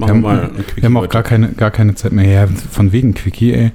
wir 0.00 0.08
haben, 0.08 0.22
wir, 0.22 0.50
wir 0.76 0.82
haben 0.84 0.96
auch 0.96 1.08
gar 1.08 1.22
keine, 1.22 1.48
gar 1.52 1.70
keine 1.70 1.94
Zeit 1.94 2.12
mehr. 2.12 2.26
Ja, 2.26 2.46
von 2.46 2.92
wegen 2.92 3.14
Quickie, 3.14 3.52
ey. 3.52 3.72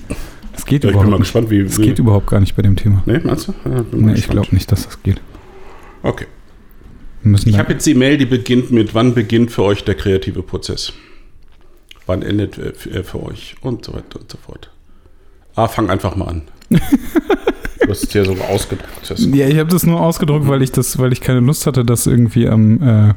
Das 0.54 0.66
geht 0.66 0.84
Ja, 0.84 0.90
ich 0.90 0.94
überhaupt 0.94 1.06
bin 1.06 1.12
mal 1.12 1.18
nicht. 1.18 1.26
gespannt, 1.28 1.50
wie. 1.50 1.64
Das 1.64 1.78
geht 1.80 2.00
überhaupt 2.00 2.28
gar 2.28 2.40
nicht 2.40 2.56
bei 2.56 2.62
dem 2.62 2.76
Thema. 2.76 3.04
Nee, 3.06 3.20
meinst 3.24 3.48
du? 3.48 3.54
Ja, 3.66 3.72
mal 3.72 3.86
Nee, 3.92 4.14
ich 4.14 4.28
glaube 4.28 4.48
nicht, 4.52 4.72
dass 4.72 4.86
das 4.86 5.02
geht. 5.04 5.22
Okay. 6.04 6.26
Ich 7.46 7.58
habe 7.58 7.74
jetzt 7.74 7.86
die 7.88 7.96
Mail, 7.96 8.18
die 8.20 8.26
beginnt 8.28 8.70
mit, 8.72 8.94
wann 8.94 9.16
beginnt 9.16 9.52
für 9.52 9.64
euch 9.64 9.84
der 9.84 9.96
kreative 9.96 10.44
Prozess? 10.44 10.94
Wann 12.06 12.22
endet 12.22 12.58
er 12.60 12.74
für- 12.76 12.92
er 12.92 13.04
für 13.04 13.24
euch? 13.24 13.56
Und 13.62 13.84
so 13.86 13.94
weiter 13.94 14.20
und 14.22 14.32
so 14.32 14.38
fort. 14.38 14.70
Ah, 15.56 15.68
fang 15.68 15.90
einfach 15.90 16.16
mal 16.16 16.28
an. 16.28 16.42
du 16.70 16.78
hast 17.90 18.04
es 18.04 18.14
ja 18.14 18.24
so 18.24 18.34
ausgedruckt. 18.36 18.92
Ja, 19.34 19.48
ich 19.48 19.58
habe 19.58 19.70
das 19.72 19.86
nur 19.88 20.00
ausgedruckt, 20.02 20.48
weil 20.48 20.62
ich 20.62 20.72
das, 20.72 21.00
weil 21.00 21.12
ich 21.14 21.22
keine 21.22 21.40
Lust 21.40 21.66
hatte, 21.66 21.84
das 21.84 22.06
irgendwie 22.06 22.48
am. 22.48 22.82
Äh, 23.10 23.14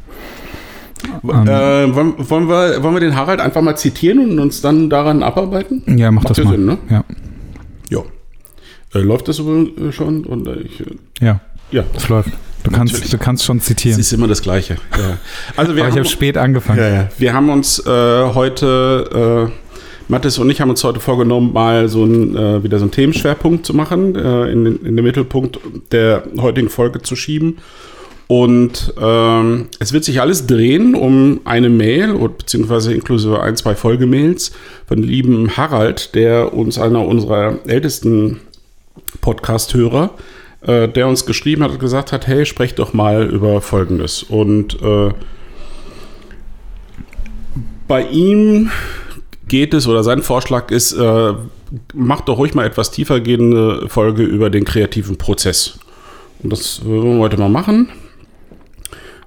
am 1.26 1.46
Äh, 1.48 1.94
wollen, 1.94 2.14
wollen, 2.30 2.48
wir, 2.48 2.82
wollen 2.82 2.94
wir 2.94 3.00
den 3.00 3.16
Harald 3.16 3.40
einfach 3.40 3.62
mal 3.62 3.76
zitieren 3.76 4.30
und 4.30 4.39
uns 4.39 4.61
dann 4.61 4.90
daran 4.90 5.22
abarbeiten? 5.22 5.82
ja, 5.98 6.11
mach 6.11 6.22
macht 6.25 6.36
das 6.39 6.44
mal. 6.44 6.52
Sinn, 6.52 6.64
ne? 6.66 6.79
Ja, 6.90 7.04
Ja. 7.90 8.02
Äh, 8.94 9.00
läuft 9.00 9.29
das 9.29 9.39
übrigens 9.39 9.79
äh, 9.80 9.92
schon? 9.92 10.25
Und, 10.25 10.46
äh, 10.46 10.61
ich, 10.61 10.80
äh, 10.80 10.84
ja, 11.20 11.40
ja, 11.70 11.84
das 11.92 12.08
läuft. 12.08 12.30
Du 12.64 12.70
kannst, 12.72 12.92
Natürlich. 12.94 13.11
du 13.12 13.18
kannst 13.18 13.44
schon 13.44 13.58
es 13.58 13.64
zitieren. 13.64 14.00
ist 14.00 14.12
immer 14.12 14.26
das 14.26 14.42
Gleiche. 14.42 14.76
Ja. 14.96 15.18
Also 15.56 15.76
wir 15.76 15.82
Aber 15.82 15.90
ich 15.90 15.94
haben, 15.96 16.04
habe 16.04 16.08
spät 16.08 16.36
angefangen. 16.36 16.79
ja, 16.80 16.89
ja. 16.89 17.08
wir 17.17 17.32
haben 17.32 17.50
uns 17.50 17.78
äh, 17.86 17.90
heute, 18.34 19.48
äh, 19.48 20.11
Mathis 20.11 20.39
und 20.39 20.50
ich 20.50 20.61
haben 20.61 20.70
uns 20.70 20.82
heute 20.82 21.00
vorgenommen, 21.00 21.53
mal 21.53 21.89
so 21.89 22.04
ein, 22.04 22.34
äh, 22.34 22.62
wieder 22.64 22.78
so 22.78 22.84
einen 22.84 22.90
Themenschwerpunkt 22.92 23.64
zu 23.67 23.75
machen, 23.75 24.14
in, 24.17 24.67
in 24.84 24.96
den 24.96 25.04
Mittelpunkt 25.04 25.58
der 25.92 26.25
heutigen 26.40 26.68
Folge 26.70 27.03
zu 27.03 27.14
schieben. 27.14 27.58
Und 28.29 28.93
ähm, 29.00 29.68
es 29.79 29.95
wird 29.95 30.05
sich 30.05 30.21
alles 30.21 30.46
drehen 30.46 30.95
um 30.95 31.41
eine 31.45 31.71
Mail, 31.71 32.12
beziehungsweise 32.28 32.92
inklusive 32.92 33.41
ein, 33.41 33.56
zwei 33.56 33.75
Folgemails 33.75 34.53
von 34.87 35.03
lieben 35.03 35.56
Harald, 35.56 36.15
der 36.15 36.53
uns 36.53 36.79
einer 36.79 37.07
unserer 37.07 37.59
ältesten 37.67 38.41
Podcast-Hörer, 39.23 40.11
äh, 40.61 40.89
der 40.89 41.09
uns 41.09 41.25
geschrieben 41.25 41.62
hat 41.62 41.70
und 41.70 41.81
gesagt 41.81 42.12
hat, 42.12 42.27
hey, 42.27 42.45
sprecht 42.45 42.79
doch 42.79 42.93
mal 42.93 43.27
über 43.27 43.62
Folgendes. 43.62 44.25
Und 44.25 44.81
äh, 44.83 45.11
bei 47.89 48.03
ihm 48.09 48.70
geht 49.48 49.73
es, 49.73 49.87
oder 49.87 50.05
sein 50.05 50.20
Vorschlag 50.20 50.70
ist, 50.70 50.92
äh, 50.92 51.33
macht 51.95 52.29
doch 52.29 52.37
ruhig 52.37 52.55
mal 52.55 52.67
etwas 52.67 52.91
tiefergehende 52.91 53.89
Folge 53.89 54.23
über 54.23 54.51
den 54.51 54.67
kreativen 54.67 55.17
Prozess. 55.17 55.79
Und 56.42 56.53
das 56.53 56.85
wollen 56.85 57.17
wir 57.17 57.20
heute 57.20 57.39
mal 57.39 57.48
machen. 57.48 57.89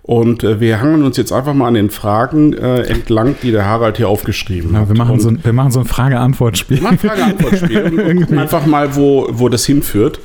Und 0.04 0.44
äh, 0.44 0.60
wir 0.60 0.82
hangeln 0.82 1.04
uns 1.04 1.18
jetzt 1.18 1.32
einfach 1.32 1.54
mal 1.54 1.68
an 1.68 1.76
den 1.76 1.90
Fragen 1.92 2.54
äh, 2.54 2.82
entlang, 2.84 3.36
die 3.44 3.52
der 3.52 3.66
Harald 3.66 3.98
hier 3.98 4.10
aufgeschrieben 4.10 4.74
Ja, 4.74 4.80
hat. 4.82 4.90
wir, 4.90 4.98
machen 4.98 5.12
Und 5.12 5.20
so 5.20 5.30
ein, 5.30 5.40
wir 5.44 5.54
machen 5.54 5.72
so 5.72 5.80
ein 5.80 5.86
Frage-Antwort-Spiel. 5.86 6.78
wir 6.78 6.84
machen 6.84 6.98
Frage-Antwort-Spiel 6.98 7.84
und 7.84 8.16
gucken 8.22 8.40
einfach 8.40 8.66
mal, 8.66 8.96
wo, 8.96 9.28
wo 9.32 9.48
das 9.48 9.66
hinführt. 9.66 10.20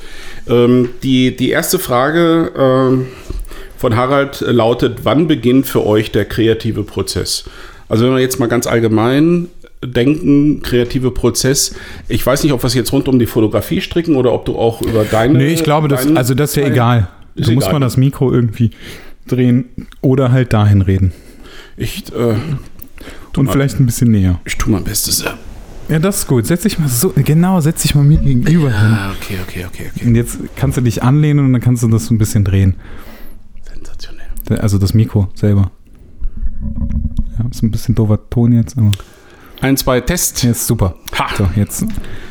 Ähm, 0.49 0.89
die, 1.03 1.35
die 1.35 1.51
erste 1.51 1.77
Frage 1.77 2.51
ähm, 2.57 3.07
von 3.77 3.95
Harald 3.95 4.41
lautet, 4.41 4.99
wann 5.03 5.27
beginnt 5.27 5.67
für 5.67 5.85
euch 5.85 6.11
der 6.11 6.25
kreative 6.25 6.83
Prozess? 6.83 7.45
Also 7.87 8.05
wenn 8.05 8.13
wir 8.13 8.21
jetzt 8.21 8.39
mal 8.39 8.47
ganz 8.47 8.65
allgemein 8.65 9.47
denken, 9.85 10.63
kreative 10.63 11.11
Prozess, 11.11 11.75
ich 12.07 12.25
weiß 12.25 12.43
nicht, 12.43 12.51
ob 12.51 12.63
wir 12.63 12.67
es 12.67 12.73
jetzt 12.73 12.91
rund 12.93 13.07
um 13.07 13.19
die 13.19 13.27
Fotografie 13.27 13.79
stricken 13.81 14.15
oder 14.15 14.33
ob 14.33 14.45
du 14.45 14.57
auch 14.57 14.81
über 14.81 15.03
deine... 15.03 15.37
Nee, 15.37 15.53
ich 15.53 15.63
glaube, 15.63 15.87
das, 15.87 16.07
also 16.15 16.33
das 16.33 16.49
ist 16.51 16.55
ja 16.55 16.65
egal. 16.65 17.09
Ist 17.35 17.51
musst 17.51 17.67
egal. 17.67 17.79
mal 17.79 17.85
das 17.85 17.95
Mikro 17.95 18.33
irgendwie 18.33 18.71
drehen 19.27 19.65
oder 20.01 20.31
halt 20.31 20.53
dahin 20.53 20.81
reden. 20.81 21.11
Ich, 21.75 22.11
äh, 22.13 22.35
Und 23.37 23.45
mal. 23.45 23.51
vielleicht 23.51 23.79
ein 23.79 23.85
bisschen 23.85 24.11
näher. 24.11 24.39
ich 24.45 24.57
tue 24.57 24.71
mein 24.71 24.83
Bestes. 24.83 25.23
Ja, 25.23 25.37
Ja, 25.89 25.99
das 25.99 26.17
ist 26.19 26.27
gut. 26.27 26.45
Setz 26.47 26.63
dich 26.63 26.79
mal 26.79 26.87
so, 26.89 27.13
genau, 27.15 27.59
setz 27.61 27.83
dich 27.83 27.93
mal 27.95 28.03
mir 28.03 28.17
gegenüber 28.17 28.69
hin. 28.71 28.93
Ah, 28.93 29.11
okay, 29.11 29.37
okay, 29.47 29.65
okay, 29.67 29.91
okay. 29.95 30.05
Und 30.07 30.15
jetzt 30.15 30.37
kannst 30.55 30.77
du 30.77 30.81
dich 30.81 31.03
anlehnen 31.03 31.45
und 31.45 31.53
dann 31.53 31.61
kannst 31.61 31.83
du 31.83 31.87
das 31.87 32.05
so 32.07 32.13
ein 32.13 32.17
bisschen 32.17 32.43
drehen. 32.43 32.75
Sensationell. 33.73 34.27
Also 34.59 34.77
das 34.77 34.93
Mikro 34.93 35.29
selber. 35.35 35.71
Ja, 37.37 37.45
ist 37.49 37.61
ein 37.63 37.71
bisschen 37.71 37.95
doofer 37.95 38.19
Ton 38.29 38.53
jetzt, 38.53 38.77
aber 38.77 38.91
Ein, 39.61 39.77
zwei, 39.77 40.01
Test. 40.01 40.43
jetzt 40.43 40.65
super. 40.67 40.95
Ha! 41.17 41.27
So, 41.37 41.47
jetzt 41.55 41.85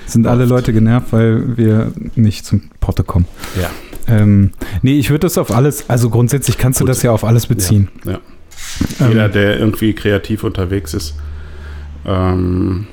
sind 0.06 0.26
alle 0.26 0.44
Leute 0.44 0.72
genervt, 0.72 1.12
weil 1.12 1.56
wir 1.56 1.92
nicht 2.16 2.44
zum 2.44 2.62
Potte 2.80 3.04
kommen. 3.04 3.26
Ja. 3.60 3.70
Ähm, 4.08 4.52
nee, 4.82 4.98
ich 4.98 5.10
würde 5.10 5.20
das 5.20 5.38
auf 5.38 5.50
alles, 5.50 5.88
also 5.88 6.10
grundsätzlich 6.10 6.58
kannst 6.58 6.80
du 6.80 6.84
Gut. 6.84 6.90
das 6.90 7.02
ja 7.02 7.10
auf 7.12 7.24
alles 7.24 7.46
beziehen. 7.46 7.88
Ja. 8.04 8.20
Ähm, 9.00 9.08
Jeder, 9.08 9.28
der 9.28 9.58
irgendwie 9.58 9.92
kreativ 9.92 10.44
unterwegs 10.44 10.94
ist. 10.94 11.14
Ähm, 12.06 12.86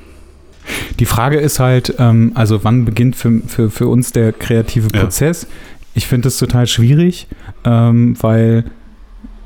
Die 0.98 1.06
Frage 1.06 1.38
ist 1.38 1.60
halt, 1.60 1.94
ähm, 1.98 2.32
also 2.34 2.64
wann 2.64 2.84
beginnt 2.84 3.16
für, 3.16 3.40
für, 3.46 3.70
für 3.70 3.86
uns 3.88 4.12
der 4.12 4.32
kreative 4.32 4.88
Ja. 4.92 5.02
Prozess? 5.02 5.46
Ich 5.94 6.06
finde 6.06 6.26
das 6.26 6.38
total 6.38 6.66
schwierig, 6.66 7.28
ähm, 7.64 8.16
weil 8.20 8.64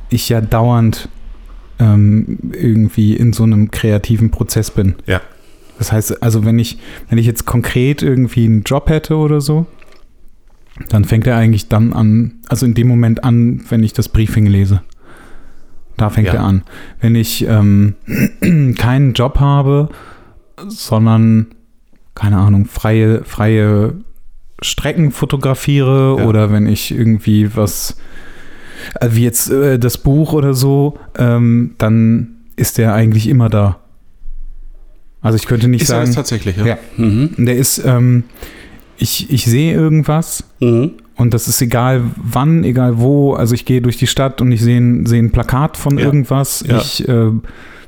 ich 0.09 0.29
ja 0.31 0.41
dauernd 0.41 1.09
ähm, 1.79 2.39
irgendwie 2.53 3.15
in 3.15 3.33
so 3.33 3.43
einem 3.45 3.71
kreativen 3.71 4.31
Prozess 4.31 4.71
bin. 4.71 4.95
Ja. 5.07 5.21
Das 5.79 5.93
heißt, 5.93 6.23
also 6.23 6.45
wenn 6.45 6.59
ich, 6.59 6.79
wenn 7.09 7.19
ich 7.19 7.27
jetzt 7.27 7.45
konkret 7.45 8.03
irgendwie 8.03 8.47
einen 8.47 8.63
Job 8.63 8.89
hätte 8.89 9.17
oder 9.17 9.41
so, 9.41 9.67
dann 10.89 11.05
fängt 11.05 11.27
er 11.27 11.37
eigentlich 11.37 11.69
dann 11.69 11.93
an, 11.93 12.35
also 12.49 12.67
in 12.67 12.75
dem 12.75 12.89
Moment 12.89 13.25
an, 13.25 13.63
wenn 13.69 13.83
ich 13.83 13.93
das 13.93 14.09
Briefing 14.09 14.47
lese. 14.47 14.83
Da 15.97 16.11
fängt 16.11 16.29
Ja. 16.29 16.35
er 16.35 16.45
an. 16.45 16.63
Wenn 17.01 17.15
ich 17.15 17.45
ähm, 17.49 17.95
keinen 18.77 19.15
Job 19.15 19.41
habe, 19.41 19.89
sondern, 20.69 21.47
keine 22.15 22.37
Ahnung, 22.39 22.67
freie, 22.67 23.25
freie 23.25 23.95
Strecken 24.63 25.11
fotografiere 25.13 26.17
Ja. 26.19 26.25
oder 26.27 26.53
wenn 26.53 26.67
ich 26.67 26.93
irgendwie 26.93 27.55
was, 27.57 27.97
äh, 29.01 29.09
wie 29.13 29.25
jetzt 29.25 29.51
äh, 29.51 29.79
das 29.79 29.99
Buch 29.99 30.33
oder 30.33 30.55
so, 30.55 30.99
ähm, 31.17 31.75
dann 31.79 32.29
ist 32.57 32.79
der 32.79 32.95
eigentlich 32.95 33.29
immer 33.29 33.49
da. 33.49 33.79
Also 35.21 35.37
ich 35.37 35.47
könnte 35.47 35.67
nicht 35.69 35.83
ist 35.83 35.91
er 35.91 35.97
sagen, 35.97 36.07
das 36.07 36.15
tatsächlich, 36.15 36.57
ja? 36.57 36.65
Ja. 36.67 36.79
Mhm. 36.97 37.31
der 37.39 37.57
ist, 37.57 37.83
ähm, 37.85 38.25
ich, 38.99 39.31
ich 39.31 39.45
sehe 39.45 39.73
irgendwas 39.75 40.45
Mhm. 40.61 40.93
und 41.17 41.35
das 41.35 41.49
ist 41.49 41.61
egal 41.63 42.03
wann, 42.17 42.65
egal 42.65 42.99
wo. 42.99 43.35
Also 43.35 43.55
ich 43.55 43.65
gehe 43.65 43.81
durch 43.81 43.97
die 43.97 44.07
Stadt 44.07 44.41
und 44.41 44.51
ich 44.53 44.61
sehe 44.61 44.79
ein, 44.79 45.07
sehe 45.07 45.23
ein 45.23 45.31
Plakat 45.31 45.77
von 45.77 45.99
Ja. 45.99 46.05
irgendwas. 46.05 46.65
Ja. 46.67 46.79
Ich, 46.79 47.09
äh, 47.09 47.31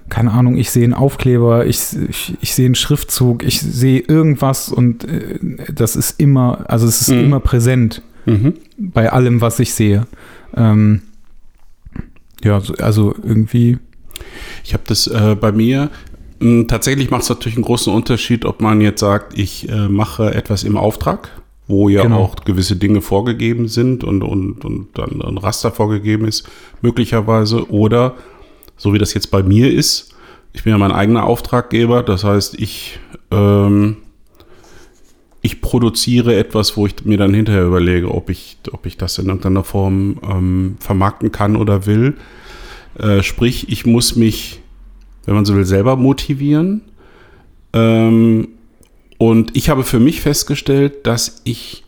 keine 0.09 0.32
Ahnung, 0.32 0.56
ich 0.56 0.70
sehe 0.70 0.84
einen 0.84 0.94
Aufkleber, 0.94 1.66
ich, 1.66 1.81
ich, 2.09 2.34
ich 2.41 2.54
sehe 2.54 2.66
einen 2.66 2.75
Schriftzug, 2.75 3.44
ich 3.44 3.60
sehe 3.60 4.00
irgendwas 4.00 4.69
und 4.70 5.04
äh, 5.04 5.38
das 5.72 5.94
ist 5.97 6.19
immer, 6.20 6.65
also 6.69 6.87
es 6.87 7.00
ist 7.00 7.10
Mhm. 7.10 7.25
immer 7.25 7.41
präsent 7.41 8.03
Mhm. 8.26 8.54
bei 8.76 9.10
allem, 9.12 9.41
was 9.41 9.59
ich 9.60 9.72
sehe. 9.75 10.06
Ähm, 10.56 11.03
ja, 12.43 12.60
so- 12.60 12.75
also 12.75 13.15
irgendwie, 13.22 13.78
Ich 14.65 14.75
habe 14.75 14.82
das 14.87 15.06
äh, 15.06 15.34
bei 15.41 15.50
mir. 15.53 15.91
Mh, 16.41 16.65
Tatsächlich 16.69 17.11
macht 17.11 17.23
es 17.23 17.28
natürlich 17.28 17.56
einen 17.56 17.65
großen 17.65 17.93
Unterschied, 17.93 18.45
ob 18.45 18.61
man 18.61 18.81
jetzt 18.81 19.01
sagt, 19.01 19.39
ich 19.39 19.69
äh, 19.69 19.89
mache 19.89 20.34
etwas 20.34 20.65
im 20.65 20.77
Auftrag, 20.77 21.31
wo 21.69 21.89
ja 21.89 22.03
Genau. 22.03 22.19
auch 22.19 22.34
gewisse 22.45 22.77
Dinge 22.77 23.01
vorgegeben 23.01 23.69
sind 23.69 24.03
und, 24.05 24.23
und, 24.23 24.65
und 24.65 24.89
dann 24.95 25.23
ein 25.23 25.39
Raster 25.39 25.71
vorgegeben 25.71 26.27
ist, 26.27 26.49
möglicherweise. 26.83 27.71
Oder, 27.71 28.15
so 28.77 28.93
wie 28.93 28.99
das 28.99 29.15
jetzt 29.15 29.31
bei 29.31 29.43
mir 29.43 29.73
ist, 29.73 30.15
ich 30.53 30.65
bin 30.65 30.73
ja 30.73 30.79
mein 30.79 30.91
eigener 30.91 31.25
Auftraggeber, 31.25 32.03
das 32.03 32.25
heißt, 32.25 32.59
ich, 32.59 32.99
ähm, 33.31 33.99
ich 35.43 35.61
produziere 35.61 36.34
etwas, 36.37 36.77
wo 36.77 36.87
ich 36.87 37.05
mir 37.05 37.17
dann 37.19 37.33
hinterher 37.33 37.65
überlege, 37.65 38.12
ob 38.12 38.31
ich, 38.31 38.59
ob 38.73 38.84
ich 38.84 38.97
das 38.97 39.17
in 39.19 39.27
irgendeiner 39.27 39.62
Form 39.65 40.19
ähm, 40.29 40.77
vermarkten 40.81 41.31
kann 41.31 41.55
oder 41.56 41.87
will. 41.87 42.15
Äh, 42.99 43.23
sprich, 43.23 43.69
ich 43.71 43.87
muss 43.87 44.17
mich, 44.17 44.61
wenn 45.26 45.34
man 45.34 45.44
so 45.44 45.54
will, 45.54 45.64
selber 45.64 45.97
motivieren. 45.97 46.82
Ähm, 47.72 48.49
und 49.19 49.56
ich 49.56 49.69
habe 49.69 49.84
für 49.84 50.00
mich 50.00 50.20
festgestellt, 50.20 51.06
dass 51.06 51.43
ich 51.44 51.84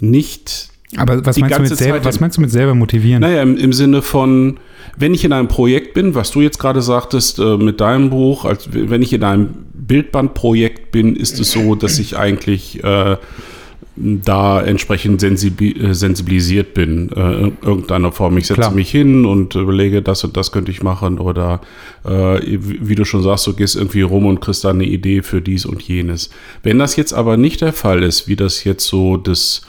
nicht, 0.00 0.68
aber 0.96 1.24
was 1.24 1.38
meinst, 1.38 1.58
du 1.58 1.62
mit 1.62 1.76
selber, 1.76 2.04
was 2.04 2.20
meinst 2.20 2.36
du 2.36 2.40
mit 2.42 2.50
selber 2.50 2.74
motivieren? 2.74 3.22
naja, 3.22 3.42
im, 3.42 3.56
im 3.56 3.72
Sinne 3.72 4.02
von, 4.02 4.58
wenn 4.96 5.14
ich 5.14 5.24
in 5.24 5.32
einem 5.32 5.48
Projekt 5.48 5.94
bin, 5.94 6.14
was 6.14 6.30
du 6.30 6.40
jetzt 6.40 6.58
gerade 6.58 6.82
sagtest 6.82 7.38
äh, 7.38 7.56
mit 7.56 7.80
deinem 7.80 8.10
Buch, 8.10 8.44
als 8.44 8.68
wenn 8.72 9.02
ich 9.02 9.12
in 9.12 9.24
einem 9.24 9.48
Bildbandprojekt 9.72 10.92
bin, 10.92 11.16
ist 11.16 11.40
es 11.40 11.52
so, 11.52 11.74
dass 11.74 11.98
ich 11.98 12.16
eigentlich 12.16 12.82
äh, 12.84 13.16
da 13.96 14.60
entsprechend 14.60 15.22
äh, 15.22 15.36
sensibilisiert 15.94 16.74
bin, 16.74 17.10
äh, 17.12 17.44
in 17.44 17.56
irgendeiner 17.62 18.10
Form. 18.10 18.36
Ich 18.38 18.48
setze 18.48 18.60
Klar. 18.60 18.72
mich 18.72 18.90
hin 18.90 19.24
und 19.24 19.54
überlege, 19.54 20.02
das 20.02 20.24
und 20.24 20.36
das 20.36 20.50
könnte 20.50 20.72
ich 20.72 20.82
machen 20.82 21.18
oder 21.18 21.60
äh, 22.04 22.40
wie 22.42 22.88
wie 22.88 22.94
du 22.96 23.04
schon 23.04 23.22
sagst, 23.22 23.46
du 23.46 23.54
gehst 23.54 23.76
irgendwie 23.76 24.02
rum 24.02 24.26
und 24.26 24.40
kriegst 24.40 24.64
da 24.64 24.70
eine 24.70 24.84
Idee 24.84 25.22
für 25.22 25.40
dies 25.40 25.64
und 25.64 25.80
jenes. 25.82 26.30
Wenn 26.62 26.78
das 26.78 26.96
jetzt 26.96 27.12
aber 27.12 27.36
nicht 27.36 27.60
der 27.60 27.72
Fall 27.72 28.02
ist, 28.02 28.26
wie 28.26 28.36
das 28.36 28.64
jetzt 28.64 28.86
so 28.86 29.16
das 29.16 29.62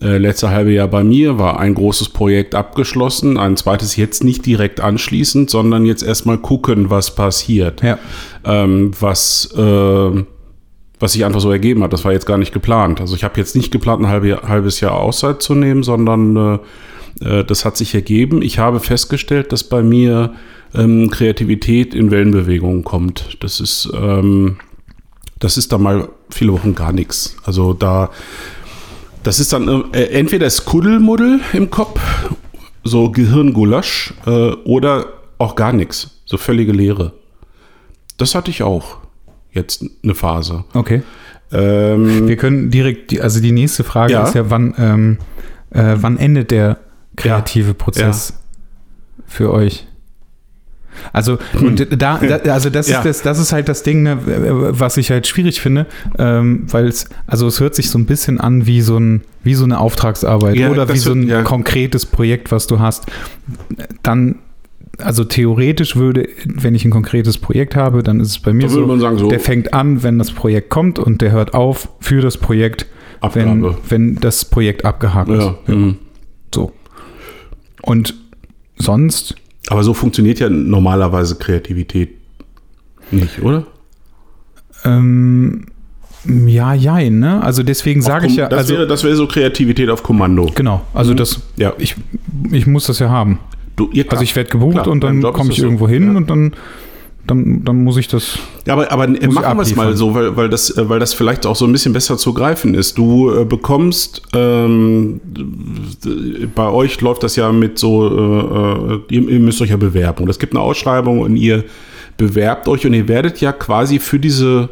äh, 0.00 0.18
letzte 0.18 0.50
halbe 0.50 0.72
Jahr 0.72 0.88
bei 0.88 1.04
mir 1.04 1.38
war 1.38 1.60
ein 1.60 1.74
großes 1.74 2.08
Projekt 2.08 2.54
abgeschlossen, 2.54 3.38
ein 3.38 3.56
zweites 3.56 3.96
jetzt 3.96 4.24
nicht 4.24 4.44
direkt 4.44 4.80
anschließend, 4.80 5.50
sondern 5.50 5.86
jetzt 5.86 6.02
erstmal 6.02 6.38
gucken, 6.38 6.90
was 6.90 7.14
passiert. 7.14 7.82
Ja. 7.82 7.98
Ähm, 8.44 8.90
was, 8.98 9.52
äh, 9.56 10.24
was 11.04 11.12
sich 11.12 11.26
einfach 11.26 11.40
so 11.40 11.52
ergeben 11.52 11.82
hat. 11.82 11.92
Das 11.92 12.06
war 12.06 12.12
jetzt 12.12 12.24
gar 12.24 12.38
nicht 12.38 12.54
geplant. 12.54 12.98
Also 12.98 13.14
ich 13.14 13.24
habe 13.24 13.38
jetzt 13.38 13.54
nicht 13.54 13.70
geplant, 13.70 14.00
ein 14.00 14.08
halbe, 14.08 14.40
halbes 14.48 14.80
Jahr 14.80 14.94
Auszeit 14.94 15.42
zu 15.42 15.54
nehmen, 15.54 15.82
sondern 15.82 16.60
äh, 17.20 17.40
äh, 17.40 17.44
das 17.44 17.66
hat 17.66 17.76
sich 17.76 17.94
ergeben. 17.94 18.40
Ich 18.40 18.58
habe 18.58 18.80
festgestellt, 18.80 19.52
dass 19.52 19.64
bei 19.64 19.82
mir 19.82 20.32
ähm, 20.74 21.10
Kreativität 21.10 21.94
in 21.94 22.10
Wellenbewegungen 22.10 22.84
kommt. 22.84 23.36
Das 23.40 23.60
ist, 23.60 23.92
ähm, 23.94 24.56
das 25.40 25.58
ist 25.58 25.72
da 25.72 25.76
mal 25.76 26.08
viele 26.30 26.54
Wochen 26.54 26.74
gar 26.74 26.92
nichts. 26.92 27.36
Also 27.44 27.74
da, 27.74 28.08
das 29.22 29.40
ist 29.40 29.52
dann 29.52 29.92
äh, 29.92 30.04
entweder 30.04 30.46
das 30.46 30.64
Kuddelmuddel 30.64 31.40
im 31.52 31.68
Kopf, 31.68 32.00
so 32.82 33.10
Gehirngulasch, 33.10 34.14
äh, 34.24 34.52
oder 34.64 35.08
auch 35.36 35.54
gar 35.54 35.74
nichts, 35.74 36.22
so 36.24 36.38
völlige 36.38 36.72
Leere. 36.72 37.12
Das 38.16 38.34
hatte 38.34 38.50
ich 38.50 38.62
auch 38.62 39.03
jetzt 39.54 39.84
eine 40.02 40.14
Phase. 40.14 40.64
Okay. 40.74 41.02
Ähm, 41.52 42.26
Wir 42.28 42.36
können 42.36 42.70
direkt, 42.70 43.10
die, 43.10 43.20
also 43.20 43.40
die 43.40 43.52
nächste 43.52 43.84
Frage 43.84 44.12
Ja. 44.14 44.24
ist 44.24 44.34
ja, 44.34 44.50
wann, 44.50 44.74
ähm, 44.78 45.18
äh, 45.70 45.94
wann 46.00 46.18
endet 46.18 46.50
der 46.50 46.78
kreative 47.16 47.74
Prozess 47.74 48.34
für 49.26 49.52
euch? 49.52 49.86
Also, 51.12 51.38
und 51.60 51.88
da, 52.00 52.18
da 52.18 52.52
also 52.52 52.70
das 52.70 52.88
Ja. 52.88 52.98
ist 52.98 53.04
das, 53.04 53.22
das 53.22 53.38
ist 53.40 53.52
halt 53.52 53.68
das 53.68 53.82
Ding, 53.82 54.04
ne, 54.04 54.16
was 54.24 54.96
ich 54.96 55.10
halt 55.10 55.26
schwierig 55.26 55.60
finde, 55.60 55.86
ähm, 56.18 56.66
weil 56.70 56.86
es, 56.86 57.06
also 57.26 57.48
es 57.48 57.58
hört 57.58 57.74
sich 57.74 57.90
so 57.90 57.98
ein 57.98 58.06
bisschen 58.06 58.40
an 58.40 58.66
wie 58.66 58.80
so 58.80 58.96
ein, 58.98 59.22
wie 59.42 59.54
so 59.54 59.64
eine 59.64 59.80
Auftragsarbeit 59.80 60.54
Ja, 60.56 60.70
oder 60.70 60.88
wie 60.88 60.98
so 60.98 61.10
ein 61.12 61.22
wird- 61.22 61.30
ja. 61.30 61.42
konkretes 61.42 62.06
Projekt, 62.06 62.52
was 62.52 62.68
du 62.68 62.78
hast. 62.78 63.06
Dann, 64.04 64.36
also 64.98 65.24
theoretisch 65.24 65.96
würde, 65.96 66.28
wenn 66.46 66.74
ich 66.74 66.84
ein 66.84 66.90
konkretes 66.90 67.38
Projekt 67.38 67.74
habe, 67.76 68.02
dann 68.02 68.20
ist 68.20 68.28
es 68.28 68.38
bei 68.38 68.52
mir 68.52 68.68
so, 68.68 68.86
man 68.86 69.00
sagen, 69.00 69.18
so- 69.18 69.28
der 69.28 69.40
fängt 69.40 69.74
an, 69.74 70.02
wenn 70.02 70.18
das 70.18 70.30
Projekt 70.32 70.70
kommt 70.70 70.98
und 70.98 71.20
der 71.22 71.32
hört 71.32 71.54
auf 71.54 71.88
für 72.00 72.20
das 72.20 72.38
Projekt, 72.38 72.86
wenn, 73.32 73.64
Abgabe. 73.64 73.78
wenn 73.88 74.16
das 74.16 74.44
Projekt 74.44 74.84
abgehakt 74.84 75.28
ja, 75.30 75.50
ist. 75.66 75.68
mhm. 75.68 75.96
So. 76.54 76.72
Und 77.82 78.14
sonst, 78.76 79.34
Aber 79.68 79.82
so 79.82 79.94
funktioniert 79.94 80.38
ja 80.40 80.48
normalerweise 80.48 81.36
Kreativität 81.36 82.10
nicht, 83.10 83.42
oder? 83.42 83.66
ähm, 84.84 85.66
ja, 86.46 86.72
jein, 86.74 87.18
ne? 87.18 87.42
Also 87.42 87.62
deswegen 87.62 88.00
sage 88.02 88.26
ich 88.26 88.36
ja, 88.36 88.48
das, 88.48 88.60
also 88.60 88.74
wäre, 88.74 88.86
das 88.86 89.04
wäre 89.04 89.14
so 89.16 89.26
Kreativität 89.26 89.90
auf 89.90 90.02
Kommando. 90.02 90.50
genau, 90.54 90.82
also 90.94 91.12
das, 91.14 91.40
Ja. 91.56 91.74
ich, 91.78 91.96
ich 92.50 92.66
muss 92.66 92.86
das 92.86 92.98
ja 92.98 93.08
haben. 93.10 93.38
Du, 93.76 93.88
ihr, 93.92 94.04
Also 94.10 94.22
ich 94.22 94.36
werde 94.36 94.50
gebucht 94.50 94.74
Klar, 94.74 94.88
und 94.88 95.02
dann 95.02 95.20
komme 95.22 95.50
ich 95.50 95.58
so. 95.58 95.64
irgendwo 95.64 95.88
hin 95.88 96.12
Ja. 96.12 96.16
und 96.16 96.30
dann, 96.30 96.52
dann, 97.26 97.64
dann 97.64 97.82
muss 97.82 97.96
ich 97.96 98.06
das. 98.06 98.38
Ja, 98.66 98.74
aber, 98.74 98.92
aber 98.92 99.08
machen 99.08 99.56
wir 99.56 99.62
es 99.62 99.74
mal 99.74 99.96
so, 99.96 100.14
weil, 100.14 100.36
weil, 100.36 100.48
das, 100.48 100.76
äh, 100.76 100.88
weil 100.88 101.00
das 101.00 101.14
vielleicht 101.14 101.46
auch 101.46 101.56
so 101.56 101.64
ein 101.64 101.72
bisschen 101.72 101.92
besser 101.92 102.16
zu 102.18 102.34
greifen 102.34 102.74
ist. 102.74 102.98
Du 102.98 103.30
äh, 103.34 103.44
bekommst, 103.44 104.22
ähm, 104.34 105.20
bei 106.54 106.68
euch 106.68 107.00
läuft 107.00 107.22
das 107.22 107.36
ja 107.36 107.50
mit 107.52 107.78
so, 107.78 108.08
äh, 108.08 108.94
äh, 108.94 109.00
ihr, 109.10 109.28
ihr 109.28 109.40
müsst 109.40 109.60
euch 109.62 109.70
ja 109.70 109.76
bewerben. 109.76 110.24
Und 110.24 110.30
es 110.30 110.38
gibt 110.38 110.52
eine 110.54 110.60
Ausschreibung 110.60 111.20
und 111.20 111.36
ihr 111.36 111.64
bewerbt 112.16 112.68
euch 112.68 112.86
und 112.86 112.92
ihr 112.94 113.08
werdet 113.08 113.40
ja 113.40 113.52
quasi 113.52 113.98
für 113.98 114.18
diese, 114.18 114.68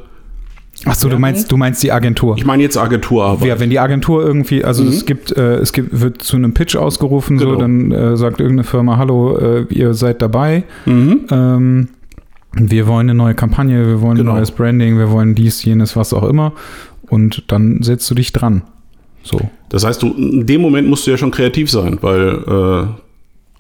Ach 0.86 0.94
so, 0.94 1.08
du 1.08 1.18
meinst, 1.18 1.50
du 1.52 1.56
meinst 1.56 1.82
die 1.82 1.92
Agentur. 1.92 2.36
ich 2.36 2.44
meine 2.44 2.62
jetzt 2.62 2.76
Agenturarbeit. 2.76 3.46
Ja, 3.48 3.60
wenn 3.60 3.70
die 3.70 3.78
Agentur 3.78 4.24
irgendwie, 4.24 4.64
also 4.64 4.84
es 4.84 5.06
gibt, 5.06 5.30
äh, 5.36 5.56
es 5.56 5.72
gibt, 5.72 6.00
wird 6.00 6.22
zu 6.22 6.36
einem 6.36 6.54
Pitch 6.54 6.74
ausgerufen, 6.76 7.38
so, 7.38 7.46
Genau. 7.46 7.58
dann 7.60 7.92
äh, 7.92 8.16
sagt 8.16 8.40
irgendeine 8.40 8.64
Firma, 8.64 8.96
hallo, 8.96 9.36
äh, 9.38 9.66
ihr 9.70 9.94
seid 9.94 10.20
dabei. 10.22 10.64
Mhm. 10.86 11.20
Ähm, 11.30 11.88
wir 12.54 12.86
wollen 12.86 13.08
eine 13.08 13.14
neue 13.14 13.34
Kampagne, 13.34 13.86
wir 13.86 14.00
wollen 14.02 14.16
Genau. 14.16 14.32
ein 14.32 14.36
neues 14.38 14.50
Branding, 14.50 14.98
wir 14.98 15.10
wollen 15.10 15.34
dies, 15.34 15.64
jenes, 15.64 15.96
was 15.96 16.12
auch 16.12 16.24
immer. 16.28 16.52
Und 17.08 17.44
dann 17.48 17.82
setzt 17.82 18.10
du 18.10 18.14
dich 18.14 18.32
dran. 18.32 18.62
So. 19.22 19.40
Das 19.68 19.84
heißt, 19.86 20.02
du, 20.02 20.08
in 20.14 20.46
dem 20.46 20.60
Moment 20.60 20.88
musst 20.88 21.06
du 21.06 21.12
ja 21.12 21.16
schon 21.16 21.30
kreativ 21.30 21.70
sein, 21.70 21.98
weil 22.00 22.28
äh, 22.46 22.86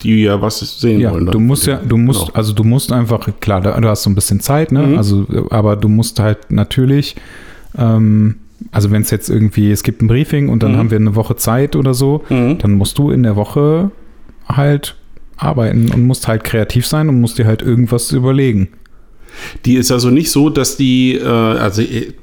die 0.02 0.22
ja 0.22 0.40
was 0.40 0.58
sehen 0.80 1.00
Ja, 1.00 1.12
wollen. 1.12 1.26
du 1.26 1.38
musst 1.40 1.66
ja, 1.66 1.76
du 1.76 1.96
musst, 1.96 2.20
Genau. 2.26 2.32
also 2.34 2.52
du 2.52 2.64
musst 2.64 2.92
einfach, 2.92 3.28
klar, 3.40 3.60
da, 3.60 3.80
du 3.80 3.88
hast 3.88 4.02
so 4.02 4.10
ein 4.10 4.14
bisschen 4.14 4.40
Zeit, 4.40 4.72
ne? 4.72 4.86
Mhm. 4.86 4.98
Also, 4.98 5.26
aber 5.50 5.76
du 5.76 5.88
musst 5.88 6.18
halt 6.20 6.50
natürlich, 6.50 7.16
ähm, 7.76 8.36
also 8.70 8.90
wenn 8.90 9.02
es 9.02 9.10
jetzt 9.10 9.28
irgendwie, 9.28 9.70
es 9.70 9.82
gibt 9.82 10.02
ein 10.02 10.06
Briefing 10.08 10.48
und 10.48 10.62
dann 10.62 10.72
Mhm. 10.72 10.76
haben 10.76 10.90
wir 10.90 10.98
eine 10.98 11.14
Woche 11.14 11.36
Zeit 11.36 11.76
oder 11.76 11.94
so, 11.94 12.22
Mhm. 12.30 12.58
dann 12.58 12.72
musst 12.74 12.98
du 12.98 13.10
in 13.10 13.22
der 13.22 13.36
Woche 13.36 13.90
halt 14.48 14.96
arbeiten 15.36 15.90
und 15.92 16.06
musst 16.06 16.28
halt 16.28 16.44
kreativ 16.44 16.86
sein 16.86 17.08
und 17.08 17.20
musst 17.20 17.38
dir 17.38 17.46
halt 17.46 17.62
irgendwas 17.62 18.12
überlegen. 18.12 18.68
Die 19.64 19.74
ist 19.76 19.90
also 19.90 20.10
nicht 20.10 20.30
so, 20.30 20.50
dass 20.50 20.76
die, 20.76 21.14
äh, 21.16 21.24
also 21.26 21.82
ich, 21.82 22.14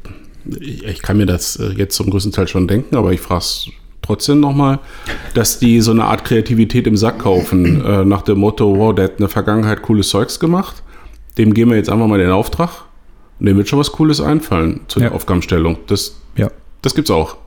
ich 0.86 1.02
kann 1.02 1.18
mir 1.18 1.26
das 1.26 1.56
äh, 1.58 1.70
jetzt 1.76 1.96
zum 1.96 2.10
größten 2.10 2.32
Teil 2.32 2.48
schon 2.48 2.68
denken, 2.68 2.96
aber 2.96 3.12
ich 3.12 3.20
frage 3.20 3.40
es 3.40 3.68
trotzdem 4.10 4.40
nochmal, 4.40 4.80
dass 5.36 5.60
die 5.60 5.82
so 5.82 5.92
eine 5.92 6.06
Art 6.06 6.26
Kreativität 6.26 6.88
im 6.88 6.98
Sack 6.98 7.20
kaufen, 7.20 7.86
äh, 7.86 8.04
nach 8.04 8.24
dem 8.24 8.40
Motto, 8.40 8.76
wow, 8.78 8.94
der 8.94 9.06
hat 9.06 9.12
in 9.14 9.18
der 9.20 9.30
Vergangenheit 9.30 9.84
cooles 9.84 10.10
Zeugs 10.10 10.40
gemacht, 10.40 10.82
dem 11.38 11.54
geben 11.54 11.70
wir 11.70 11.78
jetzt 11.78 11.90
einfach 11.90 12.08
mal 12.08 12.18
den 12.18 12.32
Auftrag 12.32 12.70
und 13.40 13.46
dem 13.46 13.56
wird 13.58 13.70
schon 13.70 13.78
was 13.80 13.92
Cooles 13.92 14.20
einfallen 14.20 14.82
zu 14.88 15.00
der 15.00 15.10
Ja. 15.10 15.16
Aufgabenstellung. 15.16 15.78
Das, 15.88 16.16
Ja. 16.36 16.50
das 16.82 16.96
gibt's 16.96 17.12
auch. 17.12 17.38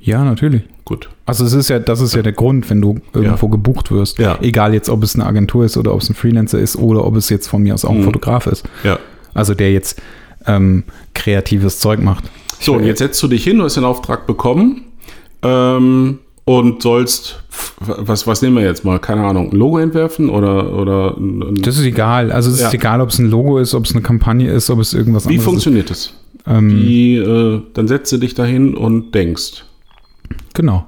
Ja, 0.00 0.24
natürlich. 0.24 0.62
Gut. 0.84 1.08
Also 1.24 1.44
es 1.44 1.52
ist 1.52 1.68
ja, 1.68 1.78
das 1.78 2.00
ist 2.00 2.14
ja 2.14 2.22
der 2.22 2.32
Grund, 2.32 2.68
wenn 2.68 2.80
du 2.80 3.00
irgendwo 3.12 3.48
gebucht 3.48 3.90
wirst. 3.90 4.18
Ja. 4.18 4.38
Egal 4.40 4.74
jetzt, 4.74 4.88
ob 4.88 5.02
es 5.02 5.14
eine 5.14 5.24
Agentur 5.26 5.64
ist 5.64 5.76
oder 5.76 5.94
ob 5.94 6.00
es 6.02 6.10
ein 6.10 6.14
Freelancer 6.14 6.58
ist 6.58 6.76
oder 6.76 7.04
ob 7.04 7.16
es 7.16 7.28
jetzt 7.28 7.48
von 7.48 7.62
mir 7.62 7.74
aus 7.74 7.84
auch 7.84 7.90
ein 7.90 8.00
Mhm. 8.00 8.04
Fotograf 8.04 8.46
ist. 8.46 8.64
Ja. 8.84 8.98
Also 9.34 9.54
der 9.54 9.72
jetzt 9.72 10.00
ähm, 10.46 10.84
kreatives 11.14 11.78
Zeug 11.80 12.00
macht. 12.00 12.24
So, 12.60 12.74
und 12.74 12.84
jetzt 12.84 12.98
setzt 12.98 13.20
du 13.22 13.28
dich 13.28 13.42
hin, 13.44 13.58
du 13.58 13.64
hast 13.64 13.76
den 13.76 13.84
Auftrag 13.84 14.26
bekommen 14.26 14.82
ähm, 15.46 16.18
und 16.44 16.82
sollst, 16.82 17.42
was, 17.80 18.26
was 18.26 18.40
nehmen 18.42 18.56
wir 18.56 18.62
jetzt 18.64 18.84
mal? 18.84 18.98
Keine 19.00 19.24
Ahnung, 19.24 19.50
ein 19.52 19.56
Logo 19.56 19.78
entwerfen 19.78 20.28
oder, 20.30 20.72
oder 20.72 21.16
ein, 21.16 21.42
ein, 21.42 21.54
Das 21.56 21.76
ist 21.78 21.84
egal. 21.84 22.30
Also 22.30 22.50
es 22.50 22.56
ist 22.56 22.62
Ja. 22.62 22.72
egal, 22.72 23.00
ob 23.00 23.08
es 23.10 23.18
ein 23.18 23.28
Logo 23.30 23.58
ist, 23.58 23.74
ob 23.74 23.84
es 23.84 23.92
eine 23.92 24.02
Kampagne 24.02 24.50
ist, 24.50 24.70
ob 24.70 24.78
es 24.78 24.94
irgendwas 24.94 25.24
Wie 25.24 25.30
anderes 25.30 25.44
funktioniert 25.44 25.90
das? 25.90 25.98
ist. 25.98 26.14
Ähm, 26.46 26.70
Wie, 26.70 27.16
äh, 27.16 27.60
dann 27.74 27.88
setzt 27.88 28.12
du 28.12 28.18
dich 28.18 28.34
dahin 28.34 28.74
und 28.76 29.12
denkst. 29.14 29.64
genau. 30.54 30.86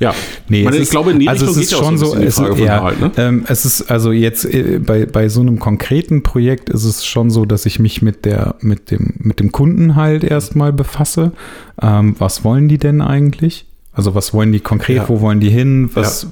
Ja. 0.00 0.14
Nee, 0.48 0.66
es 0.66 0.74
ich 0.74 0.82
ist- 0.82 0.90
glaube, 0.90 1.12
in 1.12 1.18
die 1.20 1.28
also 1.28 1.46
Richtung 1.46 1.60
es 1.62 1.66
ist 1.66 1.72
ja 1.72 1.78
schon 1.84 1.98
so 1.98 2.14
es, 2.16 2.34
von 2.34 2.58
ja, 2.58 2.82
Halt, 2.82 3.00
ne? 3.00 3.12
ähm, 3.16 3.44
es 3.48 3.64
ist 3.64 3.90
also 3.90 4.10
jetzt 4.12 4.44
äh, 4.44 4.80
bei, 4.84 5.06
bei 5.06 5.28
so 5.28 5.40
einem 5.40 5.58
konkreten 5.58 6.22
Projekt 6.22 6.68
ist 6.68 6.84
es 6.84 7.04
schon 7.06 7.30
so, 7.30 7.44
dass 7.44 7.64
ich 7.66 7.78
mich 7.78 8.02
mit 8.02 8.24
der 8.24 8.56
mit 8.60 8.90
dem 8.90 9.14
mit 9.18 9.38
dem 9.40 9.52
Kunden 9.52 9.94
halt 9.94 10.24
erstmal 10.24 10.72
befasse. 10.72 11.32
Ähm, 11.80 12.16
was 12.18 12.44
wollen 12.44 12.68
die 12.68 12.78
denn 12.78 13.00
eigentlich? 13.00 13.66
Also 13.92 14.14
was 14.16 14.34
wollen 14.34 14.50
die 14.50 14.58
konkret? 14.60 14.96
Ja. 14.96 15.08
Wo 15.08 15.20
wollen 15.20 15.38
die 15.38 15.50
hin? 15.50 15.88
Was 15.94 16.26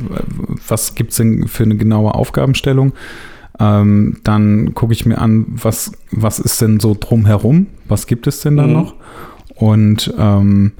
was 0.66 0.94
gibt's 0.96 1.16
denn 1.16 1.46
für 1.46 1.62
eine 1.62 1.76
genaue 1.76 2.14
Aufgabenstellung? 2.14 2.92
Ähm, 3.60 4.16
dann 4.24 4.74
gucke 4.74 4.92
ich 4.92 5.06
mir 5.06 5.18
an, 5.18 5.46
was 5.48 5.92
was 6.10 6.40
ist 6.40 6.60
denn 6.60 6.80
so 6.80 6.96
drumherum? 6.98 7.68
Was 7.86 8.06
gibt 8.08 8.26
es 8.26 8.40
denn 8.40 8.56
da 8.56 8.66
Mhm. 8.66 8.72
noch? 8.72 8.94
Und 9.54 10.12
ähm, 10.18 10.72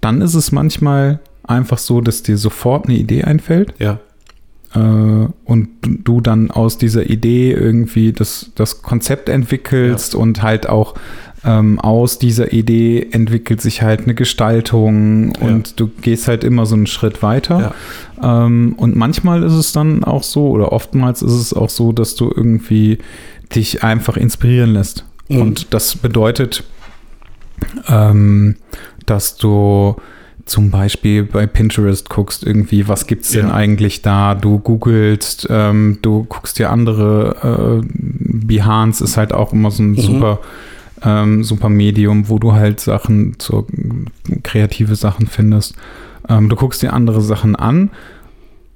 dann 0.00 0.22
ist 0.22 0.34
es 0.34 0.52
manchmal 0.52 1.20
einfach 1.46 1.78
so, 1.78 2.00
dass 2.00 2.22
dir 2.22 2.36
sofort 2.36 2.86
eine 2.86 2.96
Idee 2.96 3.24
einfällt 3.24 3.74
Ja. 3.78 3.98
äh, 4.74 4.78
und 5.44 5.68
du 5.82 6.20
dann 6.20 6.50
aus 6.50 6.78
dieser 6.78 7.08
Idee 7.08 7.52
irgendwie 7.52 8.12
das, 8.12 8.50
das 8.54 8.82
Konzept 8.82 9.28
entwickelst 9.28 10.14
und 10.14 10.42
halt 10.42 10.68
auch 10.68 10.94
ähm, 11.44 11.78
aus 11.78 12.18
dieser 12.18 12.52
Idee 12.52 13.06
entwickelt 13.12 13.60
sich 13.60 13.82
halt 13.82 14.00
eine 14.02 14.14
Gestaltung 14.14 15.32
und 15.36 15.78
du 15.78 15.88
gehst 15.88 16.26
halt 16.26 16.42
immer 16.42 16.66
so 16.66 16.74
einen 16.74 16.86
Schritt 16.88 17.22
weiter. 17.22 17.74
Ähm, 18.20 18.74
und 18.76 18.96
manchmal 18.96 19.44
ist 19.44 19.52
es 19.52 19.70
dann 19.72 20.02
auch 20.02 20.24
so, 20.24 20.48
oder 20.48 20.72
oftmals 20.72 21.22
ist 21.22 21.32
es 21.32 21.52
auch 21.54 21.70
so, 21.70 21.92
dass 21.92 22.16
du 22.16 22.32
irgendwie 22.34 22.98
dich 23.54 23.84
einfach 23.84 24.16
inspirieren 24.16 24.70
lässt. 24.72 25.04
Mhm. 25.28 25.40
Und 25.40 25.66
das 25.74 25.94
bedeutet, 25.96 26.64
ähm, 27.88 28.56
dass 29.04 29.36
du 29.36 29.96
zum 30.46 30.70
Beispiel 30.70 31.24
bei 31.24 31.46
Pinterest 31.46 32.08
guckst, 32.08 32.44
irgendwie, 32.46 32.86
was 32.88 33.06
gibt's 33.06 33.32
denn 33.32 33.48
Ja. 33.48 33.54
eigentlich 33.54 34.02
da? 34.02 34.34
Du 34.34 34.58
googelst, 34.60 35.48
ähm, 35.50 35.98
du 36.02 36.24
guckst 36.24 36.58
dir 36.58 36.70
andere, 36.70 37.82
äh, 37.82 37.86
Behance 37.92 39.02
ist 39.04 39.16
halt 39.16 39.32
auch 39.34 39.52
immer 39.52 39.70
so 39.72 39.82
ein 39.82 39.90
Mhm. 39.92 40.00
super, 40.00 40.38
ähm, 41.02 41.42
super 41.44 41.68
Medium, 41.68 42.28
wo 42.28 42.38
du 42.38 42.52
halt 42.52 42.78
Sachen, 42.80 43.34
so 43.40 43.66
kreative 44.44 44.94
Sachen 44.94 45.26
findest. 45.26 45.74
Ähm, 46.28 46.48
du 46.48 46.54
guckst 46.56 46.80
dir 46.80 46.92
andere 46.92 47.20
Sachen 47.22 47.56
an 47.56 47.90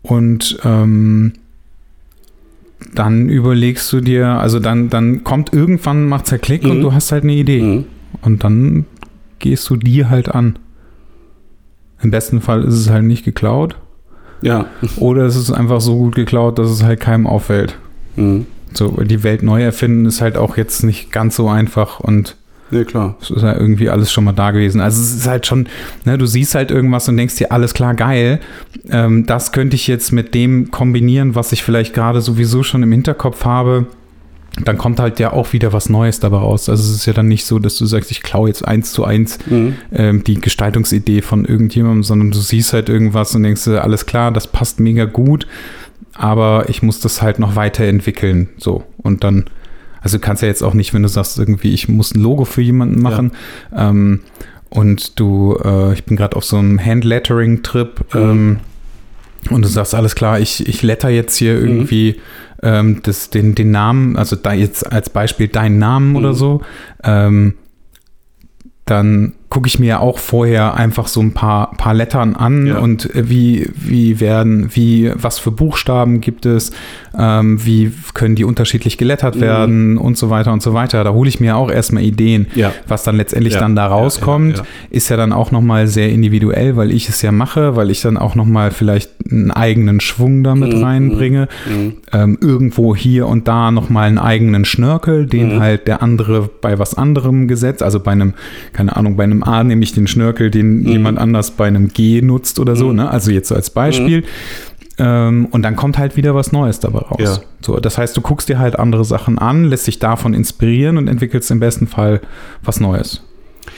und 0.03 0.59
ähm, 0.65 1.33
dann 2.95 3.29
überlegst 3.29 3.93
du 3.93 4.01
dir, 4.01 4.27
also 4.27 4.59
dann, 4.59 4.89
dann 4.91 5.23
kommt 5.23 5.53
irgendwann, 5.53 6.09
macht's 6.09 6.31
ja 6.31 6.39
Klick 6.39 6.65
und 6.65 6.79
Mhm. 6.79 6.83
du 6.83 6.93
hast 6.93 7.13
halt 7.13 7.25
eine 7.25 7.35
Idee. 7.35 7.63
Mhm. 7.63 7.85
Und 8.23 8.43
dann 8.43 8.87
gehst 9.39 9.69
du 9.71 9.77
die 9.77 10.07
halt 10.07 10.29
an. 10.35 10.59
Im 12.03 12.11
besten 12.11 12.41
Fall 12.41 12.65
ist 12.65 12.75
es 12.75 12.91
halt 12.91 13.05
nicht 13.05 13.25
geklaut. 13.25 13.77
Ja. 14.43 14.67
Oder 14.97 15.25
es 15.25 15.37
ist 15.37 15.51
einfach 15.53 15.81
so 15.81 15.97
gut 15.97 16.15
geklaut, 16.15 16.59
dass 16.59 16.71
es 16.71 16.83
halt 16.83 17.01
keinem 17.01 17.27
auffällt. 17.27 17.77
Mhm. 18.17 18.47
So, 18.73 18.89
die 19.03 19.23
Welt 19.23 19.43
neu 19.43 19.63
erfinden 19.63 20.07
ist 20.07 20.21
halt 20.21 20.37
auch 20.37 20.57
jetzt 20.57 20.85
nicht 20.85 21.13
ganz 21.13 21.37
so 21.37 21.49
einfach 21.49 22.01
und 22.01 22.37
Nee, 22.73 22.85
klar. 22.85 23.17
es 23.21 23.31
ist 23.31 23.43
ja 23.43 23.57
irgendwie 23.57 23.91
alles 23.91 24.13
schon 24.13 24.23
mal 24.23 24.33
da 24.33 24.53
gewesen. 24.53 24.81
Also 24.81 25.03
es 25.03 25.13
ist 25.13 25.27
halt 25.27 25.45
schon, 25.45 25.69
ne, 26.05 26.17
du 26.17 26.27
siehst 26.27 26.55
halt 26.55 26.71
irgendwas 26.71 27.09
und 27.09 27.17
denkst 27.17 27.35
dir, 27.37 27.51
alles 27.51 27.75
klar, 27.75 27.95
geil. 27.95 28.39
Ähm, 28.89 29.27
das 29.27 29.51
könnte 29.51 29.75
ich 29.75 29.89
jetzt 29.89 30.13
mit 30.13 30.37
dem 30.37 30.71
kombinieren, 30.71 31.35
was 31.35 31.51
ich 31.51 31.65
vielleicht 31.65 31.95
gerade 31.95 32.21
sowieso 32.21 32.63
schon 32.63 32.85
im 32.85 32.93
Hinterkopf 32.93 33.45
habe. 33.45 33.87
Dann 34.65 34.79
kommt 34.79 34.99
halt 34.99 35.21
ja 35.21 35.33
auch 35.33 35.53
wieder 35.53 35.73
was 35.73 35.89
Neues 35.89 36.19
dabei 36.21 36.39
raus. 36.39 36.69
Also 36.69 36.83
es 36.83 36.91
ist 36.91 37.07
ja 37.07 37.13
dann 37.13 37.29
nicht 37.29 37.45
so, 37.47 37.59
dass 37.59 37.77
du 37.77 37.87
sagst, 37.87 38.11
ich 38.11 38.23
klaue 38.23 38.49
jetzt 38.49 38.67
eins 38.67 38.93
zu 38.93 39.05
eins 39.05 39.39
Mhm. 39.47 39.75
ähm, 39.93 40.25
die 40.25 40.41
Gestaltungsidee 40.41 41.23
von 41.23 41.45
irgendjemandem, 41.45 42.03
sondern 42.03 42.31
du 42.33 42.39
siehst 42.39 42.73
halt 42.73 42.89
irgendwas 42.89 43.35
und 43.35 43.45
denkst 43.45 43.69
alles 43.69 44.07
klar, 44.07 44.33
das 44.33 44.49
passt 44.49 44.81
mega 44.81 45.05
gut, 45.05 45.47
aber 46.15 46.65
ich 46.69 46.83
muss 46.83 47.01
das 47.01 47.23
halt 47.23 47.39
noch 47.39 47.55
weiterentwickeln. 47.57 48.49
So. 48.59 48.83
Und 48.99 49.23
dann, 49.25 49.45
also 50.03 50.19
du 50.19 50.21
kannst 50.23 50.43
ja 50.43 50.49
jetzt 50.49 50.63
auch 50.63 50.75
nicht, 50.75 50.93
wenn 50.95 51.03
du 51.03 51.09
sagst, 51.09 51.39
irgendwie, 51.39 51.73
ich 51.73 51.89
muss 51.89 52.15
ein 52.15 52.21
Logo 52.21 52.45
für 52.45 52.61
jemanden 52.63 53.01
machen. 53.01 53.33
Ähm, 53.75 54.21
und 54.69 55.19
du, 55.19 55.59
äh, 55.65 55.93
ich 55.95 56.05
bin 56.05 56.17
gerade 56.17 56.37
auf 56.37 56.45
so 56.45 56.57
einem 56.57 56.79
Handlettering-Trip 56.85 58.05
ähm, 58.15 58.59
und 59.51 59.63
du 59.63 59.69
sagst, 59.69 59.95
alles 59.95 60.15
klar, 60.15 60.39
ich, 60.39 60.69
ich 60.69 60.83
letter 60.83 61.09
jetzt 61.09 61.37
hier 61.37 61.55
irgendwie 61.59 62.17
ähm, 62.63 63.01
das, 63.03 63.31
den, 63.31 63.55
den 63.55 63.71
Namen, 63.71 64.17
also 64.17 64.37
da 64.37 64.53
jetzt 64.53 64.91
als 64.93 65.11
Beispiel 65.11 65.49
deinen 65.49 65.79
Namen 65.79 66.17
oder 66.17 66.31
Mhm. 66.31 66.35
so, 66.35 66.61
ähm, 67.05 67.55
dann 68.87 69.35
gucke 69.51 69.67
ich 69.69 69.79
mir 69.79 70.01
auch 70.01 70.19
vorher 70.19 70.75
einfach 70.75 71.07
so 71.09 71.21
ein 71.21 71.33
paar, 71.33 71.73
paar 71.73 71.93
Lettern 71.95 72.35
an 72.37 72.67
Ja. 72.67 72.79
und 72.79 73.13
äh, 73.15 73.29
wie, 73.29 73.69
wie 73.75 74.19
werden, 74.21 74.71
wie, 74.75 75.13
was 75.15 75.39
für 75.39 75.51
Buchstaben 75.53 76.21
gibt 76.21 76.45
es, 76.47 76.73
ähm, 77.17 77.65
wie 77.65 77.93
können 78.15 78.35
die 78.37 78.45
unterschiedlich 78.45 78.97
gelettert 78.99 79.37
Mhm. 79.37 79.41
werden 79.41 79.99
und 79.99 80.17
so 80.19 80.29
weiter 80.31 80.53
und 80.53 80.63
so 80.63 80.73
weiter. 80.73 81.03
Da 81.05 81.13
hole 81.13 81.29
ich 81.29 81.39
mir 81.41 81.57
auch 81.57 81.71
erstmal 81.71 82.03
Ideen. 82.05 82.47
Ja. 82.55 82.73
Was 82.89 83.03
dann 83.05 83.17
letztendlich 83.17 83.55
Ja, 83.55 83.61
dann 83.61 83.77
da 83.77 83.87
rauskommt, 83.87 84.63
ist 84.89 85.09
ja 85.09 85.17
dann 85.17 85.33
auch 85.33 85.51
nochmal 85.53 85.87
sehr 85.89 86.11
individuell, 86.11 86.77
weil 86.77 86.91
ich 86.93 87.09
es 87.09 87.23
ja 87.23 87.31
mache, 87.33 87.77
weil 87.77 87.91
ich 87.91 88.01
dann 88.03 88.17
auch 88.17 88.35
nochmal 88.37 88.71
vielleicht 88.73 89.11
einen 89.31 89.51
eigenen 89.51 90.01
Schwung 90.01 90.43
damit 90.45 90.75
Mhm, 90.77 90.83
reinbringe. 90.83 91.49
Mhm. 91.69 91.93
Ähm, 92.13 92.39
irgendwo 92.41 92.95
hier 92.97 93.27
und 93.27 93.49
da 93.49 93.71
nochmal 93.71 94.09
einen 94.09 94.19
eigenen 94.19 94.65
Schnörkel, 94.65 95.27
den 95.27 95.57
Mhm. 95.57 95.61
halt 95.61 95.87
der 95.89 96.03
andere 96.03 96.49
bei 96.61 96.79
was 96.79 96.95
anderem 96.95 97.49
gesetzt, 97.49 97.83
also 97.83 98.01
bei 98.01 98.13
einem, 98.13 98.35
keine 98.73 98.97
Ahnung, 98.97 99.17
bei 99.17 99.25
einem 99.25 99.43
A 99.43 99.63
nehme 99.65 99.83
ich 99.83 99.93
den 99.93 100.07
Schnörkel, 100.07 100.51
den 100.51 100.81
Mhm. 100.81 100.89
jemand 100.89 101.19
anders 101.19 101.53
bei 101.53 101.67
einem 101.67 101.89
G 101.89 102.23
nutzt 102.23 102.59
oder 102.59 102.77
so, 102.77 102.93
ne? 102.93 103.11
Also 103.11 103.31
jetzt 103.31 103.49
so 103.49 103.55
als 103.55 103.71
Beispiel. 103.71 104.25
Ähm, 104.99 105.47
und 105.51 105.63
dann 105.63 105.77
kommt 105.77 105.97
halt 105.97 106.17
wieder 106.17 106.35
was 106.35 106.53
Neues 106.53 106.79
dabei 106.81 106.99
raus. 106.99 107.19
Ja. 107.21 107.39
So, 107.63 107.79
das 107.81 107.97
heißt, 107.97 108.15
du 108.17 108.21
guckst 108.21 108.49
dir 108.51 108.59
halt 108.59 108.79
andere 108.79 109.05
Sachen 109.05 109.39
an, 109.39 109.65
lässt 109.65 109.87
dich 109.87 109.99
davon 109.99 110.35
inspirieren 110.35 110.99
und 110.99 111.09
entwickelst 111.09 111.51
im 111.51 111.59
besten 111.61 111.87
Fall 111.87 112.21
was 112.63 112.81
Neues. 112.81 113.23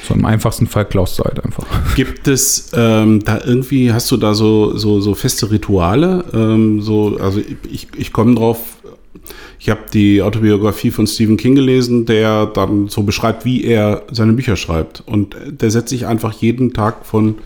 So 0.07 0.15
im 0.15 0.25
einfachsten 0.25 0.67
Fall 0.67 0.85
klaust 0.87 1.19
du 1.19 1.25
halt 1.25 1.45
einfach. 1.45 1.67
Gibt 1.95 2.29
es 2.29 2.71
ähm, 2.75 3.25
da 3.25 3.41
irgendwie, 3.45 3.93
hast 3.93 4.11
du 4.11 4.17
da 4.17 4.35
so, 4.35 4.77
so, 4.77 5.01
so 5.01 5.15
feste 5.15 5.51
Rituale? 5.51 6.25
Ähm, 6.33 6.81
so, 6.81 7.19
also 7.21 7.41
ich, 7.71 7.89
ich 7.97 8.12
komme 8.12 8.35
drauf, 8.35 8.59
ich 9.59 9.71
habe 9.71 9.83
die 9.93 10.23
Autobiografie 10.23 10.91
von 10.91 11.07
Stephen 11.07 11.37
King 11.37 11.55
gelesen, 11.55 12.05
der 12.07 12.47
dann 12.47 12.89
so 12.89 13.03
beschreibt, 13.03 13.45
wie 13.45 13.65
er 13.65 14.03
seine 14.11 14.33
Bücher 14.33 14.57
schreibt. 14.57 15.03
Und 15.07 15.37
der 15.47 15.71
setzt 15.71 15.91
sich 15.91 16.07
einfach 16.07 16.33
jeden 16.33 16.73
Tag 16.73 17.07
von 17.07 17.37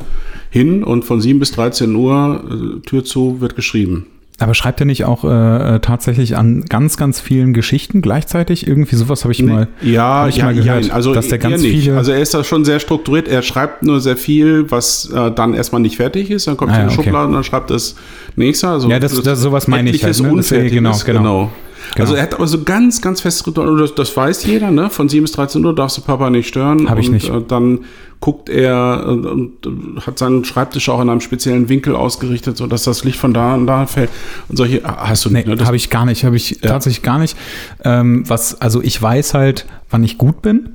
hin 0.50 0.82
und 0.82 1.04
von 1.04 1.20
7 1.20 1.38
bis 1.38 1.52
13 1.52 1.94
Uhr, 1.94 2.42
äh, 2.50 2.80
Tür 2.86 3.04
zu, 3.04 3.40
wird 3.40 3.56
geschrieben. 3.56 4.06
Aber 4.38 4.52
schreibt 4.52 4.80
er 4.80 4.86
nicht 4.86 5.04
auch 5.06 5.24
äh, 5.24 5.76
äh, 5.76 5.80
tatsächlich 5.80 6.36
an 6.36 6.64
ganz, 6.68 6.98
ganz 6.98 7.20
vielen 7.20 7.54
Geschichten 7.54 8.02
gleichzeitig? 8.02 8.66
Irgendwie 8.66 8.94
sowas 8.96 9.24
habe 9.24 9.32
ich 9.32 9.42
mal. 9.42 9.68
ja, 9.80 10.02
hab 10.22 10.28
ich 10.28 10.36
ja, 10.36 10.44
mal 10.44 10.54
gehört, 10.54 10.86
ja, 10.86 10.92
also 10.94 11.14
dass 11.14 11.28
der 11.28 11.38
ganz 11.38 11.62
nicht. 11.62 11.70
viele- 11.84 11.96
Also 11.96 12.12
er 12.12 12.20
ist 12.20 12.34
da 12.34 12.44
schon 12.44 12.64
sehr 12.66 12.78
strukturiert. 12.78 13.28
Er 13.28 13.40
schreibt 13.40 13.82
nur 13.82 13.98
sehr 14.00 14.16
viel, 14.18 14.70
was 14.70 15.10
äh, 15.10 15.30
dann 15.30 15.54
erstmal 15.54 15.80
nicht 15.80 15.96
fertig 15.96 16.30
ist. 16.30 16.46
Dann 16.48 16.56
kommt 16.58 16.72
Ah, 16.72 16.74
es 16.74 16.78
in 16.78 16.82
ja, 16.82 16.88
die 16.88 16.94
okay. 16.98 17.04
Schublade 17.04 17.26
und 17.28 17.32
dann 17.32 17.44
schreibt 17.44 17.70
das 17.70 17.96
nächste. 18.36 18.68
Also 18.68 18.90
Ja, 18.90 18.98
das- 18.98 19.18
das- 19.22 19.40
sowas 19.40 19.68
meine 19.68 19.88
ich 19.88 20.04
halt, 20.04 20.18
ne? 20.20 20.22
Das- 20.24 20.32
Unfertiges, 20.32 20.72
genau, 20.72 20.98
genau. 21.04 21.22
genau. 21.22 21.50
Also 21.98 22.14
er 22.14 22.24
hat 22.24 22.34
aber 22.34 22.46
so 22.46 22.62
ganz, 22.62 23.00
ganz 23.00 23.20
feste 23.20 23.46
Rituale. 23.46 23.70
Und 23.70 23.78
Das, 23.80 23.94
das 23.94 24.14
weiß 24.16 24.44
jeder, 24.44 24.70
ne? 24.70 24.90
Von 24.90 25.08
7 25.08 25.22
bis 25.22 25.32
13 25.32 25.64
Uhr 25.64 25.74
darfst 25.74 25.96
du 25.96 26.02
Papa 26.02 26.28
nicht 26.30 26.48
stören. 26.48 26.90
Hab 26.90 26.98
ich 26.98 27.10
nicht. 27.10 27.28
Äh, 27.30 27.40
dann 27.46 27.80
guckt 28.20 28.48
er 28.48 29.02
äh, 29.06 29.10
und 29.10 29.52
äh, 29.66 30.00
hat 30.00 30.18
seinen 30.18 30.44
Schreibtisch 30.44 30.88
auch 30.88 31.00
in 31.00 31.08
einem 31.10 31.20
speziellen 31.20 31.68
Winkel 31.68 31.94
ausgerichtet, 31.94 32.56
sodass 32.56 32.84
das 32.84 33.04
Licht 33.04 33.18
von 33.18 33.34
da 33.34 33.54
und 33.54 33.66
da 33.66 33.86
fällt. 33.86 34.10
Und 34.48 34.56
solche 34.56 34.84
ah, 34.84 35.08
hast 35.08 35.24
du 35.24 35.28
Nee, 35.30 35.38
nicht, 35.38 35.48
ne? 35.48 35.56
Das- 35.56 35.66
habe 35.66 35.76
ich 35.76 35.90
gar 35.90 36.04
nicht, 36.06 36.24
habe 36.24 36.36
ich 36.36 36.58
tatsächlich 36.62 37.02
gar 37.02 37.18
nicht. 37.18 37.36
Ähm, 37.84 38.28
was, 38.28 38.60
also 38.60 38.82
ich 38.82 39.00
weiß 39.00 39.34
halt, 39.34 39.66
wann 39.90 40.02
ich 40.04 40.18
gut 40.18 40.42
bin. 40.42 40.70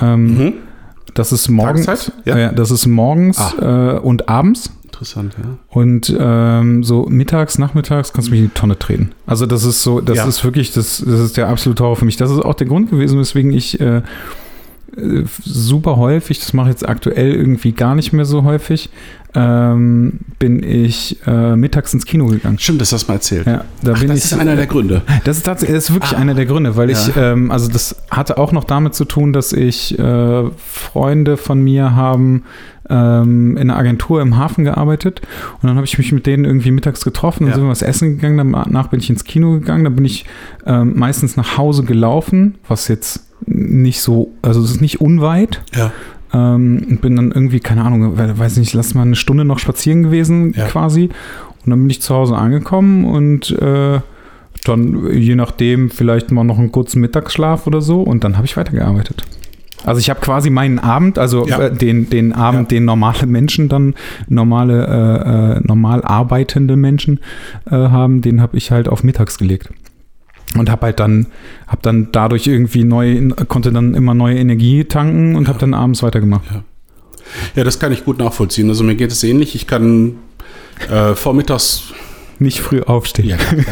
Ähm, 0.00 0.24
Mhm. 0.38 0.52
Das 1.14 1.30
ist 1.30 1.48
morgens, 1.48 2.10
ja. 2.24 2.36
Ja. 2.36 2.50
das 2.52 2.72
ist 2.72 2.86
morgens 2.86 3.38
äh, 3.60 3.64
und 4.02 4.28
abends. 4.28 4.70
Interessant, 4.84 5.36
ja. 5.40 5.58
Und 5.68 6.12
ähm, 6.18 6.82
so 6.82 7.06
mittags, 7.08 7.56
nachmittags 7.58 8.12
kannst 8.12 8.28
du 8.28 8.30
mich 8.32 8.40
in 8.40 8.46
die 8.46 8.54
Tonne 8.54 8.76
treten. 8.78 9.10
Also 9.26 9.46
das 9.46 9.62
ist 9.64 9.82
so, 9.84 10.00
das 10.00 10.16
Ja. 10.18 10.26
ist 10.26 10.42
wirklich, 10.42 10.72
das, 10.72 11.04
das 11.06 11.20
ist 11.20 11.36
der 11.36 11.48
absolute 11.48 11.84
Horror 11.84 11.94
für 11.96 12.04
mich. 12.04 12.16
Das 12.16 12.32
ist 12.32 12.38
auch 12.40 12.54
der 12.54 12.66
Grund 12.66 12.90
gewesen, 12.90 13.18
weswegen 13.20 13.52
ich 13.52 13.78
äh, 13.80 13.98
äh, 13.98 14.02
super 15.44 15.96
häufig, 15.96 16.38
das 16.40 16.52
mache 16.52 16.68
ich 16.68 16.74
jetzt 16.74 16.88
aktuell 16.88 17.32
irgendwie 17.34 17.72
gar 17.72 17.94
nicht 17.94 18.12
mehr 18.12 18.24
so 18.24 18.44
häufig, 18.44 18.90
ähm, 19.36 20.20
bin 20.38 20.62
ich 20.62 21.18
äh, 21.26 21.56
mittags 21.56 21.92
ins 21.92 22.06
Kino 22.06 22.26
gegangen. 22.26 22.58
Stimmt, 22.60 22.80
das 22.80 22.92
hast 22.92 23.04
du 23.04 23.08
mal 23.12 23.14
erzählt. 23.16 23.46
Ja, 23.46 23.64
da 23.82 23.92
Ach, 23.94 23.98
bin 24.00 24.08
das 24.10 24.18
ich. 24.18 24.24
ist 24.26 24.34
einer 24.38 24.54
der 24.54 24.66
Gründe. 24.66 25.02
Das 25.24 25.38
ist 25.38 25.42
tatsächlich 25.42 25.74
das 25.76 25.88
ist 25.88 25.94
wirklich 25.94 26.16
einer 26.16 26.34
der 26.34 26.46
Gründe, 26.46 26.76
weil 26.76 26.90
ich, 26.90 27.08
Ja. 27.16 27.32
ähm, 27.32 27.50
also 27.50 27.68
das 27.70 27.96
hatte 28.10 28.38
auch 28.38 28.52
noch 28.52 28.62
damit 28.64 28.94
zu 28.94 29.04
tun, 29.04 29.32
dass 29.32 29.52
ich 29.52 29.98
äh, 29.98 30.44
Freunde 30.56 31.36
von 31.36 31.60
mir 31.60 31.96
haben 31.96 32.44
ähm, 32.88 33.56
in 33.56 33.70
einer 33.70 33.76
Agentur 33.78 34.20
im 34.22 34.36
Hafen 34.36 34.62
gearbeitet 34.64 35.22
und 35.60 35.66
dann 35.68 35.76
habe 35.76 35.86
ich 35.86 35.98
mich 35.98 36.12
mit 36.12 36.26
denen 36.26 36.44
irgendwie 36.44 36.70
mittags 36.70 37.02
getroffen 37.02 37.44
und 37.44 37.48
Ja. 37.48 37.54
sind 37.56 37.64
wir 37.64 37.70
was 37.70 37.82
essen 37.82 38.16
gegangen, 38.16 38.52
danach 38.52 38.88
bin 38.88 39.00
ich 39.00 39.10
ins 39.10 39.24
Kino 39.24 39.52
gegangen, 39.54 39.82
dann 39.84 39.96
bin 39.96 40.04
ich 40.04 40.26
ähm, 40.66 40.92
meistens 40.96 41.36
nach 41.36 41.56
Hause 41.58 41.82
gelaufen, 41.84 42.54
was 42.68 42.86
jetzt 42.88 43.23
nicht 43.46 44.00
so, 44.00 44.32
also 44.42 44.62
es 44.62 44.70
ist 44.72 44.80
nicht 44.80 45.00
unweit, 45.00 45.62
Ja. 45.76 45.92
ähm, 46.32 46.98
bin 47.00 47.16
dann 47.16 47.30
irgendwie, 47.32 47.60
keine 47.60 47.84
Ahnung, 47.84 48.16
we- 48.18 48.38
weiß 48.38 48.56
nicht, 48.56 48.72
lass 48.74 48.94
mal 48.94 49.02
eine 49.02 49.16
Stunde 49.16 49.44
noch 49.44 49.58
spazieren 49.58 50.02
gewesen 50.02 50.52
Ja. 50.56 50.66
quasi. 50.66 51.10
Und 51.64 51.70
dann 51.70 51.80
bin 51.80 51.90
ich 51.90 52.00
zu 52.02 52.14
Hause 52.14 52.36
angekommen 52.36 53.04
und 53.04 53.50
äh, 53.60 54.00
dann 54.64 55.10
je 55.12 55.34
nachdem 55.34 55.90
vielleicht 55.90 56.30
mal 56.32 56.44
noch 56.44 56.58
einen 56.58 56.72
kurzen 56.72 57.00
Mittagsschlaf 57.00 57.66
oder 57.66 57.80
so 57.82 58.02
und 58.02 58.24
dann 58.24 58.36
habe 58.36 58.46
ich 58.46 58.56
weitergearbeitet. 58.56 59.24
Also 59.84 59.98
ich 60.00 60.08
habe 60.08 60.20
quasi 60.20 60.48
meinen 60.48 60.78
Abend, 60.78 61.18
also 61.18 61.46
Ja. 61.46 61.58
äh, 61.64 61.74
den, 61.74 62.08
den 62.08 62.32
Abend, 62.32 62.72
Ja. 62.72 62.78
den 62.78 62.86
normale 62.86 63.26
Menschen 63.26 63.68
dann, 63.68 63.94
normale, 64.28 64.86
äh, 64.86 65.58
äh, 65.58 65.60
normal 65.62 66.02
arbeitende 66.02 66.76
Menschen 66.76 67.20
äh, 67.66 67.72
haben, 67.72 68.22
den 68.22 68.40
habe 68.40 68.56
ich 68.56 68.70
halt 68.70 68.88
auf 68.88 69.04
mittags 69.04 69.36
gelegt. 69.36 69.68
Und 70.56 70.70
habe 70.70 70.86
halt 70.86 71.00
dann, 71.00 71.26
habe 71.66 71.80
dann 71.82 72.08
dadurch 72.12 72.46
irgendwie 72.46 72.84
neu, 72.84 73.30
konnte 73.48 73.72
dann 73.72 73.94
immer 73.94 74.14
neue 74.14 74.38
Energie 74.38 74.84
tanken 74.84 75.34
und 75.34 75.48
habe 75.48 75.58
dann 75.58 75.74
abends 75.74 76.02
weitergemacht. 76.02 76.44
Ja, 77.56 77.64
das 77.64 77.78
kann 77.78 77.92
ich 77.92 78.04
gut 78.04 78.18
nachvollziehen. 78.18 78.68
Also 78.68 78.84
mir 78.84 78.94
geht 78.94 79.10
es 79.10 79.24
ähnlich. 79.24 79.54
Ich 79.54 79.66
kann 79.66 80.16
äh, 80.90 81.14
vormittags, 81.14 81.92
Nicht 82.38 82.60
früh 82.60 82.82
aufstehen. 82.82 83.28
ja, 83.28 83.36
also, 83.36 83.62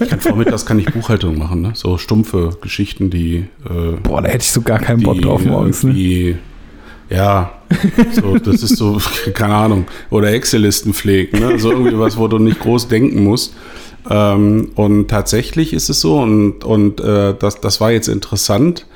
ich 0.00 0.08
kann 0.08 0.20
vormittags 0.20 0.66
kann 0.66 0.78
ich 0.78 0.86
Buchhaltung 0.86 1.38
machen, 1.38 1.62
ne? 1.62 1.72
So 1.74 1.98
stumpfe 1.98 2.56
Geschichten, 2.60 3.10
die, 3.10 3.46
äh, 3.68 3.96
Boah, 4.02 4.22
da 4.22 4.28
hätte 4.28 4.44
ich 4.44 4.52
so 4.52 4.62
gar 4.62 4.78
keinen 4.78 5.02
Bock 5.02 5.20
drauf 5.20 5.44
morgens. 5.44 5.82
Ne? 5.82 5.92
die 5.94 6.36
ja, 7.08 7.52
so, 8.12 8.36
das 8.36 8.62
ist 8.62 8.76
so, 8.76 9.00
keine 9.34 9.54
Ahnung, 9.54 9.84
oder 10.10 10.32
Excel-Listen 10.32 10.92
pflegen, 10.92 11.38
ne? 11.38 11.46
Also 11.48 11.70
irgendwie 11.70 11.98
was, 11.98 12.16
wo 12.16 12.26
du 12.28 12.38
nicht 12.38 12.60
groß 12.60 12.88
denken 12.88 13.22
musst. 13.22 13.54
Ähm, 14.08 14.70
und 14.74 15.08
tatsächlich 15.08 15.72
ist 15.72 15.88
es 15.88 16.00
so, 16.00 16.18
und, 16.18 16.64
und 16.64 17.00
äh, 17.00 17.34
das, 17.38 17.60
das 17.60 17.80
war 17.80 17.90
jetzt 17.90 18.08
interessant. 18.08 18.86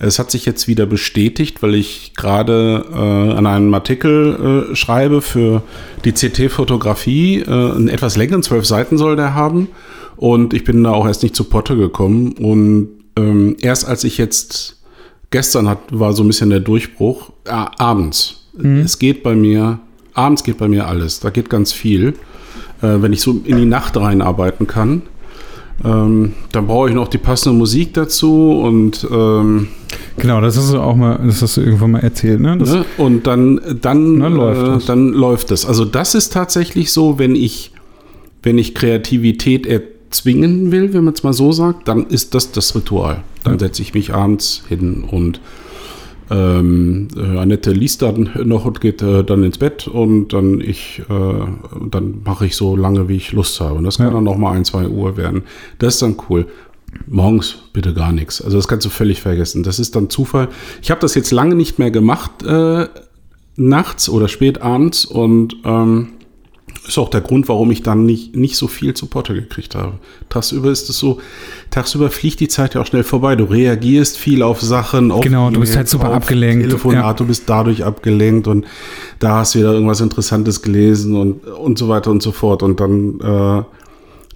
Es 0.00 0.18
hat 0.20 0.30
sich 0.30 0.46
jetzt 0.46 0.68
wieder 0.68 0.86
bestätigt, 0.86 1.62
weil 1.62 1.74
ich 1.74 2.12
gerade 2.14 2.84
äh, 2.92 3.32
an 3.36 3.46
einem 3.46 3.74
Artikel 3.74 4.68
äh, 4.70 4.76
schreibe 4.76 5.22
für 5.22 5.62
die 6.04 6.12
CT-Fotografie. 6.12 7.40
Äh, 7.40 7.50
einen 7.50 7.88
etwas 7.88 8.16
längeren, 8.16 8.42
zwölf 8.42 8.64
Seiten 8.64 8.96
soll 8.96 9.16
der 9.16 9.34
haben. 9.34 9.68
Und 10.16 10.54
ich 10.54 10.62
bin 10.64 10.84
da 10.84 10.92
auch 10.92 11.06
erst 11.06 11.22
nicht 11.24 11.34
zu 11.34 11.44
Potte 11.44 11.76
gekommen. 11.76 12.32
Und 12.32 12.90
ähm, 13.16 13.56
erst 13.60 13.88
als 13.88 14.04
ich 14.04 14.18
jetzt, 14.18 14.80
gestern 15.30 15.68
hat, 15.68 15.78
war 15.90 16.12
so 16.12 16.22
ein 16.22 16.28
bisschen 16.28 16.50
der 16.50 16.60
Durchbruch, 16.60 17.30
äh, 17.44 17.50
abends. 17.50 18.34
Es 18.84 18.98
geht 18.98 19.22
bei 19.22 19.36
mir, 19.36 19.78
abends 20.14 20.42
geht 20.42 20.58
bei 20.58 20.68
mir 20.68 20.86
alles. 20.86 21.20
Da 21.20 21.30
geht 21.30 21.48
ganz 21.48 21.72
viel. 21.72 22.14
Äh, 22.82 23.02
wenn 23.02 23.12
ich 23.12 23.20
so 23.20 23.40
in 23.44 23.56
die 23.56 23.64
Nacht 23.64 23.96
reinarbeiten 23.96 24.66
kann. 24.66 25.02
Ähm, 25.84 26.32
dann 26.50 26.66
brauche 26.66 26.88
ich 26.88 26.94
noch 26.94 27.06
die 27.08 27.18
passende 27.18 27.56
Musik 27.56 27.94
dazu 27.94 28.60
und 28.60 29.06
ähm, 29.10 29.68
Genau, 30.16 30.40
das 30.40 30.56
hast 30.56 30.72
du 30.72 30.80
auch 30.80 30.96
mal, 30.96 31.20
das 31.24 31.40
hast 31.40 31.56
du 31.56 31.60
irgendwann 31.60 31.92
mal 31.92 32.00
erzählt, 32.00 32.40
ne? 32.40 32.56
Das, 32.58 32.72
Ne? 32.72 32.84
Und 32.96 33.26
dann, 33.28 33.60
dann, 33.80 34.18
Dann 34.18 34.34
läuft 34.34 34.60
äh, 34.62 34.64
das. 34.64 34.86
dann 34.86 35.08
läuft 35.12 35.50
es. 35.52 35.64
Also 35.64 35.84
das 35.84 36.16
ist 36.16 36.32
tatsächlich 36.32 36.90
so, 36.90 37.18
wenn 37.20 37.36
ich, 37.36 37.70
wenn 38.42 38.58
ich 38.58 38.74
Kreativität 38.74 39.66
erzwingen 39.66 40.72
will, 40.72 40.92
wenn 40.92 41.04
man 41.04 41.14
es 41.14 41.22
mal 41.22 41.32
so 41.32 41.52
sagt, 41.52 41.86
dann 41.86 42.06
ist 42.06 42.34
das 42.34 42.50
das 42.50 42.74
Ritual. 42.74 43.22
Dann 43.44 43.60
setze 43.60 43.80
ich 43.82 43.94
mich 43.94 44.12
abends 44.12 44.64
hin 44.68 45.04
und 45.08 45.40
ähm, 46.30 47.08
äh, 47.16 47.38
Annette 47.38 47.72
liest 47.72 48.02
dann 48.02 48.30
noch 48.44 48.64
und 48.64 48.80
geht 48.80 49.02
äh, 49.02 49.24
dann 49.24 49.42
ins 49.44 49.58
Bett 49.58 49.88
und 49.88 50.32
dann 50.32 50.60
ich, 50.60 51.02
äh, 51.08 51.46
dann 51.90 52.22
mache 52.24 52.46
ich 52.46 52.56
so 52.56 52.76
lange, 52.76 53.08
wie 53.08 53.16
ich 53.16 53.32
Lust 53.32 53.60
habe. 53.60 53.74
Und 53.74 53.84
das 53.84 53.96
kann 53.98 54.06
Ja. 54.06 54.12
dann 54.12 54.24
noch 54.24 54.36
mal 54.36 54.52
ein, 54.52 54.64
zwei 54.64 54.86
Uhr 54.88 55.16
werden. 55.16 55.42
Das 55.78 55.94
ist 55.94 56.02
dann 56.02 56.16
cool. 56.28 56.46
Morgens 57.06 57.56
bitte 57.72 57.92
gar 57.94 58.12
nichts. 58.12 58.40
Also 58.42 58.56
das 58.56 58.66
kannst 58.68 58.86
du 58.86 58.90
völlig 58.90 59.20
vergessen. 59.20 59.62
Das 59.62 59.78
ist 59.78 59.94
dann 59.94 60.08
Zufall. 60.10 60.48
Ich 60.82 60.90
habe 60.90 61.00
das 61.00 61.14
jetzt 61.14 61.30
lange 61.30 61.54
nicht 61.54 61.78
mehr 61.78 61.90
gemacht, 61.90 62.42
äh, 62.44 62.86
nachts 63.56 64.08
oder 64.08 64.28
spät 64.28 64.62
abends 64.62 65.04
und 65.04 65.56
ähm, 65.64 66.08
ist 66.86 66.98
auch 66.98 67.10
der 67.10 67.20
Grund, 67.20 67.48
warum 67.48 67.70
ich 67.70 67.82
dann 67.82 68.04
nicht, 68.04 68.34
nicht 68.34 68.56
so 68.56 68.66
viel 68.66 68.94
zu 68.94 69.06
Potte 69.06 69.34
gekriegt 69.34 69.74
habe. 69.74 69.94
Tagsüber 70.28 70.70
ist 70.70 70.88
es 70.88 70.98
so, 70.98 71.20
tagsüber 71.70 72.10
fliegt 72.10 72.40
die 72.40 72.48
Zeit 72.48 72.74
ja 72.74 72.80
auch 72.80 72.86
schnell 72.86 73.04
vorbei. 73.04 73.36
Du 73.36 73.44
reagierst 73.44 74.16
viel 74.16 74.42
auf 74.42 74.60
Sachen. 74.60 75.10
Auf 75.10 75.20
Genau, 75.20 75.50
du 75.50 75.60
bist 75.60 75.76
halt 75.76 75.88
super 75.88 76.12
abgelenkt, 76.12 76.64
Telefonat, 76.64 77.04
ja. 77.04 77.12
du 77.12 77.26
bist 77.26 77.44
dadurch 77.46 77.84
abgelenkt 77.84 78.46
und 78.46 78.66
da 79.18 79.36
hast 79.36 79.54
du 79.54 79.60
wieder 79.60 79.72
irgendwas 79.72 80.00
Interessantes 80.00 80.62
gelesen 80.62 81.16
und, 81.16 81.46
und 81.46 81.78
so 81.78 81.88
weiter 81.88 82.10
und 82.10 82.22
so 82.22 82.32
fort. 82.32 82.62
Und 82.62 82.80
dann, 82.80 83.20
äh, 83.20 83.64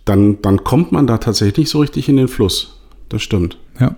dann, 0.04 0.42
dann 0.42 0.64
kommt 0.64 0.92
man 0.92 1.06
da 1.06 1.18
tatsächlich 1.18 1.58
nicht 1.58 1.70
so 1.70 1.80
richtig 1.80 2.08
in 2.08 2.16
den 2.16 2.28
Fluss. 2.28 2.78
Das 3.08 3.22
stimmt. 3.22 3.58
Ja. 3.80 3.96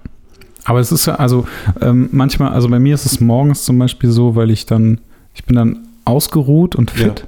Aber 0.64 0.80
es 0.80 0.92
ist 0.92 1.06
ja, 1.06 1.16
also 1.16 1.46
ähm, 1.80 2.08
manchmal, 2.12 2.52
also 2.52 2.68
bei 2.68 2.78
mir 2.78 2.94
ist 2.94 3.04
es 3.04 3.20
morgens 3.20 3.64
zum 3.64 3.78
Beispiel 3.78 4.10
so, 4.10 4.34
weil 4.34 4.50
ich 4.50 4.64
dann, 4.64 5.00
ich 5.34 5.44
bin 5.44 5.56
dann 5.56 5.88
ausgeruht 6.04 6.74
und 6.74 6.90
fit. 6.90 7.26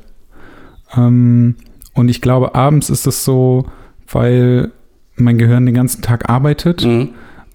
Ähm, 0.97 1.55
und 1.95 2.09
ich 2.09 2.21
glaube, 2.21 2.55
abends 2.55 2.91
ist 2.91 3.07
es 3.07 3.25
so, 3.25 3.67
weil 4.11 4.71
mein 5.17 5.39
Gehirn 5.39 5.65
den 5.67 5.75
ganzen 5.75 6.03
Tag 6.03 6.29
arbeitet 6.29 6.85
Mhm. 6.85 7.09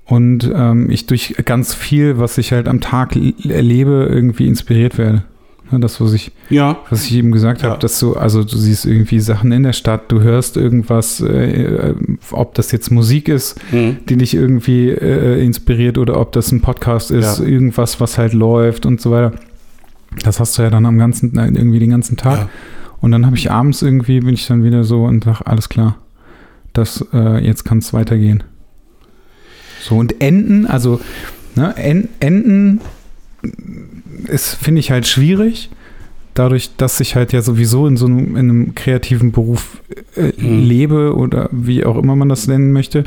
und 0.06 0.52
ähm, 0.54 0.90
ich 0.90 1.06
durch 1.06 1.36
ganz 1.46 1.74
viel, 1.76 2.18
was 2.18 2.38
ich 2.40 2.52
halt 2.52 2.68
am 2.68 2.82
Tag 2.82 3.16
erlebe, 3.16 4.08
irgendwie 4.10 4.48
inspiriert 4.48 4.98
werde. 4.98 5.24
Ne, 5.72 5.80
Das, 5.80 6.02
was 6.02 6.12
ich, 6.14 6.32
Ja, 6.50 6.80
was 6.90 7.06
ich 7.06 7.14
eben 7.16 7.32
gesagt 7.32 7.62
Ja. 7.62 7.70
habe, 7.70 7.80
dass 7.80 7.98
du, 8.00 8.16
also 8.16 8.44
du 8.44 8.58
siehst 8.58 8.86
irgendwie 8.86 9.20
Sachen 9.22 9.52
in 9.54 9.64
der 9.64 9.72
Stadt, 9.74 10.12
du 10.12 10.20
hörst 10.22 10.58
irgendwas, 10.58 11.22
äh, 11.22 11.94
ob 12.32 12.56
das 12.56 12.72
jetzt 12.74 12.92
Musik 12.92 13.30
ist, 13.30 13.58
Mhm. 13.72 13.98
die 14.10 14.18
dich 14.18 14.34
irgendwie 14.34 14.90
äh, 14.90 15.42
inspiriert 15.46 15.98
oder 16.00 16.20
ob 16.20 16.32
das 16.34 16.52
ein 16.52 16.62
Podcast 16.62 17.12
ist, 17.12 17.40
irgendwas, 17.40 18.02
was 18.02 18.18
halt 18.18 18.34
läuft 18.34 18.86
und 18.88 19.00
so 19.00 19.12
weiter. 19.12 19.34
Das 20.26 20.40
hast 20.42 20.58
du 20.58 20.64
ja 20.64 20.70
dann 20.72 20.86
am 20.86 20.98
ganzen, 20.98 21.38
äh, 21.38 21.46
irgendwie 21.46 21.80
den 21.80 21.92
ganzen 21.92 22.18
Tag. 22.18 22.50
Und 23.02 23.12
dann 23.12 23.26
habe 23.26 23.36
ich 23.36 23.52
abends 23.52 23.82
irgendwie, 23.82 24.20
bin 24.22 24.34
ich 24.34 24.48
dann 24.48 24.64
wieder 24.64 24.84
so 24.84 25.04
und 25.06 25.24
sage, 25.24 25.46
alles 25.48 25.70
klar, 25.70 25.98
das, 26.74 27.06
äh, 27.14 27.44
jetzt 27.44 27.66
kann 27.66 27.80
es 27.80 27.94
weitergehen. 27.94 28.44
So, 29.82 29.96
und 29.98 30.22
Enden, 30.22 30.68
also 30.68 31.02
ne, 31.56 31.74
En- 31.78 32.10
Enden 32.20 32.80
ist, 34.28 34.54
finde 34.56 34.80
ich 34.80 34.92
halt 34.92 35.08
schwierig, 35.08 35.70
dadurch, 36.36 36.76
dass 36.78 37.00
ich 37.00 37.16
halt 37.16 37.34
ja 37.34 37.42
sowieso 37.42 37.88
in 37.88 37.98
so 37.98 38.06
einem, 38.06 38.36
in 38.38 38.50
einem 38.50 38.76
kreativen 38.76 39.32
Beruf 39.32 39.82
äh, 40.16 40.32
Mhm. 40.38 40.64
lebe 40.64 41.16
oder 41.16 41.50
wie 41.52 41.84
auch 41.84 41.98
immer 41.98 42.16
man 42.16 42.30
das 42.30 42.48
nennen 42.48 42.72
möchte, 42.72 43.04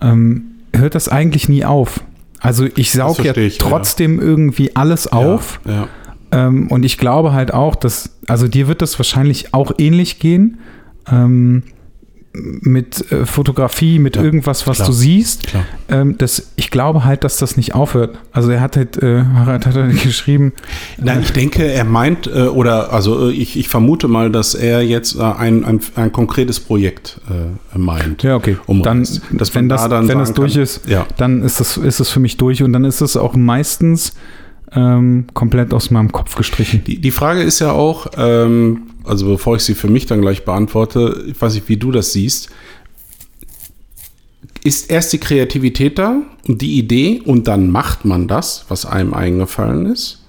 ähm, 0.00 0.42
hört 0.74 0.94
das 0.94 1.08
eigentlich 1.08 1.48
nie 1.48 1.64
auf. 1.64 2.00
Also 2.40 2.66
ich 2.76 2.92
saug 2.92 3.24
ja 3.24 3.36
ich, 3.36 3.58
ja. 3.58 3.66
trotzdem 3.68 4.20
irgendwie 4.20 4.76
alles 4.76 5.08
auf. 5.08 5.60
Ja, 5.64 5.72
ja. 5.72 5.88
Ähm, 6.30 6.68
und 6.70 6.84
ich 6.84 6.98
glaube 6.98 7.32
halt 7.32 7.52
auch, 7.54 7.74
dass, 7.74 8.10
also 8.26 8.48
dir 8.48 8.68
wird 8.68 8.82
das 8.82 8.98
wahrscheinlich 8.98 9.54
auch 9.54 9.72
ähnlich 9.78 10.18
gehen. 10.18 10.58
Ähm, 11.10 11.62
mit 12.34 13.10
äh, 13.10 13.26
Fotografie, 13.26 13.98
mit 13.98 14.14
Ja, 14.14 14.22
irgendwas, 14.22 14.66
was 14.66 14.76
klar. 14.76 14.88
du 14.88 14.92
siehst. 14.92 15.48
Ähm, 15.88 16.16
das, 16.18 16.52
ich 16.56 16.70
glaube 16.70 17.04
halt, 17.04 17.24
dass 17.24 17.38
das 17.38 17.56
nicht 17.56 17.74
aufhört. 17.74 18.16
Also 18.30 18.50
er 18.50 18.60
hat 18.60 18.76
halt, 18.76 19.02
äh, 19.02 19.24
Harald 19.34 19.66
hat 19.66 19.74
halt 19.74 20.00
geschrieben, 20.02 20.52
Nein, 20.98 21.22
ich 21.22 21.32
denke, 21.32 21.64
er 21.64 21.84
meint, 21.84 22.26
äh, 22.28 22.42
oder 22.42 22.92
also 22.92 23.30
äh, 23.30 23.32
ich, 23.32 23.58
ich 23.58 23.68
vermute 23.68 24.06
mal, 24.06 24.30
dass 24.30 24.54
er 24.54 24.82
jetzt 24.82 25.16
äh, 25.18 25.22
ein, 25.22 25.64
ein, 25.64 25.80
ein 25.96 26.12
konkretes 26.12 26.60
Projekt 26.60 27.20
äh, 27.28 27.78
meint. 27.78 28.22
ja 28.22 28.36
okay, 28.36 28.56
Um 28.66 28.82
dann, 28.82 28.98
man 28.98 29.40
wenn 29.54 29.68
da 29.68 29.76
das, 29.76 29.88
dann 29.88 30.06
wenn 30.06 30.18
das 30.18 30.32
durch 30.34 30.52
kann- 30.54 30.62
ist, 30.62 30.86
Ja. 30.86 31.06
dann 31.16 31.42
ist 31.42 31.60
es 31.60 31.76
ist 31.78 31.98
es 31.98 32.10
für 32.10 32.20
mich 32.20 32.36
durch 32.36 32.62
und 32.62 32.72
dann 32.72 32.84
ist 32.84 33.00
es 33.00 33.16
auch 33.16 33.34
meistens 33.34 34.12
ähm, 34.72 35.26
komplett 35.34 35.72
aus 35.72 35.90
meinem 35.90 36.12
Kopf 36.12 36.34
gestrichen. 36.34 36.84
Die, 36.84 37.00
die 37.00 37.10
Frage 37.10 37.42
ist 37.42 37.58
ja 37.60 37.72
auch, 37.72 38.06
ähm, 38.16 38.82
also 39.04 39.26
bevor 39.26 39.56
ich 39.56 39.62
sie 39.62 39.74
für 39.74 39.88
mich 39.88 40.06
dann 40.06 40.20
gleich 40.20 40.44
beantworte, 40.44 41.24
ich 41.26 41.40
weiß 41.40 41.54
nicht, 41.54 41.68
wie 41.68 41.76
du 41.76 41.90
das 41.92 42.12
siehst. 42.12 42.50
Ist 44.64 44.90
erst 44.90 45.12
die 45.12 45.18
Kreativität 45.18 45.98
da 45.98 46.20
und 46.46 46.60
die 46.60 46.78
Idee 46.78 47.22
und 47.24 47.48
dann 47.48 47.70
macht 47.70 48.04
man 48.04 48.28
das, 48.28 48.66
was 48.68 48.84
einem 48.84 49.14
eingefallen 49.14 49.86
ist? 49.86 50.24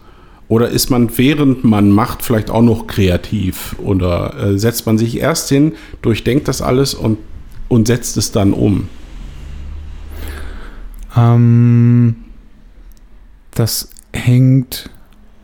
Oder 0.48 0.70
ist 0.70 0.90
man, 0.90 1.16
während 1.18 1.64
man 1.64 1.92
macht, 1.92 2.24
vielleicht 2.24 2.50
auch 2.50 2.62
noch 2.64 2.88
kreativ? 2.88 3.76
Oder 3.80 4.36
äh, 4.36 4.58
setzt 4.58 4.86
man 4.86 4.98
sich 4.98 5.18
erst 5.18 5.50
hin, 5.50 5.74
durchdenkt 6.02 6.48
das 6.48 6.62
alles 6.62 6.94
und, 6.94 7.20
und 7.68 7.88
setzt 7.88 8.18
es 8.18 8.32
dann 8.32 8.54
um? 8.54 8.88
Ähm, 11.16 12.16
das 13.54 13.90
hängt 14.14 14.90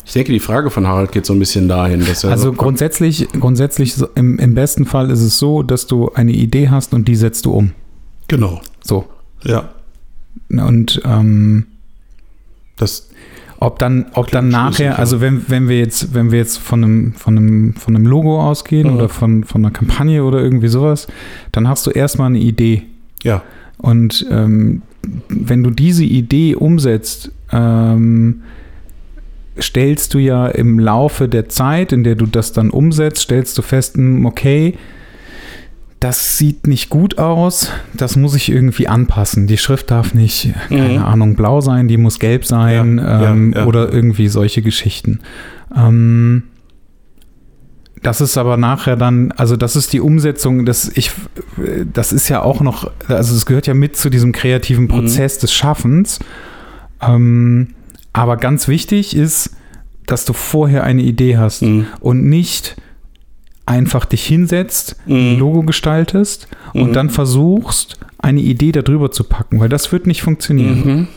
Ich 0.05 0.13
denke, 0.13 0.31
die 0.31 0.39
Frage 0.39 0.69
von 0.69 0.85
Harald 0.87 1.11
geht 1.11 1.25
so 1.25 1.33
ein 1.33 1.39
bisschen 1.39 1.67
dahin, 1.67 1.99
dass 2.05 2.23
Also 2.25 2.45
so 2.45 2.53
grundsätzlich, 2.53 3.27
grundsätzlich 3.39 3.95
im, 4.15 4.37
im 4.39 4.53
besten 4.55 4.85
Fall 4.85 5.09
ist 5.09 5.21
es 5.21 5.39
so, 5.39 5.63
dass 5.63 5.87
du 5.87 6.11
eine 6.13 6.31
Idee 6.31 6.69
hast 6.69 6.93
und 6.93 7.07
die 7.07 7.15
setzt 7.15 7.45
du 7.45 7.53
um. 7.53 7.71
genau, 8.27 8.61
So. 8.83 9.05
ja, 9.43 9.69
Und 10.49 11.01
ähm, 11.05 11.65
das 12.77 13.09
ob 13.57 13.79
dann, 13.79 14.07
ob 14.13 14.29
dann 14.31 14.49
nachher, 14.49 14.99
also 14.99 15.21
wenn, 15.21 15.45
wenn 15.47 15.69
wir 15.69 15.79
jetzt, 15.79 16.13
wenn 16.13 16.29
wir 16.31 16.39
jetzt 16.39 16.57
von 16.59 16.83
einem, 16.83 17.13
von 17.13 17.37
einem, 17.37 17.73
von 17.73 17.95
einem 17.95 18.05
Logo 18.05 18.41
ausgehen 18.41 18.89
Mhm. 18.89 18.95
oder 18.95 19.09
von, 19.09 19.43
von 19.45 19.63
einer 19.63 19.71
Kampagne 19.71 20.23
oder 20.25 20.41
irgendwie 20.41 20.67
sowas, 20.67 21.07
dann 21.53 21.67
hast 21.67 21.87
du 21.87 21.91
erstmal 21.91 22.27
eine 22.27 22.39
Idee. 22.39 22.83
ja, 23.23 23.41
Und 23.77 24.25
ähm, 24.29 24.81
wenn 25.29 25.63
du 25.63 25.69
diese 25.71 26.03
Idee 26.03 26.55
umsetzt, 26.55 27.31
ähm, 27.51 28.41
stellst 29.59 30.13
du 30.13 30.19
ja 30.19 30.47
im 30.47 30.79
Laufe 30.79 31.27
der 31.29 31.47
Zeit, 31.49 31.91
in 31.93 32.03
der 32.03 32.15
du 32.15 32.25
das 32.25 32.51
dann 32.51 32.69
umsetzt, 32.69 33.21
stellst 33.23 33.57
du 33.57 33.61
fest, 33.61 33.95
hm, 33.95 34.25
okay, 34.25 34.75
das 36.01 36.37
sieht 36.37 36.67
nicht 36.67 36.89
gut 36.89 37.17
aus, 37.17 37.71
das 37.93 38.15
muss 38.17 38.35
ich 38.35 38.51
irgendwie 38.51 38.87
anpassen. 38.87 39.47
Die 39.47 39.57
Schrift 39.57 39.89
darf 39.91 40.13
nicht, 40.13 40.53
keine 40.69 40.99
Mhm. 40.99 41.03
Ahnung, 41.05 41.35
blau 41.35 41.61
sein, 41.61 41.87
die 41.87 41.97
muss 41.97 42.19
gelb 42.19 42.45
sein 42.45 42.97
Ja, 42.97 43.21
ja, 43.21 43.31
ähm, 43.31 43.53
ja. 43.55 43.65
oder 43.65 43.91
irgendwie 43.91 44.27
solche 44.27 44.61
Geschichten. 44.61 45.21
Ähm, 45.75 46.43
das 48.03 48.21
ist 48.21 48.37
aber 48.37 48.55
nachher 48.57 48.97
dann, 48.97 49.31
also 49.31 49.55
das 49.55 49.75
ist 49.75 49.93
die 49.93 49.99
Umsetzung, 50.01 50.65
das 50.65 50.91
ich, 50.93 51.11
das 51.91 52.11
ist 52.11 52.29
ja 52.29 52.41
auch 52.43 52.61
noch, 52.61 52.91
also 53.07 53.33
es 53.33 53.45
gehört 53.47 53.65
ja 53.65 53.73
mit 53.73 53.95
zu 53.97 54.09
diesem 54.11 54.29
Mhm. 54.29 54.33
kreativen 54.33 54.87
Prozess 54.87 55.39
des 55.39 55.53
Schaffens. 55.53 56.19
Ähm, 57.01 57.69
aber 58.13 58.37
ganz 58.37 58.67
wichtig 58.67 59.15
ist, 59.15 59.55
dass 60.05 60.25
du 60.25 60.33
vorher 60.33 60.83
eine 60.83 61.01
Idee 61.01 61.37
hast 61.37 61.63
Mhm. 61.63 61.87
und 61.99 62.23
nicht 62.25 62.75
einfach 63.65 64.05
dich 64.05 64.25
hinsetzt, 64.25 64.95
ein 65.07 65.33
Mhm. 65.33 65.39
Logo 65.39 65.63
gestaltest 65.63 66.47
Mhm. 66.73 66.81
und 66.81 66.93
dann 66.93 67.09
versuchst, 67.09 67.97
eine 68.19 68.41
Idee 68.41 68.71
darüber 68.71 69.11
zu 69.11 69.23
packen, 69.23 69.59
weil 69.59 69.69
das 69.69 69.91
wird 69.91 70.07
nicht 70.07 70.21
funktionieren. 70.21 70.83
Mhm. 70.85 71.07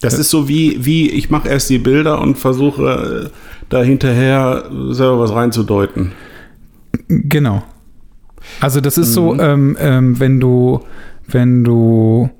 Das 0.00 0.18
ist 0.18 0.30
so 0.30 0.48
wie, 0.48 0.84
wie 0.84 1.08
ich 1.10 1.30
mache 1.30 1.48
erst 1.48 1.70
die 1.70 1.78
Bilder 1.78 2.20
und 2.20 2.36
versuche 2.36 3.30
äh, 3.30 3.30
da 3.68 3.82
hinterher 3.84 4.64
selber 4.90 5.20
was 5.20 5.32
reinzudeuten. 5.32 6.10
Genau. 7.08 7.62
Also 8.60 8.80
das 8.80 8.98
ist 8.98 9.10
Mhm. 9.10 9.12
so, 9.14 9.38
ähm, 9.40 9.76
ähm, 9.80 10.18
wenn 10.20 10.40
du, 10.40 10.80
wenn 11.28 11.62
du 11.62 12.30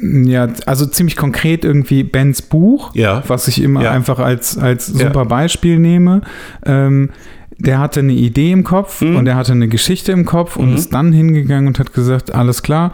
ja, 0.00 0.48
also 0.66 0.86
ziemlich 0.86 1.16
konkret 1.16 1.64
irgendwie 1.64 2.02
Bens 2.04 2.42
Buch, 2.42 2.94
Ja. 2.94 3.22
was 3.26 3.48
ich 3.48 3.62
immer 3.62 3.82
Ja. 3.82 3.90
einfach 3.92 4.18
als, 4.18 4.56
als 4.58 4.88
Ja. 4.88 5.06
super 5.08 5.24
Beispiel 5.26 5.78
nehme. 5.78 6.22
Ähm, 6.64 7.10
der 7.58 7.78
hatte 7.78 8.00
eine 8.00 8.12
Idee 8.12 8.50
im 8.52 8.64
Kopf 8.64 9.02
Mhm. 9.02 9.16
und 9.16 9.26
er 9.26 9.36
hatte 9.36 9.52
eine 9.52 9.68
Geschichte 9.68 10.12
im 10.12 10.24
Kopf 10.24 10.56
und 10.56 10.70
Mhm. 10.70 10.76
ist 10.76 10.92
dann 10.92 11.12
hingegangen 11.12 11.68
und 11.68 11.78
hat 11.78 11.92
gesagt, 11.92 12.34
alles 12.34 12.62
klar, 12.62 12.92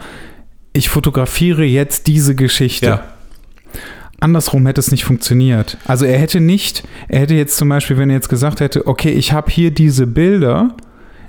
ich 0.73 0.89
fotografiere 0.89 1.63
jetzt 1.63 2.07
diese 2.07 2.35
Geschichte. 2.35 2.85
Ja. 2.85 3.03
Andersrum 4.19 4.65
hätte 4.65 4.79
es 4.79 4.91
nicht 4.91 5.05
funktioniert. 5.05 5.77
Also 5.87 6.05
er 6.05 6.19
hätte 6.19 6.41
nicht, 6.41 6.83
er 7.07 7.21
hätte 7.21 7.35
jetzt 7.35 7.55
zum 7.57 7.69
Beispiel, 7.69 7.97
wenn 7.97 8.09
er 8.09 8.17
jetzt 8.17 8.27
gesagt 8.29 8.59
hätte, 8.59 8.85
okay, 8.85 9.11
ich 9.11 9.31
habe 9.31 9.49
hier 9.49 9.71
diese 9.71 10.07
Bilder, 10.07 10.75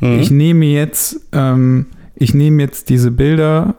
Mhm. 0.01 0.19
ich 0.19 0.31
nehme 0.31 0.67
jetzt, 0.67 1.21
ähm, 1.33 1.87
ich 2.17 2.35
nehme 2.35 2.61
jetzt 2.63 2.89
diese 2.91 3.11
Bilder 3.13 3.75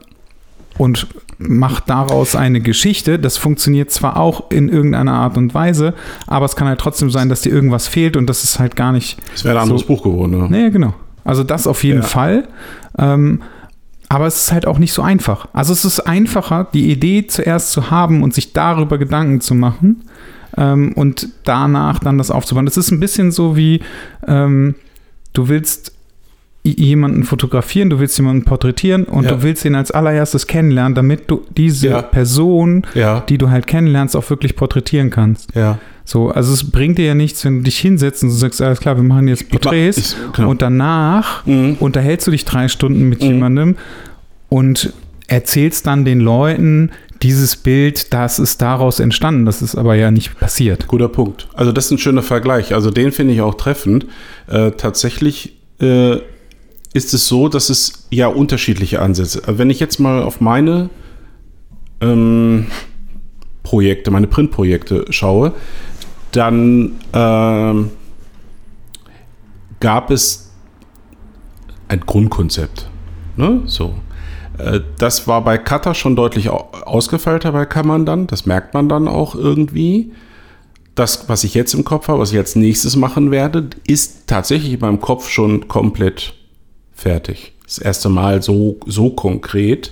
und 0.78 1.08
mache 1.48 1.84
daraus 1.86 2.36
eine 2.36 2.62
Geschichte. 2.62 3.20
Das 3.20 3.38
funktioniert 3.38 3.92
zwar 3.92 4.18
auch 4.18 4.52
in 4.52 4.70
irgendeiner 4.70 5.14
Art 5.14 5.38
und 5.38 5.54
Weise, 5.54 5.94
aber 6.28 6.46
es 6.46 6.56
kann 6.56 6.68
halt 6.68 6.80
trotzdem 6.80 7.10
sein, 7.10 7.30
dass 7.30 7.42
dir 7.42 7.52
irgendwas 7.52 7.88
fehlt 7.88 8.18
und 8.18 8.28
das 8.28 8.44
ist 8.44 8.60
halt 8.60 8.76
gar 8.76 8.92
nicht. 8.92 9.18
Es 9.34 9.44
wäre 9.44 9.58
ein 9.58 9.64
anderes 9.64 9.82
so, 9.82 9.88
Buch 9.88 10.04
geworden. 10.04 10.38
Ne? 10.38 10.48
Nee, 10.50 10.70
genau. 10.70 10.94
Also 11.24 11.44
das 11.44 11.68
auf 11.68 11.84
jeden 11.84 12.02
ja. 12.02 12.08
Fall. 12.08 12.48
Ähm, 12.98 13.42
aber 14.10 14.28
es 14.28 14.44
ist 14.44 14.52
halt 14.52 14.68
auch 14.68 14.78
nicht 14.78 14.92
so 14.92 15.02
einfach. 15.02 15.48
Also 15.54 15.72
es 15.72 15.86
ist 15.86 16.02
einfacher, 16.02 16.68
die 16.74 16.92
Idee 16.92 17.28
zuerst 17.28 17.72
zu 17.72 17.92
haben 17.92 18.24
und 18.24 18.34
sich 18.34 18.52
darüber 18.52 18.98
Gedanken 18.98 19.40
zu 19.40 19.56
machen 19.56 20.04
ähm, 20.58 20.92
und 20.94 21.30
danach 21.46 22.00
dann 22.00 22.18
das 22.18 22.30
aufzubauen. 22.30 22.66
Das 22.66 22.76
ist 22.76 22.92
ein 22.92 23.00
bisschen 23.00 23.32
so 23.32 23.56
wie, 23.56 23.82
ähm, 24.28 24.76
du 25.34 25.48
willst 25.48 25.94
jemanden 26.64 27.24
fotografieren, 27.24 27.90
du 27.90 28.00
willst 28.00 28.18
jemanden 28.18 28.46
porträtieren 28.46 29.06
und 29.06 29.24
ja. 29.24 29.32
du 29.32 29.44
willst 29.44 29.66
ihn 29.66 29.76
als 29.76 29.92
allererstes 29.92 30.46
kennenlernen, 30.46 30.94
damit 30.94 31.30
du 31.30 31.42
diese 31.58 31.90
ja. 31.90 32.02
Person, 32.02 32.86
ja. 32.94 33.22
die 33.28 33.38
du 33.38 33.50
halt 33.50 33.66
kennenlernst, 33.66 34.16
auch 34.16 34.30
wirklich 34.30 34.56
porträtieren 34.56 35.10
kannst. 35.10 35.56
Ja. 35.56 35.80
So, 36.06 36.30
also 36.30 36.54
es 36.54 36.70
bringt 36.70 36.98
dir 36.98 37.06
ja 37.06 37.16
nichts, 37.16 37.44
wenn 37.46 37.60
du 37.60 37.64
dich 37.64 37.80
hinsetzt 37.80 38.24
und 38.24 38.30
du 38.30 38.36
sagst, 38.36 38.62
alles 38.62 38.80
klar, 38.80 38.96
wir 38.96 39.04
machen 39.04 39.28
jetzt 39.28 39.50
Porträts 39.50 39.98
ich, 39.98 40.34
genau. 40.34 40.50
und 40.50 40.62
danach 40.62 41.46
mhm. 41.46 41.78
unterhältst 41.80 42.28
du 42.28 42.32
dich 42.32 42.46
drei 42.46 42.68
Stunden 42.68 43.10
mit 43.10 43.22
mhm. 43.22 43.28
jemandem 43.28 43.76
und 44.50 44.94
erzählst 45.28 45.88
dann 45.88 46.06
den 46.06 46.20
Leuten, 46.20 46.92
dieses 47.22 47.56
Bild, 47.56 48.14
das 48.14 48.40
ist 48.40 48.62
daraus 48.62 49.00
entstanden. 49.00 49.46
Das 49.46 49.62
ist 49.62 49.76
aber 49.76 49.96
ja 49.96 50.12
nicht 50.12 50.40
passiert. 50.40 50.88
Guter 50.88 51.08
Punkt. 51.08 51.48
Also 51.54 51.72
das 51.72 51.86
ist 51.86 51.92
ein 51.92 51.98
schöner 51.98 52.24
Vergleich. 52.24 52.74
Also 52.74 52.92
den 52.92 53.12
finde 53.12 53.34
ich 53.34 53.42
auch 53.42 53.56
treffend. 53.56 54.08
Äh, 54.48 54.72
tatsächlich 54.72 55.54
äh, 55.80 56.18
ist 56.94 57.14
es 57.14 57.28
so, 57.28 57.48
dass 57.48 57.70
es 57.70 58.08
ja 58.10 58.28
unterschiedliche 58.28 59.02
Ansätze. 59.02 59.42
Wenn 59.46 59.70
ich 59.70 59.80
jetzt 59.80 60.00
mal 60.00 60.24
auf 60.24 60.42
meine 60.42 60.90
ähm, 62.02 62.68
Projekte, 63.64 64.12
meine 64.12 64.28
Printprojekte 64.28 65.06
schaue, 65.10 65.54
dann 66.32 66.94
ähm, 67.14 67.92
gab 69.80 70.12
es 70.12 70.52
ein 71.88 72.02
Grundkonzept. 72.02 72.90
Ne? 73.36 73.62
So. 73.66 73.94
Äh, 74.58 74.82
das 74.98 75.28
war 75.28 75.44
bei 75.44 75.58
Cutter 75.58 75.94
schon 75.94 76.16
deutlich 76.16 76.50
ausgefeilter 76.50 77.52
bei 77.52 77.66
Kammern 77.66 78.06
dann. 78.06 78.28
Das 78.28 78.46
merkt 78.46 78.74
man 78.74 78.90
dann 78.90 79.08
auch 79.08 79.36
irgendwie. 79.36 80.12
Das, 80.96 81.30
was 81.30 81.46
ich 81.46 81.54
jetzt 81.54 81.74
im 81.74 81.86
Kopf 81.86 82.10
habe, 82.10 82.20
was 82.20 82.34
ich 82.34 82.38
als 82.38 82.58
nächstes 82.58 82.98
machen 82.98 83.32
werde, 83.32 83.70
ist 83.88 84.28
tatsächlich 84.28 84.74
in 84.74 84.80
meinem 84.82 85.00
Kopf 85.00 85.30
schon 85.30 85.70
komplett 85.70 86.34
fertig. 87.02 87.54
Das 87.66 87.78
erste 87.78 88.10
Mal 88.10 88.42
so, 88.42 88.78
so 88.86 89.10
konkret. 89.10 89.92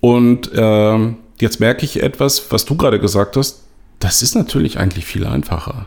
Und 0.00 0.52
äh, 0.52 1.14
jetzt 1.40 1.60
merke 1.60 1.84
ich 1.84 2.02
etwas, 2.02 2.50
was 2.50 2.64
du 2.64 2.76
gerade 2.76 2.98
gesagt 2.98 3.36
hast, 3.36 3.62
das 3.98 4.22
ist 4.22 4.34
natürlich 4.34 4.78
eigentlich 4.78 5.04
viel 5.04 5.26
einfacher. 5.26 5.86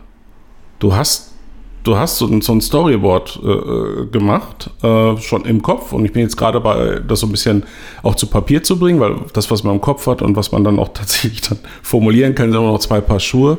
Du 0.80 0.96
hast, 0.96 1.34
du 1.84 1.98
hast 1.98 2.18
so 2.18 2.28
ein, 2.28 2.42
so 2.42 2.54
ein 2.54 2.62
Storyboard 2.62 3.40
äh, 3.44 3.48
äh, 3.48 4.06
gemacht, 4.08 4.70
äh, 4.84 5.18
schon 5.18 5.44
im 5.46 5.62
Kopf. 5.62 5.92
Und 5.92 6.06
ich 6.06 6.14
bin 6.14 6.22
jetzt 6.22 6.38
gerade 6.38 6.62
bei, 6.62 7.02
das 7.06 7.20
so 7.20 7.28
ein 7.28 7.32
bisschen 7.32 7.64
auch 8.04 8.16
zu 8.16 8.28
Papier 8.28 8.64
zu 8.64 8.80
bringen, 8.80 9.00
weil 9.00 9.16
das, 9.34 9.52
was 9.52 9.64
man 9.64 9.76
im 9.76 9.82
Kopf 9.82 10.08
hat 10.08 10.22
und 10.22 10.36
was 10.36 10.52
man 10.52 10.64
dann 10.64 10.80
auch 10.80 10.90
tatsächlich 10.94 11.42
dann 11.42 11.60
formulieren 11.82 12.36
kann, 12.36 12.52
sind 12.52 12.62
immer 12.62 12.72
noch 12.72 12.80
zwei 12.80 13.02
Paar 13.02 13.20
Schuhe. 13.20 13.58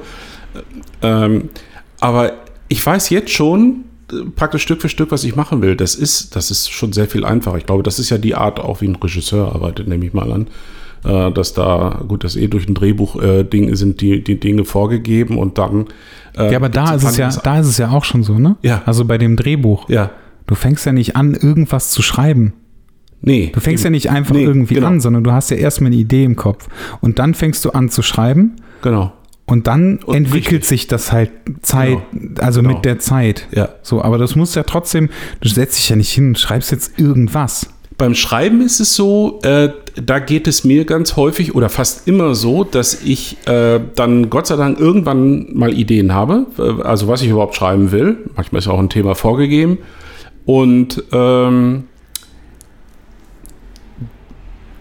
Ähm, 1.03 1.51
aber 2.01 2.33
ich 2.69 2.85
weiß 2.85 3.11
jetzt 3.11 3.31
schon, 3.31 3.86
praktisch 4.35 4.62
Stück 4.62 4.83
für 4.83 4.88
Stück, 4.88 5.11
was 5.11 5.25
ich 5.25 5.37
machen 5.37 5.62
will, 5.62 5.77
das 5.77 5.95
ist, 5.95 6.37
das 6.37 6.51
ist 6.51 6.71
schon 6.71 6.92
sehr 6.92 7.07
viel 7.07 7.25
einfacher. 7.25 7.59
Ich 7.59 7.66
glaube, 7.66 7.83
das 7.83 7.99
ist 7.99 8.11
ja 8.11 8.19
die 8.19 8.35
Art, 8.35 8.61
auch 8.61 8.81
wie 8.81 8.88
ein 8.88 8.97
Regisseur 8.97 9.55
arbeitet, 9.55 9.88
nehme 9.88 10.05
ich 10.07 10.12
mal 10.12 10.33
an. 10.33 10.47
Äh, 11.05 11.31
dass 11.33 11.53
da, 11.55 12.03
gut, 12.09 12.25
das 12.25 12.37
eh 12.37 12.49
durch 12.49 12.69
ein 12.69 12.75
Drehbuch 12.75 13.21
äh, 13.23 13.45
Ding 13.45 13.75
sind 13.77 14.01
die, 14.01 14.25
die 14.25 14.40
Dinge 14.40 14.64
vorgegeben 14.64 15.38
und 15.38 15.59
dann. 15.59 15.87
Äh, 16.37 16.51
ja, 16.51 16.59
aber 16.59 16.69
da 16.69 16.95
ist 16.95 17.05
es 17.05 17.16
ja, 17.16 17.31
da 17.31 17.61
ist 17.61 17.66
es 17.66 17.79
ja 17.79 17.90
auch 17.90 18.05
schon 18.05 18.23
so, 18.23 18.38
ne? 18.38 18.57
Ja. 18.62 18.83
Also 18.87 19.05
bei 19.05 19.19
dem 19.19 19.37
Drehbuch. 19.37 19.88
Ja. 19.88 20.11
Du 20.47 20.55
fängst 20.55 20.87
ja 20.87 20.92
nicht 20.92 21.16
an, 21.16 21.35
irgendwas 21.35 21.90
zu 21.90 22.03
schreiben. 22.03 22.55
Nee. 23.21 23.51
Du 23.53 23.61
fängst 23.61 23.85
eben. 23.85 23.95
ja 23.95 23.97
nicht 23.97 24.11
einfach 24.11 24.35
nee, 24.35 24.45
irgendwie 24.45 24.75
genau. 24.75 24.88
an, 24.88 25.01
sondern 25.01 25.25
du 25.25 25.33
hast 25.33 25.51
ja 25.51 25.57
erstmal 25.57 25.88
eine 25.88 25.97
Idee 25.97 26.25
im 26.25 26.37
Kopf. 26.37 26.69
Und 27.01 27.19
dann 27.19 27.35
fängst 27.35 27.64
du 27.64 27.71
an 27.71 27.88
zu 27.88 28.03
schreiben. 28.03 28.57
Genau. 28.83 29.12
Und 29.48 29.68
dann 29.68 29.98
und 29.98 30.16
entwickelt 30.16 30.62
richtig. 30.62 30.68
sich 30.68 30.87
das 30.88 31.12
halt 31.12 31.30
Zeit, 31.62 31.98
genau. 32.12 32.40
also 32.40 32.62
genau. 32.62 32.74
mit 32.74 32.85
der 32.85 32.98
Zeit. 32.98 33.46
Ja. 33.52 33.68
So, 33.82 34.02
aber 34.02 34.18
das 34.18 34.35
muss 34.35 34.56
ja 34.56 34.64
trotzdem, 34.64 35.09
du 35.40 35.48
setzt 35.48 35.78
dich 35.78 35.88
ja 35.88 35.94
nicht 35.94 36.12
hin 36.12 36.35
schreibst 36.35 36.72
jetzt 36.72 36.98
irgendwas. 36.98 37.68
Beim 37.96 38.14
Schreiben 38.14 38.61
ist 38.61 38.80
es 38.80 38.94
so, 38.94 39.40
äh, 39.42 39.70
da 39.94 40.18
geht 40.18 40.46
es 40.48 40.64
mir 40.64 40.85
ganz 40.85 41.16
häufig 41.16 41.54
oder 41.54 41.68
fast 41.68 42.06
immer 42.09 42.35
so, 42.35 42.64
dass 42.64 43.02
ich 43.02 43.38
äh, 43.46 43.80
dann 43.94 44.28
Gott 44.28 44.48
sei 44.48 44.56
Dank 44.56 44.78
irgendwann 44.78 45.46
mal 45.54 45.72
Ideen 45.72 46.12
habe, 46.12 46.46
äh, 46.59 46.82
also 46.82 47.09
was 47.09 47.22
ich 47.22 47.28
überhaupt 47.28 47.54
schreiben 47.54 47.92
will. 47.92 48.18
Manchmal 48.35 48.59
ist 48.59 48.68
auch 48.68 48.78
ein 48.78 48.90
Thema 48.90 49.14
vorgegeben. 49.14 49.78
Und 50.44 51.02
ähm, 51.12 51.85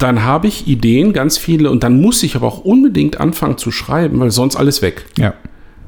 dann 0.06 0.24
habe 0.24 0.46
ich 0.46 0.68
Ideen, 0.68 1.14
ganz 1.14 1.40
viele, 1.40 1.72
und 1.72 1.84
dann 1.84 2.00
muss 2.00 2.22
ich 2.22 2.36
aber 2.36 2.46
auch 2.46 2.60
unbedingt 2.60 3.20
anfangen 3.20 3.58
zu 3.58 3.72
schreiben, 3.72 4.20
weil 4.20 4.30
sonst 4.30 4.56
alles 4.56 4.84
weg. 4.84 5.08
Ja. 5.18 5.34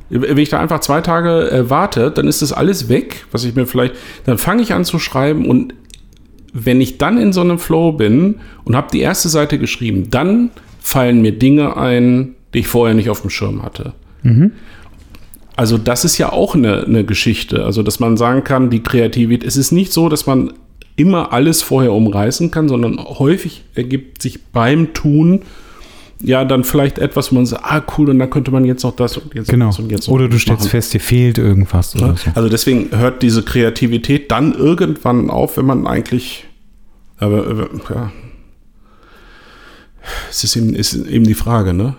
Wenn 0.09 0.39
ich 0.39 0.49
da 0.49 0.59
einfach 0.59 0.79
zwei 0.79 1.01
Tage 1.01 1.51
äh, 1.51 1.69
warte, 1.69 2.09
dann 2.09 2.27
ist 2.27 2.41
das 2.41 2.51
alles 2.51 2.89
weg, 2.89 3.27
was 3.31 3.43
ich 3.43 3.53
mir 3.53 3.67
vielleicht, 3.67 3.93
dann 4.25 4.39
fange 4.39 4.63
ich 4.63 4.73
an 4.73 4.85
zu 4.85 4.97
schreiben 4.97 5.45
und 5.45 5.75
wenn 6.51 6.81
ich 6.81 6.97
dann 6.97 7.19
in 7.19 7.31
so 7.31 7.41
einem 7.41 7.59
Flow 7.59 7.91
bin 7.91 8.37
und 8.63 8.75
habe 8.75 8.87
die 8.91 9.01
erste 9.01 9.29
Seite 9.29 9.59
geschrieben, 9.59 10.09
dann 10.09 10.49
fallen 10.79 11.21
mir 11.21 11.33
Dinge 11.33 11.77
ein, 11.77 12.33
die 12.55 12.59
ich 12.59 12.67
vorher 12.67 12.95
nicht 12.95 13.11
auf 13.11 13.21
dem 13.21 13.29
Schirm 13.29 13.61
hatte. 13.61 13.93
Mhm. 14.23 14.53
Also 15.55 15.77
das 15.77 16.05
ist 16.05 16.17
ja 16.17 16.31
auch 16.31 16.55
eine, 16.55 16.85
eine 16.85 17.03
Geschichte. 17.03 17.63
Also 17.63 17.83
dass 17.83 17.99
man 17.99 18.17
sagen 18.17 18.43
kann, 18.43 18.71
die 18.71 18.81
Kreativität, 18.81 19.47
es 19.47 19.57
ist 19.57 19.71
nicht 19.71 19.93
so, 19.93 20.09
dass 20.09 20.25
man 20.25 20.53
immer 20.97 21.31
alles 21.31 21.61
vorher 21.61 21.93
umreißen 21.93 22.51
kann, 22.51 22.67
sondern 22.67 22.97
häufig 22.99 23.63
ergibt 23.75 24.21
sich 24.21 24.43
beim 24.45 24.93
Tun 24.93 25.43
ja 26.19 26.43
dann 26.43 26.63
vielleicht 26.63 26.97
etwas, 26.97 27.31
wo 27.31 27.35
man 27.35 27.45
sagt, 27.45 27.63
ah 27.63 27.83
cool, 27.97 28.09
und 28.09 28.19
dann 28.19 28.29
könnte 28.29 28.51
man 28.51 28.65
jetzt 28.65 28.83
noch 28.83 28.95
das 28.95 29.17
und 29.17 29.33
jetzt 29.35 29.49
genau. 29.49 29.67
das 29.67 29.79
und 29.79 29.91
jetzt 29.91 30.09
Oder 30.09 30.27
du 30.27 30.39
stellst 30.39 30.63
machen. 30.63 30.71
fest, 30.71 30.93
dir 30.93 30.99
fehlt 30.99 31.37
irgendwas. 31.37 31.93
Ja? 31.93 32.15
So. 32.15 32.31
Also 32.33 32.49
deswegen 32.49 32.89
hört 32.97 33.21
diese 33.21 33.43
Kreativität 33.43 34.31
dann 34.31 34.53
irgendwann 34.53 35.29
auf, 35.29 35.57
wenn 35.57 35.65
man 35.65 35.85
eigentlich, 35.85 36.45
aber 37.19 37.69
ja, 37.89 38.11
es 40.29 40.43
ist 40.43 40.55
eben, 40.55 40.73
ist 40.73 40.95
eben 40.95 41.25
die 41.25 41.33
Frage, 41.33 41.73
ne? 41.73 41.95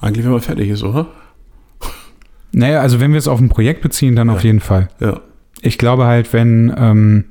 Eigentlich, 0.00 0.24
wenn 0.24 0.32
man 0.32 0.40
fertig 0.40 0.68
ist, 0.68 0.82
oder? 0.82 1.06
Naja, 2.52 2.80
also 2.80 3.00
wenn 3.00 3.12
wir 3.12 3.18
es 3.18 3.28
auf 3.28 3.40
ein 3.40 3.48
Projekt 3.48 3.82
beziehen, 3.82 4.16
dann 4.16 4.28
ja. 4.28 4.34
auf 4.34 4.44
jeden 4.44 4.60
Fall. 4.60 4.88
Ja. 5.00 5.20
Ich 5.60 5.78
glaube 5.78 6.04
halt, 6.04 6.32
wenn 6.32 6.72
ähm, 6.76 7.24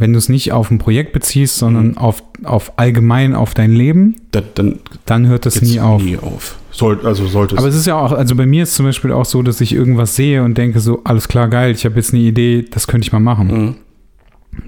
wenn 0.00 0.12
du 0.12 0.18
es 0.18 0.28
nicht 0.28 0.52
auf 0.52 0.70
ein 0.70 0.78
Projekt 0.78 1.12
beziehst, 1.12 1.56
sondern 1.56 1.88
mhm. 1.88 1.98
auf, 1.98 2.22
auf 2.44 2.78
allgemein 2.78 3.34
auf 3.34 3.54
dein 3.54 3.72
Leben, 3.72 4.16
dann, 4.30 4.44
dann, 4.54 4.78
dann 5.06 5.26
hört 5.26 5.44
das 5.44 5.60
nie 5.60 5.80
auf. 5.80 6.02
Nie 6.02 6.18
auf. 6.18 6.56
Soll, 6.70 7.04
also 7.04 7.26
sollte 7.26 7.56
es. 7.56 7.58
Aber 7.58 7.68
es 7.68 7.74
ist 7.74 7.86
ja 7.86 7.98
auch, 7.98 8.12
also 8.12 8.36
bei 8.36 8.46
mir 8.46 8.62
ist 8.62 8.74
zum 8.74 8.86
Beispiel 8.86 9.10
auch 9.10 9.24
so, 9.24 9.42
dass 9.42 9.60
ich 9.60 9.72
irgendwas 9.72 10.14
sehe 10.14 10.44
und 10.44 10.56
denke 10.56 10.78
so, 10.78 11.00
alles 11.02 11.26
klar, 11.26 11.48
geil, 11.48 11.72
ich 11.72 11.84
habe 11.84 11.96
jetzt 11.96 12.14
eine 12.14 12.22
Idee, 12.22 12.64
das 12.70 12.86
könnte 12.86 13.06
ich 13.06 13.12
mal 13.12 13.20
machen. 13.20 13.46
Mhm. 13.48 13.74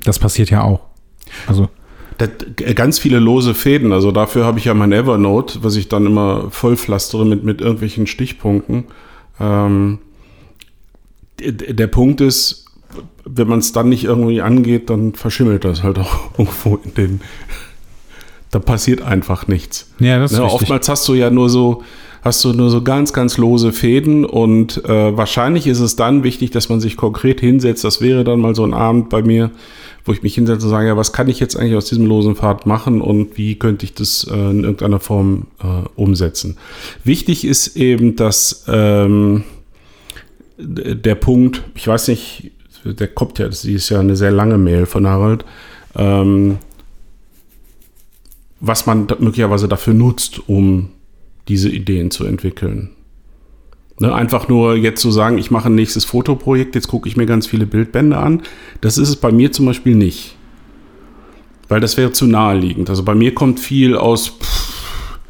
Das 0.04 0.18
passiert 0.18 0.50
ja 0.50 0.62
auch. 0.62 0.80
Also. 1.46 1.68
Das, 2.18 2.28
ganz 2.74 2.98
viele 2.98 3.18
lose 3.18 3.54
Fäden. 3.54 3.92
Also 3.92 4.10
dafür 4.10 4.44
habe 4.44 4.58
ich 4.58 4.64
ja 4.66 4.74
mein 4.74 4.92
Evernote, 4.92 5.62
was 5.62 5.76
ich 5.76 5.88
dann 5.88 6.06
immer 6.06 6.50
vollpflastere 6.50 7.24
mit, 7.24 7.44
mit 7.44 7.60
irgendwelchen 7.60 8.06
Stichpunkten. 8.06 8.84
Ähm, 9.38 9.98
der 11.40 11.86
Punkt 11.86 12.20
ist, 12.20 12.59
wenn 13.24 13.48
man 13.48 13.60
es 13.60 13.72
dann 13.72 13.88
nicht 13.88 14.04
irgendwie 14.04 14.40
angeht, 14.40 14.90
dann 14.90 15.14
verschimmelt 15.14 15.64
das 15.64 15.82
halt 15.82 15.98
auch 15.98 16.30
irgendwo 16.38 16.78
in 16.84 16.94
den. 16.94 17.20
Da 18.50 18.58
passiert 18.58 19.02
einfach 19.02 19.46
nichts. 19.46 19.90
Ja, 20.00 20.18
das 20.18 20.32
ist 20.32 20.38
ja, 20.38 20.44
ne, 20.44 20.52
Oftmals 20.52 20.88
hast 20.88 21.06
du 21.06 21.14
ja 21.14 21.30
nur 21.30 21.48
so, 21.48 21.84
hast 22.22 22.42
du 22.42 22.52
nur 22.52 22.68
so 22.68 22.82
ganz, 22.82 23.12
ganz 23.12 23.38
lose 23.38 23.72
Fäden 23.72 24.24
und 24.24 24.84
äh, 24.84 25.16
wahrscheinlich 25.16 25.68
ist 25.68 25.78
es 25.78 25.94
dann 25.94 26.24
wichtig, 26.24 26.50
dass 26.50 26.68
man 26.68 26.80
sich 26.80 26.96
konkret 26.96 27.40
hinsetzt. 27.40 27.84
Das 27.84 28.00
wäre 28.00 28.24
dann 28.24 28.40
mal 28.40 28.56
so 28.56 28.64
ein 28.64 28.74
Abend 28.74 29.08
bei 29.08 29.22
mir, 29.22 29.52
wo 30.04 30.12
ich 30.12 30.24
mich 30.24 30.34
hinsetze 30.34 30.66
und 30.66 30.70
sage, 30.70 30.88
ja, 30.88 30.96
was 30.96 31.12
kann 31.12 31.28
ich 31.28 31.38
jetzt 31.38 31.56
eigentlich 31.56 31.76
aus 31.76 31.84
diesem 31.84 32.06
losen 32.06 32.34
Pfad 32.34 32.66
machen 32.66 33.00
und 33.00 33.38
wie 33.38 33.54
könnte 33.54 33.84
ich 33.84 33.94
das 33.94 34.26
äh, 34.28 34.34
in 34.34 34.64
irgendeiner 34.64 34.98
Form 34.98 35.46
äh, 35.62 35.88
umsetzen. 35.94 36.56
Wichtig 37.04 37.44
ist 37.44 37.76
eben, 37.76 38.16
dass 38.16 38.64
ähm, 38.66 39.44
der 40.58 41.14
Punkt, 41.14 41.62
ich 41.76 41.86
weiß 41.86 42.08
nicht, 42.08 42.50
der 42.84 43.08
kommt 43.08 43.38
ja, 43.38 43.46
das 43.46 43.64
ist 43.64 43.88
ja 43.88 44.00
eine 44.00 44.16
sehr 44.16 44.30
lange 44.30 44.58
Mail 44.58 44.86
von 44.86 45.06
Harald, 45.06 45.44
ähm, 45.96 46.58
was 48.60 48.86
man 48.86 49.06
möglicherweise 49.18 49.68
dafür 49.68 49.94
nutzt, 49.94 50.48
um 50.48 50.90
diese 51.48 51.68
Ideen 51.68 52.10
zu 52.10 52.24
entwickeln. 52.24 52.90
Ne, 54.00 54.14
einfach 54.14 54.48
nur 54.48 54.76
jetzt 54.76 55.02
zu 55.02 55.10
sagen, 55.10 55.36
ich 55.36 55.50
mache 55.50 55.68
ein 55.68 55.74
nächstes 55.74 56.06
Fotoprojekt, 56.06 56.74
jetzt 56.74 56.88
gucke 56.88 57.06
ich 57.06 57.18
mir 57.18 57.26
ganz 57.26 57.46
viele 57.46 57.66
Bildbände 57.66 58.16
an. 58.16 58.42
Das 58.80 58.96
ist 58.96 59.10
es 59.10 59.16
bei 59.16 59.30
mir 59.30 59.52
zum 59.52 59.66
Beispiel 59.66 59.94
nicht. 59.94 60.36
Weil 61.68 61.80
das 61.80 61.98
wäre 61.98 62.10
zu 62.10 62.26
naheliegend. 62.26 62.88
Also 62.88 63.02
bei 63.02 63.14
mir 63.14 63.34
kommt 63.34 63.60
viel 63.60 63.96
aus, 63.96 64.28
pff, 64.28 65.20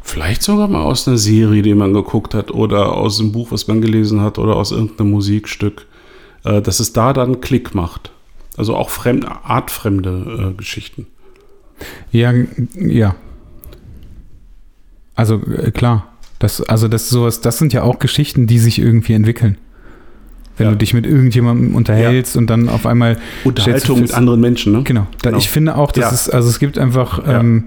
vielleicht 0.00 0.44
sogar 0.44 0.68
mal 0.68 0.82
aus 0.82 1.08
einer 1.08 1.18
Serie, 1.18 1.62
die 1.62 1.74
man 1.74 1.92
geguckt 1.92 2.34
hat, 2.34 2.52
oder 2.52 2.94
aus 2.94 3.18
einem 3.18 3.32
Buch, 3.32 3.50
was 3.50 3.66
man 3.66 3.80
gelesen 3.80 4.20
hat, 4.20 4.38
oder 4.38 4.54
aus 4.54 4.70
irgendeinem 4.70 5.10
Musikstück, 5.10 5.86
äh, 6.44 6.60
dass 6.62 6.80
es 6.80 6.92
da 6.92 7.12
dann 7.12 7.40
Klick 7.40 7.74
macht. 7.74 8.10
Also 8.56 8.76
auch 8.76 8.90
fremd, 8.90 9.26
artfremde 9.44 10.50
äh, 10.52 10.56
Geschichten. 10.56 11.06
Ja, 12.12 12.32
ja. 12.74 13.14
Also 15.14 15.40
äh, 15.46 15.70
klar. 15.70 16.06
Das, 16.38 16.62
also 16.62 16.88
das 16.88 17.08
sowas, 17.10 17.40
das 17.42 17.58
sind 17.58 17.72
ja 17.74 17.82
auch 17.82 17.98
Geschichten, 17.98 18.46
die 18.46 18.58
sich 18.58 18.78
irgendwie 18.78 19.12
entwickeln. 19.12 19.58
Wenn 20.56 20.66
Ja. 20.66 20.70
du 20.72 20.78
dich 20.78 20.94
mit 20.94 21.06
irgendjemandem 21.06 21.74
unterhältst 21.74 22.36
und 22.36 22.48
dann 22.48 22.68
auf 22.68 22.86
einmal 22.86 23.18
Unterhaltung 23.44 24.00
mit 24.00 24.08
fest- 24.08 24.16
anderen 24.18 24.40
Menschen, 24.40 24.72
ne? 24.72 24.82
Genau. 24.82 25.06
Da, 25.22 25.30
Genau. 25.30 25.38
Ich 25.38 25.48
finde 25.50 25.76
auch, 25.76 25.92
dass 25.92 26.04
Ja. 26.04 26.10
es, 26.12 26.30
also 26.30 26.48
es 26.48 26.58
gibt 26.58 26.78
einfach, 26.78 27.26
Ja. 27.26 27.40
ähm, 27.40 27.64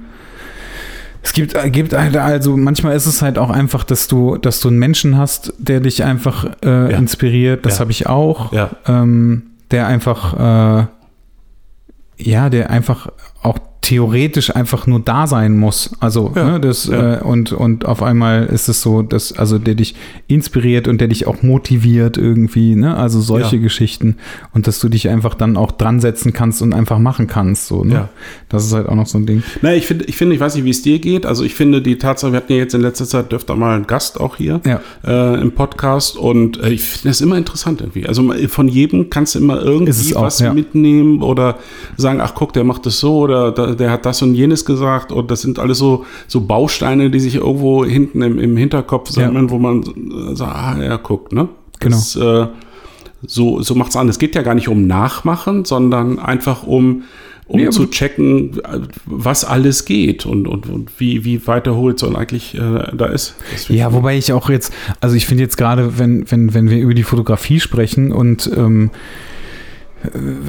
es 1.23 1.33
gibt, 1.33 1.55
äh, 1.55 1.69
gibt 1.69 1.93
halt, 1.93 2.15
also 2.17 2.55
manchmal 2.57 2.95
ist 2.95 3.05
es 3.05 3.21
halt 3.21 3.37
auch 3.39 3.49
einfach, 3.49 3.83
dass 3.85 4.07
du, 4.07 4.37
dass 4.37 4.59
du 4.59 4.67
einen 4.67 4.77
Menschen 4.77 5.17
hast, 5.17 5.53
der 5.57 5.79
dich 5.79 6.03
einfach 6.03 6.45
äh, 6.63 6.91
Ja. 6.91 6.97
inspiriert. 6.97 7.65
Das 7.65 7.75
Ja. 7.75 7.79
habe 7.79 7.91
ich 7.91 8.07
auch. 8.07 8.51
Ja. 8.51 8.69
Ähm, 8.87 9.43
der 9.71 9.87
einfach, 9.87 10.33
äh, 10.81 10.85
ja, 12.17 12.49
der 12.49 12.69
einfach 12.69 13.07
theoretisch 13.83 14.55
einfach 14.55 14.87
nur 14.87 15.01
da 15.01 15.27
sein 15.27 15.57
muss. 15.57 15.91
Also, 15.99 16.31
Ja. 16.35 16.51
ne, 16.53 16.59
das, 16.61 16.87
Ja. 16.87 17.17
äh, 17.17 17.21
und, 17.21 17.51
und 17.51 17.85
auf 17.85 18.01
einmal 18.01 18.45
ist 18.45 18.69
es 18.69 18.81
so, 18.81 19.01
dass, 19.01 19.37
also 19.37 19.59
der 19.59 19.75
dich 19.75 19.93
inspiriert 20.27 20.87
und 20.87 21.01
der 21.01 21.09
dich 21.09 21.27
auch 21.27 21.43
motiviert 21.43 22.17
irgendwie, 22.17 22.75
ne? 22.75 22.95
Also 22.95 23.19
solche 23.19 23.57
Ja. 23.57 23.61
Geschichten. 23.61 24.15
Und 24.53 24.67
dass 24.67 24.79
du 24.79 24.87
dich 24.87 25.09
einfach 25.09 25.35
dann 25.35 25.57
auch 25.57 25.71
dran 25.73 25.99
setzen 25.99 26.31
kannst 26.31 26.61
und 26.61 26.73
einfach 26.73 26.97
machen 26.97 27.27
kannst. 27.27 27.67
So, 27.67 27.83
ne? 27.83 27.93
Ja. 27.93 28.09
Das 28.47 28.65
ist 28.65 28.71
halt 28.73 28.87
auch 28.87 28.95
noch 28.95 29.05
so 29.05 29.17
ein 29.17 29.25
Ding. 29.25 29.43
Na, 29.61 29.73
ich 29.75 29.85
finde, 29.85 30.05
ich, 30.05 30.15
finde, 30.15 30.33
ich 30.35 30.39
weiß 30.41 30.55
nicht, 30.55 30.63
wie 30.63 30.69
es 30.69 30.81
dir 30.81 30.99
geht. 30.99 31.25
Also 31.25 31.43
ich 31.43 31.53
finde 31.53 31.81
die 31.81 31.97
Tatsache, 31.97 32.31
wir 32.31 32.37
hatten 32.37 32.53
ja 32.53 32.59
jetzt 32.59 32.73
in 32.73 32.81
letzter 32.81 33.05
Zeit 33.05 33.33
öfter 33.33 33.57
mal 33.57 33.75
einen 33.75 33.85
Gast 33.87 34.17
auch 34.17 34.37
hier 34.37 34.61
äh, 35.05 35.41
im 35.41 35.51
Podcast 35.51 36.15
und 36.15 36.57
äh, 36.63 36.69
ich 36.69 36.83
finde 36.83 37.09
das 37.09 37.19
immer 37.19 37.37
interessant 37.37 37.81
irgendwie. 37.81 38.07
Also 38.07 38.33
von 38.47 38.69
jedem 38.69 39.09
kannst 39.09 39.35
du 39.35 39.39
immer 39.39 39.61
irgendwie 39.61 40.15
auch, 40.15 40.23
was 40.23 40.41
mitnehmen 40.53 41.21
oder 41.21 41.57
sagen, 41.97 42.21
ach 42.21 42.33
guck, 42.33 42.53
der 42.53 42.63
macht 42.63 42.85
das 42.85 42.99
so 43.01 43.17
oder 43.17 43.51
da, 43.51 43.72
der 43.75 43.91
hat 43.91 44.05
das 44.05 44.21
und 44.21 44.35
jenes 44.35 44.65
gesagt 44.65 45.11
und 45.11 45.29
das 45.31 45.41
sind 45.41 45.59
alles 45.59 45.77
so, 45.77 46.05
so 46.27 46.41
Bausteine, 46.41 47.09
die 47.09 47.19
sich 47.19 47.35
irgendwo 47.35 47.85
hinten 47.85 48.21
im, 48.21 48.39
im 48.39 48.57
Hinterkopf 48.57 49.09
Ja. 49.15 49.25
sammeln, 49.25 49.49
wo 49.49 49.57
man 49.59 49.83
sagt, 50.35 50.55
ah 50.55 50.77
ja, 50.83 50.97
guck, 50.97 51.31
ne? 51.31 51.49
Genau. 51.79 51.95
Das, 51.95 52.15
äh, 52.15 52.47
so, 53.25 53.61
so 53.61 53.75
macht 53.75 53.91
es 53.91 53.95
an. 53.95 54.09
Es 54.09 54.19
geht 54.19 54.35
ja 54.35 54.41
gar 54.41 54.55
nicht 54.55 54.67
um 54.67 54.85
Nachmachen, 54.85 55.63
sondern 55.65 56.19
einfach 56.19 56.63
um, 56.63 57.03
um 57.45 57.59
Nee, 57.59 57.69
zu 57.69 57.87
checken, 57.87 58.59
was 59.05 59.45
alles 59.45 59.85
geht 59.85 60.25
und, 60.25 60.47
und, 60.47 60.67
und 60.69 60.91
wie, 60.99 61.23
wie 61.25 61.45
weit 61.47 61.65
der 61.65 61.75
Horizont 61.75 62.15
eigentlich 62.17 62.55
äh, 62.55 62.59
da 62.95 63.05
ist. 63.05 63.35
Ja, 63.69 63.87
ich- 63.89 63.93
wobei 63.93 64.17
ich 64.17 64.33
auch 64.33 64.49
jetzt, 64.49 64.73
also 65.01 65.15
ich 65.15 65.25
finde 65.25 65.43
jetzt 65.43 65.57
gerade, 65.57 65.97
wenn, 65.97 66.29
wenn, 66.31 66.53
wenn 66.53 66.69
wir 66.69 66.77
über 66.79 66.93
die 66.93 67.03
Fotografie 67.03 67.59
sprechen 67.59 68.11
und 68.11 68.49
ähm, 68.57 68.91
äh, 68.91 68.97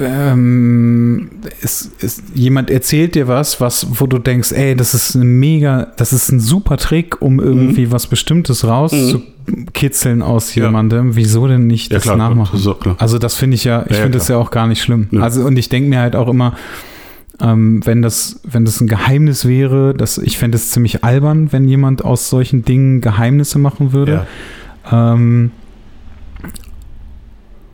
ähm, 0.01 1.29
es, 1.61 1.91
es, 2.01 2.21
jemand 2.33 2.69
erzählt 2.69 3.15
dir 3.15 3.27
was, 3.27 3.61
was, 3.61 3.87
wo 3.99 4.07
du 4.07 4.17
denkst, 4.19 4.51
ey, 4.51 4.75
das 4.75 4.93
ist 4.93 5.15
ein 5.15 5.39
mega, 5.39 5.87
das 5.97 6.13
ist 6.13 6.31
ein 6.31 6.39
super 6.39 6.77
Trick, 6.77 7.21
um 7.21 7.39
irgendwie 7.39 7.91
was 7.91 8.07
Bestimmtes 8.07 8.65
rauszukitzeln 8.65 10.21
aus 10.21 10.53
Ja. 10.55 10.65
jemandem. 10.65 11.15
Wieso 11.15 11.47
denn 11.47 11.67
nicht 11.67 11.91
Ja, 11.91 11.97
das 11.97 12.03
klar, 12.03 12.17
nachmachen? 12.17 12.59
das. 12.63 12.95
Also 12.99 13.17
das 13.17 13.35
finde 13.35 13.55
ich 13.55 13.63
ja, 13.63 13.83
ich 13.83 13.91
Ja, 13.91 13.95
ja, 13.97 14.01
finde 14.03 14.17
das 14.17 14.27
ja 14.27 14.37
auch 14.37 14.51
gar 14.51 14.67
nicht 14.67 14.81
schlimm. 14.81 15.07
Also 15.19 15.43
und 15.45 15.57
ich 15.57 15.69
denke 15.69 15.89
mir 15.89 15.99
halt 15.99 16.15
auch 16.15 16.27
immer, 16.27 16.53
ähm, 17.41 17.81
wenn 17.85 18.01
das, 18.01 18.39
wenn 18.43 18.63
das 18.65 18.79
ein 18.81 18.87
Geheimnis 18.87 19.45
wäre, 19.45 19.93
dass 19.93 20.17
ich 20.17 20.37
fände 20.37 20.55
es 20.57 20.71
ziemlich 20.71 21.03
albern, 21.03 21.51
wenn 21.51 21.67
jemand 21.67 22.03
aus 22.05 22.29
solchen 22.29 22.63
Dingen 22.63 23.01
Geheimnisse 23.01 23.59
machen 23.59 23.91
würde. 23.91 24.25
Ja. 24.91 25.13
Ähm, 25.13 25.51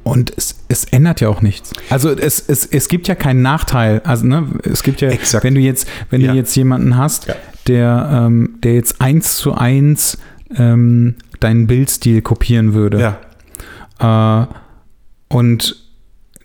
und 0.04 0.34
es, 0.36 0.56
es 0.68 0.86
ändert 0.86 1.22
ja 1.22 1.30
auch 1.30 1.42
nichts. 1.42 1.72
Also 1.90 2.10
es, 2.10 2.40
es, 2.48 2.66
es 2.66 2.88
gibt 2.88 3.08
ja 3.08 3.16
keinen 3.16 3.42
Nachteil. 3.42 4.02
Also 4.04 4.26
ne, 4.26 4.48
es 4.64 4.84
gibt 4.84 5.02
ja, 5.02 5.10
Exakt. 5.10 5.44
wenn 5.44 5.56
du 5.56 5.62
jetzt, 5.62 5.88
wenn 6.10 6.22
Ja. 6.22 6.32
du 6.32 6.38
jetzt 6.38 6.56
jemanden 6.56 6.98
hast, 6.98 7.28
Ja. 7.28 7.36
der, 7.68 8.10
ähm, 8.12 8.56
der 8.64 8.74
jetzt 8.76 9.00
eins 9.02 9.36
zu 9.36 9.54
eins 9.54 10.18
ähm, 10.58 11.16
deinen 11.40 11.68
Bildstil 11.68 12.22
kopieren 12.22 12.74
würde. 12.74 13.00
Ja, 14.00 14.42
Äh, 14.44 14.48
und 15.30 15.78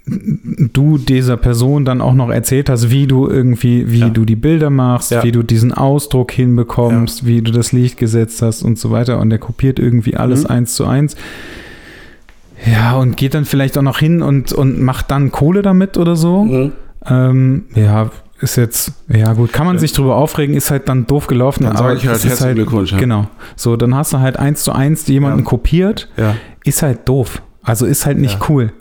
du 0.06 0.98
dieser 0.98 1.36
Person 1.36 1.84
dann 1.84 2.00
auch 2.00 2.14
noch 2.14 2.30
erzählt 2.30 2.68
hast, 2.70 2.90
wie 2.90 3.08
du 3.08 3.26
irgendwie, 3.28 3.90
wie 3.90 3.98
Ja. 4.00 4.08
du 4.08 4.24
die 4.24 4.36
Bilder 4.36 4.70
machst, 4.70 5.10
Ja. 5.10 5.24
wie 5.24 5.32
du 5.32 5.42
diesen 5.42 5.72
Ausdruck 5.72 6.30
hinbekommst, 6.30 7.26
wie 7.26 7.42
du 7.42 7.50
das 7.50 7.72
Licht 7.72 7.96
gesetzt 7.98 8.40
hast 8.42 8.62
und 8.62 8.78
so 8.78 8.92
weiter. 8.92 9.18
Und 9.18 9.30
der 9.30 9.40
kopiert 9.40 9.80
irgendwie 9.80 10.16
alles 10.16 10.44
Mhm. 10.44 10.50
eins 10.50 10.74
zu 10.76 10.86
eins. 10.86 11.16
Ja, 12.70 12.94
und 12.96 13.16
geht 13.16 13.34
dann 13.34 13.44
vielleicht 13.44 13.78
auch 13.78 13.82
noch 13.82 13.98
hin 13.98 14.22
und, 14.22 14.52
und 14.52 14.80
macht 14.80 15.10
dann 15.10 15.30
Kohle 15.32 15.62
damit 15.62 15.96
oder 15.96 16.16
so. 16.16 16.44
Mhm. 16.44 16.72
Ähm, 17.08 17.64
ja, 17.74 18.10
ist 18.40 18.56
jetzt, 18.56 18.92
ja 19.08 19.32
gut, 19.32 19.52
kann 19.52 19.66
man 19.66 19.76
Ja. 19.76 19.80
sich 19.80 19.92
drüber 19.92 20.16
aufregen, 20.16 20.54
ist 20.56 20.70
halt 20.70 20.88
dann 20.88 21.06
doof 21.06 21.26
gelaufen. 21.26 21.64
Dann 21.64 21.76
sage 21.76 21.96
ich 21.96 22.06
halt 22.06 22.16
ist 22.18 22.26
herzlichen 22.28 22.54
Glückwunsch, 22.56 22.92
ja. 22.92 22.98
Genau. 22.98 23.28
So, 23.54 23.76
dann 23.76 23.94
hast 23.94 24.12
du 24.12 24.18
halt 24.18 24.38
eins 24.38 24.62
zu 24.62 24.72
eins 24.72 25.06
jemanden 25.06 25.38
Ja. 25.40 25.44
kopiert 25.44 26.08
ja. 26.16 26.34
ist 26.64 26.82
halt 26.82 27.08
doof. 27.08 27.40
Also 27.62 27.86
ist 27.86 28.04
halt 28.06 28.18
nicht 28.18 28.48
cool. 28.48 28.72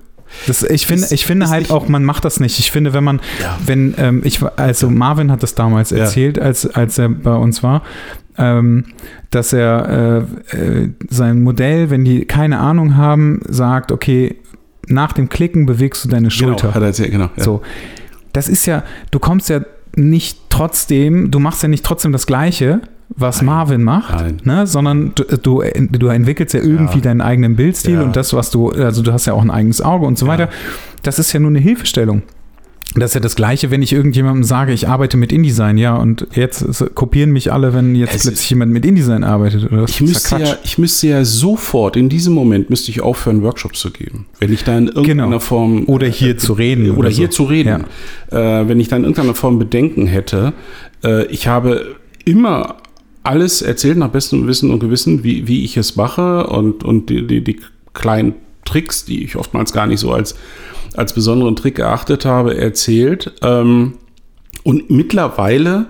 Das, 0.48 0.63
ich 0.63 0.86
finde, 0.88 1.04
Ist- 1.04 1.12
ich 1.12 1.26
finde 1.26 1.50
halt 1.50 1.71
auch, 1.71 1.88
man 1.88 2.04
macht 2.04 2.26
das 2.26 2.39
nicht. 2.39 2.60
Ich 2.60 2.71
finde, 2.71 2.93
wenn 2.93 3.04
man, 3.04 3.21
wenn, 3.65 3.93
ähm, 3.98 4.21
ich, 4.26 4.41
also 4.58 4.89
Marvin 4.89 5.32
hat 5.32 5.43
das 5.43 5.56
damals 5.56 5.91
erzählt, 5.91 6.39
als, 6.39 6.65
als 6.76 6.98
er 6.98 7.10
bei 7.10 7.36
uns 7.36 7.63
war, 7.63 7.84
ähm, 8.38 8.86
dass 9.32 9.54
er 9.54 10.26
äh, 10.52 10.58
äh, 10.58 10.89
sein 11.10 11.43
Modell, 11.43 11.89
wenn 11.89 12.04
die 12.06 12.26
keine 12.26 12.60
Ahnung 12.60 12.95
haben, 12.95 13.41
sagt, 13.48 13.91
okay, 13.91 14.36
nach 14.88 15.13
dem 15.13 15.30
Klicken 15.30 15.65
bewegst 15.65 16.06
du 16.06 16.10
deine 16.10 16.30
Schulter. 16.32 16.63
Genau, 16.67 16.74
hat 16.76 16.82
er 16.82 16.88
erzählt, 16.88 17.12
genau. 17.12 17.30
Ja. 17.36 17.43
So. 17.43 17.62
Das 18.34 18.48
ist 18.50 18.65
ja, 18.65 18.84
du 19.12 19.19
kommst 19.19 19.50
ja 19.50 19.62
nicht 19.95 20.38
trotzdem, 20.50 21.32
du 21.32 21.39
machst 21.39 21.63
ja 21.63 21.69
nicht 21.69 21.86
trotzdem 21.86 22.12
das 22.12 22.28
Gleiche, 22.28 22.82
was 23.10 23.38
Nein. 23.38 23.45
Marvin 23.45 23.84
macht, 23.84 24.45
ne, 24.45 24.65
sondern 24.67 25.13
du, 25.15 25.24
du, 25.24 25.63
du 25.91 26.08
entwickelst 26.08 26.54
ja 26.54 26.60
irgendwie 26.60 26.98
Ja. 26.98 27.04
deinen 27.04 27.21
eigenen 27.21 27.56
Bildstil 27.56 27.93
Ja. 27.95 28.02
und 28.02 28.15
das, 28.15 28.34
was 28.34 28.50
du, 28.52 28.71
also 28.71 29.02
du 29.04 29.13
hast 29.13 29.26
ja 29.28 29.34
auch 29.34 29.41
ein 29.41 29.52
eigenes 29.52 29.82
Auge 29.82 30.06
und 30.06 30.17
so 30.17 30.28
weiter. 30.28 30.50
Das 31.04 31.19
ist 31.19 31.32
ja 31.32 31.39
nur 31.39 31.50
eine 31.52 31.60
Hilfestellung. 31.60 32.24
Das 32.95 33.12
ist 33.12 33.15
ja 33.15 33.19
das 33.19 33.36
Gleiche, 33.36 33.71
wenn 33.71 33.81
ich 33.81 33.93
irgendjemandem 33.93 34.43
sage, 34.43 34.71
ich 34.73 34.88
arbeite 34.88 35.17
mit 35.17 35.31
InDesign, 35.31 35.77
ja, 35.77 35.95
und 35.95 36.27
jetzt 36.34 36.62
ist- 36.62 36.95
kopieren 36.95 37.31
mich 37.31 37.51
alle, 37.51 37.73
wenn 37.73 37.93
jetzt 37.95 38.15
Es 38.15 38.21
plötzlich 38.23 38.49
jemand 38.49 38.71
mit 38.71 38.86
InDesign 38.86 39.23
arbeitet. 39.23 39.71
Oder? 39.71 39.84
Ich 39.88 40.01
müsste, 40.01 40.38
ja, 40.39 40.55
ich 40.63 40.77
müsste 40.77 41.08
ja 41.08 41.25
sofort, 41.25 41.95
in 41.97 42.10
diesem 42.10 42.34
Moment 42.34 42.69
müsste 42.69 42.91
ich 42.91 43.01
aufhören, 43.01 43.41
Workshops 43.41 43.79
zu 43.79 43.91
geben. 43.91 44.25
Wenn 44.39 44.53
ich 44.53 44.63
da 44.63 44.77
in 44.77 44.88
irgendeiner 44.88 45.25
Genau. 45.25 45.39
Form. 45.39 45.84
Oder 45.88 46.08
hier 46.08 46.38
zu 46.38 46.53
reden. 46.53 46.91
Oder, 46.91 47.10
hier 47.10 47.27
so. 47.27 47.34
zu 47.34 47.43
reden. 47.43 47.84
Äh, 48.31 48.38
wenn 48.67 48.79
ich 48.79 48.88
da 48.88 48.95
in 48.95 49.03
irgendeiner 49.03 49.36
Form 49.36 49.60
Bedenken 49.60 50.08
hätte. 50.08 50.53
Äh, 51.03 51.25
ich 51.27 51.47
habe 51.47 51.95
immer 52.23 52.77
alles 53.23 53.62
erzählt 53.62 53.97
nach 53.97 54.10
bestem 54.10 54.47
Wissen 54.47 54.69
und 54.71 54.79
Gewissen, 54.79 55.23
wie, 55.23 55.47
wie 55.47 55.63
ich 55.65 55.77
es 55.77 55.95
mache 55.95 56.47
und, 56.47 56.84
und 56.84 57.10
die, 57.10 57.25
die, 57.27 57.43
die 57.43 57.60
kleinen 57.93 58.36
Tricks, 58.65 59.06
die 59.06 59.23
ich 59.23 59.36
oftmals 59.36 59.71
gar 59.71 59.88
nicht 59.88 59.99
so 59.99 60.12
als, 60.12 60.36
als 60.95 61.13
besonderen 61.13 61.56
Trick 61.56 61.80
erachtet 61.80 62.25
habe, 62.25 62.58
erzählt. 62.58 63.34
Ähm, 63.41 63.93
und 64.63 64.89
mittlerweile, 64.89 65.88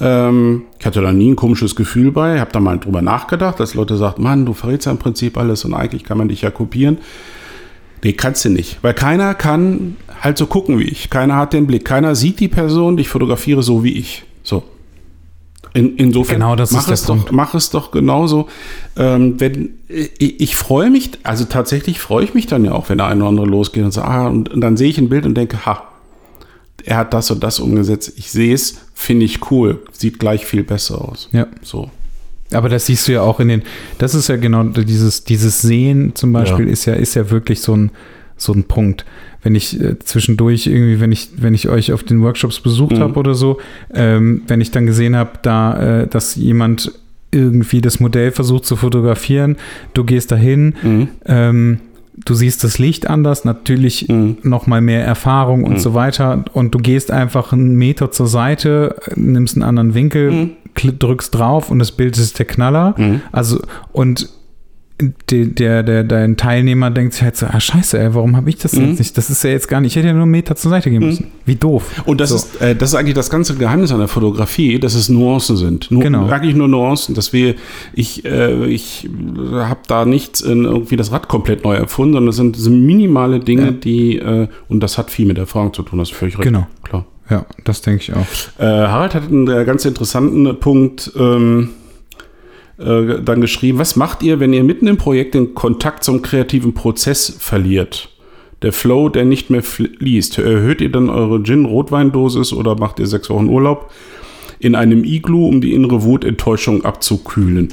ähm, 0.00 0.62
ich 0.78 0.84
hatte 0.84 1.00
da 1.00 1.12
nie 1.12 1.30
ein 1.30 1.36
komisches 1.36 1.76
Gefühl 1.76 2.12
bei, 2.12 2.40
habe 2.40 2.52
da 2.52 2.60
mal 2.60 2.78
drüber 2.78 3.02
nachgedacht, 3.02 3.58
dass 3.60 3.74
Leute 3.74 3.96
sagen, 3.96 4.22
Mann, 4.22 4.44
du 4.44 4.52
verrätst 4.52 4.86
ja 4.86 4.92
im 4.92 4.98
Prinzip 4.98 5.38
alles 5.38 5.64
und 5.64 5.74
eigentlich 5.74 6.04
kann 6.04 6.18
man 6.18 6.28
dich 6.28 6.42
ja 6.42 6.50
kopieren. 6.50 6.98
Nee, 8.04 8.12
kannst 8.12 8.44
du 8.44 8.50
nicht. 8.50 8.78
Weil 8.82 8.94
keiner 8.94 9.34
kann 9.34 9.96
halt 10.20 10.38
so 10.38 10.46
gucken 10.46 10.78
wie 10.78 10.84
ich. 10.84 11.08
Keiner 11.10 11.36
hat 11.36 11.52
den 11.52 11.66
Blick. 11.66 11.84
Keiner 11.84 12.14
sieht 12.14 12.40
die 12.40 12.48
Person, 12.48 12.96
die 12.96 13.02
ich 13.02 13.08
fotografiere, 13.08 13.62
so 13.62 13.84
wie 13.84 13.92
ich. 13.92 14.25
In, 15.76 15.96
insofern 15.96 16.36
Genau, 16.40 16.56
das 16.56 16.70
mach, 16.70 16.88
ist 16.88 17.00
es 17.00 17.06
doch, 17.06 17.16
Punkt. 17.16 17.32
mach 17.32 17.54
es 17.54 17.68
doch 17.70 17.90
genauso. 17.90 18.48
Ähm, 18.96 19.38
wenn, 19.38 19.74
ich, 19.88 20.40
ich 20.40 20.56
freue 20.56 20.88
mich, 20.90 21.10
also 21.22 21.44
tatsächlich 21.44 22.00
freue 22.00 22.24
ich 22.24 22.32
mich 22.32 22.46
dann 22.46 22.64
ja 22.64 22.72
auch, 22.72 22.88
wenn 22.88 22.96
der 22.98 23.08
eine 23.08 23.20
oder 23.20 23.28
andere 23.28 23.46
losgeht 23.46 23.84
und 23.84 23.90
sagt, 23.92 24.08
ah, 24.08 24.26
und, 24.28 24.48
und 24.48 24.60
dann 24.62 24.76
sehe 24.78 24.88
ich 24.88 24.96
ein 24.96 25.10
Bild 25.10 25.26
und 25.26 25.34
denke, 25.34 25.66
ha, 25.66 25.82
er 26.84 26.96
hat 26.96 27.12
das 27.12 27.30
und 27.30 27.42
das 27.44 27.60
umgesetzt. 27.60 28.12
Ich 28.16 28.30
sehe 28.30 28.54
es, 28.54 28.76
finde 28.94 29.26
ich 29.26 29.50
cool. 29.50 29.82
Sieht 29.92 30.18
gleich 30.18 30.46
viel 30.46 30.62
besser 30.62 31.02
aus. 31.06 31.28
Ja. 31.32 31.46
So. 31.62 31.90
Aber 32.52 32.68
das 32.68 32.86
siehst 32.86 33.08
du 33.08 33.12
ja 33.12 33.22
auch 33.22 33.40
in 33.40 33.48
den, 33.48 33.62
das 33.98 34.14
ist 34.14 34.28
ja 34.28 34.36
genau 34.36 34.62
dieses, 34.62 35.24
dieses 35.24 35.60
Sehen 35.60 36.14
zum 36.14 36.32
Beispiel 36.32 36.66
Ja. 36.66 36.72
ist 36.72 36.84
ja, 36.86 36.94
ist 36.94 37.14
ja 37.14 37.28
wirklich 37.30 37.60
so 37.60 37.76
ein, 37.76 37.90
so 38.36 38.52
ein 38.52 38.64
Punkt. 38.64 39.04
Wenn 39.46 39.54
ich 39.54 39.80
äh, 39.80 39.96
zwischendurch 40.00 40.66
irgendwie, 40.66 40.98
wenn 40.98 41.12
ich, 41.12 41.28
wenn 41.36 41.54
ich 41.54 41.68
euch 41.68 41.92
auf 41.92 42.02
den 42.02 42.20
Workshops 42.20 42.58
besucht 42.58 42.96
Mhm. 42.96 43.00
habe 43.00 43.14
oder 43.20 43.34
so, 43.34 43.58
ähm, 43.94 44.42
wenn 44.48 44.60
ich 44.60 44.72
dann 44.72 44.86
gesehen 44.86 45.14
habe, 45.14 45.30
da, 45.42 46.00
äh, 46.00 46.06
dass 46.08 46.34
jemand 46.34 46.90
irgendwie 47.30 47.80
das 47.80 48.00
Modell 48.00 48.32
versucht 48.32 48.64
zu 48.64 48.74
fotografieren, 48.74 49.54
du 49.94 50.02
gehst 50.02 50.32
dahin, 50.32 50.74
Mhm. 50.82 51.08
ähm, 51.26 51.78
du 52.24 52.34
siehst 52.34 52.64
das 52.64 52.78
Licht 52.80 53.08
anders, 53.08 53.44
natürlich 53.44 54.08
Mhm. 54.08 54.38
noch 54.42 54.66
mal 54.66 54.80
mehr 54.80 55.04
Erfahrung 55.04 55.62
und 55.62 55.74
Mhm. 55.74 55.78
so 55.78 55.94
weiter. 55.94 56.44
Und 56.52 56.74
du 56.74 56.78
gehst 56.80 57.12
einfach 57.12 57.52
einen 57.52 57.76
Meter 57.76 58.10
zur 58.10 58.26
Seite, 58.26 58.96
nimmst 59.14 59.54
einen 59.54 59.62
anderen 59.62 59.94
Winkel, 59.94 60.32
Mhm. 60.32 60.50
drückst 60.98 61.32
drauf 61.32 61.70
und 61.70 61.78
das 61.78 61.92
Bild 61.92 62.18
ist 62.18 62.40
der 62.40 62.46
Knaller. 62.46 62.96
Mhm. 62.98 63.20
Also, 63.30 63.60
und 63.92 64.28
de, 65.30 65.46
der, 65.46 65.82
der, 65.82 66.04
dein 66.04 66.36
Teilnehmer 66.36 66.90
denkt 66.90 67.12
sich 67.14 67.22
halt 67.22 67.36
so, 67.36 67.46
ah 67.46 67.60
scheiße, 67.60 67.98
ey, 67.98 68.14
warum 68.14 68.34
habe 68.36 68.48
ich 68.48 68.56
das 68.56 68.72
Mhm. 68.74 68.88
jetzt 68.90 68.98
nicht? 68.98 69.18
Das 69.18 69.28
ist 69.28 69.44
ja 69.44 69.50
jetzt 69.50 69.68
gar 69.68 69.80
nicht, 69.80 69.92
ich 69.92 69.96
hätte 69.96 70.06
ja 70.08 70.12
nur 70.14 70.22
einen 70.22 70.30
Meter 70.30 70.56
zur 70.56 70.70
Seite 70.70 70.90
gehen 70.90 71.04
müssen. 71.04 71.26
Wie 71.44 71.56
doof. 71.56 72.02
Und 72.06 72.20
das, 72.20 72.30
So. 72.30 72.36
ist, 72.36 72.60
äh, 72.62 72.74
das 72.74 72.90
ist 72.90 72.94
eigentlich 72.94 73.14
das 73.14 73.28
ganze 73.28 73.54
Geheimnis 73.56 73.92
an 73.92 73.98
der 73.98 74.08
Fotografie, 74.08 74.78
dass 74.78 74.94
es 74.94 75.08
Nuancen 75.08 75.56
sind. 75.56 75.90
Nur, 75.90 76.02
Genau. 76.02 76.26
Eigentlich 76.28 76.54
nur 76.54 76.68
Nuancen, 76.68 77.14
dass 77.14 77.32
wir, 77.32 77.54
ich, 77.92 78.24
äh, 78.24 78.64
ich 78.66 79.08
habe 79.52 79.80
da 79.86 80.04
nichts 80.06 80.40
in 80.40 80.64
irgendwie 80.64 80.96
das 80.96 81.12
Rad 81.12 81.28
komplett 81.28 81.64
neu 81.64 81.74
erfunden, 81.74 82.14
sondern 82.14 82.30
es 82.30 82.36
sind, 82.36 82.56
sind 82.56 82.86
minimale 82.86 83.40
Dinge, 83.40 83.64
Ja. 83.66 83.70
die, 83.72 84.16
äh, 84.18 84.48
und 84.68 84.80
das 84.82 84.96
hat 84.98 85.10
viel 85.10 85.26
mit 85.26 85.36
Erfahrung 85.36 85.74
zu 85.74 85.82
tun, 85.82 85.98
das 85.98 86.10
ist 86.10 86.16
völlig 86.16 86.38
richtig. 86.38 86.52
Genau. 86.52 86.66
Klar. 86.84 87.04
Ja, 87.28 87.44
das 87.64 87.82
denke 87.82 88.02
ich 88.02 88.12
auch. 88.14 88.24
Äh, 88.58 88.64
Harald 88.64 89.14
hat 89.16 89.24
einen 89.28 89.48
äh, 89.48 89.64
ganz 89.64 89.84
interessanten 89.84 90.60
Punkt 90.60 91.10
ähm, 91.18 91.70
äh, 92.78 93.22
dann 93.22 93.40
geschrieben. 93.40 93.78
Was 93.78 93.96
macht 93.96 94.22
ihr, 94.22 94.40
wenn 94.40 94.52
ihr 94.52 94.64
mitten 94.64 94.86
im 94.86 94.96
Projekt 94.96 95.34
den 95.34 95.54
Kontakt 95.54 96.04
zum 96.04 96.22
kreativen 96.22 96.74
Prozess 96.74 97.36
verliert? 97.38 98.10
Der 98.62 98.72
Flow, 98.72 99.08
der 99.08 99.24
nicht 99.24 99.50
mehr 99.50 99.62
fließt. 99.62 100.38
Erhöht 100.38 100.80
ihr 100.80 100.90
dann 100.90 101.10
eure 101.10 101.42
Gin-Rotweindosis 101.42 102.52
oder 102.52 102.74
macht 102.76 102.98
ihr 102.98 103.06
sechs 103.06 103.28
Wochen 103.28 103.48
Urlaub 103.48 103.90
in 104.58 104.74
einem 104.74 105.04
Iglu, 105.04 105.46
um 105.46 105.60
die 105.60 105.74
innere 105.74 106.02
Wut, 106.02 106.24
Enttäuschung 106.24 106.84
abzukühlen? 106.84 107.68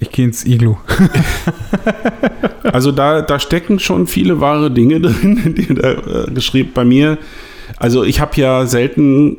Ich 0.00 0.10
gehe 0.10 0.24
ins 0.24 0.44
Iglu. 0.44 0.76
Also 2.64 2.92
da, 2.92 3.22
da 3.22 3.38
stecken 3.38 3.78
schon 3.78 4.06
viele 4.06 4.40
wahre 4.40 4.70
Dinge 4.70 5.00
drin, 5.02 5.54
die 5.56 5.74
da 5.74 5.92
äh, 5.92 6.30
geschrieben 6.32 6.70
bei 6.74 6.84
mir. 6.84 7.18
Also 7.76 8.04
ich 8.04 8.20
habe 8.20 8.40
ja 8.40 8.66
selten 8.66 9.38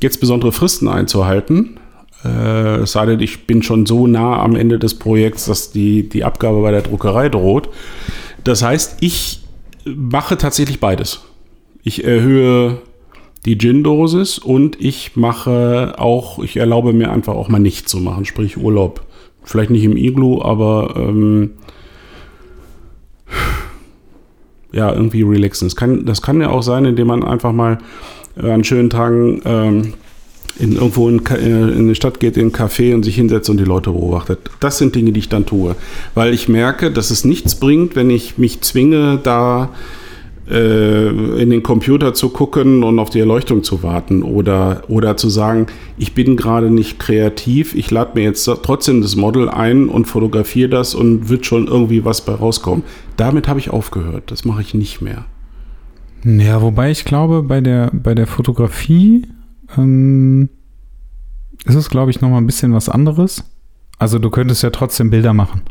jetzt 0.00 0.20
besondere 0.20 0.52
Fristen 0.52 0.88
einzuhalten. 0.88 1.78
Äh, 2.24 2.82
es 2.82 2.92
sei 2.92 3.06
denn, 3.06 3.20
ich 3.20 3.46
bin 3.46 3.62
schon 3.62 3.86
so 3.86 4.06
nah 4.06 4.42
am 4.42 4.56
Ende 4.56 4.78
des 4.78 4.94
Projekts, 4.94 5.46
dass 5.46 5.70
die, 5.70 6.08
die 6.08 6.24
Abgabe 6.24 6.62
bei 6.62 6.70
der 6.70 6.82
Druckerei 6.82 7.28
droht. 7.28 7.68
Das 8.42 8.62
heißt, 8.62 8.98
ich 9.00 9.40
mache 9.84 10.36
tatsächlich 10.36 10.80
beides. 10.80 11.20
Ich 11.82 12.04
erhöhe 12.04 12.78
die 13.44 13.58
Gin-Dosis 13.58 14.38
und 14.38 14.80
ich 14.80 15.16
mache 15.16 15.94
auch, 15.98 16.42
ich 16.42 16.56
erlaube 16.56 16.92
mir 16.92 17.12
einfach 17.12 17.34
auch 17.34 17.48
mal 17.48 17.58
nichts 17.58 17.90
zu 17.90 17.98
machen, 17.98 18.24
sprich 18.24 18.56
Urlaub. 18.56 19.04
Vielleicht 19.42 19.70
nicht 19.70 19.84
im 19.84 19.96
Iglu, 19.96 20.40
aber 20.40 20.94
ähm, 20.96 21.50
ja, 24.72 24.92
irgendwie 24.92 25.22
relaxen. 25.22 25.66
Das 25.66 25.76
kann, 25.76 26.06
das 26.06 26.22
kann 26.22 26.40
ja 26.40 26.48
auch 26.48 26.62
sein, 26.62 26.86
indem 26.86 27.08
man 27.08 27.22
einfach 27.22 27.52
mal 27.52 27.78
an 28.36 28.64
schönen 28.64 28.90
Tagen 28.90 29.42
ähm, 29.44 29.94
in, 30.58 30.76
irgendwo 30.76 31.08
in, 31.08 31.24
äh, 31.26 31.36
in 31.38 31.78
eine 31.78 31.94
Stadt 31.94 32.20
geht, 32.20 32.36
in 32.36 32.42
einen 32.44 32.52
Café 32.52 32.94
und 32.94 33.04
sich 33.04 33.16
hinsetzt 33.16 33.50
und 33.50 33.58
die 33.58 33.64
Leute 33.64 33.90
beobachtet. 33.90 34.38
Das 34.60 34.78
sind 34.78 34.94
Dinge, 34.94 35.12
die 35.12 35.20
ich 35.20 35.28
dann 35.28 35.46
tue. 35.46 35.74
Weil 36.14 36.32
ich 36.32 36.48
merke, 36.48 36.90
dass 36.90 37.10
es 37.10 37.24
nichts 37.24 37.54
bringt, 37.56 37.96
wenn 37.96 38.10
ich 38.10 38.38
mich 38.38 38.60
zwinge, 38.60 39.18
da 39.22 39.70
äh, 40.48 41.08
in 41.40 41.50
den 41.50 41.62
Computer 41.62 42.14
zu 42.14 42.28
gucken 42.28 42.84
und 42.84 42.98
auf 42.98 43.10
die 43.10 43.18
Erleuchtung 43.18 43.62
zu 43.62 43.82
warten 43.82 44.22
oder, 44.22 44.82
oder 44.88 45.16
zu 45.16 45.28
sagen, 45.30 45.66
ich 45.96 46.14
bin 46.14 46.36
gerade 46.36 46.70
nicht 46.70 46.98
kreativ, 46.98 47.74
ich 47.74 47.90
lade 47.90 48.12
mir 48.14 48.24
jetzt 48.24 48.44
trotzdem 48.62 49.00
das 49.00 49.16
Model 49.16 49.48
ein 49.48 49.88
und 49.88 50.04
fotografiere 50.04 50.68
das 50.68 50.94
und 50.94 51.28
wird 51.28 51.46
schon 51.46 51.66
irgendwie 51.66 52.04
was 52.04 52.24
bei 52.24 52.34
rauskommen. 52.34 52.84
Damit 53.16 53.48
habe 53.48 53.58
ich 53.58 53.70
aufgehört. 53.70 54.24
Das 54.30 54.44
mache 54.44 54.60
ich 54.60 54.74
nicht 54.74 55.00
mehr. 55.00 55.24
Ja, 56.24 56.62
wobei 56.62 56.90
ich 56.90 57.04
glaube, 57.04 57.42
bei 57.42 57.60
der, 57.60 57.90
bei 57.92 58.14
der 58.14 58.26
Fotografie 58.26 59.26
ähm, 59.76 60.48
ist 61.64 61.74
es, 61.74 61.88
glaube 61.90 62.10
ich, 62.10 62.20
noch 62.20 62.28
mal 62.30 62.38
ein 62.38 62.46
bisschen 62.46 62.72
was 62.72 62.88
anderes. 62.88 63.44
Also 63.98 64.18
du 64.18 64.30
könntest 64.30 64.62
ja 64.62 64.70
trotzdem 64.70 65.10
Bilder 65.10 65.32
machen. 65.32 65.62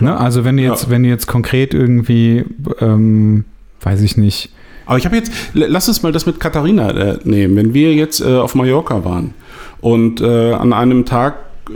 Ne? 0.00 0.16
Also 0.16 0.44
wenn 0.44 0.56
du 0.56 0.62
jetzt, 0.62 0.84
Ja. 0.84 0.90
wenn 0.90 1.02
du 1.02 1.08
jetzt 1.08 1.26
konkret 1.26 1.72
irgendwie, 1.74 2.44
ähm, 2.80 3.44
weiß 3.80 4.02
ich 4.02 4.16
nicht, 4.16 4.50
Aber 4.86 4.98
ich 4.98 5.04
habe 5.06 5.16
jetzt, 5.16 5.32
lass 5.54 5.88
uns 5.88 6.02
mal 6.02 6.12
das 6.12 6.26
mit 6.26 6.40
Katharina 6.40 6.90
äh, 6.90 7.18
nehmen. 7.24 7.56
Wenn 7.56 7.72
wir 7.74 7.94
jetzt 7.94 8.20
äh, 8.20 8.34
auf 8.36 8.54
Mallorca 8.54 9.04
waren 9.04 9.32
und 9.80 10.20
äh, 10.20 10.52
an 10.52 10.72
einem 10.72 11.04
Tag 11.06 11.36
äh, 11.70 11.72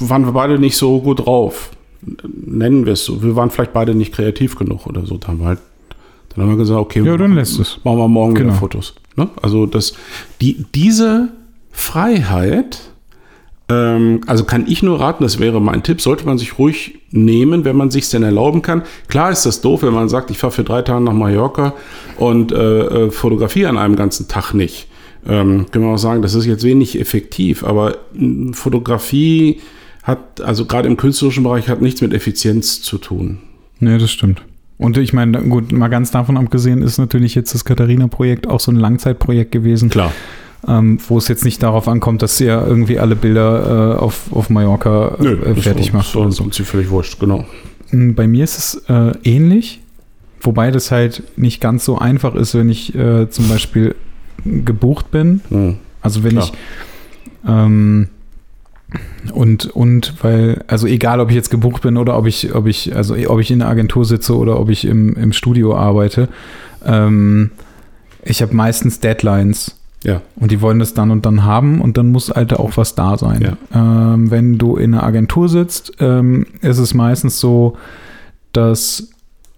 waren 0.00 0.24
wir 0.26 0.32
beide 0.32 0.58
nicht 0.58 0.76
so 0.76 1.00
gut 1.00 1.26
drauf, 1.26 1.70
nennen 2.46 2.84
wir 2.86 2.92
es 2.92 3.04
so, 3.04 3.22
wir 3.22 3.34
waren 3.34 3.50
vielleicht 3.50 3.72
beide 3.72 3.94
nicht 3.94 4.12
kreativ 4.14 4.56
genug 4.56 4.86
oder 4.86 5.04
so, 5.06 5.16
dann 5.16 5.28
haben 5.32 5.38
wir 5.40 5.46
halt, 5.46 5.58
dann 6.34 6.44
haben 6.44 6.50
wir 6.50 6.56
gesagt, 6.58 6.78
okay, 6.80 7.02
Ja, 7.04 7.16
dann 7.16 7.34
lässt 7.34 7.58
es. 7.58 7.78
machen 7.84 7.98
wir 7.98 8.08
morgen 8.08 8.34
Genau. 8.34 8.50
wieder 8.50 8.58
Fotos. 8.58 8.94
Ne? 9.16 9.28
Also 9.42 9.66
das, 9.66 9.94
die, 10.40 10.64
diese 10.74 11.28
Freiheit, 11.72 12.80
ähm, 13.68 14.20
also 14.26 14.44
kann 14.44 14.66
ich 14.68 14.82
nur 14.82 15.00
raten, 15.00 15.22
das 15.24 15.38
wäre 15.40 15.60
mein 15.60 15.82
Tipp, 15.82 16.00
sollte 16.00 16.24
man 16.26 16.38
sich 16.38 16.58
ruhig 16.58 16.98
nehmen, 17.10 17.64
wenn 17.64 17.76
man 17.76 17.90
sich 17.90 18.08
denn 18.10 18.22
erlauben 18.22 18.62
kann. 18.62 18.82
Klar 19.08 19.30
ist 19.30 19.46
das 19.46 19.60
doof, 19.60 19.82
wenn 19.82 19.92
man 19.94 20.08
sagt, 20.08 20.30
ich 20.30 20.38
fahre 20.38 20.52
für 20.52 20.64
drei 20.64 20.82
Tage 20.82 21.02
nach 21.02 21.12
Mallorca 21.12 21.74
und 22.16 22.52
äh, 22.52 22.56
äh, 23.06 23.10
fotografiere 23.10 23.68
an 23.68 23.78
einem 23.78 23.96
ganzen 23.96 24.28
Tag 24.28 24.52
nicht. 24.54 24.86
Ähm, 25.26 25.66
können 25.70 25.84
wir 25.84 25.92
auch 25.94 25.98
sagen, 25.98 26.22
das 26.22 26.34
ist 26.34 26.46
jetzt 26.46 26.62
wenig 26.64 26.98
effektiv, 27.00 27.64
aber 27.64 27.96
mh, 28.14 28.52
Fotografie 28.54 29.60
hat, 30.04 30.40
also 30.40 30.64
gerade 30.64 30.88
im 30.88 30.96
künstlerischen 30.96 31.42
Bereich, 31.42 31.68
hat 31.68 31.82
nichts 31.82 32.00
mit 32.00 32.14
Effizienz 32.14 32.80
zu 32.82 32.98
tun. 32.98 33.38
Ne, 33.80 33.98
das 33.98 34.10
stimmt. 34.10 34.42
Und 34.78 34.96
ich 34.96 35.12
meine, 35.12 35.42
gut, 35.42 35.72
mal 35.72 35.88
ganz 35.88 36.12
davon 36.12 36.36
abgesehen 36.36 36.82
ist 36.82 36.98
natürlich 36.98 37.34
jetzt 37.34 37.52
das 37.52 37.64
Katharina-Projekt 37.64 38.46
auch 38.46 38.60
so 38.60 38.70
ein 38.70 38.76
Langzeitprojekt 38.76 39.50
gewesen, 39.50 39.90
Klar. 39.90 40.12
ähm, 40.66 40.98
wo 41.08 41.18
es 41.18 41.26
jetzt 41.26 41.44
nicht 41.44 41.62
darauf 41.62 41.88
ankommt, 41.88 42.22
dass 42.22 42.40
ihr 42.40 42.64
irgendwie 42.64 43.00
alle 43.00 43.16
Bilder 43.16 43.96
äh, 43.96 43.98
auf, 43.98 44.32
auf 44.32 44.50
Mallorca 44.50 45.16
äh, 45.18 45.54
fertig 45.56 45.92
macht. 45.92 46.12
So, 46.12 46.30
so. 46.30 46.46
Ist 46.46 46.60
völlig 46.60 46.90
wurscht, 46.90 47.18
genau. 47.18 47.44
Mm, 47.90 48.12
Bei 48.14 48.28
mir 48.28 48.44
ist 48.44 48.56
es 48.56 48.84
äh, 48.88 49.12
ähnlich, 49.24 49.80
wobei 50.40 50.70
das 50.70 50.92
halt 50.92 51.24
nicht 51.36 51.60
ganz 51.60 51.84
so 51.84 51.98
einfach 51.98 52.36
ist, 52.36 52.54
wenn 52.54 52.68
ich 52.68 52.94
äh, 52.94 53.28
zum 53.28 53.48
Beispiel 53.48 53.96
gebucht 54.44 55.10
bin. 55.10 55.40
Hm. 55.48 55.76
Also 56.00 56.22
wenn 56.22 56.32
Klar. 56.32 56.44
ich 56.44 56.52
ähm, 57.48 58.08
und 59.32 59.66
und 59.66 60.14
weil 60.22 60.64
also 60.66 60.86
egal 60.86 61.20
ob 61.20 61.28
ich 61.28 61.36
jetzt 61.36 61.50
gebucht 61.50 61.82
bin 61.82 61.96
oder 61.96 62.16
ob 62.16 62.26
ich 62.26 62.54
ob 62.54 62.66
ich 62.66 62.96
also 62.96 63.14
ob 63.28 63.40
ich 63.40 63.50
in 63.50 63.58
der 63.58 63.68
Agentur 63.68 64.04
sitze 64.04 64.36
oder 64.36 64.58
ob 64.58 64.70
ich 64.70 64.86
im, 64.86 65.14
im 65.16 65.32
Studio 65.32 65.76
arbeite 65.76 66.28
ähm, 66.86 67.50
ich 68.24 68.40
habe 68.40 68.54
meistens 68.54 69.00
Deadlines 69.00 69.74
Ja. 70.04 70.22
und 70.36 70.50
die 70.50 70.60
wollen 70.62 70.78
das 70.78 70.94
dann 70.94 71.10
und 71.10 71.26
dann 71.26 71.44
haben 71.44 71.80
und 71.80 71.96
dann 71.98 72.12
muss 72.12 72.30
halt 72.30 72.54
auch 72.54 72.76
was 72.76 72.94
da 72.94 73.18
sein. 73.18 73.56
Ähm, 73.74 74.30
wenn 74.30 74.56
du 74.58 74.76
in 74.76 74.94
einer 74.94 75.02
Agentur 75.02 75.48
sitzt, 75.48 75.92
ähm, 76.00 76.46
ist 76.62 76.78
es 76.78 76.94
meistens 76.94 77.40
so, 77.40 77.76
dass 78.52 79.10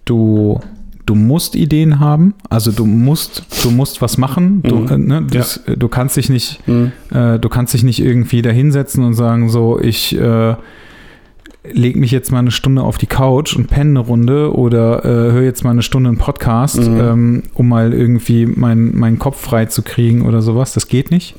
du 0.05 0.61
du 1.07 1.15
musst 1.15 1.55
Ideen 1.57 1.99
haben, 2.01 2.35
also 2.49 2.71
du 2.73 2.87
musst 2.87 3.45
du 3.65 3.71
musst 3.71 4.01
was 4.03 4.19
machen. 4.19 4.63
Du, 4.63 4.77
Mhm. 4.77 4.89
äh, 4.91 4.99
ne, 4.99 5.23
das, 5.31 5.61
du 5.67 5.89
kannst 5.89 6.17
dich 6.17 6.29
nicht 6.31 6.61
Hm. 6.67 6.93
äh, 7.13 7.39
du 7.39 7.49
kannst 7.49 7.75
dich 7.75 7.83
nicht 7.83 8.01
irgendwie 8.01 8.43
da 8.43 8.51
hinsetzen 8.51 9.05
und 9.05 9.15
sagen 9.15 9.49
so 9.49 9.81
ich 9.81 10.17
äh, 10.19 10.55
leg 11.73 11.97
mich 11.97 12.11
jetzt 12.11 12.33
mal 12.33 12.39
eine 12.39 12.51
Stunde 12.53 12.83
auf 12.83 12.97
die 12.97 13.07
Couch 13.07 13.55
und 13.55 13.67
penne 13.69 13.91
eine 13.91 13.99
Runde 14.01 14.55
oder 14.55 15.05
äh, 15.05 15.33
höre 15.33 15.43
jetzt 15.43 15.63
mal 15.63 15.71
eine 15.71 15.83
Stunde 15.83 16.09
einen 16.09 16.19
Podcast, 16.19 16.79
Mhm. 16.81 17.01
ähm, 17.01 17.43
um 17.55 17.69
mal 17.69 17.93
irgendwie 17.93 18.47
mein, 18.47 18.97
meinen 18.97 19.19
Kopf 19.19 19.39
frei 19.41 19.67
zu 19.67 19.83
kriegen 19.83 20.23
oder 20.23 20.41
sowas. 20.43 20.73
Das 20.73 20.89
geht 20.89 21.11
nicht. 21.11 21.35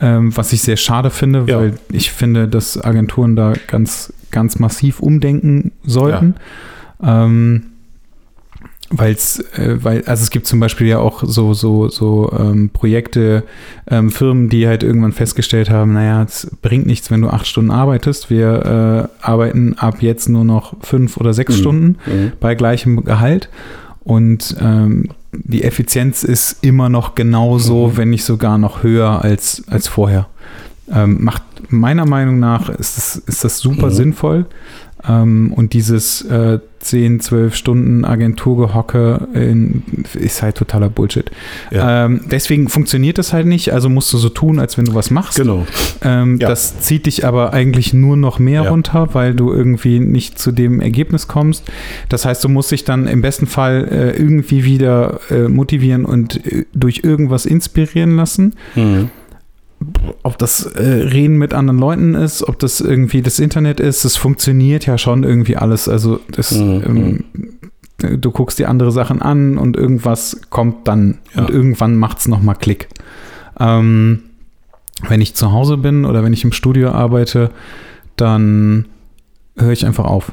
Ähm, 0.00 0.36
was 0.36 0.52
ich 0.52 0.62
sehr 0.62 0.76
schade 0.76 1.10
finde, 1.10 1.44
Ja. 1.48 1.58
weil 1.58 1.74
ich 1.90 2.12
finde, 2.12 2.46
dass 2.46 2.80
Agenturen 2.82 3.34
da 3.34 3.52
ganz, 3.66 4.12
ganz 4.30 4.60
massiv 4.60 5.00
umdenken 5.00 5.72
sollten. 5.82 6.36
Ähm, 7.02 7.62
weil's, 8.90 9.40
äh, 9.56 9.76
weil, 9.82 10.04
also 10.06 10.22
es 10.22 10.30
gibt 10.30 10.46
zum 10.46 10.60
Beispiel 10.60 10.86
ja 10.86 10.98
auch 10.98 11.22
so, 11.24 11.52
so, 11.54 11.88
so 11.88 12.32
ähm, 12.38 12.70
Projekte, 12.70 13.44
ähm, 13.90 14.10
Firmen, 14.10 14.48
die 14.48 14.66
halt 14.66 14.82
irgendwann 14.82 15.12
festgestellt 15.12 15.70
haben, 15.70 15.92
naja, 15.92 16.22
es 16.22 16.50
bringt 16.62 16.86
nichts, 16.86 17.10
wenn 17.10 17.20
du 17.20 17.28
acht 17.28 17.46
Stunden 17.46 17.70
arbeitest. 17.70 18.30
Wir 18.30 19.10
äh, 19.20 19.24
arbeiten 19.24 19.74
ab 19.78 19.96
jetzt 20.02 20.28
nur 20.28 20.44
noch 20.44 20.74
fünf 20.80 21.16
oder 21.18 21.34
sechs 21.34 21.56
Mhm. 21.56 21.60
Stunden 21.60 21.96
Mhm. 22.06 22.32
bei 22.40 22.54
gleichem 22.54 23.04
Gehalt. 23.04 23.48
Und 24.04 24.56
ähm, 24.60 25.10
die 25.32 25.62
Effizienz 25.64 26.24
ist 26.24 26.64
immer 26.64 26.88
noch 26.88 27.14
genauso, 27.14 27.88
Mhm. 27.88 27.96
wenn 27.98 28.10
nicht 28.10 28.24
sogar 28.24 28.56
noch 28.56 28.82
höher 28.82 29.22
als, 29.22 29.62
als 29.68 29.86
vorher. 29.88 30.26
ähm, 30.90 31.22
macht 31.22 31.42
meiner 31.68 32.06
Meinung 32.06 32.38
nach 32.38 32.70
ist 32.70 32.96
das, 32.96 33.16
ist 33.16 33.44
das 33.44 33.58
super 33.58 33.88
Mhm. 33.88 33.92
sinnvoll. 33.92 34.46
Ähm, 35.06 35.52
und 35.54 35.72
dieses 35.74 36.22
äh, 36.22 36.58
10, 36.80 37.20
12 37.20 37.54
Stunden 37.56 38.04
Agenturgehocke 38.04 39.28
in, 39.34 39.82
ist 40.14 40.42
halt 40.42 40.56
totaler 40.56 40.88
Bullshit. 40.88 41.30
Ja. 41.70 42.06
Ähm, 42.06 42.22
deswegen 42.30 42.68
funktioniert 42.68 43.18
das 43.18 43.32
halt 43.32 43.46
nicht, 43.46 43.72
also 43.72 43.88
musst 43.88 44.12
du 44.12 44.18
so 44.18 44.28
tun, 44.28 44.58
als 44.60 44.78
wenn 44.78 44.84
du 44.84 44.94
was 44.94 45.10
machst. 45.10 45.36
Genau. 45.38 45.66
Ähm, 46.02 46.38
Ja. 46.40 46.48
Das 46.48 46.80
zieht 46.80 47.06
dich 47.06 47.26
aber 47.26 47.52
eigentlich 47.52 47.92
nur 47.94 48.16
noch 48.16 48.38
mehr 48.38 48.64
Ja. 48.64 48.70
runter, 48.70 49.08
weil 49.12 49.34
du 49.34 49.52
irgendwie 49.52 49.98
nicht 49.98 50.38
zu 50.38 50.52
dem 50.52 50.80
Ergebnis 50.80 51.26
kommst. 51.26 51.64
Das 52.08 52.24
heißt, 52.24 52.44
du 52.44 52.48
musst 52.48 52.70
dich 52.70 52.84
dann 52.84 53.06
im 53.08 53.22
besten 53.22 53.46
Fall 53.46 53.88
äh, 53.90 54.10
irgendwie 54.16 54.64
wieder 54.64 55.20
äh, 55.30 55.48
motivieren 55.48 56.04
und 56.04 56.44
äh, 56.46 56.64
durch 56.74 57.00
irgendwas 57.02 57.44
inspirieren 57.46 58.16
lassen. 58.16 58.54
Mhm. 58.76 59.10
Ob 60.24 60.38
das 60.38 60.66
äh, 60.66 60.82
Reden 60.82 61.36
mit 61.38 61.54
anderen 61.54 61.78
Leuten 61.78 62.14
ist, 62.14 62.42
ob 62.46 62.58
das 62.58 62.80
irgendwie 62.80 63.22
das 63.22 63.38
Internet 63.38 63.78
ist, 63.80 64.04
das 64.04 64.16
funktioniert 64.16 64.86
ja 64.86 64.98
schon 64.98 65.22
irgendwie 65.24 65.56
alles. 65.56 65.88
Also 65.88 66.20
das, 66.32 66.50
Mhm. 66.52 67.24
ähm, 68.02 68.20
du 68.20 68.30
guckst 68.32 68.58
dir 68.58 68.68
andere 68.68 68.90
Sachen 68.92 69.22
an 69.22 69.56
und 69.58 69.76
irgendwas 69.76 70.40
kommt 70.50 70.88
dann 70.88 71.18
Ja. 71.34 71.42
und 71.42 71.50
irgendwann 71.50 71.96
macht 71.96 72.18
es 72.18 72.28
nochmal 72.28 72.56
Klick. 72.56 72.88
Ähm, 73.60 74.20
wenn 75.08 75.20
ich 75.20 75.34
zu 75.34 75.52
Hause 75.52 75.76
bin 75.76 76.04
oder 76.04 76.24
wenn 76.24 76.32
ich 76.32 76.42
im 76.44 76.52
Studio 76.52 76.90
arbeite, 76.90 77.50
dann 78.16 78.86
höre 79.56 79.72
ich 79.72 79.86
einfach 79.86 80.04
auf. 80.06 80.32